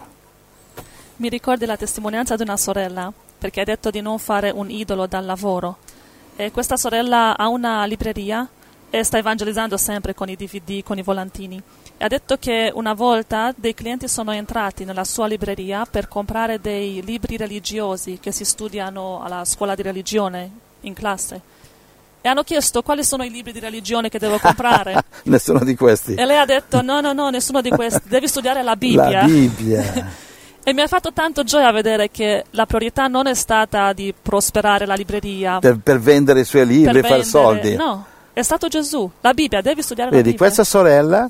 Mi 1.18 1.30
ricordi 1.30 1.66
la 1.66 1.78
testimonianza 1.78 2.36
di 2.36 2.44
una 2.44 2.58
sorella, 2.58 3.12
perché 3.38 3.62
ha 3.62 3.66
detto 3.66 3.90
di 3.90 4.02
non 4.02 4.20
fare 4.20 4.52
un 4.52 4.70
idolo 4.70 5.08
dal 5.08 5.26
lavoro. 5.26 5.78
E 6.36 6.52
questa 6.52 6.76
sorella 6.76 7.38
ha 7.38 7.48
una 7.48 7.86
libreria 7.86 8.48
e 8.90 9.04
sta 9.04 9.18
evangelizzando 9.18 9.78
sempre 9.78 10.14
con 10.14 10.30
i 10.30 10.36
DVD, 10.36 10.84
con 10.84 10.98
i 10.98 11.02
volantini. 11.02 11.62
Ha 11.98 12.08
detto 12.08 12.38
che 12.38 12.72
una 12.74 12.93
volta 12.93 13.54
dei 13.56 13.74
clienti 13.74 14.08
sono 14.08 14.32
entrati 14.32 14.84
nella 14.84 15.06
sua 15.06 15.28
libreria 15.28 15.88
per 15.89 16.08
comprare 16.08 16.60
dei 16.60 17.02
libri 17.04 17.38
religiosi 17.38 18.20
che 18.22 18.32
si 18.32 18.43
studiano 18.43 19.24
alla 19.24 19.46
scuola 19.46 19.76
di 19.76 19.82
religione 19.82 20.50
in 20.82 20.93
classe. 20.93 21.41
E 22.22 22.28
hanno 22.28 22.43
chiesto 22.43 22.82
quali 22.82 23.04
sono 23.04 23.24
i 23.24 23.30
libri 23.30 23.52
di 23.52 23.60
religione 23.60 24.10
che 24.10 24.20
devo 24.20 24.39
comprare. 24.39 25.04
Nessuno 25.24 25.64
di 25.64 25.76
questi. 25.76 26.16
e 26.16 26.26
lei 26.26 26.38
ha 26.38 26.46
detto 26.46 26.82
no, 26.82 27.00
no, 27.00 27.14
no, 27.14 27.30
nessuno 27.30 27.62
di 27.62 27.70
questi, 27.70 28.10
devi 28.10 28.28
studiare 28.28 28.62
la 28.64 28.76
Bibbia. 28.76 29.22
La 29.22 29.26
Bibbia. 29.26 30.24
E 30.68 30.74
mi 30.74 30.82
ha 30.82 30.88
fatto 30.88 31.14
tanto 31.14 31.43
gioia 31.43 31.72
vedere 31.72 32.10
che 32.10 32.46
la 32.50 32.66
priorità 32.66 33.06
non 33.06 33.28
è 33.28 33.36
stata 33.36 33.93
di 33.93 34.12
prosperare 34.20 34.88
la 34.88 34.96
libreria. 34.96 35.60
per, 35.60 35.78
per 35.78 36.00
vendere 36.00 36.39
i 36.39 36.43
suoi 36.43 36.66
libri 36.66 36.98
e 36.98 37.02
per 37.02 37.12
fare 37.12 37.24
soldi. 37.24 37.76
No, 37.76 38.04
è 38.34 38.41
stato 38.41 38.68
Gesù. 38.68 39.08
La 39.22 39.36
Bibbia, 39.36 39.62
devi 39.62 39.84
studiare 39.84 40.10
la 40.10 40.16
Vedi, 40.16 40.32
Bibbia. 40.32 40.43
questa 40.43 40.64
sorella, 40.64 41.30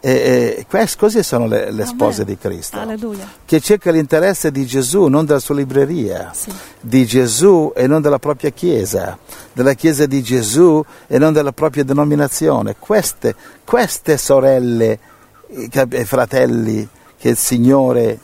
eh, 0.00 0.64
quest- 0.68 0.96
così 0.98 1.22
sono 1.22 1.46
le, 1.46 1.64
le 1.66 1.82
Amen. 1.82 1.86
spose 1.86 2.24
di 2.24 2.36
Cristo, 2.38 2.78
Alleluia. 2.78 3.26
che 3.44 3.60
cerca 3.60 3.90
l'interesse 3.90 4.50
di 4.50 4.64
Gesù, 4.66 5.06
non 5.06 5.24
della 5.24 5.40
sua 5.40 5.56
libreria, 5.56 6.30
Sì. 6.34 6.52
di 6.80 7.04
Gesù 7.06 7.72
e 7.74 7.86
non 7.86 8.00
della 8.02 8.18
propria 8.18 8.50
chiesa, 8.50 9.18
della 9.52 9.74
chiesa 9.74 10.06
di 10.06 10.22
Gesù 10.22 10.82
e 11.06 11.18
non 11.18 11.32
della 11.32 11.52
propria 11.52 11.84
denominazione. 11.84 12.76
Queste, 12.78 13.34
queste 13.64 14.16
sorelle 14.16 14.98
eh, 15.48 15.86
e 15.90 16.04
fratelli 16.04 16.86
che 17.18 17.30
il 17.30 17.36
Signore 17.36 18.20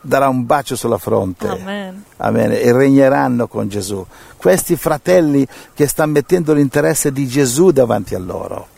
darà 0.00 0.28
un 0.28 0.44
bacio 0.44 0.76
sulla 0.76 0.98
fronte. 0.98 1.48
Amen. 1.48 2.04
Amen. 2.18 2.52
E 2.52 2.72
regneranno 2.72 3.46
con 3.46 3.68
Gesù. 3.68 4.04
Questi 4.36 4.76
fratelli 4.76 5.46
che 5.72 5.86
stanno 5.86 6.12
mettendo 6.12 6.52
l'interesse 6.52 7.10
di 7.12 7.26
Gesù 7.26 7.70
davanti 7.70 8.14
a 8.14 8.18
loro. 8.18 8.68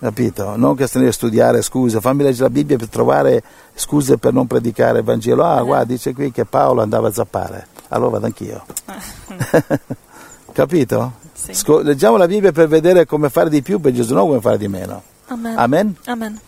Capito? 0.00 0.56
Non 0.56 0.74
che 0.76 0.86
stanno 0.86 1.08
a 1.08 1.12
studiare 1.12 1.60
scuse, 1.60 2.00
fammi 2.00 2.22
leggere 2.22 2.44
la 2.44 2.50
Bibbia 2.50 2.78
per 2.78 2.88
trovare 2.88 3.42
scuse 3.74 4.16
per 4.16 4.32
non 4.32 4.46
predicare 4.46 5.00
il 5.00 5.04
Vangelo. 5.04 5.44
Ah, 5.44 5.62
guarda, 5.62 5.84
dice 5.84 6.14
qui 6.14 6.32
che 6.32 6.46
Paolo 6.46 6.80
andava 6.80 7.08
a 7.08 7.12
zappare. 7.12 7.66
Allora 7.88 8.12
vado 8.12 8.24
anch'io. 8.24 8.64
Capito? 10.52 11.12
Sì. 11.34 11.52
Sco- 11.52 11.80
leggiamo 11.80 12.16
la 12.16 12.26
Bibbia 12.26 12.50
per 12.50 12.66
vedere 12.66 13.04
come 13.04 13.28
fare 13.28 13.50
di 13.50 13.60
più 13.60 13.78
per 13.78 13.92
Gesù, 13.92 14.14
non 14.14 14.26
come 14.26 14.40
fare 14.40 14.56
di 14.56 14.68
meno. 14.68 15.02
Amen. 15.26 15.58
Amen? 15.58 15.96
Amen. 16.06 16.40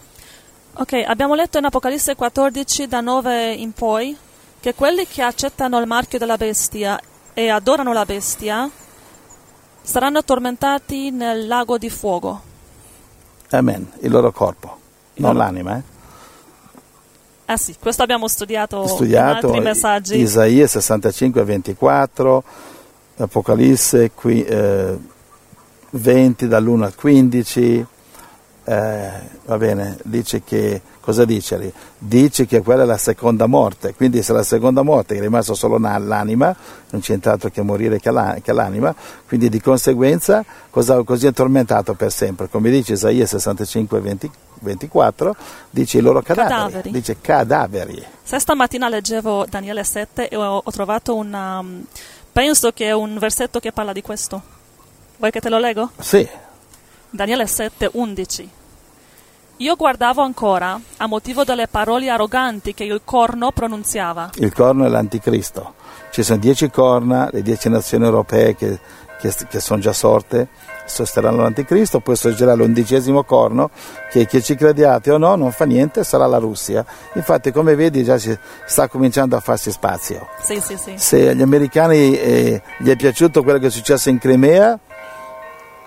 Ok, 0.75 0.95
abbiamo 1.07 1.35
letto 1.35 1.59
in 1.59 1.67
Apocalisse 1.67 2.15
14 2.15 2.89
da 2.89 3.03
9 3.03 3.53
in 3.53 3.73
poi 3.73 4.17
che 4.61 4.75
quelli 4.75 5.07
che 5.07 5.21
accettano 5.21 5.79
il 5.79 5.87
marchio 5.87 6.19
della 6.19 6.39
bestia 6.39 6.99
e 7.35 7.51
adorano 7.51 7.93
la 7.93 8.07
bestia 8.07 8.71
saranno 9.83 10.25
tormentati 10.25 11.11
nel 11.11 11.47
lago 11.47 11.77
di 11.77 11.91
fuoco. 11.91 12.51
Amen, 13.53 13.91
il 14.01 14.11
loro 14.11 14.33
corpo, 14.33 14.79
non 15.17 15.35
loro- 15.35 15.45
l'anima. 15.45 15.77
Eh? 15.77 15.83
Ah 17.47 17.57
sì, 17.57 17.75
questo 17.79 18.03
abbiamo 18.03 18.29
studiato, 18.29 18.87
Studiato 18.87 19.47
in 19.49 19.53
altri 19.53 19.61
messaggi. 19.61 20.17
Isaia 20.17 20.67
65, 20.67 21.45
24, 21.45 22.45
Apocalisse 23.19 24.11
qui, 24.15 24.43
eh, 24.43 24.97
20 25.91 26.49
dall'1 26.49 26.83
al 26.85 26.95
15. 26.95 27.87
eh, 28.65 29.11
va 29.45 29.59
bene, 29.59 29.99
dice 30.05 30.43
che 30.45 30.81
cosa 31.03 31.27
dice 31.27 31.59
lì? 31.59 31.71
Dice 31.99 32.47
che 32.47 32.63
quella 32.63 32.85
è 32.85 32.87
la 32.87 32.97
seconda 32.97 33.45
morte, 33.47 33.93
quindi 33.95 34.23
se 34.23 34.33
la 34.33 34.43
seconda 34.43 34.81
morte 34.83 35.17
è 35.17 35.21
rimasto 35.21 35.53
solo 35.55 35.77
l'anima, 35.79 36.57
non 36.91 37.01
c'è 37.03 37.19
altro 37.25 37.51
che 37.51 37.61
morire 37.61 37.99
che, 38.01 38.11
la- 38.11 38.39
che 38.43 38.53
l'anima, 38.55 38.95
quindi 39.27 39.51
di 39.51 39.61
conseguenza 39.61 40.43
cosa, 40.71 41.03
così 41.03 41.27
è 41.27 41.33
tormentato 41.33 41.93
per 41.95 42.11
sempre. 42.11 42.49
Come 42.49 42.71
dice 42.71 42.95
Isaia 42.95 43.27
65, 43.27 44.01
20 44.01 44.31
24, 44.63 45.35
dice 45.71 45.99
i 45.99 46.01
loro 46.01 46.23
cadaveri, 46.23 46.55
Cadaveri. 46.55 46.91
dice 46.93 47.17
cadaveri. 47.21 48.07
Se 48.23 48.39
stamattina 48.39 48.89
leggevo 48.89 49.45
Daniele 49.51 49.83
7 49.83 50.29
e 50.29 50.37
ho, 50.37 50.61
ho 50.65 50.71
trovato 50.71 51.17
una... 51.17 51.59
um, 51.59 51.85
penso 52.31 52.71
che 52.71 52.87
è 52.87 52.93
un 52.93 53.19
versetto 53.19 53.59
che 53.59 53.73
parla 53.73 53.93
di 53.93 54.03
questo. 54.03 54.41
Vuoi 55.19 55.33
che 55.33 55.41
te 55.41 55.49
lo 55.49 55.59
leggo? 55.59 55.91
Sì, 55.99 56.27
Daniele 57.11 57.47
7, 57.49 57.91
11. 57.93 58.51
Io 59.59 59.77
guardavo 59.77 60.23
ancora 60.23 60.79
a 60.97 61.07
motivo 61.07 61.45
delle 61.45 61.69
parole 61.69 62.09
arroganti 62.11 62.75
che 62.75 62.85
il 62.85 63.01
corno 63.05 63.53
pronunziava. 63.53 64.31
il 64.37 64.53
corno 64.53 64.85
è 64.85 64.89
l'anticristo. 64.89 65.75
Ci 66.11 66.23
sono 66.25 66.39
dieci 66.39 66.69
corna, 66.69 67.29
le 67.31 67.43
dieci 67.43 67.69
nazioni 67.69 68.05
europee 68.05 68.57
che, 68.57 68.79
che- 69.21 69.33
che 69.49 69.61
sono 69.61 69.81
già 69.81 69.93
sorte, 69.93 70.49
sosterranno 70.85 71.43
l'anticristo, 71.43 72.01
poi 72.01 72.17
sorgerà 72.17 72.55
l'undicesimo 72.55 73.23
corno, 73.23 73.71
che, 74.11 74.27
che 74.27 74.43
ci 74.43 74.57
crediate 74.57 75.13
o 75.13 75.17
no, 75.17 75.37
non 75.37 75.53
fa 75.53 75.65
niente, 75.65 76.03
sarà 76.03 76.27
la 76.27 76.39
Russia. 76.39 76.85
Infatti, 77.15 77.53
come 77.53 77.77
vedi, 77.77 78.03
già 78.03 78.19
si 78.19 78.37
sta 78.67 78.89
cominciando 78.89 79.37
a 79.37 79.41
farsi 79.41 79.71
spazio. 79.71 80.29
Sì, 80.43 80.61
sì, 80.61 80.77
sì. 80.77 80.95
Se 80.97 81.29
agli 81.31 81.41
americani 81.43 82.19
eh, 82.19 82.63
gli 82.79 82.91
è 82.91 82.97
piaciuto 82.97 83.43
quello 83.45 83.59
che 83.61 83.69
è 83.69 83.71
successo 83.71 84.11
in 84.11 84.19
Crimea, 84.19 84.77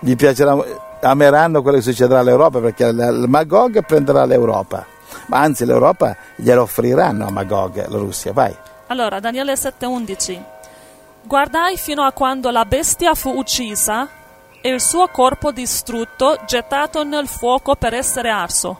gli 0.00 0.16
piacerà, 0.16 0.56
ameranno 1.00 1.62
quello 1.62 1.78
che 1.78 1.82
succederà 1.82 2.20
all'Europa, 2.20 2.60
perché 2.60 2.84
il 2.84 3.24
Magog 3.28 3.84
prenderà 3.84 4.24
l'Europa. 4.24 4.84
Ma 5.26 5.40
anzi, 5.40 5.64
l'Europa 5.64 6.16
glielo 6.36 6.62
offriranno 6.62 7.26
a 7.26 7.30
Magog, 7.30 7.86
la 7.88 7.98
Russia, 7.98 8.32
vai. 8.32 8.54
Allora, 8.88 9.20
Daniele 9.20 9.56
7, 9.56 9.86
11. 9.86 10.42
Guardai 11.22 11.76
fino 11.76 12.02
a 12.02 12.12
quando 12.12 12.50
la 12.50 12.64
bestia 12.64 13.14
fu 13.14 13.30
uccisa 13.36 14.08
e 14.60 14.68
il 14.68 14.80
suo 14.80 15.08
corpo 15.08 15.50
distrutto, 15.50 16.38
gettato 16.46 17.02
nel 17.04 17.26
fuoco 17.26 17.74
per 17.74 17.94
essere 17.94 18.30
arso. 18.30 18.78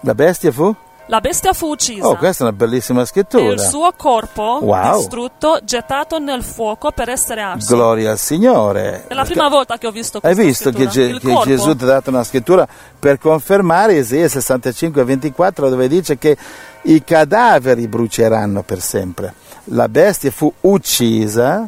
La 0.00 0.14
bestia 0.14 0.52
fu? 0.52 0.74
La 1.10 1.20
bestia 1.20 1.54
fu 1.54 1.68
uccisa. 1.70 2.06
Oh, 2.06 2.16
questa 2.16 2.44
è 2.44 2.48
una 2.48 2.56
bellissima 2.56 3.00
e 3.00 3.06
scrittura. 3.06 3.52
il 3.54 3.60
suo 3.60 3.92
corpo 3.96 4.58
Wow. 4.62 4.96
distrutto, 4.98 5.58
gettato 5.64 6.18
nel 6.18 6.42
fuoco 6.42 6.90
per 6.92 7.08
essere 7.08 7.40
arso. 7.40 7.74
Gloria 7.74 8.10
al 8.10 8.18
Signore. 8.18 9.04
È 9.08 9.14
la 9.14 9.24
prima 9.24 9.48
volta 9.48 9.78
che 9.78 9.86
ho 9.86 9.90
visto 9.90 10.18
Hai 10.22 10.34
questa 10.34 10.42
visto 10.42 10.70
che, 10.70 10.76
scrittura. 10.90 10.90
Ge- 11.06 11.10
Il 11.14 11.20
che 11.20 11.28
corpo. 11.32 11.48
Gesù 11.48 11.76
ti 11.76 11.84
ha 11.84 11.86
dato 11.86 12.10
una 12.10 12.24
scrittura 12.24 12.68
per 12.98 13.18
confermare 13.18 13.94
Isaia 13.94 14.28
65, 14.28 15.02
24 15.04 15.68
dove 15.70 15.88
dice 15.88 16.18
che 16.18 16.36
i 16.82 17.02
cadaveri 17.02 17.88
bruceranno 17.88 18.62
per 18.62 18.80
sempre. 18.82 19.32
La 19.70 19.88
bestia 19.88 20.30
fu 20.30 20.52
uccisa 20.60 21.66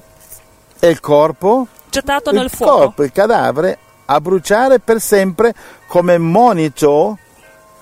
e 0.78 0.88
il 0.88 1.00
corpo, 1.00 1.66
gettato 1.88 2.28
il 2.30 2.36
nel 2.36 2.50
fuoco. 2.50 2.76
corpo, 2.78 3.02
il 3.04 3.12
cadavere 3.12 3.78
a 4.04 4.20
bruciare 4.20 4.80
per 4.80 5.00
sempre 5.00 5.54
come 5.86 6.18
monito 6.18 7.16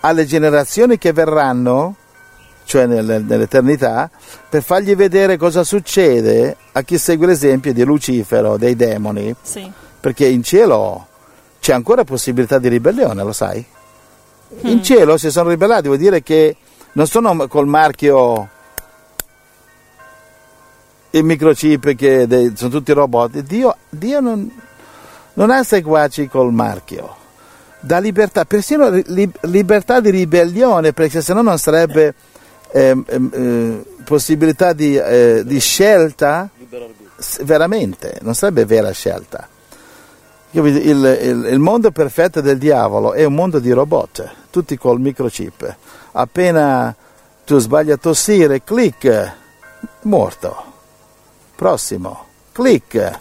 alle 0.01 0.25
generazioni 0.27 0.99
che 0.99 1.13
verranno, 1.13 1.95
cioè 2.65 2.87
nel- 2.87 3.25
nell'eternità, 3.27 4.11
per 4.49 4.63
fargli 4.63 4.95
vedere 4.95 5.37
cosa 5.37 5.65
succede 5.65 6.57
a 6.73 6.83
chi 6.83 6.99
segue 6.99 7.27
l'esempio 7.27 7.73
di 7.73 7.83
Lucifero, 7.85 8.57
dei 8.57 8.77
demoni 8.77 9.35
Sì. 9.41 9.71
perché 10.01 10.27
in 10.27 10.43
cielo 10.43 11.07
c'è 11.61 11.73
ancora 11.73 12.05
possibilità 12.05 12.59
di 12.59 12.69
ribellione, 12.69 13.23
lo 13.23 13.33
sai? 13.33 13.65
Mm. 14.55 14.67
In 14.69 14.83
cielo 14.83 15.17
si 15.19 15.31
sono 15.31 15.49
ribellati, 15.51 15.87
vuol 15.87 15.99
dire 15.99 16.23
che 16.23 16.57
non 16.93 17.07
sono 17.07 17.47
col 17.49 17.67
marchio 17.67 18.49
il 21.11 21.25
microchip 21.25 21.95
che 21.95 22.53
sono 22.55 22.71
tutti 22.71 22.93
robot. 22.93 23.39
Dio, 23.41 23.77
Dio 23.89 24.21
non, 24.21 24.51
non 25.35 25.51
ha 25.51 25.63
seguaci 25.63 26.29
col 26.29 26.53
marchio. 26.53 27.17
Dà 27.81 27.99
libertà, 27.99 28.45
persino 28.45 28.89
li- 28.89 29.31
libertà 29.43 30.01
di 30.01 30.11
ribellione, 30.11 30.93
perché 30.93 31.21
se 31.21 31.33
no 31.33 31.43
non 31.43 31.59
sarebbe 31.59 32.15
ehm, 32.73 33.05
eh, 33.09 33.85
possibilità 34.05 34.73
di, 34.73 34.97
eh, 34.97 35.43
di 35.45 35.61
scelta 35.61 36.49
veramente, 37.43 38.19
non 38.23 38.35
sarebbe 38.35 38.65
vera 38.65 38.91
scelta. 38.91 39.49
Il, 40.53 40.65
il- 40.67 41.47
il 41.51 41.59
mondo 41.59 41.91
perfetto 41.91 42.41
del 42.41 42.59
diavolo 42.59 43.13
è 43.13 43.25
un 43.25 43.35
mondo 43.35 43.59
di 43.59 43.71
robot, 43.71 44.29
tutti 44.51 44.77
col 44.77 44.99
microchip. 45.01 45.77
Appena 46.13 46.95
tu 47.45 47.59
sbagli 47.59 47.91
a 47.91 47.97
tossire, 47.97 48.65
clic, 48.65 49.33
morto. 50.03 50.65
Prossimo, 51.55 52.25
clic. 52.53 53.19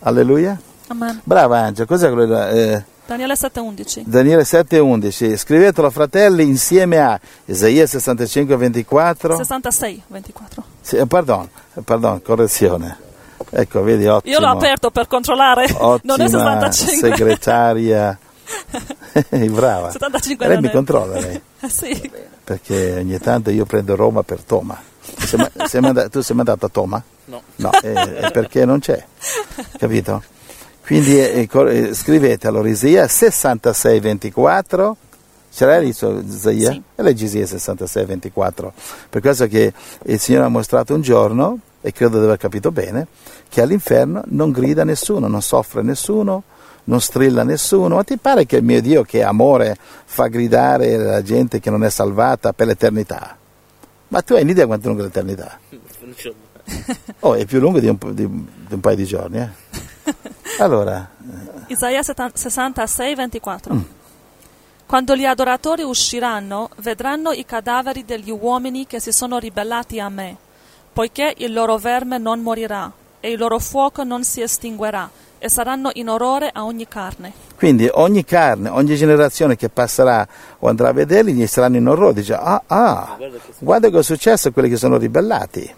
Alleluia. 0.00 0.58
Amen. 0.88 1.20
Brava 1.24 1.58
Angela, 1.60 1.86
cos'è 1.86 2.12
quello? 2.12 2.46
Eh, 2.48 2.84
Daniele 3.06 3.36
7, 3.36 3.60
11. 3.60 4.02
Daniele 4.06 4.42
7,11. 4.42 5.36
Scrivetelo 5.36 5.90
fratelli 5.90 6.44
insieme 6.44 6.98
a 6.98 7.20
Isaia 7.44 7.86
65, 7.86 8.56
24. 8.56 9.36
66, 9.36 10.02
24. 10.06 10.64
Sì, 10.80 10.96
eh, 10.96 11.06
pardon, 11.06 11.48
eh, 11.74 11.80
pardon, 11.82 12.22
correzione. 12.22 12.96
Ecco, 13.50 13.82
vedi, 13.82 14.06
ottimo. 14.06 14.32
Io 14.34 14.40
l'ho 14.40 14.48
aperto 14.48 14.90
per 14.90 15.06
controllare. 15.06 15.64
Ottima 15.76 16.16
non 16.16 16.26
è 16.26 16.28
65. 16.28 17.08
segretaria. 17.08 18.18
Brava. 19.50 19.90
75 19.90 20.48
lei 20.48 20.60
mi 20.60 20.70
controlla 20.70 21.18
lei, 21.20 21.40
Eh 21.60 21.68
sì. 21.68 22.10
perché 22.42 22.96
ogni 22.98 23.18
tanto 23.18 23.50
io 23.50 23.64
prendo 23.64 23.96
Roma 23.96 24.22
per 24.22 24.42
Toma. 24.42 24.78
Sei 25.18 25.38
sei 25.66 25.80
manda- 25.80 26.08
tu 26.08 26.20
sei 26.20 26.36
mandato 26.36 26.66
a 26.66 26.68
Toma? 26.68 27.02
No. 27.26 27.42
No, 27.56 27.70
è, 27.70 27.92
è 27.92 28.30
perché 28.30 28.64
non 28.64 28.80
c'è, 28.80 29.02
capito? 29.78 30.22
Quindi 30.84 31.18
eh, 31.18 31.46
cor- 31.48 31.68
eh, 31.68 31.94
scrivete 31.94 32.46
allora 32.46 32.68
Isaia 32.68 33.08
66, 33.08 34.00
24. 34.00 34.96
Ce 35.50 35.64
l'hai 35.64 35.82
lì 35.84 35.88
Isaia? 35.88 36.70
Sì. 36.72 36.82
E 36.96 37.02
leggi 37.02 37.24
Isaia 37.24 37.46
66, 37.46 38.04
24. 38.04 38.72
Per 39.08 39.20
questo 39.20 39.46
che 39.46 39.72
il 40.04 40.18
Signore 40.18 40.44
ha 40.44 40.48
mostrato 40.48 40.94
un 40.94 41.00
giorno, 41.00 41.58
e 41.80 41.92
credo 41.92 42.18
di 42.18 42.24
aver 42.24 42.36
capito 42.38 42.70
bene, 42.72 43.06
che 43.48 43.62
all'inferno 43.62 44.22
non 44.26 44.50
grida 44.50 44.84
nessuno, 44.84 45.26
non 45.28 45.40
soffre 45.42 45.82
nessuno, 45.82 46.42
non 46.84 47.00
strilla 47.00 47.44
nessuno. 47.44 47.94
Ma 47.94 48.02
ti 48.04 48.16
pare 48.18 48.44
che 48.46 48.56
il 48.56 48.64
mio 48.64 48.80
Dio, 48.82 49.04
che 49.04 49.20
è 49.20 49.22
amore, 49.22 49.76
fa 50.04 50.26
gridare 50.26 50.96
la 50.96 51.22
gente 51.22 51.60
che 51.60 51.70
non 51.70 51.84
è 51.84 51.88
salvata 51.90 52.52
per 52.52 52.66
l'eternità? 52.66 53.36
Ma 54.08 54.20
tu 54.22 54.34
hai 54.34 54.42
un'idea 54.42 54.66
quanto 54.66 54.86
è 54.86 54.88
lunga 54.88 55.04
l'eternità? 55.04 55.58
Oh, 57.20 57.34
è 57.34 57.46
più 57.46 57.58
lungo 57.60 57.78
di 57.80 57.88
un, 57.88 57.96
di- 58.12 58.26
di 58.26 58.74
un 58.74 58.80
paio 58.80 58.96
di 58.96 59.04
giorni. 59.04 59.38
eh. 59.38 59.48
Allora, 60.58 61.08
Isaia 61.66 62.02
70 62.02 62.36
66, 62.38 63.14
24. 63.14 63.74
Mm. 63.74 63.80
Quando 64.86 65.16
gli 65.16 65.24
adoratori 65.24 65.82
usciranno, 65.82 66.68
vedranno 66.76 67.32
i 67.32 67.44
cadaveri 67.44 68.04
degli 68.04 68.30
uomini 68.30 68.86
che 68.86 69.00
si 69.00 69.12
sono 69.12 69.38
ribellati 69.38 69.98
a 69.98 70.08
me, 70.08 70.36
poiché 70.92 71.34
il 71.38 71.52
loro 71.52 71.78
verme 71.78 72.18
non 72.18 72.40
morirà 72.40 72.92
e 73.18 73.30
il 73.30 73.38
loro 73.38 73.58
fuoco 73.58 74.04
non 74.04 74.22
si 74.22 74.42
estinguerà, 74.42 75.10
e 75.38 75.48
saranno 75.48 75.90
in 75.94 76.08
orrore 76.08 76.50
a 76.52 76.64
ogni 76.64 76.86
carne. 76.86 77.32
quindi 77.56 77.88
ogni 77.92 78.24
carne, 78.24 78.68
ogni 78.68 78.96
generazione 78.96 79.56
che 79.56 79.68
passerà 79.68 80.26
o 80.58 80.68
andrà 80.68 80.88
a 80.88 80.92
vederli, 80.92 81.32
gli 81.32 81.46
saranno 81.46 81.76
in 81.76 81.88
orrore. 81.88 82.14
Dice, 82.14 82.34
ah, 82.34 82.62
ah, 82.66 83.16
Guarda 83.58 83.88
che 83.88 83.98
è 83.98 84.02
successo 84.02 84.48
a 84.48 84.50
quelli 84.52 84.68
che 84.68 84.76
sono 84.76 84.96
ribellati. 84.96 85.74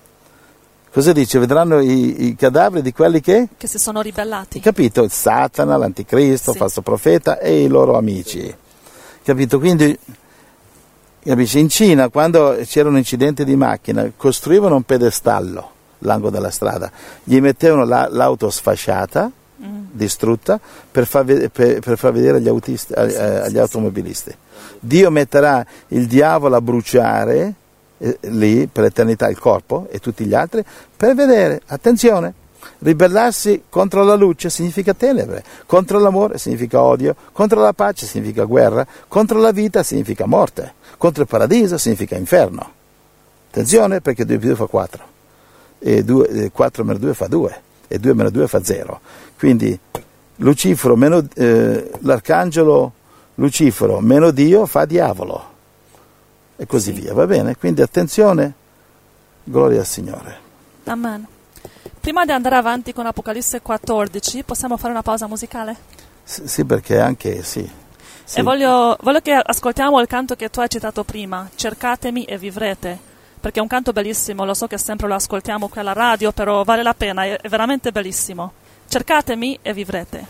Cosa 0.97 1.13
dice? 1.13 1.39
Vedranno 1.39 1.81
i, 1.81 2.29
i 2.29 2.35
cadaveri 2.37 2.81
di 2.81 2.91
quelli 2.91 3.21
che? 3.21 3.49
Che 3.59 3.67
si 3.67 3.79
sono 3.79 4.01
ribellati. 4.01 4.61
Capito? 4.61 5.07
Satana, 5.11 5.77
l'anticristo, 5.77 6.49
il 6.53 6.57
Sì. 6.57 6.59
falso 6.63 6.81
profeta 6.81 7.39
e 7.39 7.65
i 7.65 7.69
loro 7.69 7.99
amici. 7.99 8.51
Capito? 9.23 9.59
Quindi, 9.59 9.95
capisci? 11.23 11.59
In 11.59 11.69
Cina, 11.69 12.09
quando 12.09 12.57
c'era 12.65 12.89
un 12.89 12.97
incidente 12.97 13.45
di 13.45 13.57
macchina, 13.57 14.11
costruivano 14.17 14.75
un 14.77 14.85
pedestallo 14.85 15.71
all'angolo 16.01 16.31
della 16.31 16.51
strada, 16.51 16.91
gli 17.23 17.41
mettevano 17.41 17.85
la- 17.85 18.09
l'auto 18.11 18.49
sfasciata, 18.49 19.31
Mm. 19.63 19.85
distrutta, 19.91 20.59
per 20.91 21.07
far, 21.07 21.27
per- 21.27 21.81
per 21.81 21.99
far 21.99 22.13
vedere 22.13 22.39
agli, 22.39 22.49
autisti- 22.49 22.95
Sì, 22.97 23.11
sì, 23.11 23.17
agli 23.19 23.51
sì. 23.51 23.59
automobilisti. 23.59 24.35
Dio 24.81 25.11
metterà 25.11 25.63
il 25.89 26.07
diavolo 26.07 26.57
a 26.57 26.61
bruciare 26.63 27.53
eh, 27.99 28.19
lì 28.23 28.67
per 28.67 28.85
l'eternità 28.85 29.29
il 29.29 29.39
corpo 29.39 29.87
e 29.91 29.99
tutti 29.99 30.25
gli 30.25 30.35
altri 30.35 30.65
per 30.97 31.15
vedere, 31.15 31.63
attenzione, 31.67 32.33
ribellarsi 32.79 33.65
contro 33.69 34.05
la 34.05 34.15
luce 34.15 34.51
significa 34.51 34.95
tenebre, 34.95 35.45
contro 35.67 35.99
l'amore 35.99 36.39
significa 36.39 36.83
odio, 36.83 37.15
contro 37.33 37.61
la 37.61 37.73
pace 37.73 38.07
significa 38.07 38.45
guerra, 38.45 38.87
contro 39.09 39.39
la 39.39 39.53
vita 39.53 39.83
significa 39.83 40.27
morte, 40.27 40.75
contro 40.99 41.23
il 41.23 41.29
paradiso 41.29 41.79
significa 41.79 42.17
inferno. 42.17 42.73
Attenzione 43.49 44.01
perché 44.01 44.25
2 44.25 44.39
più 44.39 44.49
2 44.49 44.57
fa 44.57 44.67
4 44.67 45.05
e 45.79 46.05
2, 46.05 46.51
4 46.53 46.85
meno 46.85 46.99
2 46.99 47.15
fa 47.15 47.27
2 47.27 47.63
e 47.89 47.99
2 47.99 48.15
meno 48.15 48.31
2 48.31 48.49
fa 48.49 48.63
0. 48.63 49.01
Quindi 49.39 49.79
Lucifero 50.37 50.97
meno, 50.97 51.27
eh, 51.35 51.91
l'arcangelo 52.01 52.93
Lucifero 53.37 54.01
meno 54.01 54.31
Dio 54.31 54.67
fa 54.67 54.85
diavolo 54.85 55.55
e 56.57 56.67
così 56.67 56.95
Sì. 56.95 57.01
via, 57.01 57.13
va 57.15 57.27
bene? 57.27 57.57
Quindi 57.57 57.83
attenzione, 57.83 58.53
gloria 59.45 59.81
al 59.81 59.87
Signore. 59.87 60.39
Amen. 60.85 61.27
Prima 62.01 62.25
di 62.25 62.33
andare 62.33 62.57
avanti 62.57 62.93
con 62.93 63.07
Apocalisse 63.07 63.61
14, 63.61 64.43
possiamo 64.45 64.77
fare 64.77 64.93
una 64.93 65.03
pausa 65.03 65.27
musicale? 65.27 65.77
S- 66.23 66.45
Sì, 66.45 66.65
perché 66.65 66.99
anche 67.01 67.43
sì. 67.43 67.69
sì. 68.25 68.39
E 68.39 68.43
voglio, 68.43 68.97
voglio 69.03 69.21
che 69.21 69.33
ascoltiamo 69.33 70.01
il 70.01 70.07
canto 70.07 70.37
che 70.37 70.49
tu 70.51 70.61
hai 70.61 70.69
citato 70.69 71.03
prima, 71.05 71.49
Cercatemi 71.55 72.25
e 72.25 72.39
vivrete, 72.39 72.97
perché 73.41 73.59
è 73.59 73.63
un 73.63 73.69
canto 73.69 73.93
bellissimo, 73.93 74.45
lo 74.45 74.55
so 74.55 74.67
che 74.69 74.79
sempre 74.79 75.09
lo 75.09 75.15
ascoltiamo 75.15 75.69
qui 75.69 75.81
alla 75.81 75.93
radio, 75.93 76.31
però 76.33 76.63
vale 76.63 76.83
la 76.85 76.95
pena, 76.95 77.25
è, 77.25 77.37
è 77.41 77.49
veramente 77.49 77.91
bellissimo. 77.93 78.53
Cercatemi 78.89 79.59
e 79.63 79.73
vivrete. 79.73 80.27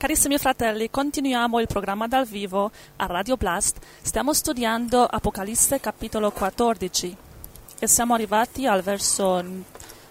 Carissimi 0.00 0.38
fratelli, 0.38 0.90
continuiamo 0.90 1.58
il 1.58 1.66
programma 1.66 2.06
dal 2.06 2.24
vivo 2.24 2.70
a 2.98 3.06
Radio 3.06 3.36
Blast. 3.36 3.78
Stiamo 4.00 4.32
studiando 4.32 5.04
Apocalisse 5.04 5.80
capitolo 5.80 6.30
14 6.30 7.16
e 7.80 7.86
siamo 7.88 8.14
arrivati 8.14 8.64
al 8.64 8.82
verso 8.82 9.44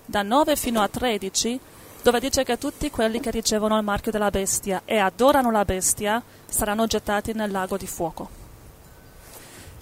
da 0.04 0.24
9 0.24 0.58
fino 0.58 0.82
a 0.82 0.90
13 0.90 1.58
dove 2.04 2.20
dice 2.20 2.44
che 2.44 2.58
tutti 2.58 2.92
quelli 2.92 3.22
che 3.22 3.32
ricevono 3.32 3.78
il 3.78 3.84
marchio 3.86 4.12
della 4.12 4.30
bestia 4.30 4.82
e 4.84 4.98
adorano 4.98 5.52
la 5.52 5.64
bestia 5.64 6.22
saranno 6.46 6.86
gettati 6.86 7.32
nel 7.32 7.52
lago 7.52 7.78
di 7.78 7.88
fuoco. 7.88 8.30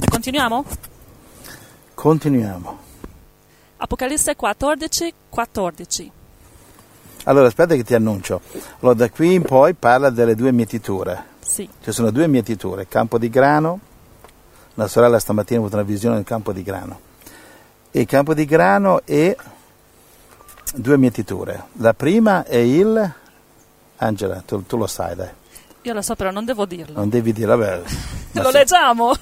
Continuiamo? 0.07 0.65
Continuiamo. 1.95 2.79
Apocalisse 3.77 4.35
14, 4.35 5.13
14. 5.29 6.11
Allora, 7.25 7.47
aspetta 7.47 7.75
che 7.75 7.83
ti 7.83 7.93
annuncio. 7.93 8.41
Allora, 8.79 8.95
da 8.95 9.09
qui 9.09 9.33
in 9.33 9.41
poi 9.43 9.73
parla 9.73 10.09
delle 10.09 10.35
due 10.35 10.51
mietiture. 10.51 11.33
Sì, 11.39 11.67
Ci 11.83 11.91
sono 11.91 12.11
due 12.11 12.27
mietiture, 12.27 12.87
campo 12.87 13.17
di 13.17 13.29
grano. 13.29 13.79
La 14.75 14.87
sorella 14.87 15.19
stamattina 15.19 15.59
ha 15.59 15.61
avuto 15.61 15.77
una 15.77 15.85
visione 15.85 16.15
del 16.15 16.23
campo 16.25 16.51
di 16.51 16.63
grano. 16.63 16.99
E 17.91 18.01
il 18.01 18.07
campo 18.07 18.33
di 18.33 18.45
grano 18.45 19.01
e 19.05 19.37
due 20.73 20.97
mietiture. 20.97 21.65
La 21.73 21.93
prima 21.93 22.43
è 22.45 22.57
il... 22.57 23.13
Angela, 23.97 24.43
tu, 24.45 24.65
tu 24.65 24.75
lo 24.77 24.87
sai, 24.87 25.15
dai. 25.15 25.29
io 25.83 25.93
lo 25.93 26.01
so 26.01 26.15
però 26.15 26.29
non 26.29 26.43
devo 26.43 26.65
dirlo. 26.65 26.97
Non 26.99 27.09
devi 27.09 27.31
dire, 27.31 27.47
vabbè. 27.55 27.81
Lo 28.33 28.49
sì. 28.49 28.51
leggiamo! 28.51 29.15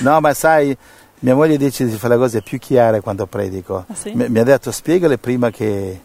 No, 0.00 0.20
ma 0.20 0.34
sai, 0.34 0.76
mia 1.20 1.34
moglie 1.34 1.56
dice 1.56 1.86
di 1.86 1.96
fare 1.96 2.14
le 2.14 2.20
cose 2.20 2.42
più 2.42 2.58
chiare 2.58 3.00
quando 3.00 3.26
predico. 3.26 3.86
Ah, 3.88 3.94
sì? 3.94 4.12
mi, 4.12 4.28
mi 4.28 4.38
ha 4.38 4.44
detto 4.44 4.70
spiegale 4.70 5.16
prima 5.18 5.50
che... 5.50 6.00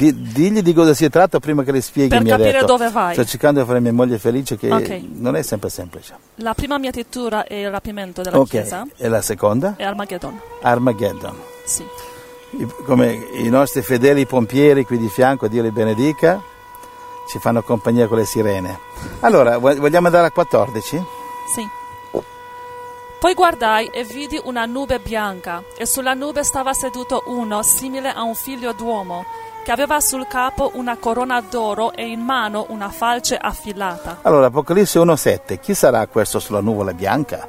di- 0.00 0.32
digli 0.32 0.60
di 0.62 0.72
cosa 0.72 0.94
si 0.94 1.08
tratta 1.08 1.38
prima 1.40 1.62
che 1.62 1.72
le 1.72 1.80
spieghi. 1.80 2.08
Per 2.08 2.22
mi 2.22 2.30
ha 2.30 2.36
capire 2.36 2.52
detto. 2.52 2.66
dove 2.66 2.90
vai. 2.90 3.14
Sto 3.14 3.24
cercando 3.24 3.60
di 3.60 3.66
fare 3.66 3.80
mia 3.80 3.92
moglie 3.92 4.18
felice 4.18 4.56
che 4.56 4.70
Ok. 4.72 5.00
non 5.16 5.36
è 5.36 5.42
sempre 5.42 5.68
semplice. 5.70 6.14
La 6.36 6.54
prima 6.54 6.78
mietitura 6.78 7.44
è 7.44 7.54
il 7.54 7.70
rapimento 7.70 8.22
della 8.22 8.38
Ok, 8.38 8.48
Chiesa 8.48 8.86
e 8.96 9.08
la 9.08 9.22
seconda? 9.22 9.74
e 9.76 9.84
Armageddon. 9.84 10.40
Armageddon. 10.62 11.36
Sì. 11.64 11.84
Come 12.84 13.12
i 13.38 13.48
nostri 13.48 13.82
fedeli 13.82 14.26
pompieri 14.26 14.84
qui 14.84 14.98
di 14.98 15.08
fianco, 15.08 15.48
Dio 15.48 15.62
li 15.62 15.72
benedica, 15.72 16.40
ci 17.28 17.38
fanno 17.40 17.62
compagnia 17.62 18.06
con 18.06 18.18
le 18.18 18.24
sirene. 18.26 18.78
Allora, 19.20 19.58
vo- 19.58 19.74
vogliamo 19.74 20.06
andare 20.06 20.26
a 20.26 20.30
14? 20.30 21.02
Sì. 21.54 21.68
Poi 23.18 23.32
guardai 23.32 23.86
e 23.86 24.04
vidi 24.04 24.38
una 24.44 24.66
nube 24.66 24.98
bianca, 24.98 25.62
e 25.78 25.86
sulla 25.86 26.12
nube 26.12 26.44
stava 26.44 26.74
seduto 26.74 27.22
uno 27.26 27.62
simile 27.62 28.10
a 28.12 28.22
un 28.22 28.34
figlio 28.34 28.72
d'uomo, 28.72 29.24
che 29.64 29.72
aveva 29.72 29.98
sul 29.98 30.26
capo 30.28 30.72
una 30.74 30.98
corona 30.98 31.40
d'oro 31.40 31.92
e 31.94 32.06
in 32.06 32.20
mano 32.20 32.66
una 32.68 32.90
falce 32.90 33.36
affilata. 33.36 34.18
Allora, 34.22 34.46
Apocalisse 34.46 35.00
1.7, 35.00 35.58
chi 35.58 35.74
sarà 35.74 36.06
questo 36.06 36.38
sulla 36.38 36.60
nuvola 36.60 36.92
bianca? 36.92 37.48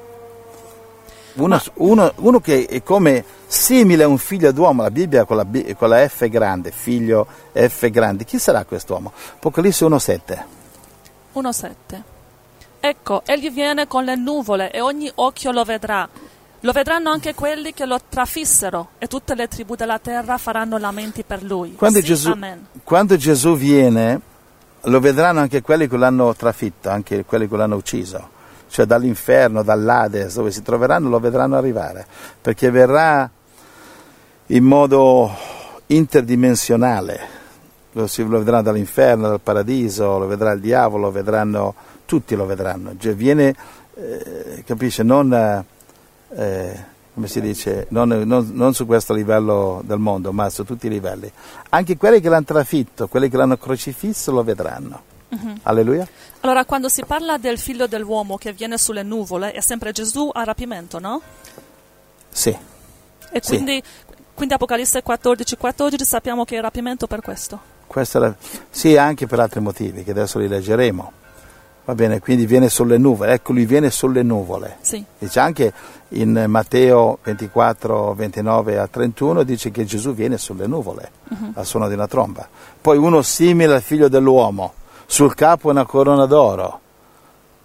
Uno, 1.33 1.61
uno- 1.73 2.13
uno 2.15 2.39
che 2.39 2.65
è 2.65 2.81
come 2.81 3.25
simile 3.45 4.03
a 4.03 4.07
un 4.07 4.17
figlio 4.17 4.53
d'uomo, 4.53 4.81
la 4.81 4.91
Bibbia 4.91 5.25
con 5.25 5.35
la, 5.35 5.43
B- 5.43 5.75
con 5.75 5.89
la 5.89 6.07
F 6.07 6.25
grande, 6.29 6.71
figlio 6.71 7.27
F 7.51 7.89
grande, 7.89 8.23
chi 8.23 8.39
sarà 8.39 8.63
quest'uomo? 8.63 9.11
Apocalisse 9.33 9.85
1.7. 9.85 10.43
1,7. 11.33 12.01
Ecco, 12.79 13.23
egli 13.25 13.51
viene 13.51 13.87
con 13.87 14.05
le 14.05 14.15
nuvole 14.15 14.71
e 14.71 14.79
ogni 14.79 15.11
occhio 15.15 15.51
lo 15.51 15.65
vedrà. 15.65 16.07
Lo 16.65 16.71
vedranno 16.71 17.11
anche 17.11 17.35
quelli 17.35 17.75
che 17.75 17.85
lo 17.85 17.99
trafissero 18.09 18.89
e 18.97 19.05
tutte 19.05 19.35
le 19.35 19.47
tribù 19.47 19.75
della 19.75 19.99
terra 19.99 20.39
faranno 20.39 20.79
lamenti 20.79 21.21
per 21.21 21.43
lui. 21.43 21.75
Quando, 21.75 21.99
Sì, 21.99 22.05
Gesù, 22.05 22.35
quando 22.83 23.17
Gesù 23.17 23.55
viene, 23.55 24.19
lo 24.81 24.99
vedranno 24.99 25.41
anche 25.41 25.61
quelli 25.61 25.87
che 25.87 25.95
l'hanno 25.95 26.33
trafitto, 26.33 26.89
anche 26.89 27.23
quelli 27.23 27.47
che 27.47 27.55
l'hanno 27.55 27.75
ucciso. 27.75 28.29
Cioè 28.67 28.85
dall'inferno, 28.85 29.61
dall'Ades, 29.61 30.33
dove 30.33 30.49
si 30.49 30.63
troveranno, 30.63 31.07
lo 31.07 31.19
vedranno 31.19 31.55
arrivare. 31.55 32.03
Perché 32.41 32.71
verrà 32.71 33.29
in 34.47 34.63
modo 34.63 35.31
interdimensionale. 35.85 37.19
Lo, 37.91 38.07
si, 38.07 38.25
lo 38.25 38.39
vedranno 38.39 38.63
dall'inferno, 38.63 39.27
dal 39.27 39.39
paradiso, 39.39 40.17
lo 40.17 40.25
vedrà 40.25 40.51
il 40.53 40.61
diavolo, 40.61 41.03
lo 41.03 41.11
vedranno, 41.11 41.75
tutti 42.05 42.33
lo 42.33 42.47
vedranno. 42.47 42.95
Cioè 42.97 43.13
viene, 43.13 43.55
eh, 43.93 44.63
capisce, 44.65 45.03
non... 45.03 45.63
eh, 46.35 46.93
come 47.13 47.27
si 47.27 47.39
dice, 47.41 47.87
non, 47.89 48.09
non- 48.09 48.49
non 48.53 48.73
su 48.73 48.85
questo 48.85 49.13
livello 49.13 49.81
del 49.85 49.99
mondo, 49.99 50.31
ma 50.33 50.49
su 50.49 50.63
tutti 50.65 50.87
i 50.87 50.89
livelli. 50.89 51.31
Anche 51.69 51.95
quelli 51.97 52.19
che 52.19 52.27
l'hanno 52.29 52.43
trafitto, 52.43 53.07
quelli 53.07 53.29
che 53.29 53.37
l'hanno 53.37 53.57
crocifisso, 53.57 54.31
lo 54.31 54.43
vedranno. 54.43 55.13
Alleluia. 55.63 56.07
Allora, 56.41 56.63
quando 56.63 56.87
si 56.87 57.03
parla 57.03 57.37
del 57.37 57.57
figlio 57.59 57.87
dell'uomo 57.87 58.37
che 58.37 58.53
viene 58.53 58.77
sulle 58.77 59.03
nuvole, 59.03 59.51
è 59.51 59.59
sempre 59.59 59.91
Gesù 59.91 60.29
a 60.33 60.43
rapimento, 60.45 60.97
no? 60.99 61.21
Sì, 62.29 62.49
E 63.31 63.39
Sì. 63.41 63.47
quindi, 63.55 63.83
quindi 64.33 64.53
Apocalisse 64.53 65.01
14, 65.01 65.57
14 65.57 66.05
sappiamo 66.05 66.45
che 66.45 66.53
è 66.53 66.57
il 66.57 66.63
rapimento 66.63 67.05
per 67.07 67.19
questo. 67.21 67.59
questo 67.87 68.17
era, 68.17 68.35
sì, 68.69 68.95
anche 68.97 69.25
per 69.27 69.39
altri 69.39 69.59
motivi 69.59 70.03
che 70.03 70.11
adesso 70.11 70.39
li 70.39 70.47
leggeremo. 70.47 71.11
Va 71.85 71.93
bene, 71.93 72.19
quindi 72.19 72.47
viene 72.47 72.67
sulle 72.67 72.97
nuvole, 72.97 73.33
ecco 73.33 73.53
lui 73.53 73.65
viene 73.65 73.91
sulle 73.91 74.23
nuvole. 74.23 74.77
Sì, 74.81 75.03
Dice 75.19 75.39
anche 75.39 75.71
in 76.09 76.45
Matteo 76.47 77.19
24, 77.21 78.15
29 78.15 78.79
a 78.79 78.87
31 78.87 79.43
dice 79.43 79.69
che 79.69 79.85
Gesù 79.85 80.15
viene 80.15 80.39
sulle 80.39 80.65
nuvole 80.65 81.11
al 81.53 81.65
suono 81.65 81.87
di 81.87 81.93
una 81.93 82.07
tromba. 82.07 82.47
Poi 82.81 82.97
uno 82.97 83.21
simile 83.21 83.75
al 83.75 83.83
figlio 83.83 84.07
dell'uomo, 84.07 84.73
sul 85.05 85.35
capo 85.35 85.69
una 85.69 85.85
corona 85.85 86.25
d'oro. 86.25 86.79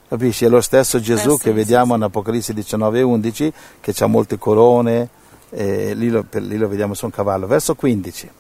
Capisci? 0.09 0.45
È 0.45 0.49
lo 0.49 0.61
stesso 0.61 1.01
Gesù 1.01 1.31
Eh 1.31 1.37
sì, 1.37 1.43
che 1.45 1.53
vediamo 1.53 1.93
sì, 1.93 1.99
in 1.99 2.03
Apocalisse 2.03 2.53
19 2.53 2.99
e 2.99 3.03
11 3.03 3.53
che 3.81 3.95
ha 4.01 4.07
molte 4.07 4.37
corone, 4.39 5.09
lì, 5.51 6.09
lo, 6.11 6.25
per- 6.29 6.43
lì 6.43 6.59
lo 6.59 6.69
vediamo 6.69 6.93
su 6.93 7.07
un 7.07 7.11
cavallo. 7.11 7.47
Verso 7.47 7.75
15. 7.75 8.31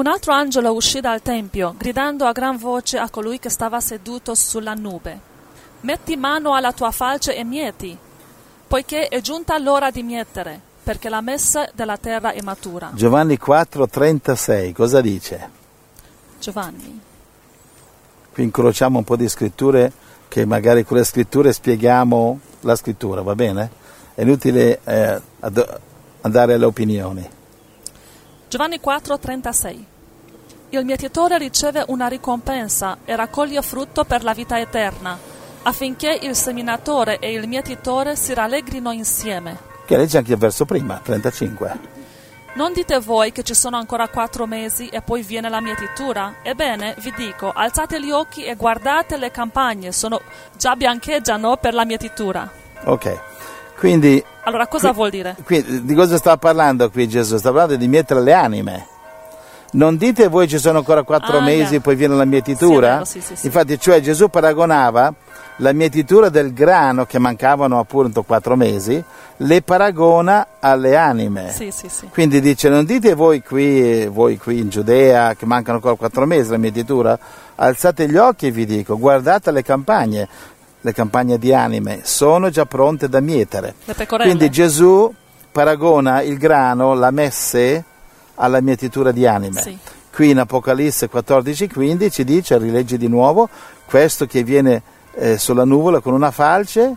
Un 0.00 0.06
altro 0.06 0.32
angelo 0.32 0.72
uscì 0.72 1.00
dal 1.00 1.20
tempio, 1.20 1.74
gridando 1.76 2.24
a 2.24 2.32
gran 2.32 2.56
voce 2.56 2.96
a 2.96 3.10
colui 3.10 3.38
che 3.38 3.50
stava 3.50 3.80
seduto 3.80 4.34
sulla 4.34 4.72
nube. 4.72 5.20
Metti 5.82 6.16
mano 6.16 6.54
alla 6.54 6.72
tua 6.72 6.90
falce 6.90 7.36
e 7.36 7.44
mieti, 7.44 7.94
poiché 8.66 9.08
è 9.08 9.20
giunta 9.20 9.58
l'ora 9.58 9.90
di 9.90 10.02
mietere, 10.02 10.58
perché 10.82 11.10
la 11.10 11.20
messa 11.20 11.68
della 11.74 11.98
terra 11.98 12.32
è 12.32 12.40
matura. 12.40 12.92
Giovanni 12.94 13.36
4, 13.36 13.86
36, 13.86 14.72
cosa 14.72 15.02
dice? 15.02 15.50
Giovanni. 16.40 16.98
Qui 18.32 18.42
incrociamo 18.42 18.96
un 18.96 19.04
po' 19.04 19.16
di 19.16 19.28
scritture 19.28 19.92
che 20.28 20.46
magari 20.46 20.82
con 20.82 20.96
le 20.96 21.04
scritture 21.04 21.52
spieghiamo 21.52 22.40
la 22.60 22.74
scrittura, 22.74 23.20
va 23.20 23.34
bene? 23.34 23.70
È 24.14 24.22
inutile 24.22 24.80
eh, 24.82 25.20
andare 26.22 26.54
alle 26.54 26.64
opinioni. 26.64 27.38
Giovanni 28.50 28.80
4, 28.80 29.16
36. 29.16 29.86
Il 30.70 30.84
mietitore 30.84 31.38
riceve 31.38 31.84
una 31.86 32.08
ricompensa 32.08 32.98
e 33.04 33.14
raccoglie 33.14 33.62
frutto 33.62 34.02
per 34.02 34.24
la 34.24 34.34
vita 34.34 34.58
eterna, 34.58 35.16
affinché 35.62 36.18
il 36.20 36.34
seminatore 36.34 37.20
e 37.20 37.30
il 37.30 37.46
mietitore 37.46 38.16
si 38.16 38.34
rallegrino 38.34 38.90
insieme. 38.90 39.56
Che 39.86 39.96
legge 39.96 40.18
anche 40.18 40.32
il 40.32 40.38
verso 40.38 40.64
prima, 40.64 41.00
35. 41.00 41.78
Non 42.54 42.72
dite 42.72 42.98
voi 42.98 43.30
che 43.30 43.44
ci 43.44 43.54
sono 43.54 43.76
ancora 43.76 44.08
quattro 44.08 44.46
mesi 44.46 44.88
e 44.88 45.00
poi 45.00 45.22
viene 45.22 45.48
la 45.48 45.60
mietitura? 45.60 46.38
Ebbene, 46.42 46.96
vi 46.98 47.14
dico, 47.16 47.52
alzate 47.52 48.02
gli 48.02 48.10
occhi 48.10 48.42
e 48.42 48.56
guardate 48.56 49.16
le 49.16 49.30
campagne, 49.30 49.92
sono 49.92 50.20
già 50.56 50.74
biancheggiano 50.74 51.56
per 51.56 51.72
la 51.72 51.84
mietitura. 51.84 52.50
Ok, 52.86 53.29
quindi, 53.80 54.22
Allora, 54.44 54.66
cosa 54.66 54.92
vuol 54.92 55.08
dire? 55.08 55.34
qui- 55.42 55.84
di 55.84 55.94
cosa 55.94 56.18
sta 56.18 56.36
parlando 56.36 56.90
qui 56.90 57.08
Gesù? 57.08 57.38
Sta 57.38 57.48
parlando 57.50 57.76
di 57.76 57.88
mietere 57.88 58.20
le 58.20 58.34
anime. 58.34 58.86
Non 59.72 59.96
dite 59.96 60.28
voi 60.28 60.48
ci 60.48 60.58
sono 60.58 60.78
ancora 60.78 61.02
quattro 61.02 61.38
Ah, 61.38 61.42
mesi 61.42 61.76
e 61.76 61.80
poi 61.80 61.94
viene 61.94 62.14
la 62.14 62.26
mietitura? 62.26 62.88
Sì, 62.88 62.92
vero, 62.92 63.04
sì, 63.04 63.20
sì, 63.22 63.36
sì. 63.36 63.46
Infatti, 63.46 63.80
cioè 63.80 64.00
Gesù 64.00 64.28
paragonava 64.28 65.14
la 65.58 65.72
mietitura 65.72 66.28
del 66.28 66.52
grano 66.52 67.06
che 67.06 67.18
mancavano 67.18 67.78
appunto 67.78 68.22
quattro 68.22 68.54
mesi, 68.56 69.02
le 69.38 69.62
paragona 69.62 70.46
alle 70.60 70.96
anime. 70.96 71.50
Sì, 71.52 71.70
sì, 71.70 71.88
sì. 71.88 72.08
Quindi 72.08 72.40
dice, 72.42 72.68
non 72.68 72.84
dite 72.84 73.14
voi 73.14 73.42
qui, 73.42 74.06
voi 74.08 74.36
qui 74.36 74.58
in 74.58 74.68
Giudea 74.68 75.34
che 75.36 75.46
mancano 75.46 75.76
ancora 75.76 75.94
quattro 75.94 76.26
mesi 76.26 76.50
la 76.50 76.58
mietitura, 76.58 77.18
alzate 77.54 78.08
gli 78.08 78.16
occhi 78.16 78.48
e 78.48 78.50
vi 78.50 78.66
dico, 78.66 78.98
guardate 78.98 79.50
le 79.52 79.62
campagne, 79.62 80.28
le 80.80 80.92
campagne 80.92 81.38
di 81.38 81.52
anime, 81.52 82.00
sono 82.04 82.50
già 82.50 82.66
pronte 82.66 83.08
da 83.08 83.20
mietere. 83.20 83.74
Quindi 84.06 84.50
Gesù 84.50 85.12
paragona 85.52 86.22
il 86.22 86.38
grano, 86.38 86.94
la 86.94 87.10
messe, 87.10 87.84
alla 88.36 88.60
mietitura 88.60 89.12
di 89.12 89.26
anime. 89.26 89.60
Sì. 89.60 89.78
Qui 90.12 90.30
in 90.30 90.38
Apocalisse 90.38 91.10
14-15 91.10 92.22
dice, 92.22 92.58
rileggi 92.58 92.96
di 92.96 93.08
nuovo, 93.08 93.48
questo 93.86 94.26
che 94.26 94.42
viene 94.42 94.82
eh, 95.14 95.38
sulla 95.38 95.64
nuvola 95.64 96.00
con 96.00 96.14
una 96.14 96.30
falce, 96.30 96.96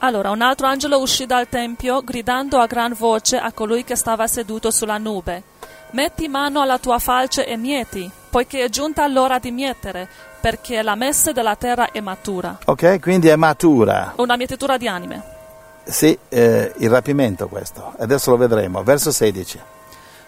Allora, 0.00 0.30
un 0.30 0.42
altro 0.42 0.66
angelo 0.66 1.00
uscì 1.00 1.24
dal 1.24 1.48
tempio, 1.48 2.02
gridando 2.02 2.58
a 2.58 2.66
gran 2.66 2.94
voce 2.96 3.38
a 3.38 3.50
colui 3.52 3.82
che 3.82 3.96
stava 3.96 4.26
seduto 4.26 4.70
sulla 4.70 4.98
nube. 4.98 5.42
Metti 5.92 6.28
mano 6.28 6.60
alla 6.60 6.78
tua 6.78 6.98
falce 6.98 7.46
e 7.46 7.56
mieti, 7.56 8.08
poiché 8.28 8.64
è 8.64 8.68
giunta 8.68 9.06
l'ora 9.06 9.38
di 9.38 9.50
mietere, 9.50 10.08
perché 10.46 10.80
la 10.80 10.94
messe 10.94 11.32
della 11.32 11.56
terra 11.56 11.90
è 11.90 11.98
matura. 11.98 12.58
ok? 12.64 13.00
Quindi 13.00 13.26
è 13.26 13.34
matura. 13.34 14.12
Una 14.18 14.36
mietitura 14.36 14.76
di 14.76 14.86
anime. 14.86 15.20
Sì, 15.82 16.16
eh, 16.28 16.72
il 16.76 16.88
rapimento 16.88 17.48
questo, 17.48 17.94
adesso 17.98 18.30
lo 18.30 18.36
vedremo. 18.36 18.84
Verso 18.84 19.10
16. 19.10 19.58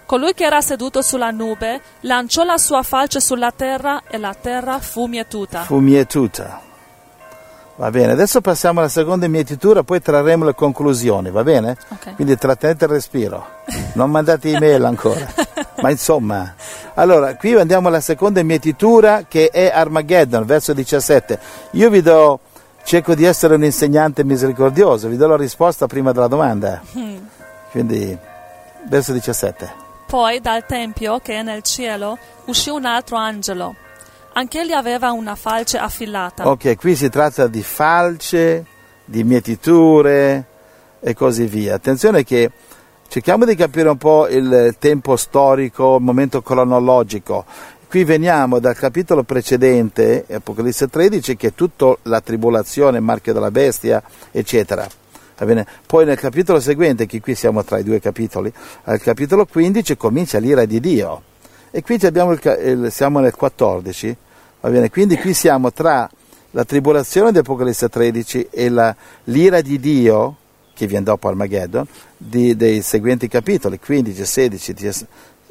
Colui 0.06 0.34
che 0.34 0.42
era 0.42 0.60
seduto 0.60 1.02
sulla 1.02 1.30
nube 1.30 1.80
lanciò 2.00 2.42
la 2.42 2.58
sua 2.58 2.82
falce 2.82 3.20
sulla 3.20 3.52
terra 3.52 4.02
e 4.08 4.18
la 4.18 4.34
terra 4.34 4.80
fu 4.80 5.06
mietuta. 5.06 5.62
fu 5.62 5.78
mietuta. 5.78 6.62
Va 7.76 7.90
bene, 7.92 8.10
adesso 8.10 8.40
passiamo 8.40 8.80
alla 8.80 8.88
seconda 8.88 9.28
mietitura, 9.28 9.84
poi 9.84 10.02
trarremo 10.02 10.46
le 10.46 10.54
conclusioni, 10.56 11.30
va 11.30 11.44
bene? 11.44 11.76
Ok. 11.90 12.16
Quindi 12.16 12.36
trattenete 12.36 12.86
il 12.86 12.90
respiro, 12.90 13.46
non 13.92 14.10
mandate 14.10 14.50
email 14.50 14.84
ancora. 14.84 15.32
Ma 15.80 15.90
insomma, 15.90 16.54
allora, 16.98 17.36
qui 17.36 17.54
andiamo 17.54 17.86
alla 17.86 18.00
seconda 18.00 18.42
mietitura 18.42 19.24
che 19.28 19.50
è 19.50 19.70
Armageddon, 19.72 20.44
verso 20.44 20.72
17. 20.72 21.38
Io 21.72 21.90
vi 21.90 22.02
do, 22.02 22.40
cerco 22.82 23.14
di 23.14 23.24
essere 23.24 23.54
un 23.54 23.62
insegnante 23.62 24.24
misericordioso, 24.24 25.06
vi 25.06 25.16
do 25.16 25.28
la 25.28 25.36
risposta 25.36 25.86
prima 25.86 26.10
della 26.10 26.26
domanda. 26.26 26.82
Quindi, 27.70 28.18
verso 28.88 29.12
17. 29.12 29.86
Poi 30.08 30.40
dal 30.40 30.66
tempio 30.66 31.20
che 31.20 31.34
è 31.34 31.42
nel 31.42 31.62
cielo 31.62 32.18
uscì 32.46 32.70
un 32.70 32.84
altro 32.84 33.16
angelo. 33.16 33.76
Anch'egli 34.32 34.72
aveva 34.72 35.12
una 35.12 35.36
falce 35.36 35.78
affilata. 35.78 36.48
Ok, 36.48 36.76
qui 36.76 36.96
si 36.96 37.08
tratta 37.08 37.46
di 37.46 37.62
falce, 37.62 38.64
di 39.04 39.22
mietiture 39.22 40.46
e 40.98 41.14
così 41.14 41.44
via. 41.44 41.76
Attenzione 41.76 42.24
che 42.24 42.50
cerchiamo 43.08 43.44
di 43.44 43.54
capire 43.54 43.88
un 43.88 43.96
po' 43.96 44.28
il 44.28 44.76
tempo 44.78 45.16
storico, 45.16 45.96
il 45.96 46.02
momento 46.02 46.42
cronologico. 46.42 47.44
Qui 47.88 48.04
veniamo 48.04 48.58
dal 48.58 48.76
capitolo 48.76 49.22
precedente, 49.22 50.26
Apocalisse 50.30 50.88
13, 50.88 51.36
che 51.36 51.48
è 51.48 51.54
tutta 51.54 51.96
la 52.02 52.20
tribolazione, 52.20 52.98
il 52.98 53.02
marchio 53.02 53.32
della 53.32 53.50
bestia, 53.50 54.02
eccetera. 54.30 54.86
Poi 55.86 56.04
nel 56.04 56.18
capitolo 56.18 56.60
seguente, 56.60 57.06
che 57.06 57.20
qui 57.20 57.34
siamo 57.34 57.64
tra 57.64 57.78
i 57.78 57.84
due 57.84 58.00
capitoli, 58.00 58.52
al 58.84 59.00
capitolo 59.00 59.46
15 59.46 59.96
comincia 59.96 60.38
l'ira 60.38 60.64
di 60.66 60.80
Dio. 60.80 61.22
E 61.70 61.82
qui 61.82 61.98
il 62.00 62.40
il- 62.64 62.88
siamo 62.90 63.20
nel 63.20 63.34
14, 63.34 64.14
va 64.60 64.68
bene? 64.68 64.90
Quindi 64.90 65.16
qui 65.16 65.32
siamo 65.32 65.72
tra 65.72 66.10
la 66.50 66.64
tribolazione 66.64 67.30
di 67.32 67.38
Apocalisse 67.38 67.88
13 67.88 68.48
e 68.50 68.68
la- 68.68 68.94
l'ira 69.24 69.60
di 69.60 69.78
Dio, 69.78 70.36
che 70.78 70.86
viene 70.86 71.04
dopo 71.04 71.26
Armageddon, 71.26 71.84
di- 72.16 72.54
dei 72.54 72.82
seguenti 72.82 73.26
capitoli, 73.26 73.80
15, 73.80 74.24
16, 74.24 74.72
10 74.72 75.06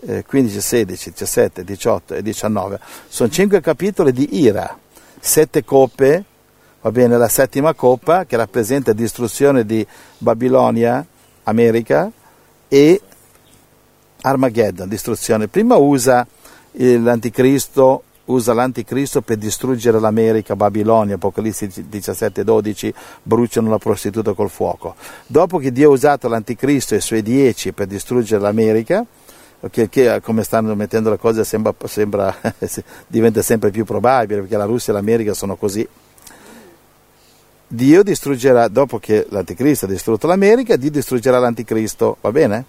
eh, 0.05 0.23
15, 0.25 0.61
16, 0.61 1.11
17, 1.11 1.63
18 1.65 2.13
e 2.15 2.21
19. 2.21 2.79
Sono 3.09 3.29
cinque 3.29 3.59
capitoli 3.59 4.13
di 4.13 4.39
ira, 4.39 4.77
sette 5.19 5.65
coppe, 5.65 6.23
va 6.79 6.91
bene, 6.91 7.17
la 7.17 7.27
settima 7.27 7.73
coppa 7.73 8.25
che 8.25 8.37
rappresenta 8.37 8.93
distruzione 8.93 9.65
di 9.65 9.85
Babilonia, 10.17 11.05
America, 11.43 12.09
e 12.69 13.01
Armageddon, 14.21 14.87
distruzione. 14.87 15.49
Prima 15.49 15.75
usa 15.75 16.25
l'anticristo, 16.71 18.03
usa 18.27 18.53
l'anticristo 18.53 19.21
per 19.21 19.37
distruggere 19.37 19.99
l'America, 19.99 20.55
Babilonia, 20.55 21.15
Apocalisse 21.15 21.67
17, 21.67 22.43
12, 22.43 22.93
bruciano 23.23 23.69
la 23.69 23.77
prostituta 23.77 24.33
col 24.33 24.49
fuoco. 24.49 24.95
Dopo 25.25 25.57
che 25.57 25.71
Dio 25.71 25.89
ha 25.89 25.93
usato 25.93 26.27
l'anticristo 26.27 26.93
e 26.93 26.97
i 26.97 27.01
suoi 27.01 27.21
dieci 27.21 27.73
per 27.73 27.87
distruggere 27.87 28.41
l'America, 28.41 29.05
che, 29.71 29.89
che, 29.89 30.21
come 30.21 30.43
stanno 30.43 30.75
mettendo 30.75 31.09
le 31.09 31.17
cose 31.17 31.43
sembra, 31.43 31.73
sembra 31.85 32.35
diventa 33.07 33.41
sempre 33.41 33.71
più 33.71 33.85
probabile 33.85 34.41
perché 34.41 34.57
la 34.57 34.65
Russia 34.65 34.93
e 34.93 34.95
l'America 34.95 35.33
sono 35.33 35.55
così. 35.55 35.87
Dio 37.69 38.01
distruggerà, 38.01 38.69
dopo 38.69 38.97
che 38.97 39.25
l'anticristo 39.29 39.85
ha 39.85 39.89
distrutto 39.89 40.27
l'America, 40.27 40.77
Dio 40.77 40.91
distruggerà 40.91 41.37
l'anticristo, 41.37 42.17
va 42.21 42.31
bene? 42.31 42.65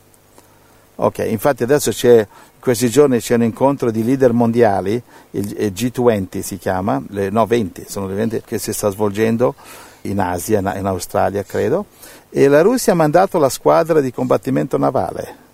Ok, 0.97 1.19
infatti 1.29 1.63
adesso 1.63 1.93
c'è, 1.93 2.27
questi 2.61 2.91
giorni 2.91 3.21
c'è 3.21 3.35
un 3.35 3.45
incontro 3.45 3.91
di 3.91 4.05
leader 4.05 4.33
mondiali, 4.33 5.01
il 5.31 5.61
il 5.61 5.73
G20 5.73 6.41
si 6.41 6.59
chiama, 6.59 7.03
le, 7.11 7.31
no 7.31 7.47
20, 7.47 7.85
sono 7.89 8.07
le 8.07 8.15
20 8.15 8.43
che 8.45 8.59
si 8.59 8.73
sta 8.73 8.91
svolgendo 8.91 9.55
in 10.03 10.21
Asia, 10.21 10.59
in 10.59 10.87
Australia 10.87 11.43
credo, 11.45 11.87
e 12.31 12.49
la 12.49 12.63
Russia 12.63 12.93
ha 12.93 12.97
mandato 12.97 13.39
la 13.39 13.49
squadra 13.49 14.01
di 14.01 14.13
combattimento 14.13 14.77
navale 14.77 15.47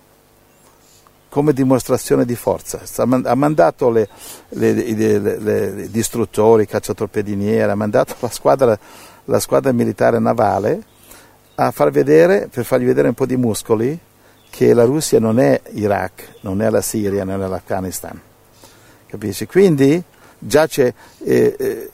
come 1.35 1.51
dimostrazione 1.51 2.23
di 2.23 2.35
forza. 2.35 2.79
Ha 2.95 3.35
mandato 3.35 3.89
le, 3.89 4.07
le- 4.49 4.73
le- 4.73 5.89
distruttori, 5.89 6.63
i 6.63 6.65
cacciatorpediniere, 6.65 7.69
ha 7.69 7.75
mandato 7.75 8.15
la 8.21 8.29
squadra, 8.29 8.79
la 9.25 9.39
squadra 9.41 9.73
militare 9.73 10.17
navale 10.19 10.81
a 11.55 11.71
far 11.71 11.91
vedere, 11.91 12.47
per 12.49 12.63
fargli 12.63 12.85
vedere 12.85 13.09
un 13.09 13.13
po' 13.15 13.25
di 13.25 13.35
muscoli, 13.35 13.99
che 14.55 14.73
la 14.73 14.85
Russia 14.85 15.19
non 15.19 15.37
è 15.37 15.59
Iraq, 15.71 16.35
non 16.41 16.61
è 16.61 16.69
la 16.69 16.79
Siria, 16.79 17.25
non 17.25 17.43
è 17.43 17.47
l'Afghanistan. 17.47 18.17
Capisci? 19.05 19.47
Quindi 19.47 20.01
già 20.39 20.65
eh, 20.75 20.93
eh, 21.19 21.89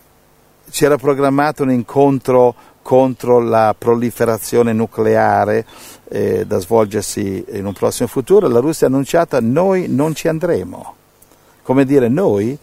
c'era 0.69 0.95
programmato 0.95 1.63
un 1.63 1.71
incontro 1.71 2.53
contro 2.83 3.39
la 3.39 3.73
proliferazione 3.75 4.73
nucleare 4.73 5.65
eh, 6.07 6.45
da 6.45 6.59
svolgersi 6.59 7.43
in 7.49 7.65
un 7.65 7.73
prossimo 7.73 8.07
futuro, 8.07 8.47
la 8.47 8.59
Russia 8.59 8.85
ha 8.85 8.89
annunciato 8.91 9.39
noi 9.41 9.87
non 9.87 10.13
ci 10.13 10.27
andremo. 10.27 10.95
Come 11.63 11.83
dire, 11.83 12.09
noi 12.09 12.55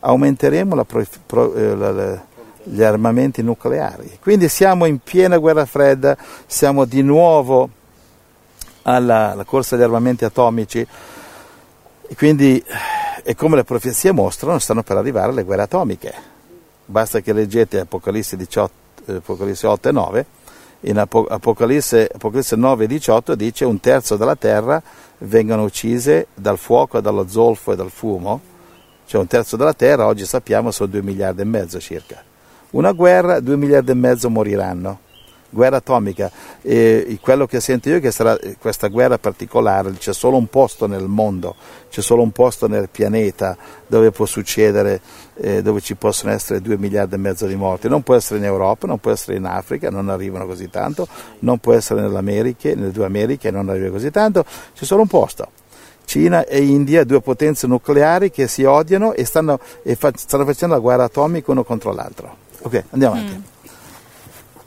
aumenteremo 0.00 0.74
la 0.74 0.84
pro- 0.84 1.06
pro- 1.24 1.54
eh, 1.54 1.76
la- 1.76 1.92
la- 1.92 2.26
gli 2.64 2.82
armamenti 2.82 3.42
nucleari. 3.42 4.18
Quindi 4.20 4.48
siamo 4.48 4.84
in 4.84 4.98
piena 4.98 5.38
guerra 5.38 5.64
fredda, 5.64 6.16
siamo 6.44 6.84
di 6.84 7.02
nuovo 7.02 7.70
alla, 8.96 9.44
corsa 9.44 9.74
agli 9.74 9.82
armamenti 9.82 10.24
atomici 10.24 10.86
e 12.10 12.14
quindi, 12.16 12.62
e 13.22 13.34
come 13.34 13.56
le 13.56 13.64
profezie 13.64 14.12
mostrano, 14.12 14.58
stanno 14.58 14.82
per 14.82 14.96
arrivare 14.96 15.32
le 15.32 15.44
guerre 15.44 15.62
atomiche. 15.62 16.14
Basta 16.86 17.20
che 17.20 17.34
leggete 17.34 17.80
Apocalisse, 17.80 18.36
18, 18.36 18.72
eh, 19.06 19.14
Apocalisse 19.16 19.66
8 19.66 19.88
e 19.88 19.92
9, 19.92 20.26
in 20.80 20.98
Apo- 20.98 21.26
Apocalisse, 21.26 22.08
Apocalisse 22.12 22.56
9 22.56 22.84
e 22.84 22.86
18 22.86 23.34
dice 23.34 23.64
un 23.66 23.78
terzo 23.78 24.16
della 24.16 24.36
terra 24.36 24.80
vengono 25.18 25.64
uccise 25.64 26.28
dal 26.34 26.56
fuoco, 26.56 27.00
dallo 27.00 27.28
zolfo 27.28 27.72
e 27.72 27.76
dal 27.76 27.90
fumo, 27.90 28.40
cioè 29.04 29.20
un 29.20 29.26
terzo 29.26 29.56
della 29.56 29.74
terra 29.74 30.06
oggi 30.06 30.24
sappiamo 30.24 30.70
sono 30.70 30.88
2 30.88 31.02
miliardi 31.02 31.42
e 31.42 31.44
mezzo 31.44 31.78
circa. 31.78 32.22
Una 32.70 32.92
guerra, 32.92 33.40
2 33.40 33.56
miliardi 33.56 33.90
e 33.90 33.94
mezzo 33.94 34.30
moriranno. 34.30 35.00
Guerra 35.50 35.76
atomica. 35.76 36.30
E 36.62 37.18
quello 37.20 37.46
che 37.46 37.60
sento 37.60 37.88
io 37.88 37.96
è 37.96 38.00
che 38.00 38.10
sarà 38.10 38.36
questa 38.58 38.88
guerra 38.88 39.18
particolare, 39.18 39.92
c'è 39.92 40.12
solo 40.12 40.36
un 40.36 40.48
posto 40.48 40.86
nel 40.86 41.06
mondo, 41.06 41.54
c'è 41.90 42.02
solo 42.02 42.22
un 42.22 42.30
posto 42.32 42.68
nel 42.68 42.88
pianeta 42.90 43.56
dove 43.86 44.10
può 44.10 44.26
succedere, 44.26 45.00
eh, 45.36 45.62
dove 45.62 45.80
ci 45.80 45.94
possono 45.94 46.32
essere 46.32 46.60
2 46.60 46.76
miliardi 46.76 47.14
e 47.14 47.18
mezzo 47.18 47.46
di 47.46 47.56
morti. 47.56 47.88
Non 47.88 48.02
può 48.02 48.14
essere 48.14 48.38
in 48.38 48.44
Europa, 48.44 48.86
non 48.86 48.98
può 48.98 49.10
essere 49.10 49.36
in 49.36 49.46
Africa, 49.46 49.90
non 49.90 50.08
arrivano 50.08 50.46
così 50.46 50.68
tanto, 50.68 51.08
non 51.40 51.58
può 51.58 51.72
essere 51.72 52.00
nelle 52.00 52.90
due 52.90 53.04
Americhe, 53.04 53.50
non 53.50 53.68
arriva 53.68 53.90
così 53.90 54.10
tanto, 54.10 54.44
c'è 54.74 54.84
solo 54.84 55.02
un 55.02 55.08
posto. 55.08 55.50
Cina 56.04 56.46
e 56.46 56.64
India, 56.64 57.04
due 57.04 57.20
potenze 57.20 57.66
nucleari 57.66 58.30
che 58.30 58.48
si 58.48 58.64
odiano 58.64 59.12
e 59.12 59.26
stanno, 59.26 59.60
e 59.82 59.94
fa, 59.94 60.10
stanno 60.14 60.46
facendo 60.46 60.74
la 60.74 60.80
guerra 60.80 61.04
atomica 61.04 61.50
uno 61.50 61.64
contro 61.64 61.92
l'altro. 61.92 62.34
Ok, 62.62 62.84
andiamo 62.90 63.14
avanti. 63.14 63.42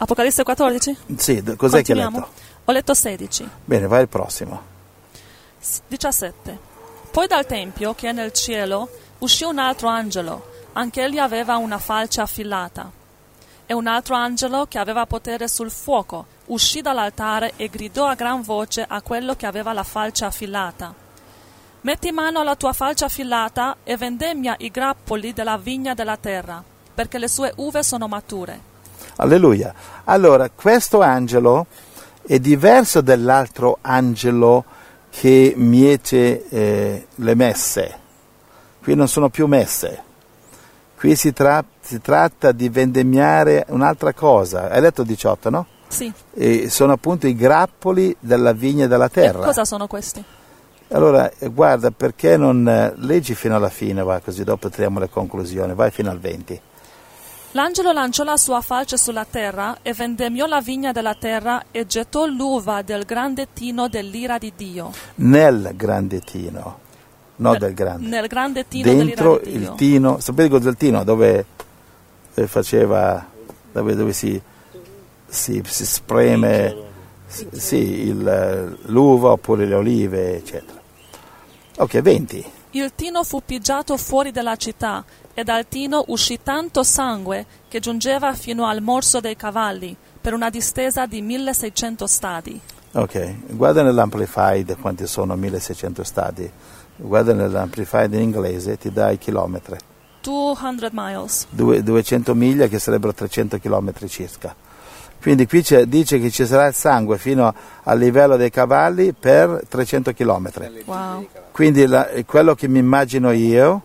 Apocalisse 0.01 0.41
14? 0.41 0.97
Sì, 1.15 1.43
cos'è 1.55 1.83
che 1.83 1.91
hai 1.91 1.99
letto? 1.99 2.27
Ho 2.65 2.71
letto 2.71 2.95
16. 2.95 3.47
Bene, 3.65 3.85
vai 3.85 3.99
al 3.99 4.07
prossimo. 4.07 4.59
17. 5.87 6.57
Poi 7.11 7.27
dal 7.27 7.45
Tempio, 7.45 7.93
che 7.93 8.09
è 8.09 8.11
nel 8.11 8.31
cielo, 8.31 8.89
uscì 9.19 9.43
un 9.43 9.59
altro 9.59 9.89
angelo, 9.89 10.49
anch'egli 10.73 11.19
aveva 11.19 11.57
una 11.57 11.77
falce 11.77 12.19
affilata. 12.19 12.91
E 13.67 13.73
un 13.73 13.85
altro 13.85 14.15
angelo, 14.15 14.65
che 14.65 14.79
aveva 14.79 15.05
potere 15.05 15.47
sul 15.47 15.69
fuoco, 15.69 16.25
uscì 16.47 16.81
dall'altare 16.81 17.53
e 17.55 17.69
gridò 17.69 18.07
a 18.07 18.15
gran 18.15 18.41
voce 18.41 18.83
a 18.87 19.03
quello 19.03 19.35
che 19.35 19.45
aveva 19.45 19.71
la 19.71 19.83
falce 19.83 20.25
affilata. 20.25 20.91
Metti 21.81 22.11
mano 22.11 22.39
alla 22.39 22.55
tua 22.55 22.73
falce 22.73 23.05
affilata 23.05 23.77
e 23.83 23.97
vendemmia 23.97 24.55
i 24.57 24.71
grappoli 24.71 25.31
della 25.31 25.59
vigna 25.59 25.93
della 25.93 26.17
terra, 26.17 26.63
perché 26.91 27.19
le 27.19 27.27
sue 27.27 27.53
uve 27.57 27.83
sono 27.83 28.07
mature. 28.07 28.69
Alleluia. 29.21 29.71
Allora, 30.05 30.49
questo 30.49 31.01
angelo 31.01 31.67
è 32.25 32.39
diverso 32.39 33.01
dall'altro 33.01 33.77
angelo 33.81 34.65
che 35.11 35.53
miete 35.55 36.47
eh, 36.49 37.05
le 37.13 37.35
messe. 37.35 37.99
Qui 38.81 38.95
non 38.95 39.07
sono 39.07 39.29
più 39.29 39.45
messe. 39.45 40.03
Qui 40.97 41.15
si, 41.15 41.33
tra- 41.33 41.63
si 41.81 42.01
tratta 42.01 42.51
di 42.51 42.69
vendemmiare 42.69 43.65
un'altra 43.69 44.11
cosa. 44.13 44.69
Hai 44.69 44.81
letto 44.81 45.03
18, 45.03 45.49
no? 45.51 45.65
Sì. 45.87 46.11
E 46.33 46.69
sono 46.69 46.93
appunto 46.93 47.27
i 47.27 47.35
grappoli 47.35 48.15
della 48.19 48.53
vigna 48.53 48.87
della 48.87 49.05
E 49.05 49.09
terra. 49.09 49.45
cosa 49.45 49.65
sono 49.65 49.85
questi? 49.85 50.23
Allora, 50.93 51.31
eh, 51.37 51.47
guarda, 51.49 51.91
perché 51.91 52.37
non 52.37 52.67
eh, 52.67 52.93
leggi 52.95 53.35
fino 53.35 53.55
alla 53.55 53.69
fine, 53.69 54.01
va, 54.03 54.19
così 54.19 54.43
dopo 54.43 54.69
traiamo 54.69 54.99
le 54.99 55.09
conclusioni. 55.09 55.73
Vai 55.75 55.91
fino 55.91 56.09
al 56.09 56.19
20. 56.19 56.61
L'angelo 57.53 57.91
lanciò 57.91 58.23
la 58.23 58.37
sua 58.37 58.61
falce 58.61 58.95
sulla 58.95 59.25
terra 59.29 59.79
e 59.81 59.93
vendemmiò 59.93 60.45
la 60.45 60.61
vigna 60.61 60.93
della 60.93 61.15
terra 61.15 61.65
e 61.71 61.85
gettò 61.85 62.25
l'uva 62.25 62.81
del 62.81 63.03
grande 63.03 63.47
tino 63.51 63.89
dell'ira 63.89 64.37
di 64.37 64.53
Dio. 64.55 64.93
Nel 65.15 65.73
grande 65.75 66.21
tino, 66.21 66.79
no 67.35 67.49
Nel- 67.51 67.59
del 67.59 67.73
grande. 67.73 68.07
Nel 68.07 68.27
grande 68.27 68.67
tino 68.69 68.85
dentro 68.93 69.37
dell'ira 69.37 69.51
di 69.51 69.59
Dio. 69.59 69.69
il 69.71 69.75
tino, 69.75 70.19
sapete 70.21 70.47
cos'è 70.47 70.69
il 70.69 70.77
tino? 70.77 71.03
Dove 71.03 71.45
eh, 72.35 72.47
faceva, 72.47 73.25
dove, 73.73 73.95
dove 73.95 74.13
si, 74.13 74.41
si, 75.27 75.61
si 75.65 75.85
spreme 75.85 76.75
sì, 77.51 78.07
il, 78.07 78.77
l'uva 78.83 79.31
oppure 79.31 79.65
le 79.65 79.75
olive, 79.75 80.37
eccetera. 80.37 80.79
Ok, 81.77 81.99
20. 81.99 82.45
Il 82.73 82.93
tino 82.95 83.25
fu 83.25 83.41
pigiato 83.45 83.97
fuori 83.97 84.31
dalla 84.31 84.55
città 84.55 85.03
e 85.33 85.43
dal 85.43 85.67
tino 85.67 86.05
uscì 86.07 86.39
tanto 86.41 86.83
sangue 86.83 87.45
che 87.67 87.81
giungeva 87.81 88.33
fino 88.33 88.65
al 88.65 88.81
morso 88.81 89.19
dei 89.19 89.35
cavalli 89.35 89.93
per 90.21 90.33
una 90.33 90.49
distesa 90.49 91.05
di 91.05 91.21
1600 91.21 92.07
stadi. 92.07 92.61
Ok, 92.93 93.53
guarda 93.55 93.83
nell'Amplified 93.83 94.77
quanti 94.79 95.05
sono 95.05 95.35
1600 95.35 96.03
stadi. 96.05 96.49
Guarda 96.95 97.33
nell'Amplified 97.33 98.13
in 98.13 98.21
inglese, 98.21 98.77
ti 98.77 98.89
dà 98.89 99.09
i 99.11 99.17
chilometri. 99.17 99.75
200 100.21 100.89
miles. 100.93 101.47
Due- 101.49 101.83
200 101.83 102.33
miglia 102.33 102.67
che 102.67 102.79
sarebbero 102.79 103.13
300 103.13 103.57
chilometri 103.57 104.07
circa. 104.07 104.55
Quindi 105.21 105.45
qui 105.45 105.61
c'è- 105.61 105.85
dice 105.85 106.19
che 106.19 106.31
ci 106.31 106.45
sarà 106.47 106.65
il 106.67 106.73
sangue 106.73 107.17
fino 107.19 107.53
al 107.83 107.97
livello 107.99 108.37
dei 108.37 108.49
cavalli 108.49 109.13
per 109.13 109.61
300 109.69 110.13
chilometri. 110.13 110.81
Wow. 110.85 111.27
Quindi 111.51 111.85
la- 111.85 112.09
quello 112.25 112.55
che 112.55 112.67
mi 112.67 112.79
immagino 112.79 113.31
io, 113.31 113.81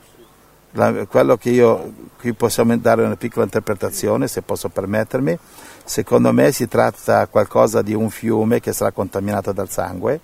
la- 0.72 1.04
quello 1.06 1.36
che 1.36 1.50
io, 1.50 1.92
qui 2.18 2.32
possiamo 2.32 2.74
dare 2.78 3.02
una 3.04 3.16
piccola 3.16 3.44
interpretazione, 3.44 4.28
se 4.28 4.40
posso 4.42 4.70
permettermi, 4.70 5.38
secondo 5.84 6.32
me 6.32 6.52
si 6.52 6.66
tratta 6.68 7.26
qualcosa 7.26 7.82
di 7.82 7.92
un 7.92 8.08
fiume 8.08 8.60
che 8.60 8.72
sarà 8.72 8.90
contaminato 8.90 9.52
dal 9.52 9.68
sangue 9.68 10.18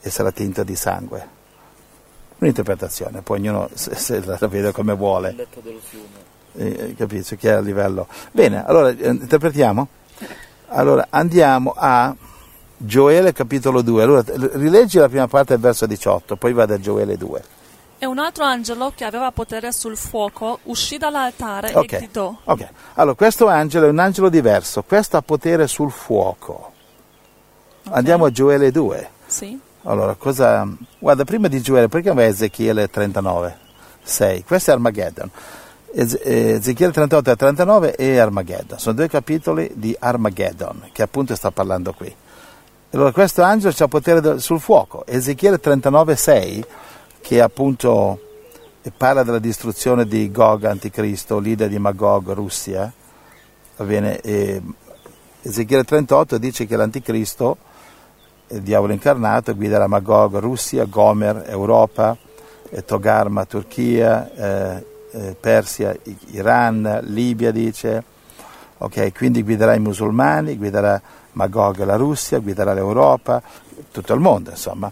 e 0.00 0.10
sarà 0.10 0.30
tinto 0.30 0.62
di 0.62 0.76
sangue. 0.76 1.34
Un'interpretazione, 2.38 3.22
poi 3.22 3.38
ognuno 3.40 3.68
se, 3.74 3.94
se 3.96 4.22
la 4.24 4.38
vede 4.46 4.70
come 4.70 4.94
vuole. 4.94 5.32
letto 5.36 5.60
dello 5.60 5.80
fiume. 5.82 6.34
Eh, 6.58 6.94
capisci 6.96 7.36
che 7.36 7.48
è 7.50 7.54
a 7.54 7.60
livello. 7.60 8.06
Bene, 8.30 8.64
allora 8.64 8.90
eh, 8.90 9.08
interpretiamo? 9.08 9.88
Allora 10.68 11.06
andiamo 11.10 11.74
a 11.76 12.14
Gioele 12.76 13.32
capitolo 13.32 13.82
2. 13.82 14.02
Allora 14.02 14.22
rileggi 14.54 14.98
la 14.98 15.08
prima 15.08 15.28
parte 15.28 15.52
del 15.54 15.62
verso 15.62 15.86
18, 15.86 16.36
poi 16.36 16.52
vado 16.52 16.74
a 16.74 16.80
Gioele 16.80 17.16
2. 17.16 17.44
E 17.98 18.04
un 18.04 18.18
altro 18.18 18.44
angelo 18.44 18.92
che 18.94 19.04
aveva 19.04 19.30
potere 19.30 19.72
sul 19.72 19.96
fuoco 19.96 20.58
uscì 20.64 20.98
dall'altare 20.98 21.72
Ok. 21.72 21.92
e 21.92 21.96
gridò. 21.98 22.34
Ok, 22.44 22.68
allora 22.94 23.14
questo 23.14 23.46
angelo 23.46 23.86
è 23.86 23.88
un 23.88 23.98
angelo 23.98 24.28
diverso, 24.28 24.82
questo 24.82 25.16
ha 25.16 25.22
potere 25.22 25.66
sul 25.66 25.90
fuoco. 25.90 26.72
Andiamo 27.90 28.26
a 28.26 28.30
Gioele 28.30 28.70
2. 28.70 29.10
Sì. 29.26 29.58
Allora, 29.84 30.14
cosa... 30.14 30.66
Guarda, 30.98 31.24
prima 31.24 31.46
di 31.46 31.60
Gioele, 31.60 31.86
perché 31.88 32.12
vai 32.12 32.24
a 32.24 32.28
Ezechiele 32.28 32.90
39? 32.90 33.58
6. 34.02 34.44
Questo 34.44 34.70
è 34.70 34.74
Armageddon. 34.74 35.30
Ez- 35.92 36.20
Ezechiele 36.22 36.92
38 36.92 37.30
e 37.30 37.36
39 37.36 37.94
e 37.94 38.18
Armageddon. 38.18 38.78
Sono 38.78 38.96
due 38.96 39.08
capitoli 39.08 39.70
di 39.74 39.96
Armageddon, 39.98 40.88
che 40.92 41.02
appunto 41.02 41.34
sta 41.34 41.50
parlando 41.50 41.92
qui. 41.92 42.14
Allora, 42.90 43.12
questo 43.12 43.42
angelo 43.42 43.74
ha 43.76 43.88
potere 43.88 44.38
sul 44.38 44.60
fuoco. 44.60 45.04
Ezechiele 45.06 45.58
39, 45.58 46.16
6, 46.16 46.64
che 47.20 47.40
appunto 47.40 48.20
parla 48.96 49.22
della 49.22 49.38
distruzione 49.38 50.06
di 50.06 50.30
Gog, 50.30 50.64
anticristo, 50.64 51.38
leader 51.38 51.68
di 51.68 51.78
Magog, 51.78 52.30
Russia. 52.32 52.92
E 53.78 54.62
Ezechiele 55.42 55.84
38 55.84 56.38
dice 56.38 56.66
che 56.66 56.76
l'anticristo 56.76 57.58
il 58.48 58.62
diavolo 58.62 58.92
incarnato 58.92 59.54
guiderà 59.54 59.86
Magog, 59.86 60.36
Russia, 60.36 60.84
Gomer, 60.84 61.44
Europa, 61.48 62.16
eh, 62.70 62.84
Togarma, 62.84 63.44
Turchia, 63.44 64.32
eh, 64.34 64.86
eh, 65.16 65.36
Persia, 65.38 65.96
Iran, 66.32 67.00
Libia 67.04 67.50
dice, 67.50 68.02
ok, 68.78 69.12
quindi 69.14 69.42
guiderà 69.42 69.74
i 69.74 69.80
musulmani, 69.80 70.56
guiderà 70.56 71.00
Magog 71.32 71.82
la 71.84 71.96
Russia, 71.96 72.38
guiderà 72.38 72.72
l'Europa, 72.74 73.42
tutto 73.90 74.12
il 74.12 74.20
mondo 74.20 74.50
insomma. 74.50 74.90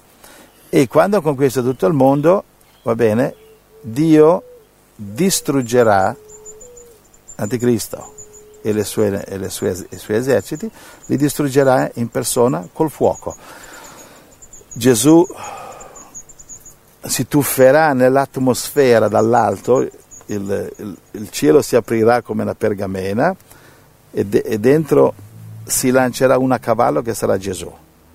E 0.68 0.88
quando 0.88 1.20
conquista 1.22 1.60
tutto 1.62 1.86
il 1.86 1.92
mondo, 1.94 2.44
va 2.82 2.94
bene, 2.94 3.34
Dio 3.80 4.42
distruggerà 4.94 6.16
l'anticristo 7.36 8.12
e, 8.62 8.72
le 8.72 8.84
sue- 8.84 9.24
e 9.24 9.38
le 9.38 9.50
sue- 9.50 9.86
i 9.90 9.98
suoi 9.98 10.16
eserciti, 10.16 10.70
li 11.06 11.16
distruggerà 11.16 11.90
in 11.94 12.08
persona 12.08 12.66
col 12.72 12.90
fuoco. 12.90 13.36
Gesù 14.72 15.24
si 17.02 17.28
tufferà 17.28 17.92
nell'atmosfera 17.92 19.08
dall'alto, 19.08 19.86
il, 20.26 20.72
il- 20.78 20.96
il 21.12 21.30
cielo 21.30 21.62
si 21.62 21.76
aprirà 21.76 22.22
come 22.22 22.42
una 22.42 22.54
pergamena 22.54 23.34
e, 24.10 24.24
de- 24.26 24.38
e 24.44 24.58
dentro 24.58 25.14
si 25.64 25.90
lancerà 25.90 26.38
un 26.38 26.52
a 26.52 26.58
cavallo 26.58 27.02
che 27.02 27.14
sarà 27.14 27.36
Gesù. 27.38 27.72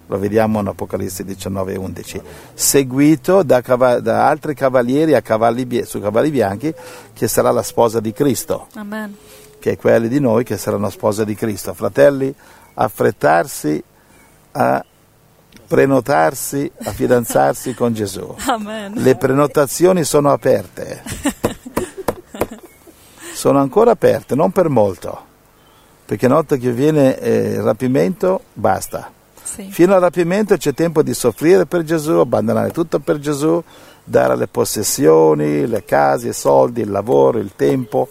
Lo 0.07 0.18
vediamo 0.18 0.60
in 0.60 0.66
Apocalisse 0.68 1.24
19 1.24 1.74
e 1.74 1.78
11, 1.78 2.22
seguito 2.55 3.43
da, 3.43 3.60
da 4.01 4.28
altri 4.28 4.55
cavalieri 4.55 5.14
a 5.14 5.22
cavalli 5.22 5.84
su 5.86 5.99
cavalli 6.01 6.32
bianchi 6.32 6.74
che 7.14 7.28
sarà 7.28 7.51
la 7.51 7.62
sposa 7.62 7.99
di 7.99 8.12
Cristo 8.12 8.68
Amen. 8.74 9.16
che 9.60 9.72
è 9.74 9.78
quelli 9.78 10.07
di 10.07 10.20
noi 10.20 10.43
che 10.43 10.57
saranno 10.57 10.89
sposa 10.89 11.24
di 11.24 11.36
Cristo. 11.36 11.76
Fratelli, 11.76 12.34
affrettarsi 12.74 13.84
a 14.53 14.84
prenotarsi, 15.68 16.72
a 16.86 16.91
fidanzarsi 16.91 17.76
con 17.76 17.93
Gesù. 17.93 18.34
Amen. 18.47 18.93
Le 18.95 19.16
prenotazioni 19.16 20.03
sono 20.03 20.32
aperte, 20.32 21.03
sono 23.39 23.59
ancora 23.59 23.91
aperte, 23.91 24.35
non 24.35 24.51
per 24.51 24.67
molto, 24.67 25.17
perché 26.05 26.25
una 26.25 26.35
volta 26.35 26.57
che 26.57 26.73
viene 26.73 27.17
eh, 27.17 27.51
il 27.53 27.61
rapimento 27.61 28.41
basta. 28.51 29.09
Sì. 29.41 29.69
Fino 29.71 29.93
al 29.95 30.01
rapimento 30.01 30.57
c'è 30.57 30.73
tempo 30.73 31.01
di 31.01 31.13
soffrire 31.13 31.65
per 31.65 31.83
Gesù, 31.83 32.11
abbandonare 32.15 32.71
tutto 32.71 32.99
per 32.99 33.17
Gesù, 33.19 33.63
dare 34.03 34.35
le 34.35 34.47
possessioni, 34.47 35.65
le 35.67 35.85
case, 35.85 36.27
i 36.27 36.33
soldi, 36.33 36.81
il 36.81 36.91
lavoro, 36.91 37.37
il 37.37 37.51
tempo, 37.55 38.09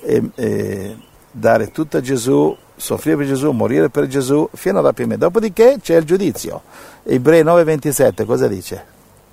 e, 0.00 0.30
e 0.36 0.96
dare 1.30 1.70
tutto 1.70 1.98
a 1.98 2.00
Gesù 2.00 2.56
soffrire 2.74 3.18
per 3.18 3.26
Gesù, 3.26 3.50
morire 3.50 3.90
per 3.90 4.06
Gesù, 4.06 4.48
fino 4.54 4.78
al 4.78 4.84
rapimento. 4.84 5.26
Dopodiché 5.26 5.76
c'è 5.82 5.96
il 5.96 6.04
giudizio. 6.04 6.62
Ebrei 7.02 7.42
9:27 7.44 8.24
cosa 8.24 8.48
dice? 8.48 8.84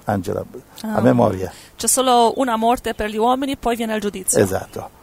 Angela, 0.03 0.41
a 0.81 0.95
Ah. 0.95 1.01
memoria. 1.01 1.49
C'è 1.77 1.87
solo 1.87 2.33
una 2.35 2.57
morte 2.57 2.93
per 2.93 3.09
gli 3.09 3.17
uomini, 3.17 3.55
poi 3.55 3.77
viene 3.77 3.95
il 3.95 4.01
giudizio. 4.01 4.37
Esatto. 4.41 4.97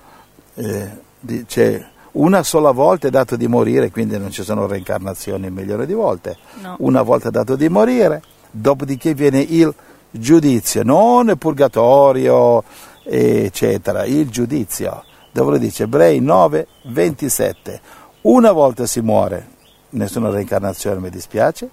Eh, 0.57 0.91
dice 1.21 1.95
una 2.17 2.43
sola 2.43 2.71
volta 2.71 3.09
è 3.09 3.11
dato 3.11 3.37
di 3.37 3.47
morire, 3.47 3.91
quindi 3.91 4.19
non 4.19 4.31
ci 4.31 4.43
sono 4.43 4.67
reincarnazioni 4.67 5.51
milioni 5.51 5.85
di 5.85 5.93
volte. 5.93 6.37
No. 6.63 6.77
Una 6.79 7.03
volta 7.03 7.29
è 7.29 7.31
dato 7.31 7.57
di 7.57 7.69
morire, 7.69 8.23
dopodiché 8.51 9.13
viene 9.13 9.41
il 9.41 9.73
giudizio, 10.11 10.83
non 10.83 11.29
il 11.29 11.37
purgatorio, 11.37 12.65
eccetera, 13.05 14.05
il 14.07 14.31
giudizio. 14.31 15.05
Dove 15.31 15.53
lo 15.53 15.59
dice 15.59 15.83
Ebrei 15.83 16.21
9, 16.21 16.67
27. 16.85 17.81
Una 18.23 18.53
volta 18.53 18.87
si 18.87 19.01
muore, 19.03 19.49
nessuna 19.91 20.31
reincarnazione 20.31 20.99
mi 20.99 21.11
dispiace, 21.11 21.69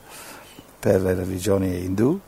per 0.77 1.01
le 1.01 1.13
religioni 1.13 1.85
indù, 1.85 2.19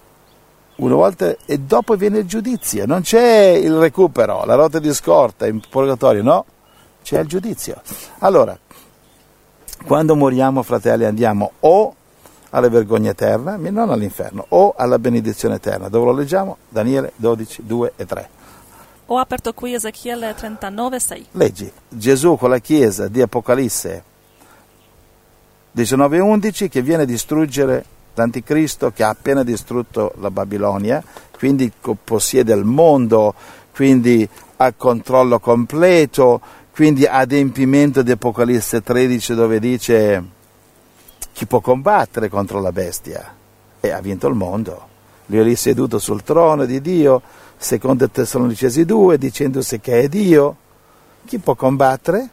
una 0.77 0.95
volta 0.95 1.35
e 1.45 1.59
dopo 1.59 1.95
viene 1.95 2.19
il 2.19 2.25
giudizio, 2.25 2.85
non 2.85 3.01
c'è 3.01 3.49
il 3.49 3.73
recupero, 3.75 4.43
la 4.45 4.55
rotta 4.55 4.79
di 4.79 4.93
scorta 4.93 5.47
in 5.47 5.61
purgatorio, 5.69 6.21
no, 6.21 6.45
c'è 7.03 7.19
il 7.19 7.27
giudizio. 7.27 7.81
Allora, 8.19 8.57
quando 9.85 10.15
moriamo, 10.15 10.63
fratelli, 10.63 11.05
andiamo 11.05 11.51
o 11.61 11.95
alla 12.49 12.69
vergogna 12.69 13.11
eterna, 13.11 13.57
non 13.57 13.89
all'inferno, 13.89 14.45
o 14.49 14.73
alla 14.75 14.97
benedizione 14.97 15.55
eterna. 15.55 15.89
Dove 15.89 16.05
lo 16.05 16.13
leggiamo? 16.13 16.57
Daniele 16.69 17.11
12, 17.15 17.65
2 17.65 17.93
e 17.95 18.05
3. 18.05 18.29
Ho 19.07 19.17
aperto 19.17 19.53
qui 19.53 19.73
Ezechiele 19.73 20.33
39, 20.33 20.99
6. 20.99 21.25
Leggi, 21.31 21.71
Gesù 21.87 22.37
con 22.37 22.49
la 22.49 22.59
Chiesa 22.59 23.07
di 23.07 23.21
Apocalisse 23.21 24.03
19 25.71 26.15
e 26.15 26.19
11 26.21 26.69
che 26.69 26.81
viene 26.81 27.03
a 27.03 27.05
distruggere 27.05 27.85
l'anticristo 28.15 28.91
che 28.91 29.03
ha 29.03 29.09
appena 29.09 29.43
distrutto 29.43 30.13
la 30.19 30.31
Babilonia, 30.31 31.03
quindi 31.37 31.71
possiede 32.03 32.53
il 32.53 32.63
mondo, 32.63 33.33
quindi 33.73 34.27
ha 34.57 34.73
controllo 34.73 35.39
completo, 35.39 36.41
quindi 36.73 37.05
adempimento 37.05 38.01
di 38.01 38.11
Apocalisse 38.11 38.81
13 38.81 39.35
dove 39.35 39.59
dice 39.59 40.23
chi 41.31 41.45
può 41.45 41.59
combattere 41.59 42.29
contro 42.29 42.61
la 42.61 42.71
bestia? 42.71 43.35
E 43.79 43.91
ha 43.91 43.99
vinto 43.99 44.27
il 44.27 44.35
mondo. 44.35 44.87
Lui 45.27 45.39
è 45.39 45.43
lì 45.43 45.55
seduto 45.55 45.99
sul 45.99 46.23
trono 46.23 46.65
di 46.65 46.79
Dio, 46.81 47.21
secondo 47.57 48.09
Tessalonicesi 48.09 48.85
2, 48.85 49.17
dicendosi 49.17 49.79
che 49.79 50.01
è 50.01 50.07
Dio. 50.07 50.55
Chi 51.25 51.39
può 51.39 51.55
combattere? 51.55 52.29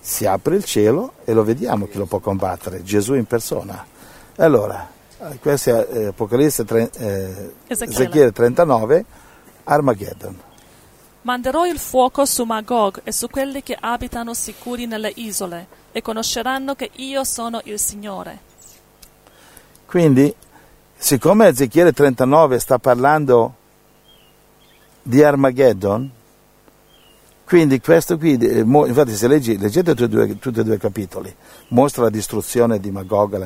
Si 0.00 0.26
apre 0.26 0.56
il 0.56 0.64
cielo 0.64 1.12
e 1.24 1.32
lo 1.32 1.44
vediamo 1.44 1.86
chi 1.86 1.98
lo 1.98 2.06
può 2.06 2.18
combattere, 2.18 2.82
Gesù 2.82 3.14
in 3.14 3.26
persona. 3.26 3.86
Allora, 4.40 4.88
questo 5.38 5.86
è 5.86 5.98
eh, 5.98 6.06
Apocalisse 6.06 6.64
tre- 6.64 6.90
eh, 6.96 7.52
Ezechiele. 7.66 8.04
Ezechiele 8.04 8.32
39, 8.32 9.04
Armageddon. 9.64 10.40
Manderò 11.22 11.66
il 11.66 11.78
fuoco 11.78 12.24
su 12.24 12.44
Magog 12.44 13.02
e 13.04 13.12
su 13.12 13.28
quelli 13.28 13.62
che 13.62 13.76
abitano 13.78 14.32
sicuri 14.32 14.86
nelle 14.86 15.12
isole, 15.16 15.66
e 15.92 16.00
conosceranno 16.00 16.74
che 16.74 16.90
io 16.90 17.22
sono 17.24 17.60
il 17.64 17.78
Signore. 17.78 18.38
Quindi, 19.84 20.34
siccome 20.96 21.48
Ezechiele 21.48 21.92
39 21.92 22.58
sta 22.60 22.78
parlando 22.78 23.54
di 25.02 25.22
Armageddon, 25.22 26.10
quindi 27.44 27.78
questo 27.80 28.16
qui, 28.16 28.38
eh, 28.38 28.60
infatti 28.60 29.14
se 29.14 29.28
leggi, 29.28 29.58
leggete 29.58 29.94
tutti 29.94 30.04
e, 30.04 30.08
due, 30.08 30.38
tutti 30.38 30.60
e 30.60 30.64
due 30.64 30.76
i 30.76 30.78
capitoli, 30.78 31.34
mostra 31.68 32.04
la 32.04 32.10
distruzione 32.10 32.80
di 32.80 32.90
Magog 32.90 33.34
e 33.34 33.38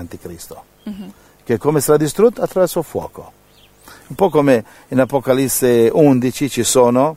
l'anticristo, 0.85 1.23
che 1.45 1.59
come 1.59 1.81
sarà 1.81 1.99
distrutto? 1.99 2.43
Attraverso 2.43 2.79
il 2.79 2.85
fuoco. 2.85 3.33
Un 4.07 4.17
po' 4.17 4.31
come 4.31 4.65
in 4.89 5.01
Apocalisse 5.01 5.91
11 5.93 6.49
ci 6.49 6.63
sono 6.63 7.17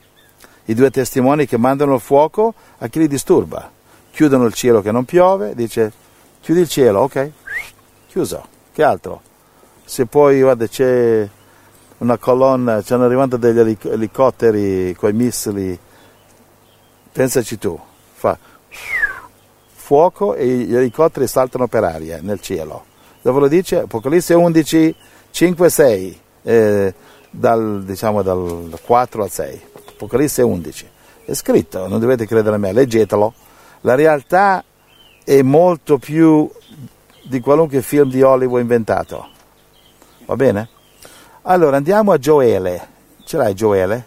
i 0.65 0.74
due 0.74 0.89
testimoni 0.89 1.45
che 1.45 1.57
mandano 1.57 1.95
il 1.95 2.01
fuoco 2.01 2.53
a 2.78 2.88
chi 2.88 2.99
li 2.99 3.07
disturba. 3.07 3.72
Chiudono 4.11 4.45
il 4.45 4.53
cielo 4.53 4.82
che 4.82 4.91
non 4.91 5.05
piove, 5.05 5.55
dice 5.55 5.91
chiudi 6.41 6.61
il 6.61 6.70
cielo, 6.70 7.01
ok, 7.01 7.32
chiuso. 8.07 8.47
Che 8.74 8.84
altro? 8.84 9.22
Se 9.86 10.05
poi, 10.05 10.41
guarda, 10.41 10.68
c'è 10.68 11.28
una 11.99 12.18
colonna, 12.18 12.82
stanno 12.82 13.05
arrivando 13.05 13.38
degli 13.38 13.59
elic- 13.59 13.86
elicotteri 13.86 14.93
con 14.95 15.09
i 15.09 15.13
missili, 15.13 15.80
pensaci 17.11 17.57
tu, 17.57 17.80
fa 18.13 18.38
fuoco 19.88 20.36
e 20.36 20.45
gli 20.45 20.76
elicotteri 20.76 21.28
saltano 21.28 21.68
per 21.68 21.86
aria 21.86 22.20
nel 22.22 22.41
cielo. 22.41 22.86
Dove 23.28 23.41
lo 23.41 23.49
dice? 23.49 23.80
Apocalisse 23.80 24.34
11, 24.34 24.95
5, 25.32 25.69
6, 25.69 26.19
eh, 26.43 26.93
dal, 27.30 27.84
diciamo 27.84 28.21
dal 28.21 28.80
4 28.82 29.21
al 29.21 29.30
6. 29.30 29.61
Apocalisse 29.89 30.41
11. 30.43 30.89
È 31.25 31.34
scritto, 31.34 31.89
non 31.89 31.99
dovete 31.99 32.25
credere 32.25 32.55
a 32.55 32.57
me, 32.57 32.71
leggetelo. 32.71 33.34
La 33.82 33.95
realtà 33.95 34.63
è 35.25 35.41
molto 35.41 35.97
più 35.97 36.49
di 37.23 37.41
qualunque 37.41 37.82
film 37.82 38.09
di 38.09 38.21
Hollywood 38.21 38.61
inventato. 38.61 39.28
Va 40.25 40.36
bene? 40.38 40.69
Allora 41.41 41.75
andiamo 41.75 42.13
a 42.13 42.17
Gioele. 42.17 42.88
Ce 43.25 43.36
l'hai 43.36 43.53
Gioele? 43.53 44.05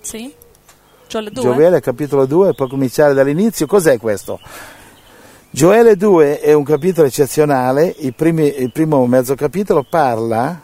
Sì? 0.00 0.34
Gioele 1.06 1.30
2? 1.32 1.42
Gioele 1.42 1.80
capitolo 1.80 2.24
2, 2.24 2.54
può 2.54 2.66
cominciare 2.66 3.12
dall'inizio. 3.12 3.66
Cos'è 3.66 3.98
questo? 3.98 4.40
Gioele 5.54 5.96
2 5.96 6.40
è 6.40 6.54
un 6.54 6.64
capitolo 6.64 7.06
eccezionale, 7.06 7.94
il, 7.98 8.14
primi- 8.14 8.58
il 8.58 8.72
primo 8.72 9.06
mezzo 9.06 9.34
capitolo 9.34 9.82
parla 9.82 10.62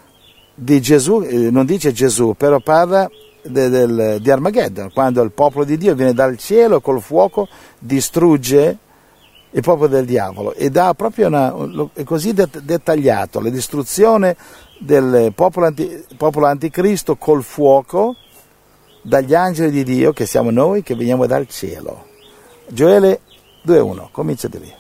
di 0.55 0.81
Gesù, 0.81 1.21
eh, 1.21 1.51
non 1.51 1.67
dice 1.67 1.93
Gesù, 1.93 2.33
però 2.35 2.59
parla 2.61 3.07
de- 3.43 3.69
del- 3.69 4.17
di 4.19 4.31
Armageddon, 4.31 4.91
quando 4.95 5.21
il 5.21 5.33
popolo 5.33 5.67
di 5.67 5.77
Dio 5.77 5.95
viene 5.95 6.15
dal 6.15 6.39
cielo 6.39 6.81
col 6.81 7.03
fuoco, 7.03 7.49
distrugge 7.79 8.79
il 9.51 9.61
popolo 9.61 9.89
del 9.89 10.07
diavolo 10.07 10.55
e 10.55 10.71
dà 10.71 10.95
proprio 10.95 11.27
una, 11.27 11.55
è 11.93 12.03
così 12.05 12.33
det- 12.33 12.63
dettagliato, 12.63 13.41
la 13.41 13.51
distruzione 13.51 14.37
del 14.79 15.33
popolo, 15.35 15.67
anti- 15.67 16.03
popolo 16.17 16.47
anticristo 16.47 17.17
col 17.17 17.43
fuoco 17.43 18.17
dagli 19.03 19.35
angeli 19.35 19.71
di 19.71 19.85
Dio, 19.85 20.15
che 20.15 20.25
siamo 20.25 20.51
noi, 20.51 20.83
che 20.83 20.95
veniamo 20.95 21.27
dal 21.27 21.47
cielo. 21.47 22.07
Gioele 22.69 23.21
2.1, 23.67 24.09
comincia 24.11 24.49
di 24.49 24.59
lì. 24.61 24.77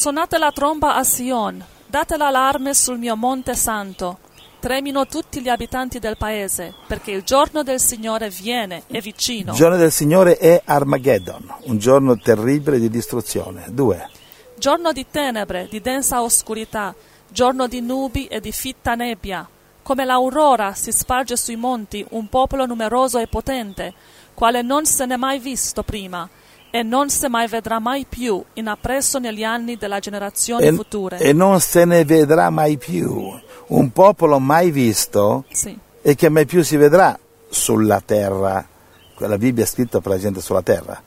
Suonate 0.00 0.38
la 0.38 0.50
tromba 0.50 0.94
a 0.94 1.04
Sion, 1.04 1.62
date 1.84 2.16
l'allarme 2.16 2.72
sul 2.72 2.96
mio 2.96 3.16
monte 3.16 3.54
santo. 3.54 4.20
Tremino 4.58 5.06
tutti 5.06 5.42
gli 5.42 5.48
abitanti 5.50 5.98
del 5.98 6.16
paese, 6.16 6.72
perché 6.86 7.10
il 7.10 7.22
giorno 7.22 7.62
del 7.62 7.78
Signore 7.78 8.30
viene, 8.30 8.84
è 8.86 8.98
vicino. 9.00 9.50
Il 9.50 9.58
giorno 9.58 9.76
del 9.76 9.92
Signore 9.92 10.38
è 10.38 10.62
Armageddon, 10.64 11.54
un 11.64 11.76
giorno 11.76 12.16
terribile 12.16 12.78
di 12.78 12.88
distruzione. 12.88 13.66
Due. 13.68 14.08
Giorno 14.56 14.92
di 14.92 15.04
tenebre, 15.10 15.68
di 15.68 15.82
densa 15.82 16.22
oscurità, 16.22 16.94
giorno 17.28 17.66
di 17.66 17.82
nubi 17.82 18.24
e 18.24 18.40
di 18.40 18.52
fitta 18.52 18.94
nebbia. 18.94 19.46
Come 19.82 20.06
l'aurora 20.06 20.72
si 20.72 20.92
sparge 20.92 21.36
sui 21.36 21.56
monti 21.56 22.02
un 22.12 22.26
popolo 22.30 22.64
numeroso 22.64 23.18
e 23.18 23.26
potente, 23.26 23.92
quale 24.32 24.62
non 24.62 24.86
se 24.86 25.04
n'è 25.04 25.16
mai 25.16 25.38
visto 25.38 25.82
prima, 25.82 26.26
e 26.70 26.82
non 26.82 27.10
se 27.10 27.28
mai 27.28 27.48
vedrà 27.48 27.78
mai 27.78 28.06
più 28.08 28.42
in 28.54 28.68
appresso 28.68 29.18
negli 29.18 29.42
anni 29.42 29.76
della 29.76 29.98
generazioni 29.98 30.66
E, 30.66 30.72
future. 30.72 31.18
e 31.18 31.32
non 31.32 31.60
se 31.60 31.84
ne 31.84 32.04
vedrà 32.04 32.50
mai 32.50 32.76
più. 32.78 33.38
Un 33.68 33.90
popolo 33.92 34.38
mai 34.38 34.70
visto 34.70 35.44
Sì. 35.50 35.76
e 36.02 36.14
che 36.14 36.28
mai 36.28 36.46
più 36.46 36.62
si 36.62 36.76
vedrà 36.76 37.18
sulla 37.48 38.00
terra. 38.04 38.66
La 39.18 39.36
Bibbia 39.38 39.64
è 39.64 39.66
scritta 39.66 40.00
per 40.00 40.12
la 40.12 40.18
gente 40.18 40.40
sulla 40.40 40.62
terra. 40.62 41.00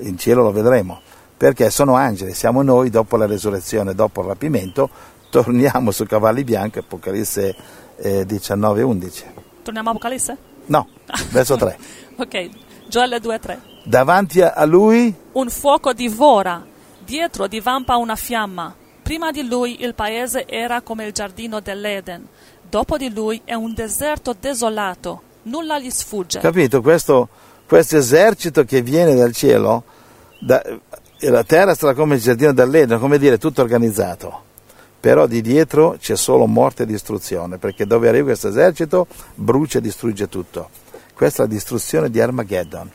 In 0.00 0.18
cielo 0.18 0.42
lo 0.42 0.52
vedremo. 0.52 1.00
Perché 1.36 1.70
sono 1.70 1.94
angeli, 1.94 2.32
siamo 2.34 2.62
noi 2.62 2.90
dopo 2.90 3.16
la 3.16 3.26
resurrezione, 3.26 3.94
dopo 3.94 4.20
il 4.20 4.28
rapimento, 4.28 4.88
torniamo 5.30 5.90
su 5.90 6.04
cavalli 6.06 6.44
bianchi, 6.44 6.78
Apocalisse 6.78 7.54
eh, 7.96 8.24
19 8.24 8.82
11. 8.82 9.24
Torniamo 9.62 9.88
a 9.88 9.92
Apocalisse? 9.92 10.36
No, 10.66 10.88
verso 11.32 11.56
3. 11.56 11.76
Ok, 12.16 12.48
Gioele 12.94 13.18
2-3. 13.18 13.58
Davanti 13.82 14.40
a 14.40 14.64
lui 14.64 15.12
Un 15.32 15.50
fuoco 15.50 15.92
divora, 15.92 16.64
dietro 17.04 17.48
divampa 17.48 17.96
una 17.96 18.14
fiamma. 18.14 18.72
Prima 19.02 19.32
di 19.32 19.44
lui 19.44 19.82
il 19.82 19.96
paese 19.96 20.46
era 20.46 20.80
come 20.80 21.04
il 21.04 21.12
giardino 21.12 21.58
dell'Eden, 21.58 22.24
dopo 22.62 22.96
di 22.96 23.12
lui 23.12 23.42
è 23.44 23.54
un 23.54 23.74
deserto 23.74 24.36
desolato, 24.38 25.22
nulla 25.42 25.80
gli 25.80 25.90
sfugge. 25.90 26.38
Capito? 26.38 26.80
Questo, 26.82 27.28
questo 27.66 27.96
esercito 27.96 28.62
che 28.62 28.80
viene 28.80 29.16
dal 29.16 29.32
cielo, 29.32 29.82
da- 30.38 30.62
la 31.18 31.42
terra 31.42 31.74
sarà 31.74 31.94
come 31.94 32.14
il 32.14 32.20
giardino 32.20 32.52
dell'Eden, 32.52 33.00
come 33.00 33.18
dire, 33.18 33.38
tutto 33.38 33.60
organizzato. 33.60 34.40
Però 35.00 35.26
di 35.26 35.40
dietro 35.40 35.96
c'è 35.98 36.14
solo 36.14 36.46
morte 36.46 36.84
e 36.84 36.86
distruzione, 36.86 37.58
perché 37.58 37.86
dove 37.86 38.06
arriva 38.06 38.26
questo 38.26 38.46
esercito 38.46 39.08
brucia 39.34 39.78
e 39.78 39.80
distrugge 39.80 40.28
tutto. 40.28 40.82
Questa 41.14 41.44
è 41.44 41.46
la 41.46 41.52
distruzione 41.52 42.10
di 42.10 42.20
Armageddon. 42.20 42.90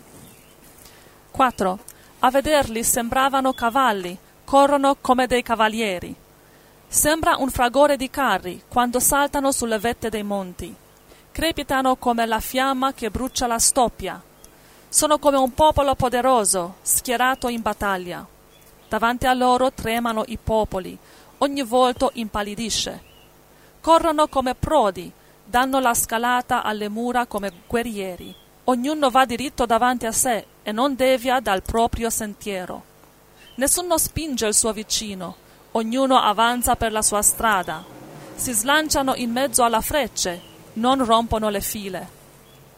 4. 1.31 1.79
A 2.19 2.29
vederli 2.29 2.83
sembravano 2.83 3.53
cavalli, 3.53 4.17
corrono 4.43 4.97
come 4.99 5.25
dei 5.25 5.41
cavalieri. 5.41 6.13
Sembra 6.85 7.37
un 7.37 7.49
fragore 7.49 7.95
di 7.95 8.09
carri 8.09 8.63
quando 8.67 8.99
saltano 8.99 9.53
sulle 9.53 9.79
vette 9.79 10.09
dei 10.09 10.23
monti. 10.23 10.75
Crepitano 11.31 11.95
come 11.95 12.25
la 12.25 12.41
fiamma 12.41 12.93
che 12.93 13.09
brucia 13.09 13.47
la 13.47 13.57
stoppia. 13.57 14.21
Sono 14.89 15.17
come 15.17 15.37
un 15.37 15.53
popolo 15.53 15.95
poderoso, 15.95 16.75
schierato 16.81 17.47
in 17.47 17.61
battaglia. 17.61 18.25
Davanti 18.89 19.27
a 19.27 19.33
loro 19.33 19.71
tremano 19.71 20.23
i 20.27 20.37
popoli, 20.43 20.97
ogni 21.37 21.63
volto 21.63 22.09
impallidisce. 22.15 23.01
Corrono 23.79 24.27
come 24.27 24.55
prodi, 24.55 25.09
danno 25.49 25.79
la 25.79 25.93
scalata 25.95 26.63
alle 26.63 26.89
mura 26.89 27.25
come 27.25 27.51
guerrieri. 27.67 28.33
Ognuno 28.65 29.09
va 29.09 29.25
diritto 29.25 29.65
davanti 29.65 30.05
a 30.05 30.11
sé 30.11 30.45
e 30.61 30.71
non 30.71 30.95
devia 30.95 31.39
dal 31.39 31.63
proprio 31.63 32.11
sentiero. 32.11 32.83
Nessuno 33.55 33.97
spinge 33.97 34.45
il 34.45 34.53
suo 34.53 34.71
vicino, 34.73 35.35
ognuno 35.71 36.19
avanza 36.19 36.75
per 36.75 36.91
la 36.91 37.01
sua 37.01 37.23
strada. 37.23 37.83
Si 38.35 38.53
slanciano 38.53 39.15
in 39.15 39.31
mezzo 39.31 39.63
alle 39.63 39.81
frecce, 39.81 40.39
non 40.73 41.03
rompono 41.03 41.49
le 41.49 41.61
file. 41.61 42.07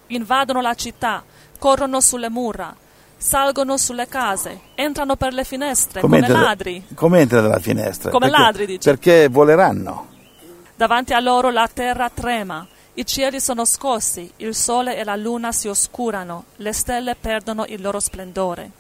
Invadono 0.08 0.62
la 0.62 0.74
città, 0.74 1.24
corrono 1.60 2.00
sulle 2.00 2.30
mura, 2.30 2.74
salgono 3.18 3.78
sulle 3.78 4.08
case, 4.08 4.60
entrano 4.76 5.18
per 5.18 5.34
le 5.34 5.44
finestre 5.44 6.00
come, 6.00 6.18
entra- 6.20 6.40
ladri. 6.40 6.84
Come 6.96 7.20
entra 7.20 7.42
dalla 7.42 7.60
finestra? 7.60 8.12
Come 8.12 8.30
Perché- 8.30 8.42
ladri, 8.42 8.66
dici? 8.66 8.90
Perché 8.90 9.28
voleranno. 9.28 10.08
Davanti 10.82 11.14
a 11.14 11.20
loro 11.20 11.52
la 11.52 11.70
terra 11.72 12.10
trema, 12.10 12.66
i 12.96 13.06
cieli 13.06 13.40
sono 13.40 13.66
scossi, 13.66 14.32
il 14.38 14.56
sole 14.56 14.98
e 14.98 15.04
la 15.04 15.16
luna 15.16 15.52
si 15.52 15.68
oscurano, 15.68 16.46
le 16.56 16.74
stelle 16.74 17.14
perdono 17.14 17.66
il 17.68 17.80
loro 17.80 18.00
splendore. 18.00 18.72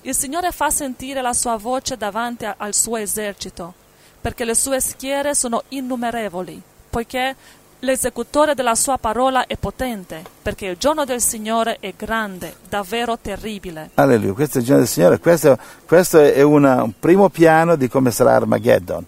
Il 0.00 0.16
Signore 0.16 0.50
fa 0.50 0.68
sentire 0.70 1.22
la 1.22 1.32
sua 1.32 1.56
voce 1.58 1.96
davanti 1.96 2.44
a- 2.44 2.56
al 2.58 2.74
suo 2.74 2.96
esercito, 2.96 3.72
perché 4.20 4.44
le 4.44 4.56
sue 4.56 4.80
schiere 4.80 5.36
sono 5.36 5.62
innumerevoli, 5.68 6.60
poiché 6.90 7.36
l'esecutore 7.78 8.56
della 8.56 8.74
sua 8.74 8.98
parola 8.98 9.46
è 9.46 9.56
potente, 9.56 10.24
perché 10.42 10.66
il 10.66 10.76
giorno 10.76 11.04
del 11.04 11.20
Signore 11.20 11.76
è 11.78 11.94
grande, 11.96 12.56
davvero 12.68 13.16
terribile. 13.16 13.90
Alleluia, 13.94 14.32
questo 14.32 14.58
è 14.58 14.60
il 14.60 14.66
giorno 14.66 14.82
del 14.82 14.90
Signore, 14.90 15.20
questo, 15.20 15.56
questo 15.86 16.18
è 16.18 16.42
una- 16.42 16.82
un 16.82 16.94
primo 16.98 17.28
piano 17.28 17.76
di 17.76 17.86
come 17.86 18.10
sarà 18.10 18.34
Armageddon. 18.34 19.06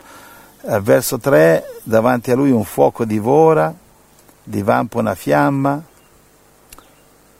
Al 0.66 0.82
verso 0.82 1.18
3, 1.18 1.80
davanti 1.82 2.30
a 2.30 2.34
lui 2.34 2.50
un 2.50 2.64
fuoco 2.64 3.04
divora, 3.04 3.74
divampa 4.42 4.98
una 4.98 5.14
fiamma, 5.14 5.82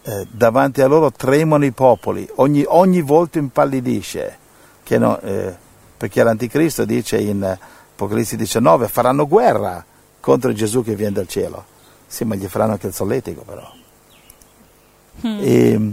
eh, 0.03 0.27
davanti 0.31 0.83
a 0.83 0.87
loro 0.87 1.11
tremano 1.11 1.65
i 1.65 1.73
popoli, 1.73 2.29
ogni, 2.37 2.63
ogni 2.67 3.01
volto 3.01 3.39
impallidisce, 3.39 4.39
no, 4.99 5.19
eh, 5.21 5.57
perché 5.97 6.23
l'Anticristo 6.23 6.85
dice 6.85 7.19
in 7.19 7.43
eh, 7.43 7.59
Apocalisse 7.95 8.37
19 8.37 8.89
faranno 8.89 9.27
guerra 9.27 9.83
contro 10.21 10.53
Gesù 10.53 10.83
che 10.83 10.95
viene 10.95 11.13
dal 11.13 11.29
cielo. 11.29 11.65
Sì, 12.07 12.25
ma 12.25 12.35
gli 12.35 12.47
faranno 12.47 12.73
anche 12.73 12.89
il 12.89 12.93
solletico 12.93 13.43
però. 13.43 13.73
E, 15.23 15.93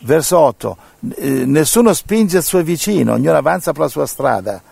verso 0.00 0.38
8, 0.38 0.76
eh, 1.16 1.44
nessuno 1.44 1.92
spinge 1.92 2.38
il 2.38 2.42
suo 2.42 2.62
vicino, 2.62 3.12
ognuno 3.12 3.36
avanza 3.36 3.72
per 3.72 3.82
la 3.82 3.88
sua 3.88 4.06
strada. 4.06 4.62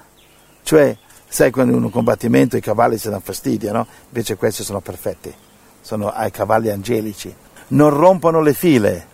Cioè, 0.62 0.96
sai 1.36 1.50
quando 1.50 1.76
in 1.76 1.84
un 1.84 1.90
combattimento 1.90 2.56
i 2.56 2.62
cavalli 2.62 2.96
si 2.96 3.08
danno 3.08 3.20
fastidio, 3.20 3.70
no? 3.70 3.86
Invece 4.06 4.36
questi 4.36 4.64
sono 4.64 4.80
perfetti, 4.80 5.30
sono 5.82 6.08
ai 6.08 6.30
cavalli 6.30 6.70
angelici. 6.70 7.34
Non 7.68 7.90
rompono 7.90 8.40
le 8.40 8.54
file. 8.54 9.06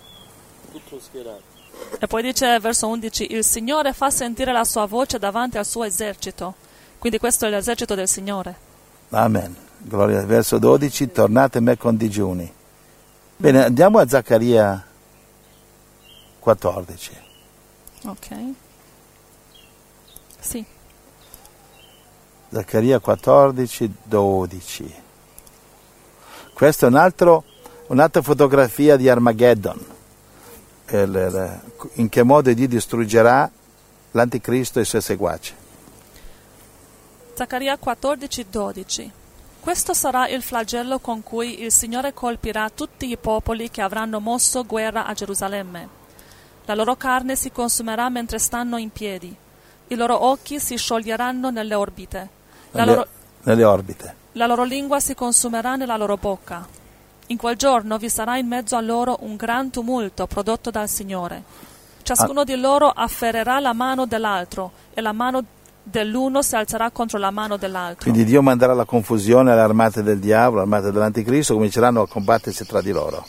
E 1.99 2.07
poi 2.07 2.23
dice 2.23 2.61
verso 2.61 2.87
11, 2.87 3.33
il 3.33 3.43
Signore 3.43 3.93
fa 3.93 4.11
sentire 4.11 4.53
la 4.53 4.62
sua 4.62 4.87
voce 4.87 5.18
davanti 5.18 5.59
al 5.59 5.66
suo 5.66 5.83
esercito. 5.83 6.55
Quindi 6.97 7.18
questo 7.18 7.47
è 7.47 7.51
l'esercito 7.51 7.97
del 7.97 8.07
Signore. 8.07 8.55
Amen. 9.09 9.57
Gloria. 9.79 10.25
Verso 10.25 10.59
12, 10.59 11.11
tornate 11.11 11.59
a 11.59 11.61
me 11.61 11.77
con 11.77 11.97
digiuni. 11.97 12.49
Bene, 13.37 13.64
andiamo 13.64 13.99
a 13.99 14.07
Zaccaria 14.07 14.87
14. 16.39 17.11
Ok. 18.05 18.29
Sì. 20.39 20.64
Zaccaria 22.53 22.98
14, 22.98 23.90
12. 24.03 24.94
Questa 26.53 26.84
è 26.84 26.88
un 26.90 26.96
altro- 26.96 27.44
un'altra 27.86 28.20
fotografia 28.20 28.96
di 28.96 29.09
Armageddon. 29.09 29.82
Il- 30.90 31.61
in 31.94 32.11
che 32.11 32.22
modo 32.22 32.53
Dio 32.53 32.68
distruggerà 32.68 33.50
l'anticristo 34.11 34.78
e 34.78 34.82
i 34.82 34.84
suoi 34.84 35.00
seguaci. 35.00 35.55
Zaccaria 37.32 37.78
14, 37.78 38.46
12. 38.50 39.11
Questo 39.59 39.94
sarà 39.94 40.28
il 40.28 40.42
flagello 40.42 40.98
con 40.98 41.22
cui 41.22 41.62
il 41.62 41.72
Signore 41.72 42.12
colpirà 42.12 42.68
tutti 42.68 43.09
i 43.09 43.16
popoli 43.16 43.70
che 43.70 43.80
avranno 43.80 44.20
mosso 44.20 44.66
guerra 44.66 45.07
a 45.07 45.14
Gerusalemme. 45.14 45.88
La 46.66 46.74
loro 46.74 46.96
carne 46.96 47.34
si 47.34 47.50
consumerà 47.50 48.11
mentre 48.11 48.38
stanno 48.38 48.76
in 48.76 48.90
piedi. 48.90 49.34
I 49.86 49.94
loro 49.94 50.22
occhi 50.26 50.61
si 50.61 50.76
scioglieranno 50.76 51.48
nelle 51.48 51.74
orbite. 51.74 52.40
La 52.73 52.85
Nelle, 52.85 52.97
loro, 52.97 53.09
nelle 53.43 53.64
orbite. 53.64 54.14
la 54.33 54.47
loro 54.47 54.64
lingua 54.64 54.99
si 55.01 55.14
consumerà 55.14 55.77
nella 55.77 55.97
loro 55.97 56.16
bocca. 56.16 56.66
In 57.27 57.37
quel 57.37 57.57
giorno 57.57 57.99
vi 57.99 58.09
sarà 58.09 58.37
in 58.39 58.47
mezzo 58.47 58.77
a 58.77 58.81
loro 58.81 59.18
un 59.20 59.37
gran 59.37 59.70
tumulto 59.70 60.27
prodotto 60.27 60.70
dal 60.70 60.89
Signore. 60.89 61.43
Ciascuno 62.03 62.45
di 62.45 62.57
loro 62.57 62.89
afferrerà 62.89 63.61
la 63.61 63.73
mano 63.73 64.07
dell'altro 64.07 64.73
e 64.93 65.01
la 65.01 65.12
mano 65.12 65.45
dell'uno 65.83 66.43
si 66.43 66.57
alzerà 66.57 66.91
contro 66.91 67.18
la 67.18 67.31
mano 67.31 67.57
dell'altro. 67.57 68.03
Quindi 68.03 68.25
Dio 68.25 68.43
manderà 68.43 68.75
la 68.75 68.85
confusione 68.85 69.53
alle 69.53 69.61
armate 69.61 70.03
del 70.03 70.18
diavolo, 70.18 70.62
alle 70.62 70.75
armate 70.75 70.93
dell'anticristo, 70.93 71.55
cominceranno 71.55 72.03
a 72.03 72.09
combattersi 72.09 72.66
tra 72.66 72.81
di 72.81 72.91
loro. 72.93 73.25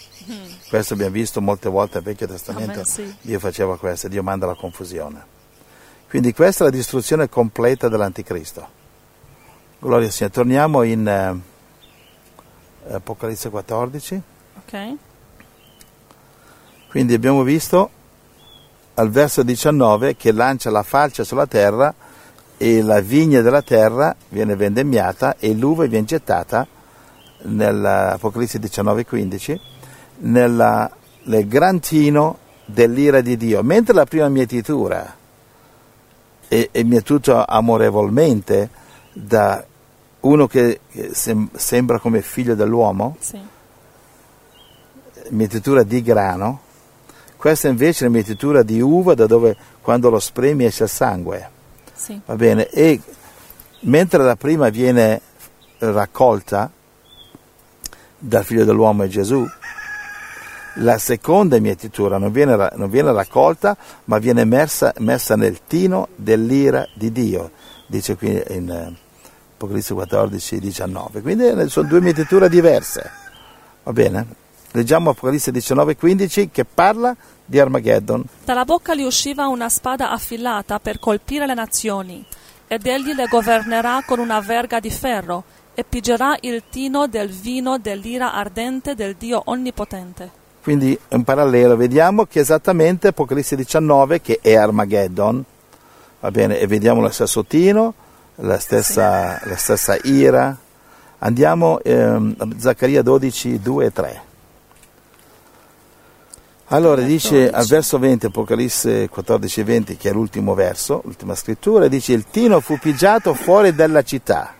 Questo 0.69 0.93
abbiamo 0.93 1.11
visto 1.11 1.41
molte 1.41 1.69
volte 1.69 1.95
nel 1.95 2.03
Vecchio 2.03 2.27
Testamento. 2.27 2.71
Amen, 2.71 2.85
sì. 2.85 3.15
Dio 3.21 3.39
faceva 3.39 3.77
questo, 3.77 4.07
Dio 4.07 4.23
manda 4.23 4.45
la 4.45 4.55
confusione. 4.55 5.23
Quindi 6.09 6.33
questa 6.33 6.63
è 6.63 6.69
la 6.69 6.75
distruzione 6.75 7.29
completa 7.29 7.89
dell'anticristo. 7.89 8.81
Gloria 9.83 10.07
al 10.07 10.13
Signore. 10.13 10.33
Torniamo 10.33 10.83
in 10.83 11.05
eh, 11.05 12.93
Apocalisse 12.93 13.49
14. 13.49 14.21
Ok? 14.65 14.95
Quindi 16.87 17.13
abbiamo 17.13 17.43
visto 17.43 17.89
al 18.93 19.09
verso 19.09 19.43
19 19.43 20.15
che 20.15 20.31
lancia 20.31 20.69
la 20.69 20.83
falce 20.83 21.25
sulla 21.25 21.47
terra 21.47 21.93
e 22.55 22.81
la 22.81 23.01
vigna 23.01 23.41
della 23.41 23.61
terra 23.61 24.15
viene 24.29 24.55
vendemmiata 24.55 25.35
e 25.37 25.53
l'uva 25.53 25.85
viene 25.85 26.05
gettata 26.05 26.65
nell'Apocalisse 27.41 28.59
19-15 28.59 29.59
nella- 30.19 30.89
nel 31.23 31.45
gran 31.47 31.81
tino 31.81 32.37
dell'ira 32.63 33.19
di 33.19 33.35
Dio. 33.35 33.61
Mentre 33.63 33.93
la 33.93 34.05
prima 34.05 34.29
mietitura 34.29 35.13
è, 36.47 36.69
è 36.71 36.83
mietuta 36.83 37.47
amorevolmente 37.47 38.69
da 39.11 39.65
uno 40.23 40.47
che 40.47 40.79
sem- 41.11 41.49
sembra 41.55 41.99
come 41.99 42.21
figlio 42.21 42.55
dell'uomo, 42.55 43.15
Sì. 43.19 43.39
mietitura 45.29 45.83
di 45.83 46.01
grano, 46.01 46.61
questa 47.37 47.67
invece 47.67 48.05
è 48.05 48.07
una 48.07 48.17
mietitura 48.17 48.63
di 48.63 48.79
uva 48.81 49.15
da 49.15 49.25
dove 49.25 49.55
quando 49.81 50.09
lo 50.09 50.19
spremi 50.19 50.65
esce 50.65 50.83
il 50.83 50.89
sangue. 50.89 51.49
Sì. 51.93 52.19
Va 52.25 52.35
bene? 52.35 52.69
E 52.69 53.01
mentre 53.81 54.23
la 54.23 54.35
prima 54.35 54.69
viene 54.69 55.21
raccolta 55.79 56.71
dal 58.17 58.45
figlio 58.45 58.63
dell'uomo 58.63 59.03
e 59.03 59.09
Gesù, 59.09 59.45
la 60.77 60.97
seconda 60.97 61.59
mietitura 61.59 62.17
non 62.17 62.31
viene, 62.31 62.55
non 62.75 62.89
viene 62.89 63.11
raccolta, 63.11 63.75
ma 64.05 64.17
viene 64.19 64.45
messa, 64.45 64.93
messa 64.99 65.35
nel 65.35 65.59
tino 65.67 66.07
dell'ira 66.15 66.87
di 66.95 67.11
Dio, 67.11 67.51
dice 67.87 68.15
qui 68.15 68.41
in 68.49 68.95
Apocalisse 69.53 69.93
14, 69.93 70.59
19. 70.59 71.21
Quindi 71.21 71.45
eh, 71.45 71.69
sono 71.69 71.87
due 71.87 72.01
mietiture 72.01 72.49
diverse. 72.49 73.09
Va 73.83 73.93
bene? 73.93 74.25
Leggiamo 74.71 75.11
Apocalisse 75.11 75.51
19, 75.51 75.95
15 75.95 76.49
che 76.49 76.65
parla 76.65 77.15
di 77.45 77.59
Armageddon. 77.59 78.23
Dalla 78.43 78.65
bocca 78.65 78.95
gli 78.95 79.03
usciva 79.03 79.47
una 79.47 79.69
spada 79.69 80.09
affilata 80.11 80.79
per 80.79 80.99
colpire 80.99 81.45
le 81.45 81.53
nazioni, 81.53 82.25
ed 82.67 82.85
egli 82.87 83.13
le 83.13 83.27
governerà 83.27 84.03
con 84.05 84.19
una 84.19 84.39
verga 84.39 84.79
di 84.79 84.89
ferro, 84.89 85.43
e 85.75 85.83
pigerà 85.83 86.37
il 86.41 86.63
tino 86.69 87.07
del 87.07 87.29
vino 87.29 87.77
dell'ira 87.77 88.33
ardente 88.33 88.95
del 88.95 89.15
Dio 89.15 89.41
Onnipotente. 89.45 90.41
Quindi 90.63 90.97
in 91.09 91.23
parallelo 91.23 91.75
vediamo 91.75 92.25
che 92.25 92.39
esattamente 92.39 93.09
Apocalisse 93.09 93.55
19 93.55 94.21
che 94.21 94.39
è 94.41 94.55
Armageddon, 94.55 95.43
va 96.19 96.31
bene, 96.31 96.57
e 96.59 96.67
vediamo 96.67 97.01
lo 97.01 97.09
stesso 97.09 97.43
tino, 97.43 97.93
la 98.35 98.59
stessa, 98.59 99.39
la 99.43 99.55
stessa 99.55 99.97
ira. 100.03 100.55
Andiamo 101.19 101.79
ehm, 101.81 102.35
a 102.37 102.47
Zaccaria 102.57 103.01
12, 103.01 103.59
2 103.59 103.85
e 103.85 103.91
3. 103.91 104.21
Allora 106.67 107.01
dice 107.01 107.35
12. 107.35 107.53
al 107.53 107.65
verso 107.65 107.99
20, 107.99 108.25
Apocalisse 108.25 109.09
14 109.09 109.59
e 109.59 109.63
20, 109.63 109.97
che 109.97 110.09
è 110.09 110.13
l'ultimo 110.13 110.53
verso, 110.53 111.01
l'ultima 111.05 111.35
scrittura, 111.35 111.87
dice 111.87 112.13
il 112.13 112.25
tino 112.25 112.59
fu 112.59 112.77
pigiato 112.79 113.33
fuori 113.33 113.75
dalla 113.75 114.01
città. 114.01 114.53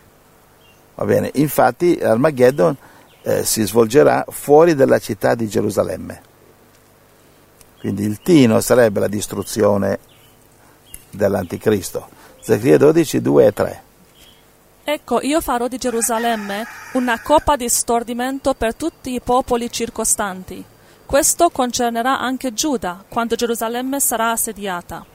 Va 0.95 1.06
bene, 1.06 1.32
infatti 1.34 2.00
Armageddon 2.02 2.78
eh, 3.24 3.44
si 3.44 3.64
svolgerà 3.64 4.26
fuori 4.30 4.76
dalla 4.76 5.00
città 5.00 5.34
di 5.34 5.48
Gerusalemme. 5.48 6.22
Quindi 7.80 8.04
il 8.04 8.22
tino 8.22 8.62
sarebbe 8.62 9.00
la 9.00 9.08
distruzione 9.08 10.00
dell'anticristo. 11.10 12.08
Zaccaria 12.44 12.78
12, 12.78 13.22
2 13.22 13.45
e 13.45 13.53
3. 13.53 13.84
Ecco, 14.84 15.22
io 15.22 15.40
farò 15.40 15.70
di 15.70 15.78
Gerusalemme 15.78 16.65
una 16.94 17.22
coppa 17.22 17.56
di 17.56 17.70
stordimento 17.70 18.53
per 18.53 18.76
tutti 18.76 19.14
i 19.14 19.22
popoli 19.22 19.72
circostanti. 19.72 20.61
Questo 21.06 21.49
concernerà 21.52 22.20
anche 22.20 22.52
Giuda, 22.52 23.06
quando 23.07 23.36
Gerusalemme 23.36 24.02
sarà 24.02 24.32
assediata. 24.32 25.06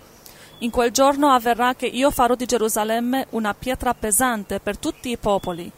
In 0.60 0.70
quel 0.70 0.90
giorno 0.90 1.28
avverrà 1.28 1.74
che 1.74 1.84
io 1.84 2.10
farò 2.10 2.34
di 2.34 2.46
Gerusalemme 2.46 3.26
una 3.30 3.52
pietra 3.52 3.92
pesante 3.92 4.58
per 4.58 4.78
tutti 4.78 5.10
i 5.10 5.18
popoli. 5.18 5.70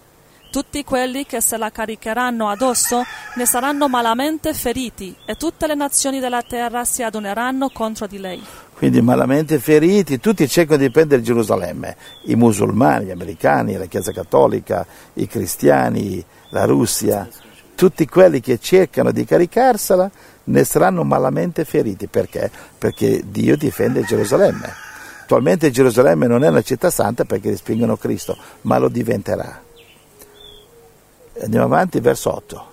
Tutti 0.53 0.85
quelli 0.85 1.27
che 1.27 1.41
se 1.41 1.57
la 1.57 1.73
caricheranno 1.73 2.49
addosso 2.49 3.05
ne 3.35 3.45
saranno 3.45 3.89
malamente 3.89 4.55
feriti 4.55 5.17
e 5.25 5.35
tutte 5.35 5.67
le 5.67 5.75
nazioni 5.75 6.21
della 6.21 6.43
terra 6.43 6.85
si 6.85 7.03
adoneranno 7.03 7.71
contro 7.71 8.07
di 8.07 8.19
lei. 8.19 8.60
Quindi 8.81 9.03
malamente 9.03 9.59
feriti, 9.59 10.19
tutti 10.21 10.49
cercano 10.49 10.79
di 10.79 10.91
prendere 10.91 11.21
Gerusalemme, 11.21 11.97
i 12.29 12.35
musulmani, 12.35 13.05
gli 13.05 13.11
americani, 13.11 13.77
la 13.77 13.85
Chiesa 13.85 14.11
Cattolica, 14.11 14.87
i 15.13 15.27
cristiani, 15.27 16.25
la 16.49 16.65
Russia, 16.65 17.29
tutti 17.75 18.07
quelli 18.07 18.41
che 18.41 18.59
cercano 18.59 19.11
di 19.13 19.27
caricarsela 19.27 20.11
ne 20.45 20.65
saranno 20.65 21.05
malamente 21.05 21.67
feriti. 21.67 22.07
Perché? 22.07 22.51
Perché 22.79 23.21
Dio 23.27 23.55
difende 23.59 24.03
Gerusalemme. 24.03 24.73
Attualmente 25.25 25.71
Gerusalemme 25.71 26.27
non 26.27 26.43
è 26.43 26.49
una 26.49 26.63
città 26.63 26.89
santa 26.89 27.27
perché 27.27 27.51
respingono 27.51 27.99
Cristo, 27.99 28.35
ma 28.63 28.79
lo 28.79 28.89
diventerà. 28.89 29.63
Andiamo 31.43 31.67
avanti, 31.67 32.01
verso 32.01 32.35
8. 32.35 32.67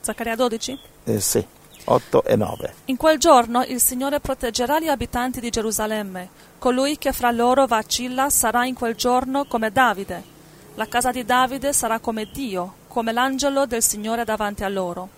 Zaccaria 0.00 0.36
12. 0.36 0.78
Eh, 1.02 1.18
sì, 1.18 1.44
8 1.84 2.24
e 2.24 2.36
9. 2.36 2.74
In 2.86 2.96
quel 2.96 3.18
giorno 3.18 3.62
il 3.64 3.80
Signore 3.80 4.20
proteggerà 4.20 4.80
gli 4.80 4.88
abitanti 4.88 5.40
di 5.40 5.50
Gerusalemme. 5.50 6.28
Colui 6.58 6.96
che 6.96 7.12
fra 7.12 7.30
loro 7.30 7.66
vacilla 7.66 8.30
sarà 8.30 8.64
in 8.64 8.74
quel 8.74 8.94
giorno 8.94 9.44
come 9.44 9.70
Davide. 9.70 10.22
La 10.76 10.88
casa 10.88 11.10
di 11.10 11.24
Davide 11.24 11.72
sarà 11.72 11.98
come 11.98 12.28
Dio, 12.32 12.74
come 12.88 13.12
l'angelo 13.12 13.66
del 13.66 13.82
Signore 13.82 14.24
davanti 14.24 14.64
a 14.64 14.68
loro. 14.68 15.08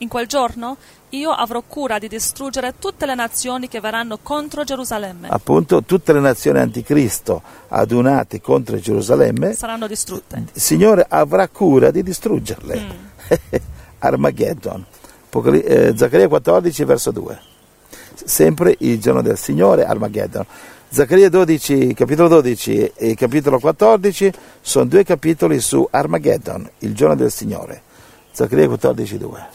In 0.00 0.08
quel 0.08 0.26
giorno 0.26 0.76
io 1.10 1.30
avrò 1.30 1.62
cura 1.66 1.98
di 1.98 2.06
distruggere 2.08 2.74
tutte 2.78 3.06
le 3.06 3.14
nazioni 3.14 3.68
che 3.68 3.80
verranno 3.80 4.18
contro 4.22 4.62
Gerusalemme. 4.62 5.28
Appunto, 5.28 5.82
tutte 5.82 6.12
le 6.12 6.20
nazioni 6.20 6.58
anticristo 6.60 7.42
adunate 7.68 8.40
contro 8.40 8.78
Gerusalemme 8.78 9.54
Saranno 9.54 9.86
distrutte. 9.86 10.44
il 10.52 10.60
Signore 10.60 11.06
avrà 11.08 11.48
cura 11.48 11.90
di 11.90 12.02
distruggerle. 12.02 12.80
Mm. 12.80 12.90
Armageddon. 13.98 14.84
Apocali- 15.28 15.60
eh, 15.60 15.92
Zaccaria 15.94 16.26
14, 16.26 16.84
verso 16.84 17.10
2. 17.10 17.38
Sempre 18.24 18.74
il 18.78 18.98
giorno 18.98 19.20
del 19.20 19.36
Signore, 19.36 19.84
Armageddon. 19.84 20.44
Zaccaria 20.88 21.28
12, 21.28 21.92
capitolo 21.92 22.28
12 22.28 22.92
e 22.94 23.14
capitolo 23.14 23.58
14 23.58 24.32
sono 24.62 24.86
due 24.86 25.04
capitoli 25.04 25.60
su 25.60 25.86
Armageddon, 25.90 26.68
il 26.78 26.94
giorno 26.94 27.14
del 27.14 27.30
Signore. 27.30 27.82
Zaccaria 28.32 28.66
14, 28.66 29.18
2. 29.18 29.46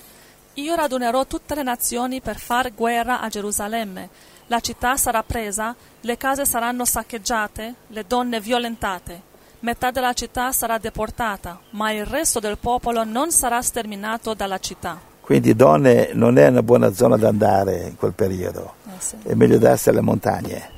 Io 0.56 0.76
radunerò 0.76 1.26
tutte 1.26 1.56
le 1.56 1.64
nazioni 1.64 2.22
per 2.22 2.38
far 2.38 2.72
guerra 2.76 3.20
a 3.20 3.30
Gerusalemme. 3.30 4.10
La 4.48 4.60
città 4.60 4.96
sarà 4.96 5.24
presa, 5.24 5.76
le 6.02 6.18
case 6.18 6.46
saranno 6.46 6.86
saccheggiate, 6.86 7.74
le 7.88 8.04
donne 8.06 8.40
violentate. 8.40 9.22
Metà 9.62 9.90
della 9.90 10.14
città 10.14 10.52
sarà 10.52 10.78
deportata, 10.78 11.60
ma 11.72 11.92
il 11.92 12.06
resto 12.06 12.40
del 12.40 12.60
popolo 12.60 13.04
non 13.04 13.32
sarà 13.32 13.60
sterminato 13.64 14.36
dalla 14.36 14.60
città. 14.60 15.12
Quindi 15.24 15.56
donne 15.56 16.10
non 16.14 16.38
è 16.38 16.48
una 16.48 16.62
buona 16.62 16.94
zona 16.94 17.16
da 17.16 17.30
andare 17.30 17.86
in 17.88 17.96
quel 17.96 18.12
periodo. 18.14 18.74
Eh 18.86 18.90
sì. 19.00 19.16
è 19.24 19.34
meglio 19.36 19.58
darsi 19.58 19.88
alle 19.90 20.02
montagne. 20.02 20.70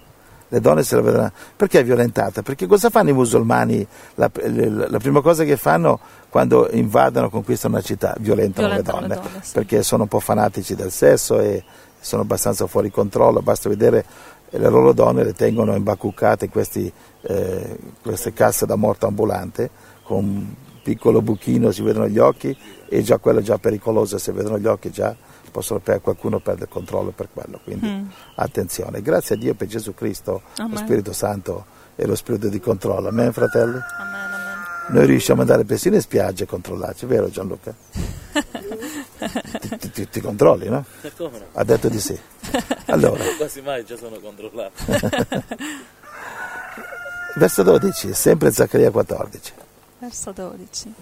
Le 0.49 0.59
donne 0.61 0.83
se 0.83 0.95
la 0.95 1.01
vedranno. 1.01 1.31
Perché 1.55 1.79
è 1.79 1.83
violentata? 1.83 2.43
Perché 2.43 2.67
cosa 2.67 2.91
fanno 2.91 3.09
i 3.09 3.13
musulmani? 3.13 3.85
La, 4.15 4.29
la- 4.43 4.87
la 4.89 4.99
prima 4.99 5.21
cosa 5.21 5.43
che 5.43 5.57
fanno 5.57 5.99
quando 6.29 6.69
invadono, 6.71 7.29
conquistano 7.31 7.73
una 7.75 7.83
città, 7.83 8.15
violentano, 8.19 8.67
Violentano 8.67 8.99
le 9.01 9.07
le 9.07 9.13
donne. 9.15 9.21
donne, 9.29 9.43
sì. 9.43 9.53
Perché 9.53 9.81
sono 9.81 10.03
un 10.03 10.09
po' 10.09 10.19
fanatici 10.19 10.75
del 10.75 10.91
sesso 10.91 11.39
e 11.39 11.63
sono 11.99 12.21
abbastanza 12.21 12.67
fuori 12.67 12.91
controllo. 12.91 13.41
Basta 13.41 13.67
vedere 13.67 14.05
eh, 14.51 14.59
le 14.59 14.69
loro 14.69 14.93
donne 14.93 15.23
le 15.23 15.33
tengono 15.33 15.75
imbacuccate 15.75 16.45
in 16.45 16.51
questi, 16.51 16.91
eh, 17.21 17.77
queste 18.03 18.31
casse 18.31 18.67
da 18.67 18.75
morto 18.75 19.07
ambulante 19.07 19.69
con 20.03 20.55
piccolo 20.85 21.23
buchino, 21.23 21.71
si 21.71 21.81
vedono 21.81 22.07
gli 22.07 22.19
occhi 22.19 22.55
e 22.87 23.01
già 23.01 23.17
quello 23.17 23.39
è 23.39 23.41
già 23.41 23.57
pericoloso, 23.57 24.19
se 24.19 24.31
vedono 24.31 24.59
gli 24.59 24.67
occhi 24.67 24.91
già 24.91 25.15
possono 25.49 25.79
per, 25.79 25.99
qualcuno 26.01 26.37
perde 26.39 26.65
il 26.65 26.69
controllo 26.69 27.09
per 27.09 27.29
quello. 27.33 27.59
Quindi 27.63 27.87
Mm. 27.87 28.05
attenzione. 28.35 29.01
Grazie 29.01 29.33
a 29.33 29.37
Dio 29.39 29.55
per 29.55 29.67
Gesù 29.67 29.95
Cristo, 29.95 30.43
lo 30.57 30.63
Amen. 30.65 30.77
Spirito 30.77 31.11
Santo 31.11 31.65
e 31.95 32.05
lo 32.05 32.13
Spirito 32.15 32.49
di 32.49 32.59
controllo. 32.59 33.07
Amen, 33.07 33.33
fratelli? 33.33 33.73
Amen, 33.73 34.13
amen. 34.13 34.33
Noi 34.89 35.05
riusciamo 35.07 35.41
ad 35.41 35.49
andare 35.49 35.65
persino 35.65 35.95
in 35.95 36.01
spiaggia 36.01 36.43
a 36.43 36.47
controllarci, 36.47 37.07
vero 37.07 37.31
Gianluca? 37.31 37.73
ti, 39.79 39.89
ti- 39.89 40.07
ti 40.09 40.21
controlli, 40.21 40.69
no? 40.69 40.85
Come 41.17 41.39
no? 41.39 41.45
Ha 41.53 41.63
detto 41.63 41.89
di 41.89 41.99
sì. 41.99 42.15
Allora, 42.87 43.23
Quasi 43.37 43.61
mai 43.61 43.83
già 43.85 43.97
sono 43.97 44.19
controllato. 44.19 44.83
verso 47.37 47.63
12, 47.63 48.13
sempre 48.13 48.51
Zaccaria 48.51 48.91
14. 48.91 49.53
Verso 50.05 50.31
12. 50.31 50.93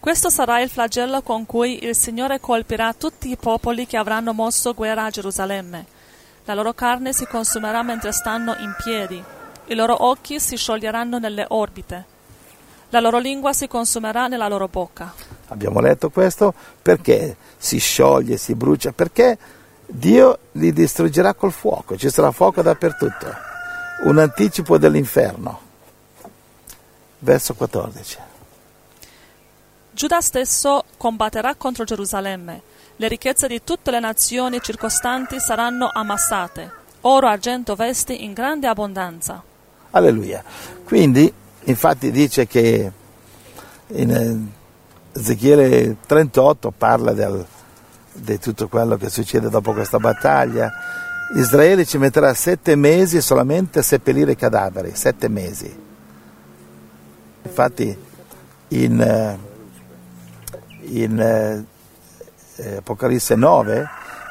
Questo 0.00 0.30
sarà 0.30 0.62
il 0.62 0.70
flagello 0.70 1.20
con 1.20 1.44
cui 1.44 1.84
il 1.84 1.94
Signore 1.94 2.40
colpirà 2.40 2.94
tutti 2.94 3.30
i 3.30 3.36
popoli 3.36 3.86
che 3.86 3.98
avranno 3.98 4.32
mosso 4.32 4.72
guerra 4.72 5.04
a 5.04 5.10
Gerusalemme. 5.10 5.84
La 6.46 6.54
loro 6.54 6.72
carne 6.72 7.12
si 7.12 7.26
consumerà 7.26 7.82
mentre 7.82 8.12
stanno 8.12 8.56
in 8.58 8.74
piedi, 8.82 9.22
i 9.66 9.74
loro 9.74 10.06
occhi 10.06 10.40
si 10.40 10.56
scioglieranno 10.56 11.18
nelle 11.18 11.44
orbite, 11.46 12.04
la 12.88 13.00
loro 13.00 13.18
lingua 13.18 13.52
si 13.52 13.68
consumerà 13.68 14.28
nella 14.28 14.48
loro 14.48 14.66
bocca. 14.66 15.12
Abbiamo 15.48 15.80
letto 15.80 16.08
questo 16.08 16.54
perché 16.80 17.36
si 17.58 17.76
scioglie, 17.76 18.38
si 18.38 18.54
brucia, 18.54 18.92
perché 18.92 19.36
Dio 19.84 20.38
li 20.52 20.72
distruggerà 20.72 21.34
col 21.34 21.52
fuoco, 21.52 21.98
ci 21.98 22.08
sarà 22.08 22.30
fuoco 22.30 22.62
dappertutto, 22.62 23.26
un 24.04 24.16
anticipo 24.16 24.78
dell'inferno. 24.78 25.64
Verso 27.18 27.54
14. 27.54 28.18
Giuda 29.90 30.20
stesso 30.20 30.84
combatterà 30.96 31.54
contro 31.54 31.84
Gerusalemme. 31.84 32.60
Le 32.96 33.08
ricchezze 33.08 33.48
di 33.48 33.62
tutte 33.64 33.90
le 33.90 34.00
nazioni 34.00 34.60
circostanti 34.60 35.38
saranno 35.40 35.88
ammassate, 35.92 36.70
oro, 37.02 37.28
argento, 37.28 37.74
vesti 37.74 38.24
in 38.24 38.32
grande 38.32 38.66
abbondanza. 38.66 39.42
Alleluia. 39.90 40.42
Quindi, 40.84 41.32
infatti, 41.64 42.10
dice 42.10 42.46
che 42.46 42.92
in 43.88 44.10
eh, 44.10 45.18
Ezechiele 45.18 45.96
38 46.06 46.72
parla 46.76 47.12
del- 47.12 47.46
di 48.12 48.38
tutto 48.38 48.68
quello 48.68 48.96
che 48.96 49.08
succede 49.08 49.48
dopo 49.48 49.72
questa 49.72 49.98
battaglia. 49.98 50.70
Israele 51.36 51.84
ci 51.84 51.98
metterà 51.98 52.32
sette 52.34 52.76
mesi 52.76 53.20
solamente 53.20 53.78
a 53.78 53.82
seppellire 53.82 54.32
i 54.32 54.36
cadaveri, 54.36 54.94
sette 54.94 55.28
mesi. 55.28 55.84
Infatti, 57.46 57.96
in, 58.68 59.00
eh, 59.00 59.38
in 60.80 61.20
eh, 61.20 61.64
eh, 62.56 62.76
Apocalisse 62.76 63.36
9 63.36 63.88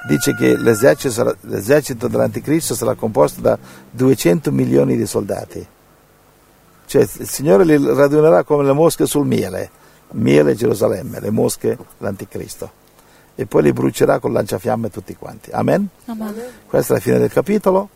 dice 0.08 0.36
che 0.36 0.58
l'esercito, 0.58 1.12
sarà- 1.12 1.36
l'esercito 1.42 2.08
dell'anticristo 2.08 2.76
sarà 2.76 2.94
composto 2.94 3.42
da 3.42 3.58
200 3.90 4.52
milioni 4.52 4.98
di 4.98 5.06
soldati. 5.06 5.66
Cioè 6.86 7.02
il 7.02 7.28
Signore 7.28 7.66
li 7.66 7.78
radunerà 7.78 8.44
come 8.44 8.64
le 8.64 8.74
mosche 8.74 9.08
sul 9.08 9.26
miele, 9.26 9.70
miele 10.12 10.54
Gerusalemme, 10.54 11.20
le 11.20 11.32
mosche 11.32 11.78
l'anticristo. 11.98 12.84
E 13.34 13.48
poi 13.48 13.64
li 13.64 13.74
brucerà 13.74 14.20
con 14.20 14.32
lanciafiamme 14.32 14.90
tutti 14.90 15.16
quanti. 15.16 15.50
Amen? 15.52 15.88
Amen. 16.06 16.36
Questa 16.68 16.94
è 16.94 16.98
la 16.98 17.02
fine 17.02 17.18
del 17.18 17.32
capitolo. 17.32 17.90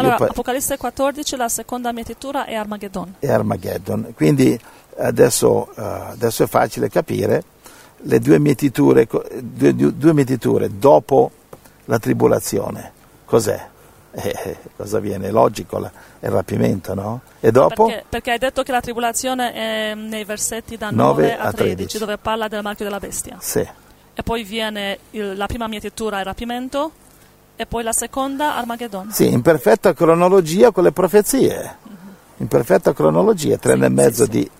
Allora, 0.00 0.16
poi- 0.16 0.28
Apocalisse 0.28 0.76
14, 0.76 1.36
la 1.36 1.48
seconda 1.48 1.92
mietitura 1.92 2.44
è 2.44 2.54
Armageddon. 2.54 3.14
e 3.18 3.30
Armageddon. 3.30 4.12
Quindi 4.14 4.58
adesso, 4.98 5.70
eh, 5.76 5.82
adesso 5.82 6.42
è 6.42 6.46
facile 6.46 6.88
capire 6.88 7.42
le 8.02 8.18
due 8.18 8.38
mietiture, 8.38 9.06
due, 9.40 9.74
due- 9.74 10.12
mietiture 10.14 10.78
dopo 10.78 11.30
la 11.86 11.98
tribolazione. 11.98 12.92
Cos'è? 13.24 13.68
Eh, 14.12 14.34
eh, 14.44 14.56
cosa 14.76 14.98
viene? 14.98 15.28
È 15.28 15.30
logico 15.30 15.78
la- 15.78 15.92
è 16.18 16.26
il 16.26 16.32
rapimento, 16.32 16.94
no? 16.94 17.20
E 17.38 17.52
dopo? 17.52 17.86
Perché, 17.86 18.04
perché 18.08 18.30
hai 18.32 18.38
detto 18.38 18.64
che 18.64 18.72
la 18.72 18.80
tribolazione 18.80 19.52
è 19.52 19.94
nei 19.94 20.24
versetti 20.24 20.76
da 20.76 20.90
9 20.90 21.22
9 21.22 21.36
a 21.36 21.42
a 21.42 21.52
13, 21.52 21.74
13. 21.76 21.98
dove 21.98 22.18
parla 22.18 22.48
del 22.48 22.60
marchio 22.60 22.84
della 22.86 22.98
bestia. 22.98 23.36
Sì. 23.38 23.60
E 23.60 24.22
poi 24.24 24.42
viene 24.42 24.98
il- 25.12 25.36
la 25.36 25.46
prima 25.46 25.68
mietitura 25.68 26.18
e 26.18 26.24
rapimento 26.24 26.90
e 27.60 27.66
poi 27.66 27.82
la 27.82 27.92
seconda 27.92 28.56
Armageddon. 28.56 29.10
Sì, 29.12 29.30
in 29.30 29.42
perfetta 29.42 29.92
cronologia 29.92 30.70
con 30.70 30.82
le 30.82 30.92
profezie. 30.92 31.76
In 32.38 32.48
perfetta 32.48 32.94
cronologia, 32.94 33.58
tre 33.58 33.74
anni 33.74 33.84
e 33.84 33.88
mezzo 33.90 34.24
sì, 34.24 34.30
sì. 34.30 34.38
di 34.38 34.50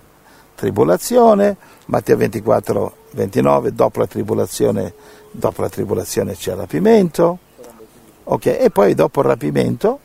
tribolazione, 0.55 1.57
Matteo 1.87 2.19
24, 2.19 2.95
29, 3.13 3.73
dopo 3.73 4.01
la 4.01 4.07
tribolazione, 4.07 4.93
dopo 5.31 5.63
la 5.63 5.71
tribolazione 5.71 6.35
c'è 6.35 6.51
il 6.51 6.59
rapimento, 6.59 7.39
ok, 8.25 8.45
e 8.45 8.69
poi 8.71 8.93
dopo 8.93 9.21
il 9.21 9.27
rapimento, 9.27 9.99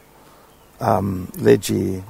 um, 0.77 1.27
leggi 1.39 2.01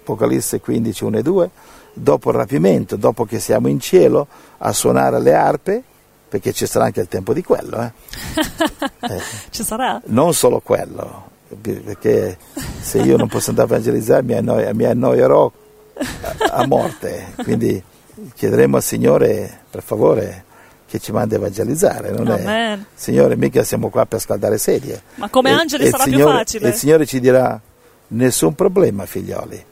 Apocalisse 0.00 0.62
15, 0.62 1.04
1 1.04 1.18
e 1.18 1.22
2, 1.22 1.50
dopo 1.92 2.30
il 2.30 2.36
rapimento, 2.36 2.96
dopo 2.96 3.26
che 3.26 3.38
siamo 3.38 3.68
in 3.68 3.80
cielo 3.80 4.28
a 4.56 4.72
suonare 4.72 5.20
le 5.20 5.34
arpe, 5.34 5.82
perché 6.36 6.52
ci 6.52 6.66
sarà 6.66 6.84
anche 6.86 7.00
il 7.00 7.08
tempo 7.08 7.32
di 7.32 7.42
quello, 7.42 7.80
eh. 7.82 7.92
Eh, 9.08 9.20
Ci 9.50 9.62
sarà? 9.62 10.00
non 10.06 10.34
solo 10.34 10.60
quello, 10.60 11.30
perché 11.60 12.36
se 12.80 12.98
io 12.98 13.16
non 13.16 13.28
posso 13.28 13.50
andare 13.50 13.68
a 13.68 13.72
evangelizzare 13.76 14.22
mi, 14.22 14.34
annoi- 14.34 14.74
mi 14.74 14.84
annoierò 14.84 15.50
a, 16.48 16.54
a 16.62 16.66
morte, 16.66 17.32
quindi 17.42 17.80
chiederemo 18.34 18.76
al 18.76 18.82
Signore 18.82 19.60
per 19.70 19.82
favore 19.82 20.44
che 20.88 20.98
ci 20.98 21.12
mandi 21.12 21.34
a 21.34 21.38
evangelizzare, 21.38 22.10
non 22.10 22.28
è. 22.30 22.78
Signore 22.94 23.36
mica 23.36 23.62
siamo 23.64 23.90
qua 23.90 24.06
per 24.06 24.20
scaldare 24.20 24.58
sedie. 24.58 25.00
Ma 25.16 25.28
come 25.28 25.50
E- 25.50 25.54
angeli 25.54 25.84
e 25.86 25.90
sarà 25.90 26.02
più 26.04 26.12
Signore- 26.12 26.32
facile. 26.32 26.66
E 26.66 26.68
il 26.70 26.74
Signore 26.74 27.06
ci 27.06 27.20
dirà 27.20 27.60
nessun 28.08 28.54
problema 28.54 29.06
figlioli, 29.06 29.64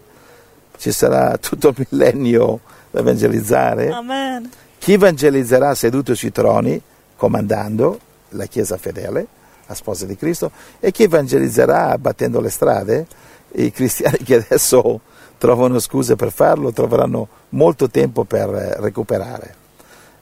ci 0.78 0.93
sarà 0.93 1.36
tutto 1.39 1.69
il 1.77 1.86
millennio 1.91 2.61
da 2.91 3.01
evangelizzare. 3.01 3.91
Amen. 3.91 4.49
Chi 4.85 4.93
evangelizzerà 4.93 5.74
seduto 5.74 6.15
sui 6.15 6.31
troni, 6.31 6.78
comandando 7.16 7.98
la 8.32 8.44
Chiesa 8.44 8.77
fedele, 8.77 9.27
la 9.66 9.73
sposa 9.73 10.05
di 10.05 10.15
Cristo, 10.15 10.51
e 10.78 10.90
chi 10.93 11.05
evangelizzerà 11.05 11.97
battendo 11.97 12.39
le 12.39 12.51
strade, 12.51 13.06
i 13.52 13.70
cristiani 13.70 14.19
che 14.19 14.44
adesso 14.44 15.01
trovano 15.39 15.78
scuse 15.78 16.16
per 16.16 16.31
farlo 16.31 16.70
troveranno 16.70 17.28
molto 17.51 17.89
tempo 17.89 18.24
per 18.24 18.51
recuperare 18.51 19.55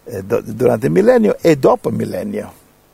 eh, 0.05 0.22
durante 0.22 0.86
il 0.86 0.93
millennio 0.93 1.36
e 1.40 1.56
dopo 1.56 1.89
il 1.89 1.97
millennio. 1.97 2.52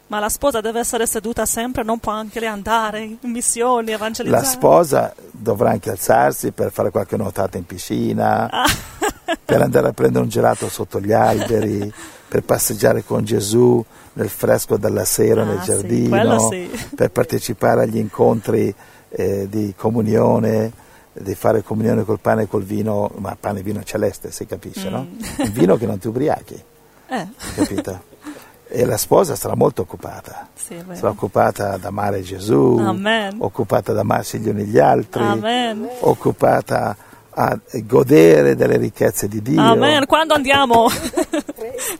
Ma 0.08 0.18
la 0.20 0.28
sposa 0.28 0.60
deve 0.60 0.80
essere 0.80 1.06
seduta 1.06 1.44
sempre, 1.46 1.82
non 1.82 1.98
può 1.98 2.12
anche 2.12 2.40
lei 2.40 2.48
andare 2.48 3.02
in 3.02 3.18
missioni, 3.30 3.92
evangelizzare. 3.92 4.42
La 4.42 4.48
sposa 4.48 5.14
dovrà 5.30 5.70
anche 5.70 5.90
alzarsi 5.90 6.50
per 6.52 6.72
fare 6.72 6.90
qualche 6.90 7.16
nuotata 7.16 7.58
in 7.58 7.66
piscina, 7.66 8.48
Ah. 8.50 8.64
per 9.44 9.60
andare 9.60 9.88
a 9.88 9.92
prendere 9.92 10.24
un 10.24 10.30
gelato 10.30 10.68
sotto 10.70 10.98
gli 11.00 11.12
alberi, 11.12 11.92
per 12.26 12.42
passeggiare 12.42 13.04
con 13.04 13.22
Gesù 13.24 13.84
nel 14.14 14.28
fresco 14.30 14.76
della 14.78 15.04
sera 15.04 15.42
Ah, 15.42 15.44
nel 15.44 15.60
sì, 15.60 15.64
giardino, 15.66 16.08
quello 16.08 16.38
sì. 16.50 16.70
per 16.96 17.10
partecipare 17.10 17.82
agli 17.82 17.98
incontri 17.98 18.74
eh, 19.10 19.46
di 19.48 19.74
comunione, 19.76 20.72
di 21.12 21.34
fare 21.34 21.62
comunione 21.62 22.04
col 22.04 22.18
pane 22.20 22.42
e 22.44 22.48
col 22.48 22.64
vino, 22.64 23.10
ma 23.16 23.36
pane 23.38 23.60
e 23.60 23.62
vino 23.62 23.82
celeste, 23.82 24.30
si 24.30 24.46
capisce, 24.46 24.88
no? 24.88 25.06
Mm. 25.06 25.20
Un 25.44 25.52
vino 25.52 25.76
che 25.76 25.84
non 25.86 25.98
ti 25.98 26.08
ubriachi, 26.08 26.62
Eh, 27.10 27.26
capito? 27.54 28.02
E 28.70 28.84
la 28.84 28.98
sposa 28.98 29.34
sarà 29.34 29.54
molto 29.54 29.82
occupata. 29.82 30.48
sì. 30.54 30.76
Sarà 30.92 31.08
occupata 31.08 31.72
ad 31.72 31.84
amare 31.84 32.20
Gesù, 32.20 32.76
Amen. 32.78 33.36
occupata 33.40 33.92
ad 33.92 33.98
amarsi 33.98 34.38
gli 34.38 34.48
uni 34.48 34.64
gli 34.64 34.78
altri, 34.78 35.22
Amen. 35.22 35.88
occupata 36.00 36.94
a 37.30 37.58
godere 37.84 38.56
delle 38.56 38.76
ricchezze 38.76 39.26
di 39.28 39.40
Dio. 39.40 39.60
Amen. 39.62 40.04
Quando 40.06 40.34
andiamo? 40.34 40.86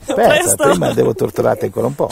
Aspetta, 0.05 0.69
prima 0.69 0.91
devo 0.93 1.13
torturarti 1.15 1.65
ancora 1.65 1.87
un 1.87 1.95
po'. 1.95 2.09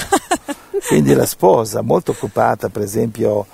Quindi 0.88 1.14
la 1.14 1.26
sposa, 1.26 1.82
molto 1.82 2.12
occupata, 2.12 2.70
per 2.70 2.82
esempio, 2.82 3.46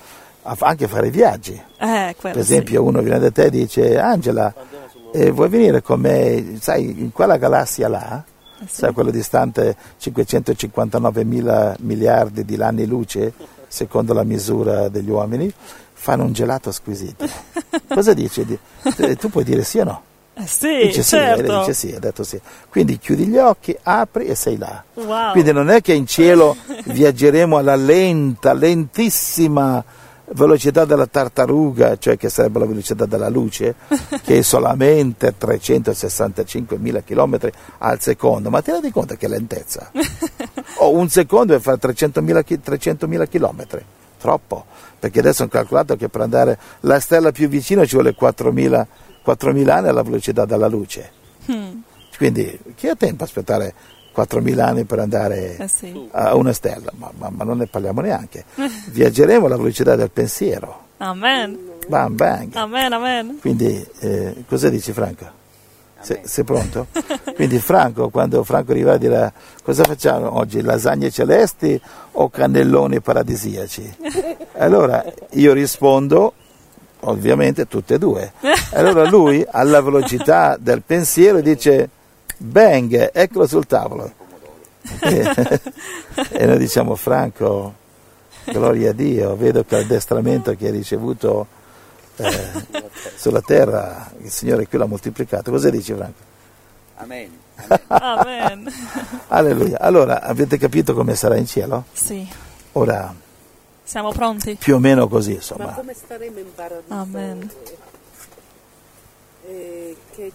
a 0.43 0.55
anche 0.59 0.85
a 0.85 0.87
fare 0.87 1.09
viaggi. 1.09 1.59
Eh, 1.79 2.15
Per 2.19 2.37
esempio, 2.37 2.83
uno 2.83 3.01
viene 3.01 3.19
da 3.19 3.31
te 3.31 3.45
e 3.45 3.49
dice: 3.49 3.99
Angela, 3.99 4.53
eh, 5.13 5.31
vuoi 5.31 5.49
venire 5.49 5.81
con 5.81 5.99
me, 5.99 6.57
sai, 6.59 6.83
in 7.01 7.11
quella 7.11 7.37
galassia 7.37 7.87
là, 7.87 8.23
sì. 8.65 8.65
Eh, 8.65 8.67
sì. 8.67 8.75
sai, 8.81 8.93
quello 8.93 9.11
distante 9.11 9.75
559 9.97 11.23
mila 11.23 11.75
miliardi 11.79 12.43
di 12.45 12.55
anni 12.61 12.85
luce, 12.85 13.33
secondo 13.67 14.13
la 14.13 14.23
misura 14.23 14.89
degli 14.89 15.09
uomini, 15.09 15.51
fanno 15.93 16.23
un 16.23 16.33
gelato 16.33 16.71
squisito. 16.71 17.25
Cosa 17.87 18.13
dici? 18.13 18.45
Di- 18.45 18.59
Tu 19.17 19.29
puoi 19.29 19.43
dire 19.43 19.63
sì 19.63 19.79
o 19.79 19.83
no? 19.83 20.01
Eh, 20.35 20.47
sì, 20.47 20.87
Dice 20.87 21.03
sì, 21.03 21.09
certo. 21.09 21.59
dice 21.59 21.73
sì, 21.73 21.93
ha 21.93 21.99
detto 21.99 22.23
sì. 22.23 22.41
Quindi 22.69 22.97
chiudi 22.97 23.27
gli 23.27 23.37
occhi, 23.37 23.77
apri 23.83 24.25
e 24.25 24.33
sei 24.35 24.57
là. 24.57 24.83
Wow. 24.95 25.31
Quindi 25.31 25.51
non 25.51 25.69
è 25.69 25.79
che 25.81 25.93
in 25.93 26.07
cielo 26.07 26.55
viaggeremo 26.85 27.57
alla 27.57 27.75
lenta, 27.75 28.53
lentissima 28.53 29.83
velocità 30.33 30.85
della 30.85 31.07
tartaruga, 31.07 31.97
cioè 31.97 32.17
che 32.17 32.29
sarebbe 32.29 32.59
la 32.59 32.65
velocità 32.65 33.05
della 33.05 33.29
luce, 33.29 33.75
che 34.23 34.39
è 34.39 34.41
solamente 34.41 35.35
365 35.37 36.77
mila 36.77 37.01
km 37.01 37.37
al 37.79 37.99
secondo. 38.01 38.49
Ma 38.49 38.61
ti 38.61 38.71
rendi 38.71 38.91
conto 38.91 39.15
che 39.15 39.27
lentezza? 39.27 39.91
O 40.77 40.91
un 40.91 41.07
secondo 41.07 41.55
è 41.55 41.59
fare 41.59 41.77
300.000 41.77 43.29
km. 43.29 43.81
Troppo, 44.17 44.65
perché 44.99 45.19
adesso 45.19 45.43
hanno 45.43 45.51
calcolato 45.51 45.95
che 45.95 46.09
per 46.09 46.21
andare 46.21 46.57
la 46.81 46.99
stella 46.99 47.31
più 47.31 47.47
vicina 47.47 47.85
ci 47.85 47.95
vuole 47.95 48.15
4.000, 48.19 48.85
4.000 49.25 49.69
anni 49.69 49.87
alla 49.87 50.01
velocità 50.01 50.45
della 50.45 50.67
luce. 50.67 51.11
Hmm, 51.49 51.79
Quindi 52.17 52.57
chi 52.75 52.87
ha 52.87 52.95
tempo 52.95 53.23
a 53.23 53.25
aspettare 53.25 53.73
4.000 54.15 54.59
anni 54.59 54.83
per 54.85 54.99
andare 54.99 55.57
eh 55.57 55.67
sì. 55.67 56.07
a 56.11 56.35
una 56.35 56.53
stella? 56.53 56.91
Ma, 56.97 57.11
ma- 57.17 57.29
ma 57.29 57.43
non 57.43 57.57
ne 57.57 57.67
parliamo 57.67 58.01
neanche. 58.01 58.45
Viaggeremo 58.91 59.45
alla 59.45 59.57
velocità 59.57 59.95
del 59.95 60.11
pensiero. 60.11 60.81
Amen. 60.97 61.57
Bam 61.87 62.15
bang. 62.15 62.55
Amen, 62.55 62.93
amen. 62.93 63.37
Quindi 63.41 63.85
eh, 63.99 64.43
cosa 64.47 64.69
dici 64.69 64.93
Franco? 64.93 65.41
Se- 65.99 66.21
sei 66.23 66.43
pronto? 66.43 66.87
Quindi 67.35 67.59
Franco, 67.59 68.09
quando 68.09 68.43
Franco 68.43 68.71
arriva 68.71 68.97
dirà 68.97 69.31
cosa 69.63 69.83
facciamo 69.83 70.37
oggi, 70.37 70.61
lasagne 70.61 71.09
celesti 71.09 71.79
o 72.13 72.29
cannelloni 72.29 73.01
paradisiaci? 73.01 73.95
Allora 74.57 75.03
io 75.31 75.51
rispondo, 75.51 76.33
ovviamente 77.01 77.67
tutte 77.67 77.95
e 77.95 77.97
due. 77.97 78.31
Allora 78.73 79.09
lui 79.09 79.43
alla 79.49 79.81
velocità 79.81 80.57
del 80.59 80.83
pensiero 80.85 81.41
dice 81.41 81.89
bang, 82.43 83.09
eccolo 83.13 83.47
sul 83.47 83.65
tavolo. 83.65 84.21
E, 84.99 85.31
e 86.31 86.45
noi 86.45 86.57
diciamo 86.57 86.95
Franco, 86.95 87.73
gloria 88.43 88.89
a 88.89 88.93
Dio, 88.93 89.33
vedo 89.37 89.63
che 89.63 89.77
l'addestramento 89.77 90.53
che 90.55 90.65
hai 90.65 90.71
ricevuto 90.73 91.47
eh, 92.17 92.49
sulla 93.15 93.39
terra, 93.41 94.11
il 94.21 94.29
Signore 94.29 94.67
qui 94.67 94.77
l'ha 94.77 94.85
moltiplicato. 94.85 95.51
Cosa 95.51 95.69
dici 95.69 95.93
Franco? 95.93 96.21
Amen. 96.97 97.31
Amen. 97.87 98.71
Alleluia. 99.29 99.79
Allora, 99.79 100.21
avete 100.21 100.57
capito 100.57 100.93
come 100.93 101.15
sarà 101.15 101.37
in 101.37 101.47
cielo? 101.47 101.85
Sì, 101.93 102.27
Ora, 102.73 103.13
siamo 103.83 104.11
pronti. 104.11 104.55
più 104.55 104.75
o 104.75 104.79
meno 104.79 105.07
così, 105.07 105.29
Ma 105.31 105.35
insomma. 105.37 105.71
come 105.73 105.93
staremo 105.93 106.39
in 106.39 106.53
paradiso? 106.53 106.93
Amen. 106.93 107.49
Eh, 109.45 109.95
che 110.13 110.31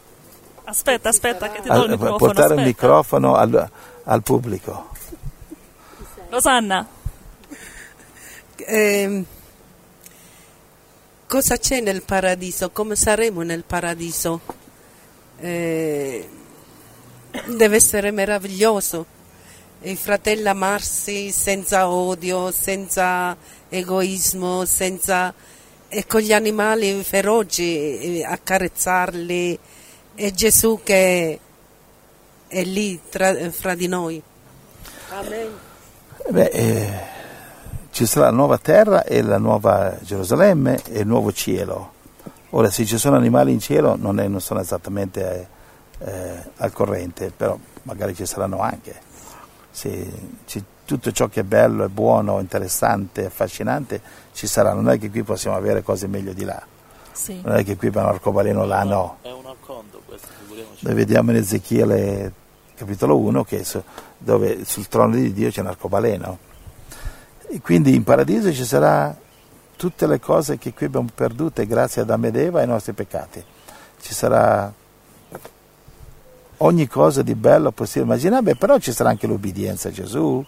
Aspetta, 0.68 1.08
aspetta, 1.08 1.50
che 1.50 1.62
ti 1.62 1.68
do 1.68 1.74
il 1.76 1.80
Al- 1.80 1.88
microfono. 1.88 2.16
portare 2.18 2.42
aspetta. 2.48 2.62
microfono 2.62 3.34
al, 3.36 3.70
al 4.04 4.22
pubblico. 4.22 4.88
Rosanna, 6.28 6.86
ehm, 8.56 9.24
cosa 11.26 11.56
c'è 11.56 11.80
nel 11.80 12.02
paradiso? 12.02 12.68
Come 12.68 12.96
saremo 12.96 13.40
nel 13.40 13.64
paradiso? 13.64 14.40
Eh, 15.40 16.28
deve 17.46 17.76
essere 17.76 18.10
meraviglioso. 18.10 19.06
I 19.80 19.96
fratelli 19.96 20.48
amarsi 20.48 21.30
senza 21.30 21.88
odio, 21.88 22.50
senza 22.50 23.34
egoismo, 23.70 24.66
senza 24.66 25.32
e 25.88 26.06
con 26.06 26.20
gli 26.20 26.34
animali 26.34 27.02
feroci, 27.02 28.18
eh, 28.18 28.24
accarezzarli. 28.26 29.58
E 30.20 30.32
Gesù 30.32 30.80
che 30.82 31.38
è 32.48 32.64
lì 32.64 33.00
tra- 33.08 33.50
fra 33.52 33.76
di 33.76 33.86
noi. 33.86 34.20
Amen. 35.10 35.48
Beh, 36.30 36.44
eh, 36.46 37.00
ci 37.92 38.04
sarà 38.04 38.26
la 38.26 38.32
nuova 38.32 38.58
terra 38.58 39.04
e 39.04 39.22
la 39.22 39.38
nuova 39.38 39.96
Gerusalemme 40.02 40.82
e 40.90 41.00
il 41.00 41.06
nuovo 41.06 41.32
cielo. 41.32 41.92
Ora, 42.50 42.68
se 42.68 42.84
ci 42.84 42.98
sono 42.98 43.14
animali 43.14 43.52
in 43.52 43.60
cielo, 43.60 43.94
non, 43.94 44.18
è- 44.18 44.26
non 44.26 44.40
sono 44.40 44.58
esattamente 44.58 45.48
eh, 46.00 46.42
al 46.56 46.72
corrente, 46.72 47.30
però 47.34 47.56
magari 47.82 48.14
ci 48.16 48.26
saranno 48.26 48.58
anche. 48.60 49.00
Se 49.70 50.10
ci- 50.46 50.64
tutto 50.84 51.12
ciò 51.12 51.28
che 51.28 51.40
è 51.40 51.44
bello, 51.44 51.84
è 51.84 51.88
buono, 51.88 52.40
interessante, 52.40 53.26
affascinante, 53.26 54.00
ci 54.32 54.48
sarà. 54.48 54.72
Non 54.72 54.90
è 54.90 54.98
che 54.98 55.10
qui 55.10 55.22
possiamo 55.22 55.56
avere 55.56 55.82
cose 55.84 56.08
meglio 56.08 56.32
di 56.32 56.42
là. 56.44 56.60
Sì. 57.18 57.40
Non 57.42 57.56
è 57.56 57.64
che 57.64 57.76
qui 57.76 57.90
per 57.90 58.04
un 58.04 58.10
arcobaleno 58.10 58.64
là 58.64 58.84
no. 58.84 59.18
È 59.22 59.30
un 59.30 59.44
acconto 59.44 60.00
questo, 60.06 60.28
figuriamoci. 60.40 60.86
Noi 60.86 60.94
vediamo 60.94 61.32
in 61.32 61.38
Ezechiele 61.38 62.32
capitolo 62.76 63.18
1, 63.18 63.42
che 63.42 63.64
su- 63.64 63.82
dove 64.16 64.64
sul 64.64 64.86
trono 64.86 65.16
di 65.16 65.32
Dio 65.32 65.50
c'è 65.50 65.60
un 65.60 65.66
arcobaleno. 65.66 66.38
E 67.48 67.60
quindi 67.60 67.94
in 67.94 68.04
paradiso 68.04 68.52
ci 68.52 68.64
sarà 68.64 69.14
tutte 69.76 70.06
le 70.06 70.20
cose 70.20 70.58
che 70.58 70.72
qui 70.72 70.86
abbiamo 70.86 71.08
perdute 71.12 71.66
grazie 71.66 72.02
ad 72.02 72.10
Adamo 72.10 72.26
ed 72.26 72.36
Eva 72.36 72.60
e 72.60 72.62
ai 72.62 72.68
nostri 72.68 72.92
peccati. 72.92 73.44
Ci 74.00 74.14
sarà 74.14 74.72
ogni 76.58 76.86
cosa 76.86 77.22
di 77.22 77.34
bello 77.34 77.72
possibile 77.72 78.12
immaginabile, 78.12 78.54
però 78.54 78.78
ci 78.78 78.92
sarà 78.92 79.10
anche 79.10 79.26
l'obbedienza 79.26 79.88
a 79.88 79.92
Gesù, 79.92 80.44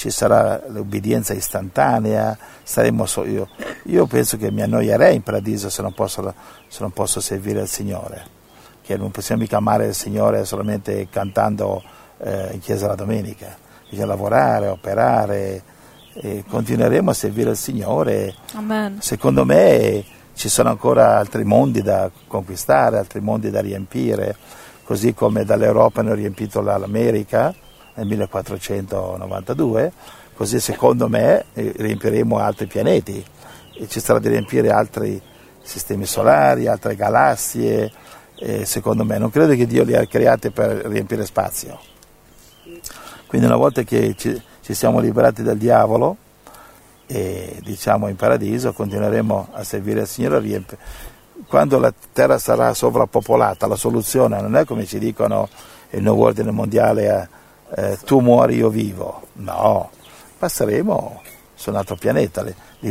ci 0.00 0.08
sarà 0.08 0.62
l'obbedienza 0.68 1.34
istantanea, 1.34 2.34
saremo 2.62 3.04
so- 3.04 3.26
io, 3.26 3.48
io 3.82 4.06
penso 4.06 4.38
che 4.38 4.50
mi 4.50 4.62
annoierei 4.62 5.16
in 5.16 5.22
paradiso 5.22 5.68
se 5.68 5.82
non 5.82 5.92
posso, 5.92 6.32
se 6.68 6.78
non 6.80 6.90
posso 6.90 7.20
servire 7.20 7.60
il 7.60 7.68
Signore, 7.68 8.24
che 8.80 8.96
non 8.96 9.10
possiamo 9.10 9.42
mica 9.42 9.58
amare 9.58 9.88
il 9.88 9.94
Signore 9.94 10.46
solamente 10.46 11.06
cantando 11.10 11.82
eh, 12.16 12.48
in 12.52 12.60
chiesa 12.60 12.86
la 12.86 12.94
domenica, 12.94 13.54
bisogna 13.90 14.06
lavorare, 14.06 14.68
operare, 14.68 15.62
e 16.14 16.44
continueremo 16.48 17.10
a 17.10 17.14
servire 17.14 17.50
il 17.50 17.58
Signore. 17.58 18.34
Amen. 18.54 19.02
Secondo 19.02 19.44
me 19.44 20.02
ci 20.32 20.48
sono 20.48 20.70
ancora 20.70 21.18
altri 21.18 21.44
mondi 21.44 21.82
da 21.82 22.10
conquistare, 22.26 22.96
altri 22.96 23.20
mondi 23.20 23.50
da 23.50 23.60
riempire, 23.60 24.34
così 24.82 25.12
come 25.12 25.44
dall'Europa 25.44 26.00
ho 26.00 26.14
riempito 26.14 26.62
la- 26.62 26.78
l'America 26.78 27.54
nel 28.00 28.08
1492, 28.08 29.92
così 30.34 30.58
secondo 30.60 31.08
me 31.08 31.44
eh, 31.52 31.72
riempiremo 31.76 32.38
altri 32.38 32.66
pianeti 32.66 33.24
e 33.76 33.88
ci 33.88 34.00
sarà 34.00 34.18
da 34.18 34.28
riempire 34.28 34.70
altri 34.70 35.20
sistemi 35.62 36.06
solari, 36.06 36.66
altre 36.66 36.96
galassie, 36.96 37.92
secondo 38.62 39.04
me 39.04 39.18
non 39.18 39.30
credo 39.30 39.54
che 39.54 39.66
Dio 39.66 39.84
li 39.84 39.94
ha 39.94 40.06
creati 40.06 40.50
per 40.50 40.86
riempire 40.86 41.26
spazio. 41.26 41.78
Quindi 43.26 43.46
una 43.46 43.56
volta 43.56 43.82
che 43.82 44.14
ci, 44.16 44.40
ci 44.62 44.74
siamo 44.74 44.98
liberati 44.98 45.42
dal 45.42 45.58
diavolo, 45.58 46.16
e 47.06 47.58
diciamo 47.64 48.06
in 48.06 48.14
paradiso 48.14 48.72
continueremo 48.72 49.48
a 49.52 49.64
servire 49.64 50.02
il 50.02 50.06
Signore 50.06 50.36
a 50.36 50.38
riempi- 50.38 50.76
quando 51.48 51.80
la 51.80 51.92
terra 52.12 52.38
sarà 52.38 52.72
sovrappopolata 52.72 53.66
la 53.66 53.74
soluzione 53.74 54.40
non 54.40 54.54
è 54.54 54.64
come 54.64 54.86
ci 54.86 55.00
dicono 55.00 55.48
il 55.90 56.02
nuovo 56.02 56.26
ordine 56.26 56.52
mondiale 56.52 57.28
eh, 57.74 57.98
tu 58.04 58.20
muori 58.20 58.56
io 58.56 58.68
vivo. 58.68 59.28
No 59.34 59.90
passeremo 60.40 61.20
su 61.54 61.68
un 61.68 61.76
altro 61.76 61.96
pianeta. 61.96 62.42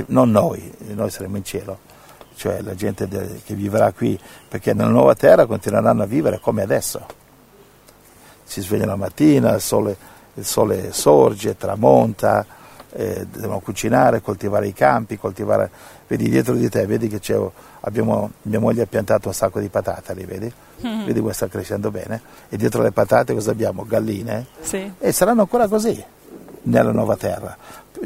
Non 0.06 0.30
noi 0.30 0.72
noi 0.94 1.10
saremo 1.10 1.36
in 1.36 1.44
cielo. 1.44 1.80
Cioè 2.36 2.62
la 2.62 2.76
gente 2.76 3.08
che 3.44 3.54
vivrà 3.56 3.92
qui 3.92 4.18
perché 4.48 4.74
nella 4.74 4.90
nuova 4.90 5.16
terra 5.16 5.46
continueranno 5.46 6.04
a 6.04 6.06
vivere 6.06 6.40
come 6.40 6.62
adesso. 6.62 7.06
Si 8.44 8.62
sveglia 8.62 8.86
la 8.86 8.96
mattina, 8.96 9.56
il 9.56 9.62
sole, 9.62 9.98
il 10.36 10.46
sole 10.46 10.94
sorge, 10.94 11.58
tramonta, 11.58 12.46
eh, 12.92 13.28
devono 13.30 13.60
cucinare, 13.60 14.22
coltivare 14.22 14.68
i 14.68 14.74
campi, 14.74 15.18
coltivare... 15.18 15.70
Vedi 16.08 16.30
dietro 16.30 16.56
di 16.56 16.68
te, 16.70 16.88
vedi 16.88 17.08
che 17.08 17.20
c'è, 17.20 17.38
abbiamo, 17.82 18.32
mia 18.44 18.60
moglie 18.60 18.84
ha 18.84 18.86
piantato 18.86 19.28
un 19.28 19.34
sacco 19.34 19.60
di 19.60 19.70
patate 19.70 20.14
lì, 20.14 20.26
vedi? 20.26 20.52
Vedi 21.06 21.20
come 21.20 21.34
sta 21.34 21.48
crescendo 21.48 21.92
bene? 21.92 22.22
E 22.50 22.58
dietro 22.58 22.82
le 22.82 22.92
patate 22.92 23.34
cosa 23.34 23.52
abbiamo? 23.52 23.84
Galline? 23.86 24.46
Sì. 24.62 24.92
E 25.00 25.12
saranno 25.12 25.42
ancora 25.42 25.68
così 25.68 26.02
nella 26.64 26.92
nuova 26.92 27.16
terra. 27.16 27.56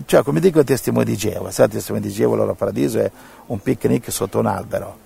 Cioè, 0.05 0.23
come 0.23 0.39
dico 0.39 0.59
il 0.59 0.65
testimone 0.65 1.05
di 1.05 1.15
Geova, 1.15 1.51
sai, 1.51 1.65
il 1.67 1.71
testimone 1.73 2.03
di 2.03 2.11
Geova, 2.11 2.33
il 2.35 2.39
loro 2.41 2.55
paradiso 2.55 2.99
è 2.99 3.11
un 3.47 3.59
picnic 3.61 4.11
sotto 4.11 4.39
un 4.39 4.47
albero. 4.47 4.97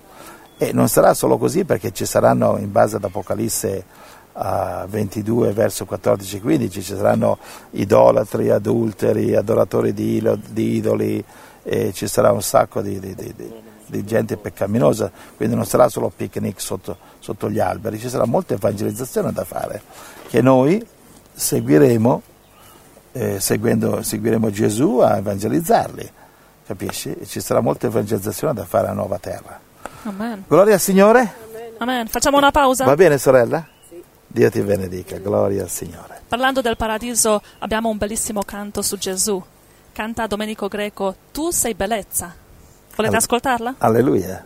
E 0.56 0.72
non 0.72 0.88
sarà 0.88 1.12
solo 1.14 1.36
così 1.38 1.64
perché 1.64 1.92
ci 1.92 2.04
saranno, 2.06 2.56
in 2.58 2.72
base 2.72 2.96
ad 2.96 3.04
Apocalisse 3.04 3.84
a 4.32 4.86
22 4.88 5.52
verso 5.52 5.86
14-15, 5.88 6.70
ci 6.70 6.82
saranno 6.82 7.38
idolatri, 7.72 8.50
adulteri, 8.50 9.34
adoratori 9.34 9.92
di, 9.92 10.22
idoli, 10.54 11.22
e 11.64 11.92
ci 11.92 12.06
sarà 12.06 12.32
un 12.32 12.40
sacco 12.42 12.80
di, 12.80 12.98
di- 12.98 13.14
di- 13.14 13.34
di- 13.36 13.52
di 13.88 14.04
gente 14.04 14.36
peccaminosa, 14.36 15.10
quindi 15.36 15.54
non 15.54 15.64
sarà 15.64 15.88
solo 15.88 16.12
picnic 16.14 16.60
sotto, 16.60 16.96
sotto 17.18 17.50
gli 17.50 17.58
alberi, 17.58 17.98
ci 17.98 18.08
sarà 18.08 18.24
molta 18.26 18.54
evangelizzazione 18.54 19.32
da 19.32 19.44
fare, 19.44 19.82
che 20.28 20.40
noi 20.42 20.84
seguiremo, 21.32 22.22
eh, 23.12 23.40
seguendo- 23.40 24.02
seguiremo 24.02 24.50
Gesù 24.50 24.98
a 24.98 25.16
evangelizzarli, 25.16 26.10
capisci? 26.66 27.12
E 27.14 27.26
ci 27.26 27.40
sarà 27.40 27.60
molta 27.60 27.86
evangelizzazione 27.86 28.54
da 28.54 28.64
fare 28.64 28.88
a 28.88 28.92
nuova 28.92 29.18
terra. 29.18 29.58
Amen. 30.04 30.44
Gloria 30.46 30.74
al 30.74 30.80
Signore? 30.80 31.34
Amen. 31.78 32.06
Facciamo 32.08 32.36
una 32.36 32.50
pausa? 32.50 32.84
Va 32.84 32.94
bene 32.94 33.18
sorella? 33.18 33.66
Dio 34.30 34.50
ti 34.50 34.60
benedica, 34.60 35.16
gloria 35.18 35.62
al 35.62 35.70
Signore. 35.70 36.20
Parlando 36.28 36.60
del 36.60 36.76
paradiso, 36.76 37.40
abbiamo 37.60 37.88
un 37.88 37.96
bellissimo 37.96 38.42
canto 38.42 38.82
su 38.82 38.98
Gesù. 38.98 39.42
Canta 39.92 40.26
Domenico 40.26 40.68
Greco, 40.68 41.14
Tu 41.32 41.50
sei 41.50 41.74
bellezza. 41.74 42.34
Volete 42.98 43.16
ascoltarla? 43.16 43.76
Alleluia. 43.78 44.44